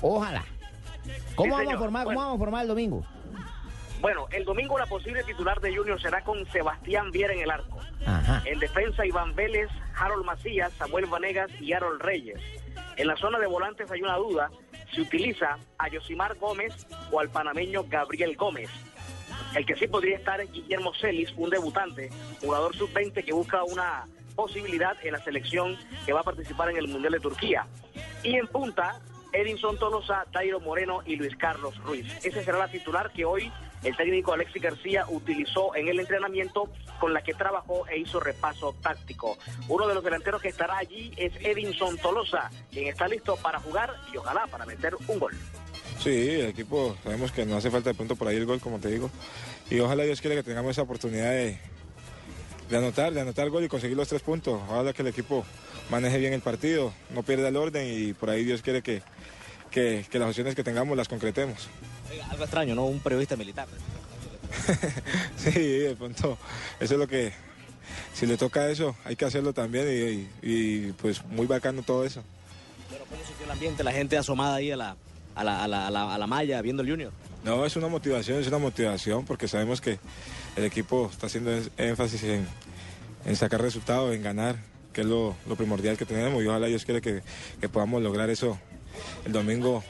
Ojalá. 0.00 0.44
¿Cómo 1.36 1.44
Sí, 1.58 1.64
vamos 1.64 1.74
a 1.74 1.78
formar, 1.78 2.04
cómo 2.04 2.14
Bueno. 2.14 2.20
vamos 2.20 2.36
a 2.36 2.38
formar 2.38 2.62
el 2.62 2.68
domingo? 2.68 3.04
Bueno, 4.00 4.26
el 4.32 4.44
domingo 4.44 4.78
la 4.78 4.86
posible 4.86 5.22
titular 5.24 5.60
de 5.60 5.74
Junior 5.74 6.00
será 6.00 6.22
con 6.24 6.44
Sebastián 6.50 7.10
Viera 7.10 7.32
en 7.32 7.40
el 7.40 7.50
arco. 7.50 7.78
Ajá. 8.06 8.42
En 8.44 8.58
defensa, 8.58 9.06
Iván 9.06 9.34
Vélez, 9.34 9.68
Harold 9.96 10.24
Macías, 10.26 10.72
Samuel 10.74 11.06
Vanegas 11.06 11.50
y 11.60 11.72
Harold 11.72 12.02
Reyes. 12.02 12.38
En 12.96 13.06
la 13.06 13.16
zona 13.16 13.38
de 13.38 13.46
volantes 13.46 13.90
hay 13.90 14.02
una 14.02 14.16
duda. 14.16 14.50
Si 14.92 15.00
utiliza 15.00 15.58
a 15.78 15.88
Yosimar 15.88 16.36
Gómez 16.36 16.86
o 17.10 17.20
al 17.20 17.28
panameño 17.28 17.84
Gabriel 17.88 18.36
Gómez. 18.36 18.70
El 19.54 19.66
que 19.66 19.74
sí 19.76 19.86
podría 19.86 20.16
estar 20.16 20.40
es 20.40 20.50
Guillermo 20.52 20.92
Celis, 20.94 21.32
un 21.36 21.50
debutante, 21.50 22.10
jugador 22.40 22.74
sub-20 22.74 23.24
que 23.24 23.32
busca 23.32 23.62
una 23.64 24.04
posibilidad 24.34 24.96
en 25.04 25.12
la 25.12 25.22
selección 25.22 25.76
que 26.04 26.12
va 26.12 26.20
a 26.20 26.24
participar 26.24 26.70
en 26.70 26.76
el 26.76 26.88
Mundial 26.88 27.12
de 27.12 27.20
Turquía. 27.20 27.66
Y 28.22 28.36
en 28.36 28.46
punta, 28.48 29.00
Edinson 29.34 29.76
Tolosa, 29.78 30.24
Dairo 30.32 30.60
Moreno 30.60 31.02
y 31.04 31.16
Luis 31.16 31.36
Carlos 31.36 31.76
Ruiz. 31.78 32.06
Ese 32.24 32.44
será 32.44 32.58
la 32.58 32.68
titular 32.68 33.12
que 33.12 33.24
hoy 33.24 33.50
el 33.82 33.96
técnico 33.96 34.32
Alexis 34.32 34.62
García 34.62 35.04
utilizó 35.08 35.74
en 35.74 35.88
el 35.88 36.00
entrenamiento 36.00 36.70
con 37.00 37.12
la 37.12 37.22
que 37.22 37.34
trabajó 37.34 37.86
e 37.88 37.98
hizo 37.98 38.20
repaso 38.20 38.74
táctico. 38.80 39.36
Uno 39.68 39.86
de 39.86 39.94
los 39.94 40.04
delanteros 40.04 40.40
que 40.40 40.48
estará 40.48 40.78
allí 40.78 41.12
es 41.16 41.32
Edinson 41.40 41.98
Tolosa, 41.98 42.50
quien 42.70 42.86
está 42.86 43.08
listo 43.08 43.36
para 43.36 43.58
jugar 43.58 43.92
y 44.12 44.16
ojalá 44.16 44.46
para 44.46 44.64
meter 44.64 44.94
un 45.06 45.18
gol. 45.18 45.34
Sí, 45.98 46.30
el 46.30 46.46
equipo 46.46 46.96
sabemos 47.02 47.32
que 47.32 47.44
nos 47.44 47.58
hace 47.58 47.70
falta 47.70 47.90
de 47.90 47.94
pronto 47.94 48.16
por 48.16 48.28
ahí 48.28 48.36
el 48.36 48.46
gol, 48.46 48.60
como 48.60 48.78
te 48.78 48.88
digo. 48.88 49.10
Y 49.70 49.80
ojalá 49.80 50.04
Dios 50.04 50.20
quiera 50.20 50.36
que 50.36 50.42
tengamos 50.42 50.70
esa 50.70 50.82
oportunidad 50.82 51.30
de, 51.32 51.58
de 52.70 52.76
anotar, 52.76 53.12
de 53.12 53.20
anotar 53.20 53.46
el 53.46 53.50
gol 53.50 53.64
y 53.64 53.68
conseguir 53.68 53.96
los 53.96 54.08
tres 54.08 54.22
puntos. 54.22 54.60
Ojalá 54.68 54.92
que 54.92 55.02
el 55.02 55.08
equipo 55.08 55.44
maneje 55.90 56.18
bien 56.18 56.32
el 56.32 56.40
partido, 56.40 56.92
no 57.10 57.22
pierda 57.22 57.48
el 57.48 57.56
orden 57.56 57.86
y 57.86 58.12
por 58.14 58.30
ahí 58.30 58.44
Dios 58.44 58.62
quiere 58.62 58.82
que, 58.82 59.02
que, 59.70 60.04
que 60.10 60.18
las 60.18 60.28
opciones 60.28 60.54
que 60.54 60.64
tengamos 60.64 60.96
las 60.96 61.08
concretemos. 61.08 61.68
Algo 62.30 62.44
extraño, 62.44 62.74
¿no? 62.74 62.86
Un 62.86 63.00
periodista 63.00 63.36
militar. 63.36 63.66
Sí, 65.36 65.50
de 65.50 65.96
pronto, 65.96 66.38
eso 66.80 66.94
es 66.94 67.00
lo 67.00 67.08
que, 67.08 67.32
si 68.14 68.26
le 68.26 68.36
toca 68.36 68.68
eso, 68.68 68.96
hay 69.04 69.16
que 69.16 69.24
hacerlo 69.24 69.52
también 69.52 69.86
y, 70.42 70.48
y, 70.48 70.92
pues 70.92 71.24
muy 71.26 71.46
bacano 71.46 71.82
todo 71.82 72.04
eso. 72.04 72.22
¿Cómo 72.88 73.22
sintió 73.24 73.44
el 73.44 73.50
ambiente? 73.50 73.84
La 73.84 73.92
gente 73.92 74.16
asomada 74.16 74.56
ahí 74.56 74.70
a 74.70 74.76
la, 74.76 74.96
a 75.34 75.44
la, 75.44 75.64
a 75.64 75.68
la, 75.68 75.86
a 75.88 75.90
la, 75.90 76.14
a 76.14 76.18
la 76.18 76.26
malla 76.26 76.62
viendo 76.62 76.82
el 76.82 76.90
Junior. 76.90 77.12
No, 77.42 77.66
es 77.66 77.76
una 77.76 77.88
motivación, 77.88 78.40
es 78.40 78.46
una 78.46 78.58
motivación 78.58 79.24
porque 79.24 79.48
sabemos 79.48 79.80
que 79.80 79.98
el 80.56 80.64
equipo 80.64 81.10
está 81.12 81.26
haciendo 81.26 81.50
énfasis 81.76 82.22
en, 82.24 82.46
en 83.26 83.36
sacar 83.36 83.60
resultados, 83.60 84.14
en 84.14 84.22
ganar, 84.22 84.56
que 84.92 85.02
es 85.02 85.06
lo, 85.06 85.36
lo 85.46 85.56
primordial 85.56 85.98
que 85.98 86.06
tenemos 86.06 86.42
y 86.42 86.46
ojalá 86.46 86.66
Dios 86.66 86.84
quiere 86.84 87.02
que, 87.02 87.22
que 87.60 87.68
podamos 87.68 88.02
lograr 88.02 88.30
eso 88.30 88.58
el 89.24 89.32
domingo 89.32 89.82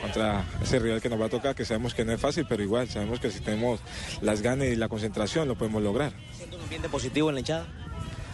contra 0.00 0.44
ese 0.62 0.78
rival 0.78 1.00
que 1.00 1.08
nos 1.08 1.20
va 1.20 1.26
a 1.26 1.28
tocar, 1.28 1.54
que 1.54 1.64
sabemos 1.64 1.94
que 1.94 2.04
no 2.04 2.12
es 2.12 2.20
fácil, 2.20 2.46
pero 2.48 2.62
igual 2.62 2.88
sabemos 2.88 3.20
que 3.20 3.30
si 3.30 3.40
tenemos 3.40 3.80
las 4.20 4.42
ganas 4.42 4.68
y 4.68 4.76
la 4.76 4.88
concentración 4.88 5.48
lo 5.48 5.56
podemos 5.56 5.82
lograr. 5.82 6.12
¿Siente 6.36 6.56
un 6.56 6.62
ambiente 6.62 6.88
positivo 6.88 7.28
en 7.28 7.34
la 7.36 7.40
hinchada? 7.40 7.66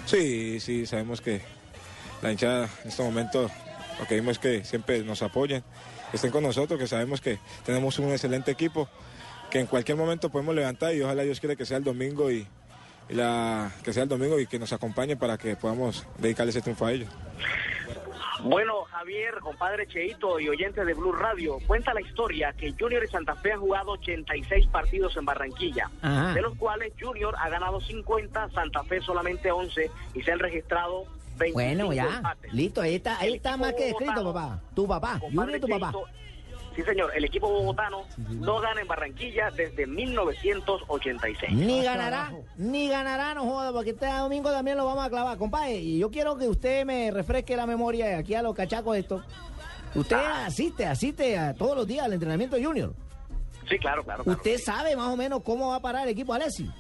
Sí, 0.07 0.59
sí, 0.61 0.87
sabemos 0.87 1.21
que 1.21 1.41
la 2.23 2.33
hinchada 2.33 2.69
en 2.83 2.91
este 2.91 3.03
momento 3.03 3.51
lo 3.99 4.07
que 4.07 4.15
vimos 4.15 4.33
es 4.33 4.39
que 4.39 4.65
siempre 4.65 5.03
nos 5.05 5.23
apoyan, 5.23 5.63
que 6.11 6.17
estén 6.17 6.31
con 6.31 6.43
nosotros, 6.43 6.79
que 6.79 6.87
sabemos 6.87 7.21
que 7.21 7.39
tenemos 7.65 7.99
un 7.99 8.11
excelente 8.11 8.51
equipo, 8.51 8.89
que 9.51 9.61
en 9.61 9.67
cualquier 9.67 9.97
momento 9.97 10.31
podemos 10.31 10.55
levantar 10.55 10.95
y 10.95 11.03
ojalá 11.03 11.23
Dios 11.23 11.39
quiere 11.39 11.57
que 11.57 11.67
sea 11.67 11.77
el 11.77 11.85
domingo 11.85 12.31
y, 12.31 12.47
y 13.09 13.15
la, 13.15 13.71
que 13.85 13.93
sea 13.93 14.05
el 14.05 14.09
domingo 14.09 14.41
y 14.41 14.47
que 14.47 14.59
nos 14.59 14.73
acompañe 14.73 15.17
para 15.17 15.37
que 15.37 15.55
podamos 15.57 16.07
dedicarle 16.19 16.51
ese 16.51 16.63
triunfo 16.63 16.87
a 16.87 16.93
ellos. 16.93 17.11
Bueno, 18.45 18.85
Javier, 18.91 19.35
compadre 19.41 19.87
Cheito 19.87 20.41
y 20.41 20.49
oyentes 20.49 20.87
de 20.87 20.95
Blue 20.95 21.13
Radio, 21.13 21.59
cuenta 21.67 21.93
la 21.95 22.01
historia 22.01 22.53
que 22.55 22.73
Junior 22.79 23.05
y 23.05 23.09
Santa 23.09 23.35
Fe 23.37 23.53
han 23.53 23.61
jugado 23.61 23.93
86 23.93 24.67
partidos 24.69 25.17
en 25.17 25.25
Barranquilla, 25.25 25.91
Ajá. 26.03 26.33
de 26.35 26.43
los 26.43 26.57
cuales 26.57 26.93
Junior 27.01 27.35
ha 27.39 27.49
ganado 27.49 27.81
50, 27.81 28.49
Santa 28.51 28.83
Fe 28.85 29.01
solamente 29.01 29.51
11 29.51 29.91
y 30.15 30.23
se 30.23 30.33
han 30.33 30.39
registrado 30.39 31.05
25 31.39 31.53
Bueno, 31.55 31.93
ya. 31.93 32.17
empates. 32.17 32.53
Listo, 32.53 32.81
ahí 32.83 32.95
está, 32.97 33.19
ahí 33.19 33.35
está 33.35 33.57
más 33.57 33.73
que 33.75 33.91
escrito, 33.91 34.25
papá. 34.33 34.61
Tu 34.75 34.87
papá, 34.87 35.19
Junior 35.21 35.57
y 35.57 35.61
tu 35.61 35.69
papá. 35.69 35.93
Cheito, 35.93 36.07
Sí, 36.81 36.87
señor, 36.87 37.11
el 37.15 37.25
equipo 37.27 37.47
bogotano 37.47 38.07
no 38.17 38.59
gana 38.59 38.81
en 38.81 38.89
Barranquilla 38.89 39.51
desde 39.51 39.87
1986. 39.87 41.53
Ni 41.53 41.83
ganará, 41.83 42.33
ni 42.57 42.89
ganará, 42.89 43.35
no 43.35 43.45
joda, 43.45 43.71
porque 43.71 43.91
este 43.91 44.07
domingo 44.07 44.51
también 44.51 44.79
lo 44.79 44.87
vamos 44.87 45.05
a 45.05 45.11
clavar. 45.11 45.37
Compadre, 45.37 45.77
y 45.77 45.99
yo 45.99 46.11
quiero 46.11 46.39
que 46.39 46.49
usted 46.49 46.87
me 46.87 47.11
refresque 47.11 47.55
la 47.55 47.67
memoria 47.67 48.17
aquí 48.17 48.35
a 48.35 48.41
los 48.41 48.55
cachacos 48.55 48.97
estos. 48.97 49.23
Usted 49.95 50.17
asiste, 50.17 50.87
asiste 50.87 51.37
a 51.37 51.53
todos 51.53 51.77
los 51.77 51.87
días 51.87 52.07
al 52.07 52.15
entrenamiento 52.15 52.57
Junior. 52.57 52.95
Sí, 53.69 53.79
claro, 53.79 54.03
claro. 54.03 54.25
claro. 54.25 54.39
Usted 54.39 54.57
sabe 54.59 54.97
más 54.97 55.09
o 55.09 55.17
menos 55.17 55.43
cómo 55.43 55.69
va 55.69 55.77
a 55.77 55.81
parar 55.81 56.05
el 56.05 56.13
equipo 56.13 56.33
Alessi. 56.33 56.71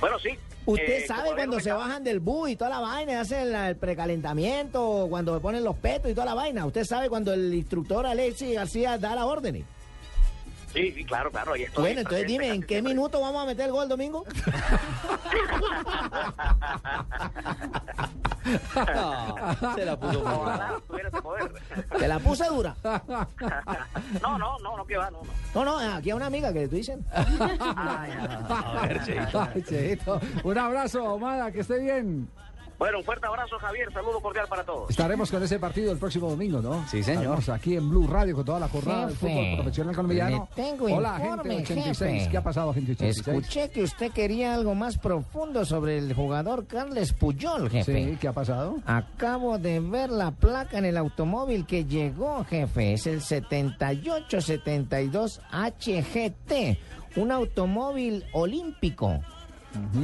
Bueno, 0.00 0.18
sí. 0.18 0.30
Usted 0.70 1.02
eh, 1.02 1.06
sabe 1.06 1.30
cuando 1.34 1.60
se 1.60 1.72
bajan 1.72 2.04
del 2.04 2.20
bus 2.20 2.50
y 2.50 2.56
toda 2.56 2.68
la 2.70 2.80
vaina, 2.80 3.20
hacen 3.20 3.52
la- 3.52 3.70
el 3.70 3.76
precalentamiento, 3.76 5.06
cuando 5.08 5.32
me 5.32 5.40
ponen 5.40 5.64
los 5.64 5.76
petos 5.76 6.10
y 6.10 6.14
toda 6.14 6.26
la 6.26 6.34
vaina. 6.34 6.66
Usted 6.66 6.84
sabe 6.84 7.08
cuando 7.08 7.32
el 7.32 7.54
instructor 7.54 8.06
Alexis 8.06 8.54
García 8.54 8.98
da 8.98 9.14
las 9.14 9.24
órdenes. 9.24 9.64
Sí, 10.72 10.92
sí, 10.92 11.04
claro, 11.04 11.30
claro. 11.30 11.54
ahí 11.54 11.62
estoy 11.62 11.82
Bueno, 11.82 12.00
entonces 12.00 12.26
dime, 12.26 12.48
¿en 12.52 12.62
qué 12.62 12.74
siempre. 12.74 12.94
minuto 12.94 13.20
vamos 13.20 13.42
a 13.42 13.46
meter 13.46 13.66
el 13.66 13.72
gol 13.72 13.88
domingo? 13.88 14.24
Se 19.74 19.84
la 19.84 19.98
puso 19.98 20.22
poder. 21.22 21.52
Te 21.98 22.08
la 22.08 22.18
puse 22.18 22.46
dura. 22.46 22.74
No, 24.22 24.38
no, 24.38 24.58
no, 24.58 24.76
no 24.76 24.84
que 24.86 24.96
va, 24.96 25.10
no, 25.10 25.18
no. 25.22 25.64
No, 25.64 25.80
no, 25.80 25.94
aquí 25.96 26.10
hay 26.10 26.16
una 26.16 26.26
amiga 26.26 26.52
que 26.52 26.60
le 26.60 26.64
estoy 26.64 26.78
diciendo. 26.78 27.04
A 27.14 28.86
ver, 28.86 29.04
Cheito. 29.04 29.40
Ay, 29.54 29.62
Cheito. 29.62 30.20
Un 30.44 30.58
abrazo, 30.58 31.04
Omada, 31.14 31.50
que 31.52 31.60
esté 31.60 31.78
bien. 31.80 32.28
Bueno, 32.78 32.98
un 32.98 33.04
fuerte 33.04 33.26
abrazo, 33.26 33.58
Javier. 33.58 33.92
Saludo 33.92 34.20
cordial 34.20 34.46
para 34.48 34.62
todos. 34.62 34.88
Estaremos 34.88 35.28
con 35.32 35.42
ese 35.42 35.58
partido 35.58 35.90
el 35.90 35.98
próximo 35.98 36.30
domingo, 36.30 36.62
¿no? 36.62 36.86
Sí, 36.88 37.02
señor. 37.02 37.22
Estaremos 37.22 37.48
aquí 37.48 37.74
en 37.76 37.90
Blue 37.90 38.06
Radio 38.06 38.36
con 38.36 38.44
toda 38.44 38.60
la 38.60 38.68
jornada 38.68 39.06
del 39.06 39.16
fútbol 39.16 39.54
profesional 39.56 39.96
colombiano. 39.96 40.48
tengo 40.54 40.84
Hola, 40.84 41.18
informe, 41.20 41.56
gente 41.56 41.72
86. 41.72 42.12
jefe. 42.12 42.30
¿Qué 42.30 42.36
ha 42.36 42.42
pasado, 42.42 42.72
gente 42.72 42.92
86? 42.92 43.26
Escuché 43.26 43.70
que 43.70 43.82
usted 43.82 44.12
quería 44.12 44.54
algo 44.54 44.76
más 44.76 44.96
profundo 44.96 45.64
sobre 45.64 45.98
el 45.98 46.14
jugador 46.14 46.68
Carles 46.68 47.12
Puyol, 47.12 47.68
jefe. 47.68 48.10
Sí, 48.10 48.16
¿qué 48.20 48.28
ha 48.28 48.32
pasado? 48.32 48.76
Acabo 48.86 49.58
de 49.58 49.80
ver 49.80 50.10
la 50.10 50.30
placa 50.30 50.78
en 50.78 50.84
el 50.84 50.96
automóvil 50.96 51.66
que 51.66 51.84
llegó, 51.84 52.44
jefe. 52.44 52.92
Es 52.92 53.08
el 53.08 53.22
7872 53.22 55.40
HGT, 55.50 56.78
un 57.16 57.32
automóvil 57.32 58.24
olímpico. 58.32 59.18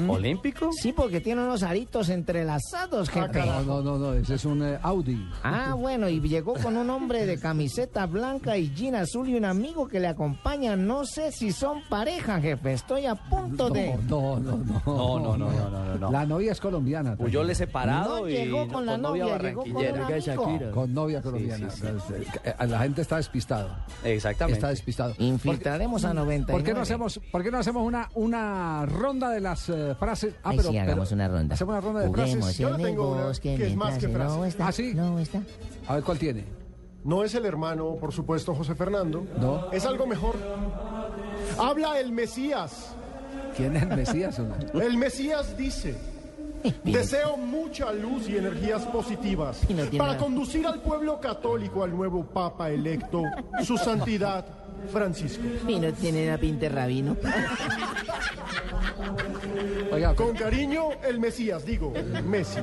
¿Olímpico? 0.08 0.70
Sí, 0.72 0.92
porque 0.92 1.20
tiene 1.20 1.42
unos 1.42 1.62
aritos 1.62 2.08
entrelazados, 2.08 3.08
jefe. 3.08 3.44
No, 3.46 3.62
no, 3.62 3.82
no, 3.82 3.98
no, 3.98 4.12
ese 4.14 4.34
es 4.34 4.44
un 4.44 4.62
eh, 4.62 4.78
Audi. 4.82 5.28
Ah, 5.42 5.74
bueno, 5.74 6.08
y 6.08 6.20
llegó 6.20 6.54
con 6.54 6.76
un 6.76 6.90
hombre 6.90 7.26
de 7.26 7.38
camiseta 7.38 8.06
blanca 8.06 8.56
y 8.56 8.72
jean 8.74 8.94
azul 8.94 9.28
y 9.28 9.34
un 9.34 9.44
amigo 9.44 9.88
que 9.88 10.00
le 10.00 10.08
acompaña. 10.08 10.76
No 10.76 11.04
sé 11.06 11.32
si 11.32 11.52
son 11.52 11.82
pareja, 11.88 12.40
jefe. 12.40 12.72
Estoy 12.72 13.06
a 13.06 13.14
punto 13.14 13.70
de... 13.70 13.96
No, 14.08 14.38
no, 14.38 14.56
no. 14.56 14.82
No, 14.84 15.18
no, 15.18 15.36
no, 15.36 15.50
no, 15.50 15.70
no, 15.70 15.98
no. 15.98 16.10
La 16.10 16.26
novia 16.26 16.52
es 16.52 16.60
colombiana. 16.60 17.16
Puyol 17.16 17.48
es 17.50 17.58
separado 17.58 18.20
No 18.20 18.28
y 18.28 18.32
llegó 18.32 18.68
con 18.68 18.86
la 18.86 18.98
novia 18.98 19.24
novia, 19.24 19.38
llegó 19.38 19.62
con 19.62 19.70
un 19.76 19.82
barranquillera. 19.82 20.34
amigo. 20.34 20.70
Con 20.72 20.94
novia 20.94 21.22
colombiana. 21.22 21.70
Sí, 21.70 21.80
sí, 21.80 21.86
Entonces, 21.86 22.70
La 22.70 22.78
gente 22.80 23.02
está 23.02 23.16
despistada. 23.16 23.84
Exactamente. 24.04 24.58
Está 24.58 24.68
despistado. 24.68 25.14
Infiltraremos 25.18 26.04
a 26.04 26.14
99. 26.14 26.52
¿Por 26.52 26.62
qué 26.64 26.74
no 26.74 26.80
hacemos, 26.82 27.20
por 27.30 27.42
qué 27.42 27.50
no 27.50 27.58
hacemos 27.58 27.86
una, 27.86 28.08
una 28.14 28.86
ronda 28.86 29.30
de 29.30 29.40
las 29.40 29.53
eh, 29.68 29.94
frases? 29.98 30.34
Ay, 30.42 30.58
sí, 30.60 30.78
hagamos 30.78 31.12
una 31.12 31.28
ronda. 31.28 31.54
Hacemos 31.54 31.72
una 31.72 31.80
ronda 31.80 32.00
de 32.00 32.06
Juguemos 32.08 32.54
frases. 32.56 32.60
en 32.60 32.80
el 32.86 32.96
bosque 32.96 33.56
que 33.56 33.66
es 33.66 33.76
más 33.76 33.98
que 33.98 34.08
frase. 34.08 34.36
No 34.36 34.44
está, 34.44 34.68
¿Ah, 34.68 34.72
sí? 34.72 34.92
no 34.94 35.18
está. 35.18 35.42
A 35.86 35.94
ver 35.94 36.04
cuál 36.04 36.18
tiene. 36.18 36.44
No 37.04 37.22
es 37.22 37.34
el 37.34 37.44
hermano, 37.44 37.96
por 38.00 38.12
supuesto, 38.12 38.54
José 38.54 38.74
Fernando. 38.74 39.26
No. 39.38 39.70
Es 39.72 39.84
algo 39.84 40.06
mejor. 40.06 40.36
Habla 41.58 42.00
el 42.00 42.12
Mesías. 42.12 42.94
¿Quién 43.56 43.76
es 43.76 43.82
el 43.82 43.88
Mesías? 43.96 44.40
El 44.74 44.96
Mesías 44.96 45.56
dice, 45.56 45.94
deseo 46.82 47.36
mucha 47.36 47.92
luz 47.92 48.28
y 48.28 48.36
energías 48.36 48.82
positivas 48.86 49.60
no 49.68 49.84
para 49.98 50.12
nada. 50.12 50.16
conducir 50.18 50.66
al 50.66 50.80
pueblo 50.80 51.20
católico 51.20 51.84
al 51.84 51.90
nuevo 51.94 52.24
Papa 52.24 52.70
electo, 52.70 53.22
su 53.64 53.76
santidad 53.76 54.44
Francisco. 54.92 55.42
Y 55.66 55.78
no 55.78 55.92
tiene 55.92 56.26
la 56.26 56.38
pinta 56.38 56.60
de 56.60 56.68
rabino. 56.68 57.16
Oiga, 59.92 60.14
Con 60.14 60.34
cariño, 60.34 60.88
el 61.06 61.20
Mesías, 61.20 61.64
digo, 61.64 61.92
Messi. 62.26 62.58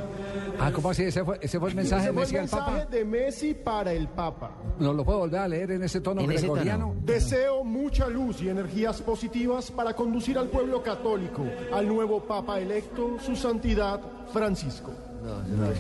ah, 0.60 0.72
¿cómo 0.74 0.90
así? 0.90 1.04
¿Ese 1.04 1.24
fue, 1.24 1.38
ese 1.42 1.60
fue 1.60 1.70
el 1.70 1.76
mensaje 1.76 2.04
Ese 2.04 2.10
de 2.10 2.14
fue 2.14 2.22
Messi 2.24 2.36
el 2.36 2.42
al 2.42 2.50
Papa? 2.50 2.72
mensaje 2.72 2.96
de 2.98 3.06
Messi 3.06 3.54
para 3.54 3.94
el 3.94 4.08
Papa. 4.10 4.52
¿Nos 4.80 4.96
lo 4.96 5.06
puedo 5.06 5.20
volver 5.20 5.40
a 5.40 5.48
leer 5.48 5.72
en 5.72 5.84
ese 5.84 6.02
tono 6.02 6.22
En 6.22 6.32
ese 6.32 6.42
gregoriano? 6.42 6.96
Deseo 7.04 7.64
mucha 7.64 8.08
luz 8.10 8.42
y 8.42 8.50
energías 8.50 9.02
positivas 9.02 9.72
para 9.72 9.94
conducir 9.94 10.38
al 10.38 10.48
pueblo 10.50 10.82
católico 10.84 11.44
al 11.74 11.88
nuevo 11.88 12.22
Papa 12.22 12.60
electo, 12.60 13.18
su 13.24 13.36
santidad 13.36 14.00
Francisco. 14.34 14.92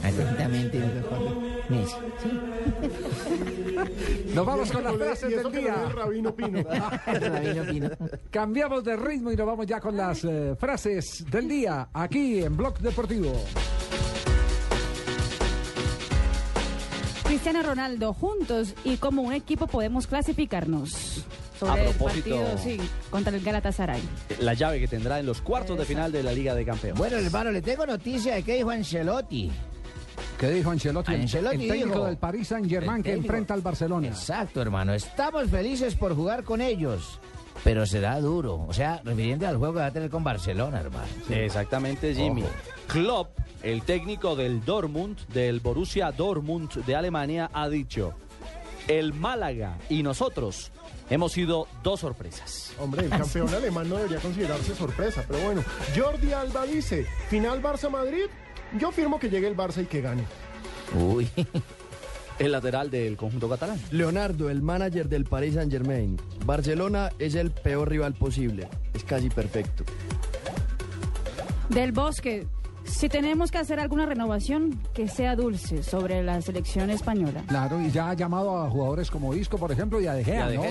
Atentamente. 0.03 0.79
Messi. 1.69 1.95
Nos 4.35 4.45
vamos 4.45 4.71
con 4.71 4.83
las 4.83 4.93
Y 4.93 4.95
eso 4.95 5.03
frases 5.05 5.29
que 5.29 5.35
del 5.35 5.43
lo 5.43 5.49
día. 5.49 5.75
el 5.87 5.93
Rabino 5.93 6.35
Pino. 6.35 6.63
Rabino 7.05 7.63
Pino. 7.65 7.89
Cambiamos 8.29 8.83
de 8.83 8.95
ritmo 8.95 9.31
y 9.31 9.35
nos 9.35 9.47
vamos 9.47 9.65
ya 9.65 9.79
con 9.79 9.97
las 9.97 10.23
eh, 10.23 10.55
frases 10.59 11.25
del 11.29 11.47
día 11.47 11.89
aquí 11.93 12.43
en 12.43 12.55
Blog 12.57 12.77
Deportivo. 12.79 13.33
Cristiano 17.23 17.63
Ronaldo, 17.63 18.13
juntos 18.13 18.75
y 18.83 18.97
como 18.97 19.21
un 19.21 19.33
equipo 19.33 19.67
podemos 19.67 20.05
clasificarnos. 20.07 21.25
A 21.69 21.77
el 21.79 21.89
propósito- 21.89 22.35
partido, 22.37 22.57
sí, 22.57 22.77
contra 23.09 23.35
el 23.35 23.43
Galatasaray. 23.43 24.01
La 24.39 24.53
llave 24.53 24.79
que 24.79 24.87
tendrá 24.87 25.19
en 25.19 25.25
los 25.25 25.41
cuartos 25.41 25.77
de 25.77 25.85
final 25.85 26.11
de 26.11 26.23
la 26.23 26.31
Liga 26.33 26.55
de 26.55 26.65
Campeones. 26.65 26.97
Bueno, 26.97 27.17
hermano, 27.17 27.51
le 27.51 27.61
tengo 27.61 27.85
noticia 27.85 28.35
de 28.35 28.43
que 28.43 28.55
dijo 28.55 28.69
Ancelotti. 28.69 29.51
¿Qué 30.39 30.49
dijo 30.49 30.71
Ancelotti? 30.71 31.13
El- 31.13 31.21
Ancelotti 31.21 31.55
el 31.63 31.67
técnico 31.69 31.87
dijo- 31.89 32.05
del 32.05 32.17
Paris 32.17 32.47
Saint 32.47 32.67
Germain 32.69 32.97
el 32.97 33.03
que 33.03 33.09
técnico. 33.11 33.27
enfrenta 33.33 33.53
al 33.53 33.61
Barcelona. 33.61 34.07
Exacto, 34.07 34.61
hermano. 34.61 34.93
Estamos 34.93 35.47
felices 35.49 35.95
por 35.95 36.15
jugar 36.15 36.43
con 36.43 36.61
ellos. 36.61 37.19
Pero 37.63 37.85
será 37.85 38.19
duro. 38.19 38.65
O 38.67 38.73
sea, 38.73 39.01
refiriendo 39.03 39.47
al 39.47 39.57
juego 39.57 39.75
que 39.75 39.79
va 39.81 39.85
a 39.87 39.91
tener 39.91 40.09
con 40.09 40.23
Barcelona, 40.23 40.79
hermano. 40.79 41.05
Exactamente, 41.29 42.15
Jimmy. 42.15 42.41
Ojo. 42.41 42.51
Klopp, 42.87 43.37
el 43.61 43.83
técnico 43.83 44.35
del 44.35 44.65
Dortmund, 44.65 45.17
del 45.27 45.59
Borussia 45.59 46.11
Dortmund 46.11 46.71
de 46.85 46.95
Alemania, 46.95 47.51
ha 47.53 47.69
dicho: 47.69 48.13
el 48.87 49.13
Málaga 49.13 49.77
y 49.89 50.01
nosotros 50.01 50.71
hemos 51.11 51.33
sido 51.33 51.67
dos 51.83 51.99
sorpresas. 51.99 52.73
Hombre, 52.79 53.05
el 53.05 53.09
campeón 53.11 53.53
alemán 53.53 53.87
no 53.89 53.97
debería 53.97 54.19
considerarse 54.19 54.73
sorpresa, 54.73 55.23
pero 55.27 55.43
bueno. 55.43 55.63
Jordi 55.95 56.31
Alba 56.31 56.65
dice, 56.65 57.05
final 57.29 57.61
Barça-Madrid, 57.61 58.25
yo 58.79 58.91
firmo 58.91 59.19
que 59.19 59.29
llegue 59.29 59.47
el 59.47 59.55
Barça 59.55 59.83
y 59.83 59.85
que 59.85 60.01
gane. 60.01 60.23
Uy. 60.99 61.29
El 62.39 62.53
lateral 62.53 62.89
del 62.89 63.17
conjunto 63.17 63.47
catalán. 63.47 63.79
Leonardo, 63.91 64.49
el 64.49 64.63
manager 64.63 65.07
del 65.07 65.25
Paris 65.25 65.53
Saint 65.53 65.71
Germain. 65.71 66.17
Barcelona 66.43 67.11
es 67.19 67.35
el 67.35 67.51
peor 67.51 67.87
rival 67.87 68.15
posible. 68.15 68.67
Es 68.95 69.03
casi 69.03 69.29
perfecto. 69.29 69.83
Del 71.69 71.91
Bosque, 71.91 72.47
si 72.91 73.09
tenemos 73.09 73.51
que 73.51 73.57
hacer 73.57 73.79
alguna 73.79 74.05
renovación, 74.05 74.79
que 74.93 75.07
sea 75.07 75.35
dulce 75.35 75.83
sobre 75.83 76.21
la 76.23 76.41
selección 76.41 76.89
española. 76.89 77.43
Claro, 77.47 77.81
y 77.81 77.89
ya 77.91 78.09
ha 78.09 78.13
llamado 78.13 78.57
a 78.61 78.69
jugadores 78.69 79.09
como 79.09 79.33
Isco, 79.33 79.57
por 79.57 79.71
ejemplo, 79.71 79.99
y 80.01 80.07
a 80.07 80.13
De 80.13 80.23
Gea, 80.23 80.47
De 80.47 80.57
¿no? 80.57 80.63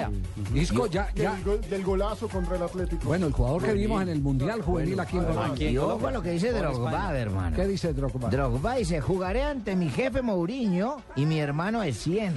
Isco 0.55 0.87
ya, 0.87 1.09
ya... 1.15 1.33
Del, 1.35 1.45
gol- 1.45 1.61
del 1.69 1.83
golazo 1.85 2.29
contra 2.29 2.57
el 2.57 2.63
Atlético. 2.63 3.03
Bueno, 3.07 3.27
el 3.27 3.33
jugador 3.33 3.63
que 3.65 3.73
vimos 3.73 4.03
en 4.03 4.09
el 4.09 4.21
Mundial 4.21 4.63
Juvenil 4.63 4.99
aquí 5.01 5.17
en 5.17 5.25
Colombia. 5.25 5.71
Y 5.71 5.79
ojo 5.79 6.11
lo 6.11 6.23
que 6.23 6.31
dice 6.33 6.53
Drogba, 6.53 7.17
hermano. 7.19 7.57
¿Qué 7.57 7.67
dice 7.67 7.93
Drogba? 7.93 8.29
Drogba 8.31 8.75
dice, 8.77 9.01
jugaré 9.01 9.43
ante 9.43 9.75
mi 9.77 9.89
jefe 9.89 10.23
Mourinho 10.23 10.99
y 11.17 11.27
mi 11.27 11.39
hermano 11.41 11.83
es 11.83 11.97
100. 11.99 12.35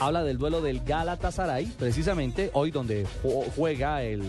Habla 0.00 0.24
del 0.24 0.38
duelo 0.38 0.60
del 0.60 0.80
Galatasaray, 0.84 1.66
precisamente 1.78 2.50
hoy 2.54 2.70
donde 2.70 3.06
ju- 3.22 3.44
juega 3.54 4.02
el 4.02 4.22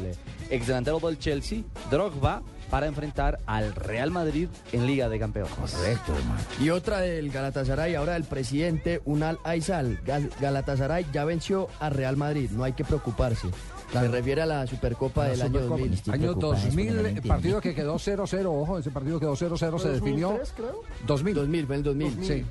ex 0.50 0.68
delantero 0.68 1.00
del 1.00 1.18
Chelsea, 1.18 1.62
Drogba, 1.90 2.44
para 2.74 2.88
enfrentar 2.88 3.38
al 3.46 3.76
Real 3.76 4.10
Madrid 4.10 4.48
en 4.72 4.88
Liga 4.88 5.08
de 5.08 5.20
Campeones. 5.20 5.54
Correcto, 5.54 6.12
hermano. 6.18 6.40
Y 6.60 6.72
otra 6.72 7.02
del 7.02 7.30
Galatasaray, 7.30 7.94
ahora 7.94 8.14
del 8.14 8.24
presidente 8.24 9.00
Unal 9.06 9.38
Aizal. 9.44 10.00
Gal- 10.04 10.32
Galatasaray 10.42 11.06
ya 11.14 11.24
venció 11.24 11.68
a 11.80 11.92
Real 11.92 12.18
Madrid, 12.18 12.50
no 12.50 12.64
hay 12.64 12.74
que 12.74 12.84
preocuparse. 12.84 13.48
Se 13.92 14.08
refiere 14.08 14.42
a 14.42 14.48
la 14.48 14.66
Supercopa 14.66 15.26
La 15.26 15.30
del 15.30 15.42
año 15.44 15.50
Supercopa. 15.52 15.78
2000. 15.82 15.94
Estoy 15.94 16.14
Año 16.16 16.22
preocupado, 16.24 16.54
es 16.56 16.60
porque 16.62 16.76
no 16.76 16.82
2000, 16.82 16.96
lo 16.96 17.00
eh, 17.00 17.10
entiendo. 17.10 17.28
partido 17.28 17.62
que 17.62 17.76
quedó 17.76 17.96
0-0, 18.00 18.46
ojo, 18.48 18.80
ese 18.80 18.90
partido 18.90 19.20
quedó 19.20 19.34
0-0, 19.36 19.78
se 19.80 19.90
definió 19.90 20.28
2003, 20.30 20.54
creo. 20.58 20.82
2000. 21.06 21.36
2000, 21.36 21.68
fue 21.68 21.76
el 21.76 21.84
2000. 21.84 22.26
Sí, 22.26 22.44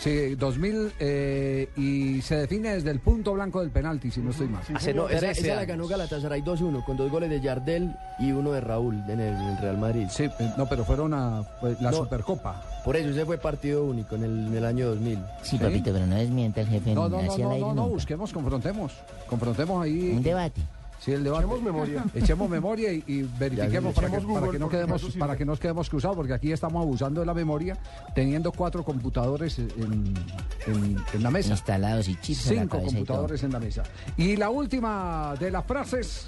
sí, 0.00 0.34
2000 0.34 0.92
eh, 0.98 1.68
y 1.76 2.20
se 2.22 2.36
define 2.36 2.74
desde 2.74 2.90
el 2.90 3.00
punto 3.00 3.32
blanco 3.34 3.60
del 3.60 3.70
penalti, 3.70 4.10
si 4.10 4.20
no 4.20 4.30
estoy 4.30 4.48
mal. 4.48 4.62
Hace 4.74 4.94
No, 4.94 5.08
esa, 5.08 5.18
13 5.20 5.40
esa 5.42 5.54
la 5.56 5.64
ganó 5.64 5.86
Galatasaray 5.86 6.42
2-1 6.42 6.84
con 6.84 6.96
dos 6.96 7.10
goles 7.10 7.30
de 7.30 7.40
Yardel 7.40 7.94
y 8.18 8.32
uno 8.32 8.52
de 8.52 8.60
Raúl 8.60 8.96
en 9.08 9.20
el, 9.20 9.34
en 9.34 9.42
el 9.42 9.58
Real 9.58 9.78
Madrid. 9.78 10.06
Sí, 10.10 10.24
eh, 10.24 10.52
no, 10.56 10.66
pero 10.68 10.84
fueron 10.84 11.14
a 11.14 11.42
pues, 11.60 11.80
la 11.80 11.90
No. 11.90 11.98
Supercopa. 11.98 12.62
Por 12.84 12.96
eso 12.96 13.10
ese 13.10 13.24
fue 13.24 13.38
partido 13.38 13.84
único 13.84 14.14
en 14.14 14.24
el, 14.24 14.46
en 14.46 14.56
el 14.56 14.64
año 14.64 14.88
2000. 14.88 15.18
Sí, 15.42 15.58
papito, 15.58 15.92
pero 15.92 16.06
no 16.06 16.14
desmienta 16.16 16.60
el 16.60 16.68
jefe 16.68 16.94
No, 16.94 17.08
no, 17.08 17.20
no, 17.22 17.36
no, 17.36 17.58
no, 17.58 17.74
nunca. 17.74 17.82
busquemos, 17.82 18.32
confrontemos, 18.32 18.92
confrontemos 19.28 19.82
ahí. 19.82 20.12
Un 20.16 20.22
debate. 20.22 20.60
Sí, 20.98 21.12
el 21.12 21.22
debate. 21.22 21.44
Echemos 21.44 21.62
memoria. 21.62 22.04
Echemos 22.14 22.48
memoria 22.50 22.92
y, 22.92 23.04
y 23.06 23.22
verifiquemos 23.38 23.94
para 23.94 24.08
que, 24.10 24.16
para 24.20 24.58
no 24.58 24.68
quedemos 24.68 25.02
para 25.18 25.36
que 25.36 25.44
no 25.44 25.52
nos 25.52 25.60
quedemos 25.60 25.88
cruzados, 25.90 26.16
porque 26.16 26.32
aquí 26.32 26.52
estamos 26.52 26.82
abusando 26.82 27.20
de 27.20 27.26
la 27.26 27.34
memoria, 27.34 27.76
teniendo 28.14 28.50
cuatro 28.52 28.82
computadores 28.84 29.58
en, 29.58 30.14
en- 30.66 30.96
en 31.12 31.22
la 31.22 31.30
mesa. 31.30 31.50
Instalados 31.50 32.08
y 32.08 32.16
chips 32.16 32.50
en 32.50 32.56
la 32.56 32.62
Cinco 32.62 32.82
computadores 32.82 33.42
en 33.42 33.52
la 33.52 33.60
mesa. 33.60 33.82
Y 34.16 34.36
la 34.36 34.50
última 34.50 35.34
de 35.38 35.50
las 35.50 35.64
frases, 35.64 36.26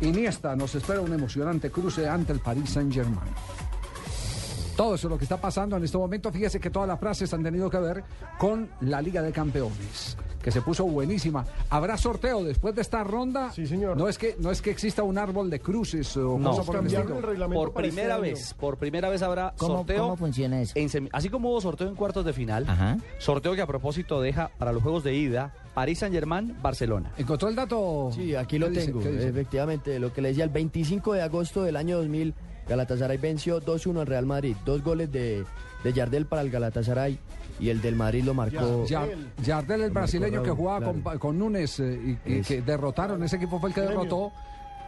Iniesta, 0.00 0.56
nos 0.56 0.74
espera 0.74 1.00
un 1.00 1.12
emocionante 1.12 1.70
cruce 1.70 2.08
ante 2.08 2.32
el 2.32 2.40
Paris 2.40 2.70
Saint 2.70 2.92
Germain. 2.92 3.30
Todo 4.76 4.94
eso 4.94 5.06
es 5.06 5.10
lo 5.10 5.18
que 5.18 5.24
está 5.24 5.36
pasando 5.40 5.76
en 5.76 5.84
este 5.84 5.98
momento. 5.98 6.32
Fíjese 6.32 6.58
que 6.58 6.70
todas 6.70 6.88
las 6.88 6.98
frases 6.98 7.32
han 7.34 7.42
tenido 7.42 7.68
que 7.70 7.78
ver 7.78 8.02
con 8.38 8.68
la 8.80 9.02
Liga 9.02 9.20
de 9.22 9.30
Campeones, 9.30 10.16
que 10.42 10.50
se 10.50 10.60
puso 10.60 10.84
buenísima. 10.84 11.44
¿Habrá 11.70 11.96
sorteo 11.96 12.42
después 12.44 12.74
de 12.74 12.82
esta 12.82 13.04
ronda? 13.04 13.52
Sí, 13.52 13.66
señor. 13.66 13.96
No 13.96 14.08
es 14.08 14.18
que, 14.18 14.34
no 14.38 14.50
es 14.50 14.60
que 14.60 14.70
exista 14.70 15.02
un 15.02 15.16
árbol 15.18 15.48
de 15.50 15.60
cruces 15.60 16.16
o 16.16 16.38
No, 16.38 16.50
cosa 16.50 16.64
por 16.64 16.76
el 16.76 16.86
estilo. 16.86 17.50
por 17.52 17.72
primera 17.72 18.18
vez, 18.18 18.54
por 18.54 18.76
primera 18.76 19.08
vez 19.08 19.22
habrá 19.22 19.54
¿Cómo- 19.56 19.78
sorteo. 19.78 20.02
cómo 20.02 20.16
funciona 20.16 20.60
eso? 20.60 20.72
en 20.76 21.08
así 21.12 21.28
como 21.28 21.50
hubo 21.50 21.60
sorteo 21.60 21.88
en 21.88 21.94
cuartos 21.94 22.24
de 22.24 22.32
final, 22.32 22.64
Ajá. 22.68 22.98
sorteo 23.18 23.54
que 23.54 23.62
a 23.62 23.66
propósito 23.66 24.20
deja 24.20 24.50
para 24.58 24.72
los 24.72 24.82
juegos 24.82 25.04
de 25.04 25.14
ida 25.14 25.54
París 25.74 26.00
Saint 26.00 26.14
Germain, 26.14 26.54
Barcelona. 26.60 27.12
¿Encontró 27.16 27.48
el 27.48 27.54
dato? 27.54 28.10
Sí, 28.14 28.34
aquí 28.34 28.58
lo 28.58 28.70
tengo. 28.70 29.00
Efectivamente, 29.00 29.98
lo 29.98 30.12
que 30.12 30.20
le 30.20 30.28
decía, 30.28 30.44
el 30.44 30.50
25 30.50 31.12
de 31.14 31.22
agosto 31.22 31.62
del 31.62 31.76
año 31.76 31.96
2000, 31.98 32.34
Galatasaray 32.68 33.16
venció 33.18 33.60
2-1 33.60 34.00
al 34.00 34.06
Real 34.06 34.26
Madrid. 34.26 34.56
Dos 34.64 34.82
goles 34.82 35.10
de, 35.10 35.44
de 35.82 35.92
Yardel 35.92 36.26
para 36.26 36.42
el 36.42 36.50
Galatasaray 36.50 37.18
y 37.60 37.68
el 37.68 37.80
del 37.80 37.96
Madrid 37.96 38.24
lo 38.24 38.34
marcó. 38.34 38.84
Ya- 38.86 39.06
Yardel, 39.42 39.82
el 39.82 39.90
brasileño 39.90 40.42
que 40.42 40.50
jugaba 40.50 40.78
claro. 40.78 41.00
con, 41.02 41.18
con 41.18 41.38
Núñez 41.38 41.80
eh, 41.80 42.18
y, 42.24 42.42
que 42.42 42.62
derrotaron, 42.62 43.22
ese 43.22 43.36
equipo 43.36 43.58
fue 43.60 43.70
el 43.70 43.74
que 43.74 43.80
Gremio. 43.82 43.98
derrotó 44.00 44.32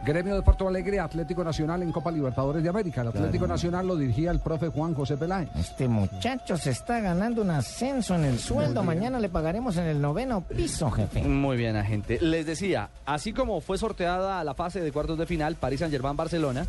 Gremio 0.05 0.35
de 0.35 0.41
Porto 0.41 0.67
Alegre, 0.67 0.99
Atlético 0.99 1.43
Nacional 1.43 1.81
en 1.81 1.91
Copa 1.91 2.11
Libertadores 2.11 2.61
de 2.61 2.69
América. 2.69 3.01
El 3.01 3.07
Atlético 3.07 3.47
Nacional 3.47 3.87
lo 3.87 3.95
dirigía 3.95 4.29
el 4.29 4.39
profe 4.39 4.67
Juan 4.67 4.93
José 4.93 5.17
Peláez. 5.17 5.49
Este 5.55 5.87
muchacho 5.87 6.57
se 6.57 6.71
está 6.71 6.99
ganando 6.99 7.41
un 7.41 7.49
ascenso 7.49 8.13
en 8.15 8.25
el 8.25 8.37
sueldo. 8.37 8.83
Mañana 8.83 9.19
le 9.19 9.29
pagaremos 9.29 9.77
en 9.77 9.85
el 9.85 10.01
noveno 10.01 10.41
piso, 10.41 10.91
jefe. 10.91 11.23
Muy 11.23 11.57
bien, 11.57 11.75
agente. 11.75 12.19
Les 12.21 12.45
decía, 12.45 12.89
así 13.05 13.31
como 13.33 13.61
fue 13.61 13.77
sorteada 13.77 14.43
la 14.43 14.53
fase 14.53 14.81
de 14.81 14.91
cuartos 14.91 15.17
de 15.17 15.25
final, 15.25 15.55
París 15.55 15.79
Saint 15.79 15.91
Germain, 15.93 16.15
Barcelona, 16.15 16.65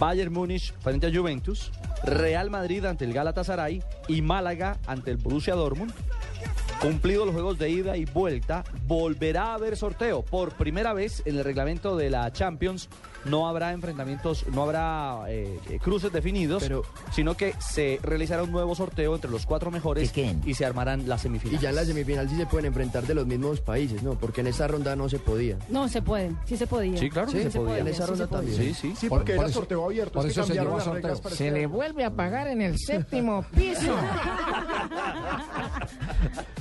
Bayern 0.00 0.32
Múnich 0.32 0.72
frente 0.80 1.08
a 1.08 1.12
Juventus, 1.12 1.70
Real 2.02 2.48
Madrid 2.48 2.86
ante 2.86 3.04
el 3.04 3.12
Galatasaray 3.12 3.82
y 4.08 4.22
Málaga 4.22 4.78
ante 4.86 5.10
el 5.10 5.18
Borussia 5.18 5.54
Dortmund. 5.54 5.92
Cumplidos 6.80 7.26
los 7.26 7.34
juegos 7.34 7.58
de 7.58 7.68
ida 7.68 7.98
y 7.98 8.06
vuelta, 8.06 8.64
volverá 8.86 9.48
a 9.48 9.54
haber 9.54 9.76
sorteo. 9.76 10.22
Por 10.22 10.54
primera 10.54 10.94
vez 10.94 11.22
en 11.26 11.36
el 11.36 11.44
reglamento 11.44 11.98
de 11.98 12.08
la 12.08 12.32
Champions 12.32 12.88
no 13.24 13.48
habrá 13.48 13.72
enfrentamientos, 13.72 14.44
no 14.52 14.62
habrá 14.62 15.24
eh, 15.28 15.58
cruces 15.82 16.12
definidos, 16.12 16.68
sino 17.12 17.34
que 17.36 17.54
se 17.58 17.98
realizará 18.02 18.42
un 18.42 18.50
nuevo 18.52 18.74
sorteo 18.74 19.14
entre 19.14 19.30
los 19.30 19.46
cuatro 19.46 19.70
mejores 19.70 20.12
y 20.44 20.54
se 20.54 20.64
armarán 20.64 21.08
las 21.08 21.20
Y 21.20 21.22
semifinales. 21.24 21.60
ya 21.60 21.70
en 21.70 21.76
la 21.76 21.84
semifinal 21.84 22.28
sí 22.28 22.36
se 22.36 22.46
pueden 22.46 22.66
enfrentar 22.66 23.06
de 23.06 23.14
los 23.14 23.26
mismos 23.26 23.60
países, 23.60 24.02
¿no? 24.02 24.14
Porque 24.18 24.40
en 24.40 24.48
esa 24.48 24.66
ronda 24.68 24.96
no 24.96 25.08
se 25.08 25.18
podía. 25.18 25.58
No, 25.68 25.88
se 25.88 26.02
puede, 26.02 26.32
sí 26.46 26.56
se 26.56 26.66
podía. 26.66 26.98
Sí, 26.98 27.10
claro 27.10 27.30
que 27.30 27.50
se 27.50 27.58
podía. 27.58 27.78
En 27.78 27.88
esa 27.88 28.04
sí 28.04 28.10
ronda 28.10 28.24
se 28.24 28.28
podía. 28.28 28.50
también. 28.52 28.74
Sí, 28.74 28.80
sí. 28.88 28.94
Sí, 28.96 29.08
Por- 29.08 29.18
porque 29.20 29.34
por 29.34 29.44
era 29.44 29.50
eso- 29.50 29.60
sorteo 29.60 29.84
abierto. 29.84 30.12
por 30.14 30.26
es 30.26 30.34
que 30.34 30.40
eso 30.40 30.42
se 30.42 30.54
cambiaron 30.56 30.66
llevó 30.70 30.74
a 30.74 30.78
las 30.78 30.84
sorteo. 30.84 31.02
reglas 31.02 31.20
para 31.20 31.36
Se 31.36 31.50
le 31.50 31.66
vuelve 31.66 32.04
a 32.04 32.10
pagar 32.10 32.48
en 32.48 32.62
el 32.62 32.78
séptimo 32.86 33.44
piso. 33.54 33.94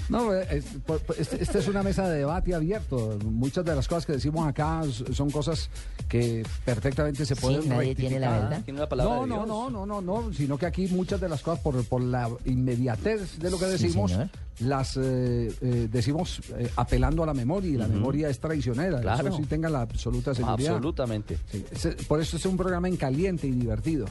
No, 0.10 0.34
eh, 0.34 0.48
es- 0.52 0.65
por- 0.86 0.99
por- 1.02 1.15
este- 1.19 1.41
esta 1.41 1.60
es 1.60 1.68
una 1.68 1.84
mesa 1.84 2.07
de 2.10 2.19
debate 2.19 2.53
abierto. 2.56 3.18
Muchas 3.26 3.64
de 3.64 3.76
las 3.76 3.88
cosas 3.88 4.06
que 4.06 4.14
decimos 4.14 4.48
acá 4.48 4.81
son 5.14 5.30
cosas 5.30 5.69
que 6.07 6.44
perfectamente 6.65 7.26
se 7.26 7.35
Sí, 7.35 7.41
pueden 7.41 7.69
nadie 7.69 7.95
tiene 7.95 8.19
la 8.19 8.31
verdad. 8.31 8.61
Tiene 8.63 8.80
la 8.80 8.89
palabra 8.89 9.15
no, 9.15 9.26
no, 9.26 9.45
no, 9.45 9.69
no, 9.69 9.85
no, 9.85 10.01
no, 10.01 10.34
sino 10.34 10.57
que 10.57 10.65
aquí 10.65 10.88
muchas 10.88 11.21
de 11.21 11.30
las 11.30 11.41
cosas 11.41 11.61
por, 11.61 11.84
por 11.85 12.01
la 12.01 12.30
inmediatez 12.45 13.39
de 13.39 13.51
lo 13.51 13.57
que 13.57 13.65
Sí, 13.65 13.71
decimos 13.71 14.13
las 14.59 14.97
eh, 14.97 15.53
eh, 15.61 15.88
decimos 15.91 16.41
eh, 16.57 16.69
apelando 16.76 17.23
a 17.23 17.26
la 17.26 17.34
memoria 17.34 17.69
y 17.69 17.77
la 17.77 17.88
memoria 17.88 18.30
es 18.30 18.39
traicionera. 18.39 18.99
Claro. 18.99 19.30
Eso 19.30 19.38
sí 19.38 19.43
tenga 19.43 19.69
la 19.69 19.81
absoluta 19.81 20.34
seguridad. 20.35 20.73
Absolutamente. 20.76 21.38
Sí, 21.49 21.89
por 22.07 22.19
eso 22.21 22.38
es 22.38 22.45
un 22.45 22.57
programa 22.57 22.88
en 22.88 22.97
caliente 22.97 23.47
y 23.47 23.51
divertido. 23.51 24.05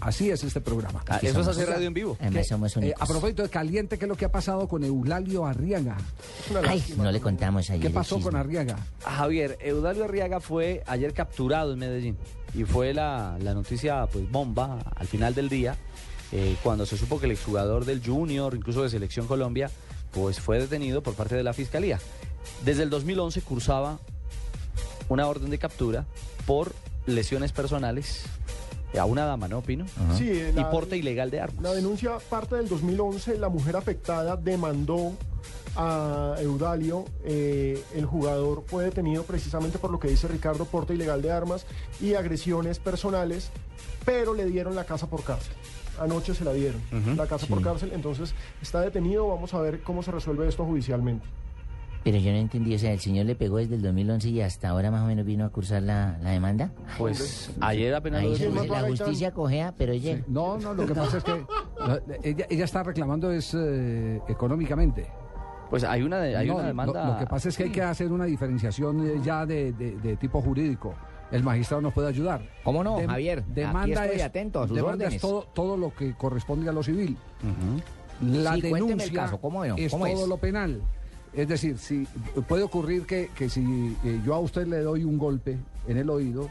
Así 0.00 0.30
es 0.30 0.42
este 0.42 0.60
programa. 0.60 1.04
Ah, 1.08 1.18
eso 1.22 1.40
es 1.40 1.46
hacer 1.48 1.68
radio 1.68 1.86
en 1.86 1.94
vivo. 1.94 2.18
Somos 2.48 2.76
eh, 2.78 2.94
a 2.98 3.06
propósito 3.06 3.42
de 3.42 3.48
caliente, 3.48 3.98
¿qué 3.98 4.04
es 4.04 4.08
lo 4.08 4.16
que 4.16 4.24
ha 4.24 4.32
pasado 4.32 4.66
con 4.66 4.82
Eulalio 4.84 5.46
Arriaga? 5.46 5.96
Ay, 6.66 6.82
no 6.96 7.10
le 7.10 7.20
contamos 7.20 7.70
ayer. 7.70 7.82
¿Qué 7.82 7.90
pasó 7.90 8.20
con. 8.20 8.32
Arriaga? 8.34 8.76
Javier, 9.04 9.58
Eudalio 9.60 10.04
Arriaga 10.04 10.40
fue 10.40 10.82
ayer 10.86 11.12
capturado 11.12 11.74
en 11.74 11.81
Medellín 11.88 12.16
y 12.54 12.64
fue 12.64 12.92
la, 12.94 13.36
la 13.40 13.54
noticia 13.54 14.06
pues 14.06 14.30
bomba 14.30 14.78
al 14.96 15.06
final 15.06 15.34
del 15.34 15.48
día 15.48 15.76
eh, 16.32 16.56
cuando 16.62 16.86
se 16.86 16.96
supo 16.96 17.18
que 17.18 17.26
el 17.26 17.32
exjugador 17.32 17.84
del 17.84 18.02
Junior, 18.04 18.54
incluso 18.54 18.82
de 18.82 18.88
Selección 18.90 19.26
Colombia, 19.26 19.70
pues 20.12 20.40
fue 20.40 20.58
detenido 20.58 21.02
por 21.02 21.14
parte 21.14 21.34
de 21.34 21.42
la 21.42 21.52
Fiscalía. 21.52 21.98
Desde 22.64 22.82
el 22.84 22.90
2011 22.90 23.40
cursaba 23.42 23.98
una 25.08 25.26
orden 25.26 25.50
de 25.50 25.58
captura 25.58 26.06
por 26.46 26.72
lesiones 27.06 27.52
personales 27.52 28.24
a 28.98 29.04
una 29.06 29.24
dama, 29.24 29.48
¿no, 29.48 29.62
Pino? 29.62 29.86
Sí, 30.16 30.24
y 30.30 30.52
la- 30.52 30.70
porte 30.70 30.96
ilegal 30.96 31.30
de 31.30 31.40
armas. 31.40 31.62
La 31.62 31.72
denuncia 31.72 32.18
parte 32.30 32.56
del 32.56 32.68
2011. 32.68 33.38
La 33.38 33.48
mujer 33.48 33.76
afectada 33.76 34.36
demandó 34.36 35.12
a 35.76 36.34
Eudalio. 36.40 37.04
eh, 37.24 37.82
el 37.94 38.06
jugador 38.06 38.64
fue 38.66 38.84
detenido 38.84 39.22
precisamente 39.24 39.78
por 39.78 39.90
lo 39.90 39.98
que 39.98 40.08
dice 40.08 40.28
Ricardo, 40.28 40.64
porte 40.64 40.94
ilegal 40.94 41.22
de 41.22 41.30
armas 41.32 41.66
y 42.00 42.14
agresiones 42.14 42.78
personales, 42.78 43.50
pero 44.04 44.34
le 44.34 44.46
dieron 44.46 44.74
la 44.74 44.84
casa 44.84 45.08
por 45.08 45.22
cárcel. 45.22 45.54
Anoche 46.00 46.34
se 46.34 46.44
la 46.44 46.52
dieron, 46.52 46.80
la 47.16 47.26
casa 47.26 47.46
por 47.46 47.62
cárcel. 47.62 47.92
Entonces 47.94 48.34
está 48.60 48.80
detenido. 48.80 49.28
Vamos 49.28 49.52
a 49.54 49.60
ver 49.60 49.82
cómo 49.82 50.02
se 50.02 50.10
resuelve 50.10 50.48
esto 50.48 50.64
judicialmente. 50.64 51.26
Pero 52.02 52.18
yo 52.18 52.32
no 52.32 52.38
entendí, 52.38 52.74
o 52.74 52.78
sea, 52.78 52.92
el 52.92 52.98
señor 52.98 53.26
le 53.26 53.36
pegó 53.36 53.58
desde 53.58 53.76
el 53.76 53.82
2011 53.82 54.28
y 54.30 54.40
hasta 54.40 54.70
ahora 54.70 54.90
más 54.90 55.02
o 55.02 55.06
menos 55.06 55.24
vino 55.24 55.44
a 55.44 55.50
cursar 55.50 55.82
la, 55.82 56.18
la 56.20 56.30
demanda. 56.30 56.72
Pues 56.98 57.52
ayer 57.60 57.94
apenas 57.94 58.22
Ahí 58.22 58.36
lo 58.36 58.64
la 58.64 58.88
justicia 58.88 59.30
cojea, 59.30 59.72
pero 59.78 59.92
oye. 59.92 60.24
No, 60.26 60.58
no, 60.58 60.74
lo 60.74 60.84
que 60.84 60.94
pasa 60.94 61.18
es 61.18 61.24
que 61.24 61.46
ella, 62.24 62.46
ella 62.50 62.64
está 62.64 62.82
reclamando 62.82 63.30
es 63.30 63.54
eh, 63.54 64.20
económicamente. 64.28 65.06
Pues 65.72 65.84
hay 65.84 66.02
una, 66.02 66.20
de- 66.20 66.36
hay 66.36 66.48
No, 66.48 66.56
una 66.56 66.66
demanda. 66.66 67.12
Lo, 67.14 67.18
que 67.18 67.26
pasa 67.26 67.48
es 67.48 67.56
que 67.56 67.62
hay 67.64 67.70
que 67.70 67.80
hacer 67.80 68.12
una 68.12 68.26
diferenciación 68.26 69.06
eh, 69.08 69.20
ya 69.24 69.46
de, 69.46 69.72
de- 69.72 69.96
de 69.96 70.16
tipo 70.16 70.42
jurídico. 70.42 70.92
El 71.30 71.42
magistrado 71.42 71.80
nos 71.80 71.94
puede 71.94 72.08
ayudar. 72.08 72.42
¿Cómo 72.62 72.84
no, 72.84 72.98
Javier? 73.06 73.38
Aquí 73.38 73.52
Demanda 73.54 74.04
estoy 74.04 74.18
es, 74.20 74.22
atento 74.26 74.60
a 74.60 74.68
sus 74.68 74.76
demanda 74.76 75.06
es 75.06 75.18
todo, 75.18 75.46
todo 75.54 75.78
lo 75.78 75.94
que 75.94 76.12
corresponde 76.12 76.68
a 76.68 76.72
lo 76.74 76.82
civil. 76.82 77.16
La 78.20 78.52
Sí, 78.54 78.60
cuénteme 78.60 78.92
el 78.92 78.98
denuncia 78.98 79.22
caso, 79.22 79.40
¿cómo 79.40 79.64
no? 79.64 79.76
es 79.78 79.90
¿Cómo 79.90 80.06
todo 80.06 80.26
lo 80.26 80.36
penal. 80.36 80.82
Es 81.32 81.48
decir, 81.48 81.78
si 81.78 82.06
puede 82.46 82.64
ocurrir 82.64 83.06
que, 83.06 83.30
que 83.34 83.48
si 83.48 83.96
eh, 84.04 84.20
yo 84.26 84.34
a 84.34 84.40
usted 84.40 84.66
le 84.66 84.80
doy 84.80 85.04
un 85.04 85.16
golpe 85.16 85.56
en 85.88 85.96
el 85.96 86.10
oído 86.10 86.50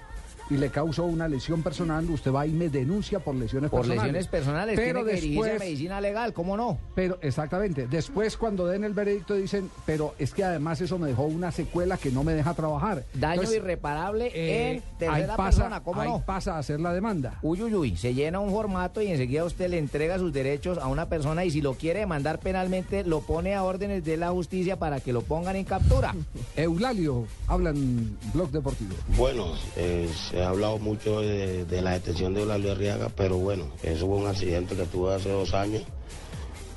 y 0.49 0.57
le 0.57 0.69
causo 0.69 1.05
una 1.05 1.27
lesión 1.27 1.61
personal, 1.63 2.09
usted 2.09 2.31
va 2.33 2.45
y 2.45 2.51
me 2.51 2.69
denuncia 2.69 3.19
por 3.19 3.35
lesiones 3.35 3.69
Por 3.69 3.81
personales. 3.81 4.03
lesiones 4.03 4.27
personales, 4.27 4.75
Pero 4.75 4.99
tiene 5.03 5.09
que 5.11 5.15
dirigirse 5.21 5.49
a 5.49 5.53
después, 5.53 5.69
medicina 5.69 6.01
legal, 6.01 6.33
¿cómo 6.33 6.57
no? 6.57 6.77
pero 6.95 7.17
exactamente, 7.21 7.87
después 7.87 8.37
cuando 8.37 8.67
den 8.67 8.83
el 8.83 8.93
veredicto 8.93 9.33
dicen, 9.35 9.69
pero 9.85 10.13
es 10.19 10.33
que 10.33 10.43
además 10.43 10.81
eso 10.81 10.97
me 10.99 11.07
dejó 11.09 11.23
una 11.23 11.51
secuela 11.51 11.97
que 11.97 12.11
no 12.11 12.23
me 12.23 12.33
deja 12.33 12.53
trabajar. 12.53 13.05
Daño 13.13 13.33
Entonces, 13.41 13.57
irreparable 13.57 14.31
eh, 14.33 14.71
en 14.71 14.81
tercera 14.97 15.13
ahí 15.13 15.23
pasa, 15.37 15.43
persona, 15.43 15.83
¿cómo 15.83 16.01
ahí 16.01 16.09
no? 16.09 16.23
pasa 16.25 16.55
a 16.55 16.59
hacer 16.59 16.79
la 16.79 16.93
demanda. 16.93 17.39
Uy, 17.41 17.61
uy, 17.61 17.73
uy, 17.75 17.97
se 17.97 18.13
llena 18.13 18.39
un 18.39 18.51
formato 18.51 19.01
y 19.01 19.07
enseguida 19.07 19.43
usted 19.45 19.69
le 19.69 19.77
entrega 19.77 20.17
sus 20.17 20.33
derechos 20.33 20.77
a 20.77 20.87
una 20.87 21.07
persona 21.09 21.45
y 21.45 21.51
si 21.51 21.61
lo 21.61 21.73
quiere 21.75 21.99
demandar 22.01 22.39
penalmente, 22.39 23.03
lo 23.03 23.21
pone 23.21 23.55
a 23.55 23.63
órdenes 23.63 24.03
de 24.03 24.17
la 24.17 24.31
justicia 24.31 24.77
para 24.77 24.99
que 24.99 25.13
lo 25.13 25.21
pongan 25.21 25.55
en 25.55 25.65
captura. 25.65 26.13
Eulalio, 26.55 27.25
hablan 27.47 28.17
Blog 28.33 28.51
Deportivo. 28.51 28.95
Bueno, 29.17 29.53
eh, 29.75 30.09
se 30.31 30.41
ha 30.41 30.49
hablado 30.49 30.79
mucho 30.79 31.21
de, 31.21 31.65
de 31.65 31.81
la 31.81 31.91
detención 31.91 32.33
de 32.33 32.41
Eulalio 32.41 32.71
Arriaga, 32.71 33.09
pero 33.15 33.37
bueno, 33.37 33.65
eso 33.83 34.07
fue 34.07 34.15
un 34.17 34.27
accidente 34.27 34.75
que 34.75 34.85
tuve 34.85 35.13
hace 35.13 35.29
dos 35.29 35.53
años, 35.53 35.83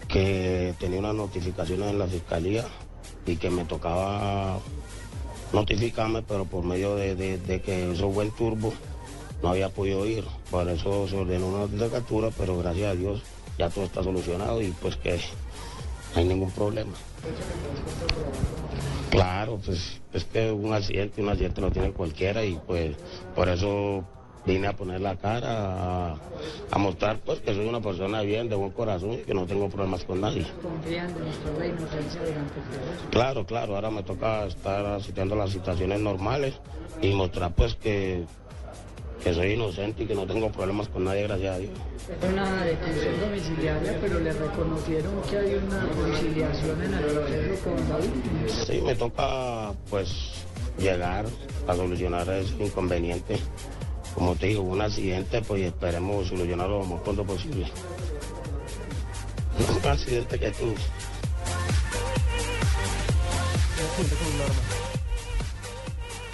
que 0.08 0.74
tenía 0.78 0.98
unas 0.98 1.14
notificaciones 1.14 1.90
en 1.90 1.98
la 1.98 2.06
fiscalía 2.06 2.64
y 3.26 3.36
que 3.36 3.50
me 3.50 3.64
tocaba 3.64 4.58
notificarme, 5.52 6.22
pero 6.22 6.44
por 6.44 6.64
medio 6.64 6.96
de, 6.96 7.14
de- 7.14 7.60
que 7.62 7.92
eso 7.92 8.10
fue 8.10 8.24
en 8.24 8.30
turbo, 8.32 8.72
no 9.42 9.50
había 9.50 9.68
podido 9.68 10.04
ir. 10.06 10.24
Por 10.50 10.68
eso 10.68 11.06
se 11.08 11.16
ordenó 11.16 11.46
una 11.72 11.88
captura, 11.88 12.30
pero 12.36 12.58
gracias 12.58 12.90
a 12.90 12.94
Dios 12.94 13.22
ya 13.58 13.70
todo 13.70 13.84
está 13.84 14.02
solucionado 14.02 14.60
y 14.60 14.70
pues 14.82 14.96
que 14.96 15.20
no 16.14 16.20
hay 16.20 16.28
ningún 16.28 16.50
problema. 16.50 16.92
Claro, 19.10 19.60
pues 19.64 20.00
es 20.12 20.24
que 20.24 20.50
un 20.50 20.72
accidente, 20.72 21.22
un 21.22 21.28
accidente 21.28 21.60
lo 21.60 21.70
tiene 21.70 21.92
cualquiera 21.92 22.44
y 22.44 22.58
pues 22.66 22.96
por 23.34 23.48
eso 23.48 24.04
vine 24.46 24.66
a 24.66 24.74
poner 24.74 25.00
la 25.00 25.16
cara, 25.16 26.10
a, 26.10 26.16
a 26.70 26.78
mostrar 26.78 27.18
pues 27.24 27.40
que 27.40 27.54
soy 27.54 27.66
una 27.66 27.80
persona 27.80 28.20
bien, 28.22 28.48
de 28.48 28.56
buen 28.56 28.72
corazón 28.72 29.12
y 29.12 29.18
que 29.18 29.32
no 29.34 29.46
tengo 29.46 29.68
problemas 29.68 30.04
con 30.04 30.20
nadie. 30.20 30.46
Confiando 30.62 31.18
en 31.18 31.24
nuestra 31.26 31.52
fe 31.52 31.68
inocencia 31.68 32.20
delante 32.20 32.54
de 32.54 32.68
Dios. 32.68 33.08
Claro, 33.10 33.46
claro, 33.46 33.76
ahora 33.76 33.90
me 33.90 34.02
toca 34.02 34.44
estar 34.46 34.84
asistiendo 34.86 35.34
a 35.34 35.38
las 35.38 35.50
situaciones 35.50 36.00
normales 36.00 36.54
y 37.00 37.12
mostrar 37.12 37.54
pues 37.54 37.74
que, 37.76 38.24
que 39.24 39.32
soy 39.32 39.52
inocente 39.52 40.02
y 40.02 40.06
que 40.06 40.14
no 40.14 40.26
tengo 40.26 40.52
problemas 40.52 40.86
con 40.88 41.04
nadie, 41.04 41.22
gracias 41.22 41.56
a 41.56 41.58
Dios. 41.58 41.72
Es 42.10 42.30
una 42.30 42.64
detención 42.64 43.20
domiciliaria, 43.20 43.98
pero 43.98 44.20
le 44.20 44.32
reconocieron 44.32 45.22
que 45.22 45.38
hay 45.38 45.54
una 45.54 45.88
conciliación 45.88 46.82
en 46.82 46.94
el 46.94 47.04
proceso 47.04 47.64
con 47.64 47.88
David. 47.88 48.10
Sí, 48.66 48.82
me 48.82 48.94
toca 48.94 49.72
pues 49.88 50.10
llegar 50.78 51.24
a 51.66 51.74
solucionar 51.74 52.28
ese 52.28 52.54
inconveniente. 52.62 53.38
Como 54.14 54.36
te 54.36 54.48
digo, 54.48 54.62
hubo 54.62 54.72
un 54.72 54.82
accidente, 54.82 55.40
pues 55.40 55.62
esperemos 55.62 56.28
solucionarlo 56.28 56.80
lo 56.80 56.84
más 56.84 57.00
pronto 57.00 57.24
posible. 57.24 57.66
Un 59.82 59.90
accidente 59.90 60.38
que 60.38 60.50
tuve. 60.50 60.74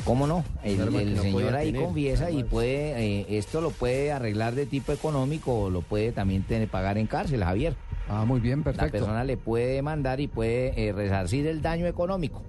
¿Cómo 0.04 0.26
no? 0.26 0.44
El, 0.62 0.78
no 1.14 1.22
señor 1.22 1.54
ahí 1.54 1.72
tener, 1.72 1.84
confiesa 1.86 2.30
y 2.30 2.42
puede, 2.44 3.20
eh, 3.20 3.26
esto 3.38 3.60
lo 3.60 3.70
puede 3.70 4.12
arreglar 4.12 4.54
de 4.54 4.66
tipo 4.66 4.92
económico 4.92 5.62
o 5.64 5.70
lo 5.70 5.82
puede 5.82 6.12
también 6.12 6.42
tener, 6.42 6.68
pagar 6.68 6.98
en 6.98 7.06
cárcel, 7.06 7.44
Javier. 7.44 7.76
Ah, 8.08 8.24
muy 8.24 8.40
bien, 8.40 8.60
La 8.60 8.64
perfecto. 8.64 8.92
persona 8.92 9.24
le 9.24 9.36
puede 9.36 9.74
demandar 9.74 10.20
y 10.20 10.26
puede 10.26 10.88
eh, 10.88 10.92
resarcir 10.92 11.46
el 11.46 11.62
daño 11.62 11.86
económico. 11.86 12.42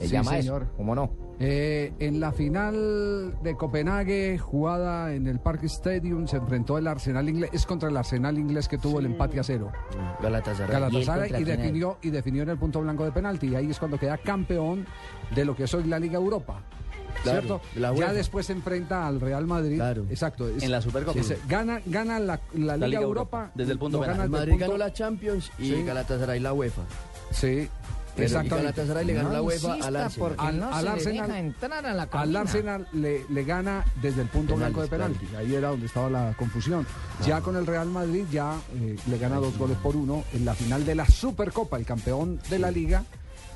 Se 0.00 0.06
Sí, 0.08 0.12
llama 0.12 0.32
señor. 0.32 0.62
eso, 0.64 0.72
¿cómo 0.76 0.94
no? 0.94 1.10
Eh, 1.40 1.92
en 1.98 2.20
la 2.20 2.30
final 2.32 3.34
de 3.42 3.56
Copenhague, 3.56 4.38
jugada 4.38 5.12
en 5.14 5.26
el 5.26 5.40
Park 5.40 5.64
Stadium, 5.64 6.26
se 6.28 6.36
enfrentó 6.36 6.78
el 6.78 6.86
Arsenal 6.86 7.28
inglés, 7.28 7.50
es 7.52 7.66
contra 7.66 7.88
el 7.88 7.96
Arsenal 7.96 8.38
inglés 8.38 8.68
que 8.68 8.78
tuvo 8.78 9.00
el 9.00 9.06
empate 9.06 9.40
a 9.40 9.42
cero. 9.44 9.70
Galatasaray. 10.22 10.70
Galatasaray 10.72 11.32
¿Y 11.32 11.42
y, 11.42 11.44
definió, 11.44 11.98
y 12.02 12.10
definió 12.10 12.42
en 12.44 12.50
el 12.50 12.58
punto 12.58 12.80
blanco 12.80 13.04
de 13.04 13.12
penalti. 13.12 13.48
Y 13.48 13.54
ahí 13.56 13.70
es 13.70 13.78
cuando 13.78 13.98
queda 13.98 14.16
campeón 14.18 14.86
de 15.34 15.44
lo 15.44 15.56
que 15.56 15.64
es 15.64 15.74
hoy 15.74 15.84
la 15.84 15.98
Liga 15.98 16.18
Europa. 16.18 16.60
Claro, 17.22 17.40
¿Cierto? 17.40 17.60
de 17.74 17.80
la 17.80 17.94
ya 17.94 18.12
después 18.12 18.46
se 18.46 18.52
enfrenta 18.52 19.06
al 19.06 19.20
Real 19.20 19.46
Madrid. 19.46 19.80
Exacto. 20.10 20.48
es- 20.48 20.62
En 20.62 20.70
la 20.70 20.80
Supercopa. 20.82 21.18
es- 21.18 21.34
gana, 21.48 21.80
gana 21.86 22.18
la, 22.18 22.40
la 22.54 22.76
Liga, 22.76 22.86
Liga 22.88 23.00
Europa. 23.02 23.38
Europa, 23.38 23.52
desde 23.54 23.72
el 23.72 23.78
punto 23.78 24.02
El 24.04 24.10
desde 24.10 24.28
Madrid 24.28 24.50
punto- 24.52 24.66
ganó 24.66 24.76
la 24.78 24.92
Champions 24.92 25.50
y 25.58 25.70
Sí. 25.70 25.82
Galatasaray 25.84 26.40
la 26.40 26.52
UEFA. 26.52 26.82
Sí. 27.30 27.68
Pero 28.16 28.26
Exactamente. 28.26 28.56
Galatasaray 28.72 29.04
le 29.06 29.12
ganó 29.14 29.32
la 29.32 29.42
UEFA 29.42 29.74
al 29.74 29.96
Arsenal. 29.96 30.34
Al- 30.38 30.60
no 30.60 30.66
al 30.68 30.74
se 30.76 30.82
le 30.84 30.90
Arsenal- 30.90 31.26
deja 31.26 31.38
entrar 31.40 31.86
a 31.86 31.94
la 31.94 32.02
Al. 32.12 32.36
Arsenal 32.36 32.86
le, 32.92 33.24
le 33.28 33.42
gana 33.44 33.84
desde 34.00 34.22
el 34.22 34.28
punto 34.28 34.54
Penales, 34.54 34.72
blanco 34.74 34.82
de 34.82 34.88
penalti. 34.88 35.26
Ahí 35.36 35.52
era 35.52 35.70
donde 35.70 35.86
estaba 35.86 36.08
la 36.08 36.32
confusión. 36.38 36.86
Ya 37.26 37.40
con 37.40 37.56
el 37.56 37.66
Real 37.66 37.88
Madrid 37.88 38.24
ya 38.30 38.54
eh, 38.76 38.96
le 39.08 39.18
gana 39.18 39.36
dos 39.36 39.58
goles 39.58 39.76
por 39.78 39.96
uno 39.96 40.22
en 40.32 40.44
la 40.44 40.54
final 40.54 40.86
de 40.86 40.94
la 40.94 41.06
Supercopa, 41.06 41.76
el 41.76 41.84
campeón 41.86 42.38
de 42.50 42.58
la 42.60 42.70
Liga 42.70 43.02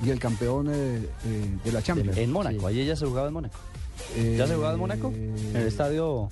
y 0.02 0.10
el 0.10 0.18
campeón 0.18 0.68
eh, 0.70 1.08
eh, 1.26 1.58
de 1.64 1.72
la 1.72 1.82
Champions. 1.82 2.16
En 2.16 2.30
Mónaco, 2.30 2.66
ayer 2.66 2.86
ya 2.86 2.96
se 2.96 3.06
jugaba 3.06 3.28
en 3.28 3.34
Mónaco. 3.34 3.58
Eh, 4.14 4.36
¿Ya 4.38 4.46
se 4.46 4.54
jugaba 4.54 4.74
en 4.74 4.80
Mónaco? 4.80 5.08
En 5.08 5.56
el 5.56 5.66
estadio. 5.66 6.30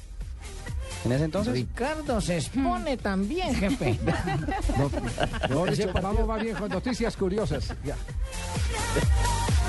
¿En 1.05 1.13
ese 1.13 1.25
entonces? 1.25 1.53
Ricardo 1.53 2.21
se 2.21 2.39
expone 2.39 2.97
también, 2.97 3.55
jefe. 3.55 3.99
No, 5.51 5.67
dicho, 5.67 5.93
vamos 5.93 6.27
más 6.27 6.43
bien 6.43 6.57
con 6.57 6.69
noticias 6.69 7.17
curiosas. 7.17 7.75
Ya. 7.85 7.97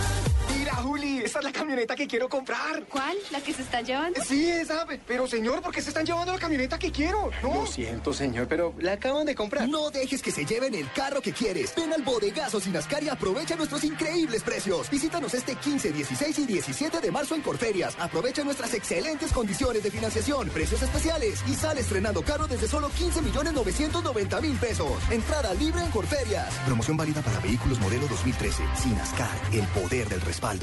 Mira, 0.68 0.82
Juli, 0.82 1.20
esa 1.20 1.40
es 1.40 1.46
la 1.46 1.54
camioneta 1.54 1.96
que 1.96 2.08
quiero 2.08 2.28
comprar. 2.28 2.84
¿Cuál? 2.90 3.16
¿La 3.32 3.40
que 3.40 3.54
se 3.54 3.62
están 3.62 3.86
llevando? 3.86 4.22
Sí, 4.22 4.50
esa. 4.50 4.86
Pero, 5.08 5.26
señor, 5.26 5.62
¿por 5.62 5.74
qué 5.74 5.82
se 5.82 5.92
están 5.92 6.06
llevando 6.06 6.34
la 6.34 6.40
camioneta 6.40 6.78
que 6.78 6.92
quiero? 6.92 7.32
No. 7.42 7.62
Lo 7.62 7.66
siento, 7.66 8.12
señor, 8.12 8.50
pero 8.50 8.74
la 8.80 8.92
acaban 8.92 9.26
de 9.26 9.34
comprar. 9.34 9.70
No 9.70 9.90
dejes 9.92 10.22
que 10.22 10.30
se 10.30 10.46
lleven 10.46 10.76
el 10.76 10.92
carro 10.92 11.22
que 11.22 11.32
quieres. 11.32 11.74
Ven 11.74 11.94
al 11.94 12.02
bodegazo 12.02 12.60
Sinascar 12.60 13.02
y 13.02 13.08
aprovecha 13.08 13.56
nuestros 13.56 13.86
increíbles 13.86 14.44
precios. 14.44 14.90
Visítanos 14.90 15.34
este 15.34 15.56
15, 15.56 15.94
16 15.94 16.40
y 16.40 16.46
17 16.46 17.00
de 17.00 17.12
marzo 17.12 17.36
en 17.36 17.44
Corferias. 17.44 17.96
Aprovecha 17.98 18.44
nuestras 18.44 18.74
excelentes 18.74 19.32
condiciones 19.32 19.82
de 19.84 19.90
financiación, 19.90 20.50
precios 20.50 20.82
especiales 20.82 21.46
y 21.48 21.54
sale 21.54 21.80
estrenando 21.80 22.24
carro 22.24 22.46
desde 22.46 22.68
solo 22.68 22.90
15 22.90 23.22
millones 23.22 23.54
990 23.54 24.42
mil 24.42 24.58
pesos. 24.58 24.92
Entrada 25.12 25.54
libre 25.54 25.82
en 25.82 25.92
Corferias. 25.92 26.54
Promoción 26.66 26.98
válida 26.98 27.22
para 27.22 27.40
vehículos 27.40 27.80
modelo 27.80 28.06
2013. 28.10 28.64
Sinascar, 28.76 29.40
el 29.54 29.66
poder 29.68 30.10
del 30.10 30.20
respaldo. 30.20 30.57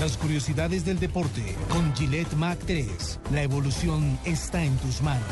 Las 0.00 0.16
curiosidades 0.16 0.84
del 0.84 1.00
deporte 1.00 1.56
con 1.70 1.94
Gillette 1.94 2.32
Mac 2.34 2.58
3. 2.66 3.20
La 3.32 3.42
evolución 3.42 4.18
está 4.24 4.62
en 4.62 4.76
tus 4.76 5.02
manos. 5.02 5.24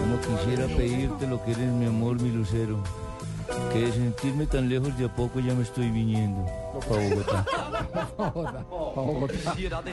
Como 0.00 0.20
quisiera 0.20 0.66
pedirte 0.76 1.26
lo 1.26 1.42
que 1.44 1.52
eres 1.52 1.72
mi 1.72 1.86
amor, 1.86 2.20
mi 2.20 2.30
lucero. 2.30 2.82
Que 3.72 3.80
de 3.80 3.92
sentirme 3.92 4.46
tan 4.46 4.68
lejos 4.68 4.96
de 4.98 5.06
a 5.06 5.16
poco 5.16 5.40
ya 5.40 5.54
me 5.54 5.62
estoy 5.62 5.90
viniendo. 5.90 6.44
Pa' 6.88 6.96
Bogotá. 6.96 7.46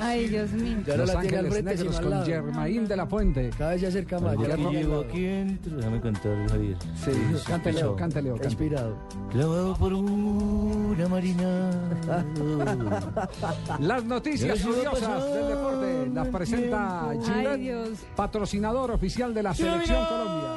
Ay, 0.01 0.27
Dios 0.27 0.51
mío. 0.51 0.77
Ya 0.85 0.97
Los 0.97 1.09
Ángeles 1.15 1.63
Negros 1.63 1.99
con 1.99 2.25
Germain 2.25 2.87
de 2.87 2.95
la 2.95 3.05
Fuente. 3.07 3.49
Cada 3.57 3.71
vez 3.71 3.81
se 3.81 3.87
acerca 3.87 4.19
más. 4.19 4.35
Ya 4.37 4.55
llego 4.55 5.01
aquí 5.01 5.25
entro. 5.25 5.77
Déjame 5.77 6.01
cantar, 6.01 6.49
Javier. 6.49 6.77
Sí, 6.95 7.11
cante, 7.47 7.73
Leo, 7.73 7.95
cante, 7.95 8.21
Leo, 8.21 8.35
Está 8.35 8.49
cante. 8.49 8.63
inspirado. 8.63 8.97
Clavado 9.31 9.75
por 9.75 9.93
una 9.93 11.07
marina. 11.07 11.69
Las 13.79 14.03
noticias 14.05 14.59
curiosas 14.61 14.99
pasar 14.99 15.23
del 15.33 15.47
deporte 15.47 16.09
las 16.13 16.27
presenta 16.29 17.09
Ay, 17.09 17.19
Gillette, 17.23 17.57
Dios. 17.59 17.99
patrocinador 18.15 18.91
oficial 18.91 19.33
de 19.33 19.43
la 19.43 19.53
Selección 19.53 20.05
Colombia. 20.05 20.49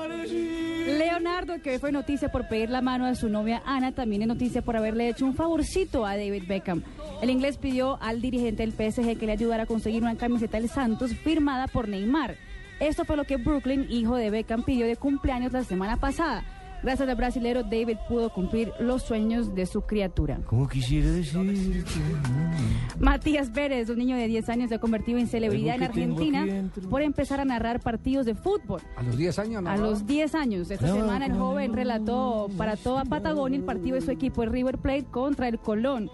Leonardo, 0.99 1.55
que 1.63 1.71
hoy 1.73 1.79
fue 1.79 1.93
noticia 1.93 2.31
por 2.31 2.49
pedir 2.49 2.69
la 2.71 2.83
mano 2.83 3.07
a 3.07 3.15
su 3.15 3.29
novia 3.29 3.63
Ana, 3.65 3.93
también 3.93 4.23
es 4.23 4.29
noticia 4.29 4.63
por 4.63 4.77
haberle 4.77 5.09
hecho 5.09 5.25
un 5.25 5.35
favorcito 5.35 6.05
a 6.05 6.17
David 6.17 6.45
Beckham. 6.49 6.83
El 7.23 7.31
inglés 7.31 7.57
pidió 7.57 8.03
al 8.03 8.21
dirigente 8.21 8.67
del 8.67 8.73
PSG 8.73 9.17
que 9.17 9.27
le 9.27 9.33
ayudara 9.33 9.63
a 9.63 9.67
conseguir 9.67 10.03
una 10.03 10.17
camiseta 10.17 10.59
del 10.59 10.69
Santos 10.69 11.15
firmada 11.15 11.69
por 11.69 11.89
Neymar. 11.89 12.35
Esto 12.81 13.05
fue 13.05 13.17
lo 13.17 13.23
que 13.23 13.37
Brooklyn, 13.37 13.87
hijo 13.89 14.17
de 14.17 14.29
Beckham, 14.29 14.65
pidió 14.65 14.87
de 14.87 14.97
cumpleaños 14.97 15.53
la 15.53 15.63
semana 15.63 15.99
pasada. 15.99 16.43
Gracias 16.83 17.09
al 17.09 17.15
brasilero, 17.15 17.63
David 17.63 17.97
pudo 18.09 18.31
cumplir 18.31 18.73
los 18.81 19.03
sueños 19.03 19.55
de 19.55 19.67
su 19.67 19.83
criatura. 19.83 20.41
Como 20.47 20.69
quisiera 20.69 21.09
decirte. 21.11 21.91
Matías 22.99 23.51
Pérez, 23.51 23.89
un 23.89 23.99
niño 23.99 24.17
de 24.17 24.27
10 24.27 24.49
años, 24.49 24.69
se 24.69 24.75
ha 24.77 24.79
convertido 24.79 25.19
en 25.19 25.27
celebridad 25.27 25.77
en 25.77 25.85
Argentina 25.85 26.47
por 26.91 27.03
empezar 27.03 27.41
a 27.41 27.45
narrar 27.45 27.81
partidos 27.81 28.27
de 28.27 28.35
fútbol. 28.35 28.81
A 28.97 29.03
los 29.03 29.17
10 29.17 29.39
años, 29.39 29.63
¿no? 29.63 29.71
A 29.71 29.77
los 29.77 30.07
10 30.07 30.35
años. 30.35 30.71
Esta 30.71 30.87
No, 30.89 30.95
semana 30.97 31.27
el 31.27 31.33
no, 31.33 31.39
joven 31.39 31.73
relató 31.73 32.49
para 32.57 32.77
toda 32.77 33.05
Patagonia 33.05 33.59
el 33.59 33.65
partido 33.65 33.95
de 33.95 34.03
su 34.03 34.11
equipo, 34.11 34.43
el 34.43 34.51
River 34.51 34.79
Plate, 34.79 35.05
contra 35.05 35.49
el 35.49 35.59
Colón. 35.59 36.11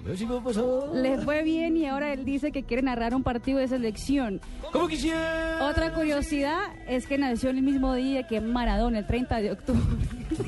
Les 0.94 1.24
fue 1.24 1.42
bien 1.42 1.76
y 1.76 1.86
ahora 1.86 2.12
él 2.12 2.24
dice 2.24 2.52
que 2.52 2.64
quiere 2.64 2.82
narrar 2.82 3.14
un 3.14 3.22
partido 3.22 3.58
de 3.58 3.68
selección. 3.68 4.40
Como 4.72 4.88
quisiera. 4.88 5.66
Otra 5.70 5.92
curiosidad 5.94 6.58
es 6.86 7.06
que 7.06 7.18
nació 7.18 7.50
el 7.50 7.62
mismo 7.62 7.94
día 7.94 8.26
que 8.26 8.40
Maradona, 8.40 8.98
el 8.98 9.06
30 9.06 9.36
de 9.40 9.52
octubre. 9.52 9.80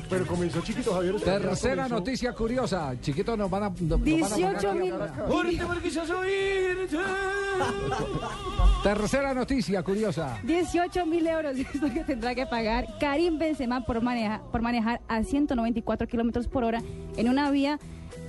Pero 0.09 0.25
comenzó 0.27 0.61
chiquito, 0.61 0.93
Javier. 0.93 1.15
Tercera 1.21 1.75
comenzó. 1.83 1.95
noticia 1.95 2.33
curiosa. 2.33 2.93
Chiquito, 3.01 3.35
nos 3.37 3.49
van 3.49 3.63
a. 3.63 3.69
nos- 3.69 3.81
nos 3.81 3.99
van 3.99 4.03
a 4.03 4.35
18 4.35 4.67
poner- 4.69 4.81
mil. 4.81 4.93
Tercera 8.83 9.33
noticia 9.33 9.83
curiosa. 9.83 10.39
18 10.43 11.05
mil 11.05 11.27
euros 11.27 11.55
es 11.57 11.81
lo 11.81 11.93
que 11.93 12.03
tendrá 12.03 12.33
que 12.35 12.45
pagar 12.45 12.87
Karim 12.99 13.37
Benzema 13.37 13.85
por, 13.85 14.01
maneja- 14.01 14.41
por 14.51 14.61
manejar 14.61 15.01
a 15.07 15.23
194 15.23 16.07
kilómetros 16.07 16.47
por 16.47 16.63
hora 16.63 16.81
en 17.17 17.29
una 17.29 17.51
vía 17.51 17.79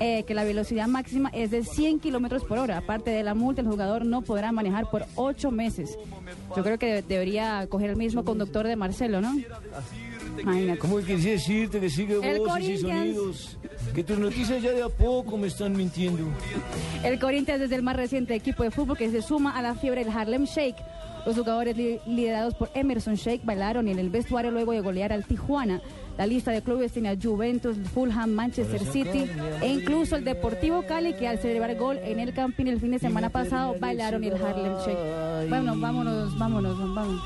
eh, 0.01 0.25
que 0.25 0.35
la 0.35 0.45
velocidad 0.45 0.87
máxima 0.89 1.29
es 1.31 1.51
de 1.51 1.65
100 1.65 2.01
kilómetros 2.01 2.45
por 2.45 2.59
hora. 2.59 2.79
Aparte 2.79 3.11
de 3.11 3.23
la 3.23 3.35
multa, 3.35 3.61
el 3.63 3.69
jugador 3.69 4.05
no 4.05 4.23
podrá 4.23 4.53
manejar 4.53 4.91
por 4.91 5.05
8 5.17 5.51
meses. 5.51 5.97
Yo 6.57 6.63
creo 6.63 6.79
que 6.79 7.03
debería 7.03 7.67
coger 7.69 7.91
el 7.91 7.97
mismo 7.97 8.25
conductor 8.25 8.67
de 8.67 8.77
Marcelo, 8.77 9.21
¿no? 9.21 9.35
Imagínate. 10.41 10.79
¿Cómo 10.79 10.97
que 10.99 11.05
quisiera 11.05 11.33
decirte 11.37 11.81
que 11.81 11.91
sigue 11.91 12.15
El 12.23 12.39
voces 12.39 12.69
y 12.69 12.79
sonidos? 12.79 13.59
Que 13.95 14.03
tus 14.05 14.19
noticias 14.19 14.63
ya 14.63 14.71
de 14.73 14.83
a 14.83 14.89
poco 14.89 15.37
me 15.37 15.49
están 15.49 15.77
mintiendo. 15.77 16.25
El 17.05 17.19
Corinthians 17.19 17.61
es 17.63 17.73
el 17.73 17.83
más 17.83 17.97
reciente 17.97 18.35
equipo 18.35 18.63
de 18.63 18.71
fútbol 18.71 18.97
que 18.97 19.11
se 19.11 19.23
suma 19.23 19.57
a 19.57 19.63
la 19.63 19.75
fiebre 19.75 20.05
del 20.05 20.13
Harlem 20.17 20.45
Shake. 20.45 20.77
Los 21.25 21.37
jugadores 21.37 21.77
li- 21.77 22.01
liderados 22.07 22.55
por 22.55 22.69
Emerson 22.75 23.15
Shake 23.15 23.45
bailaron 23.45 23.87
en 23.87 23.99
el 24.01 24.11
vestuario 24.11 24.51
luego 24.51 24.73
de 24.73 24.81
golear 24.81 25.13
al 25.13 25.25
Tijuana. 25.25 25.81
La 26.19 26.27
lista 26.27 26.51
de 26.51 26.63
clubes 26.63 26.91
tiene 26.93 27.11
a 27.11 27.17
Juventus, 27.21 27.77
Fulham, 27.95 28.31
Manchester 28.31 28.81
City 28.85 29.31
e 29.63 29.69
incluso 29.69 30.17
el 30.17 30.25
Deportivo 30.25 30.83
Cali 30.83 31.15
que 31.15 31.29
al 31.29 31.39
celebrar 31.39 31.77
gol 31.77 31.99
en 32.03 32.19
el 32.19 32.35
Campín 32.35 32.67
el 32.69 32.81
fin 32.81 32.91
de 32.91 32.99
semana 32.99 33.31
pasado 33.31 33.77
bailaron 33.79 34.25
el 34.25 34.35
Harlem 34.35 34.75
Shake. 34.85 35.49
Bueno, 35.49 35.75
vámonos, 35.79 36.37
vámonos, 36.37 36.95
vamos. 36.95 37.21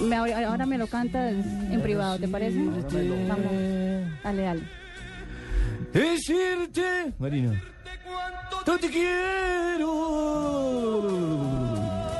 Me- 0.00 0.16
ahora, 0.16 0.66
me 0.66 0.76
lo 0.78 0.86
cantas 0.86 1.32
en 1.32 1.80
privado, 1.82 2.18
¿te 2.18 2.28
parece? 2.28 2.58
Vamos, 2.64 3.52
dale, 4.22 4.42
dale. 4.42 4.62
Decirte, 5.92 7.14
Marina, 7.18 7.60
no 8.66 8.78
te 8.78 8.90
quiero. 8.90 9.92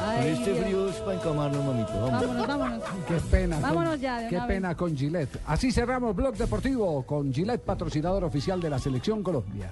Ay, 0.01 0.29
este 0.31 0.55
frío 0.55 0.89
es 0.89 0.97
para 0.97 1.17
encamarnos, 1.19 1.65
mamita. 1.65 1.93
Vamos. 1.95 2.11
Vámonos, 2.13 2.47
vámonos. 2.47 2.83
Qué 3.07 3.15
pena. 3.31 3.57
con- 3.57 3.63
Vámonos 3.63 4.01
ya, 4.01 4.21
de 4.21 4.29
Qué 4.29 4.37
vez. 4.37 4.45
pena 4.47 4.75
con 4.75 4.97
Gillette. 4.97 5.39
Así 5.47 5.71
cerramos 5.73 6.17
Blog 6.17 6.37
Deportivo 6.37 7.03
con 7.05 7.33
Gillette, 7.33 7.61
patrocinador 7.63 8.25
oficial 8.25 8.61
de 8.61 8.71
la 8.71 8.79
Selección 8.79 9.23
Colombia. 9.23 9.69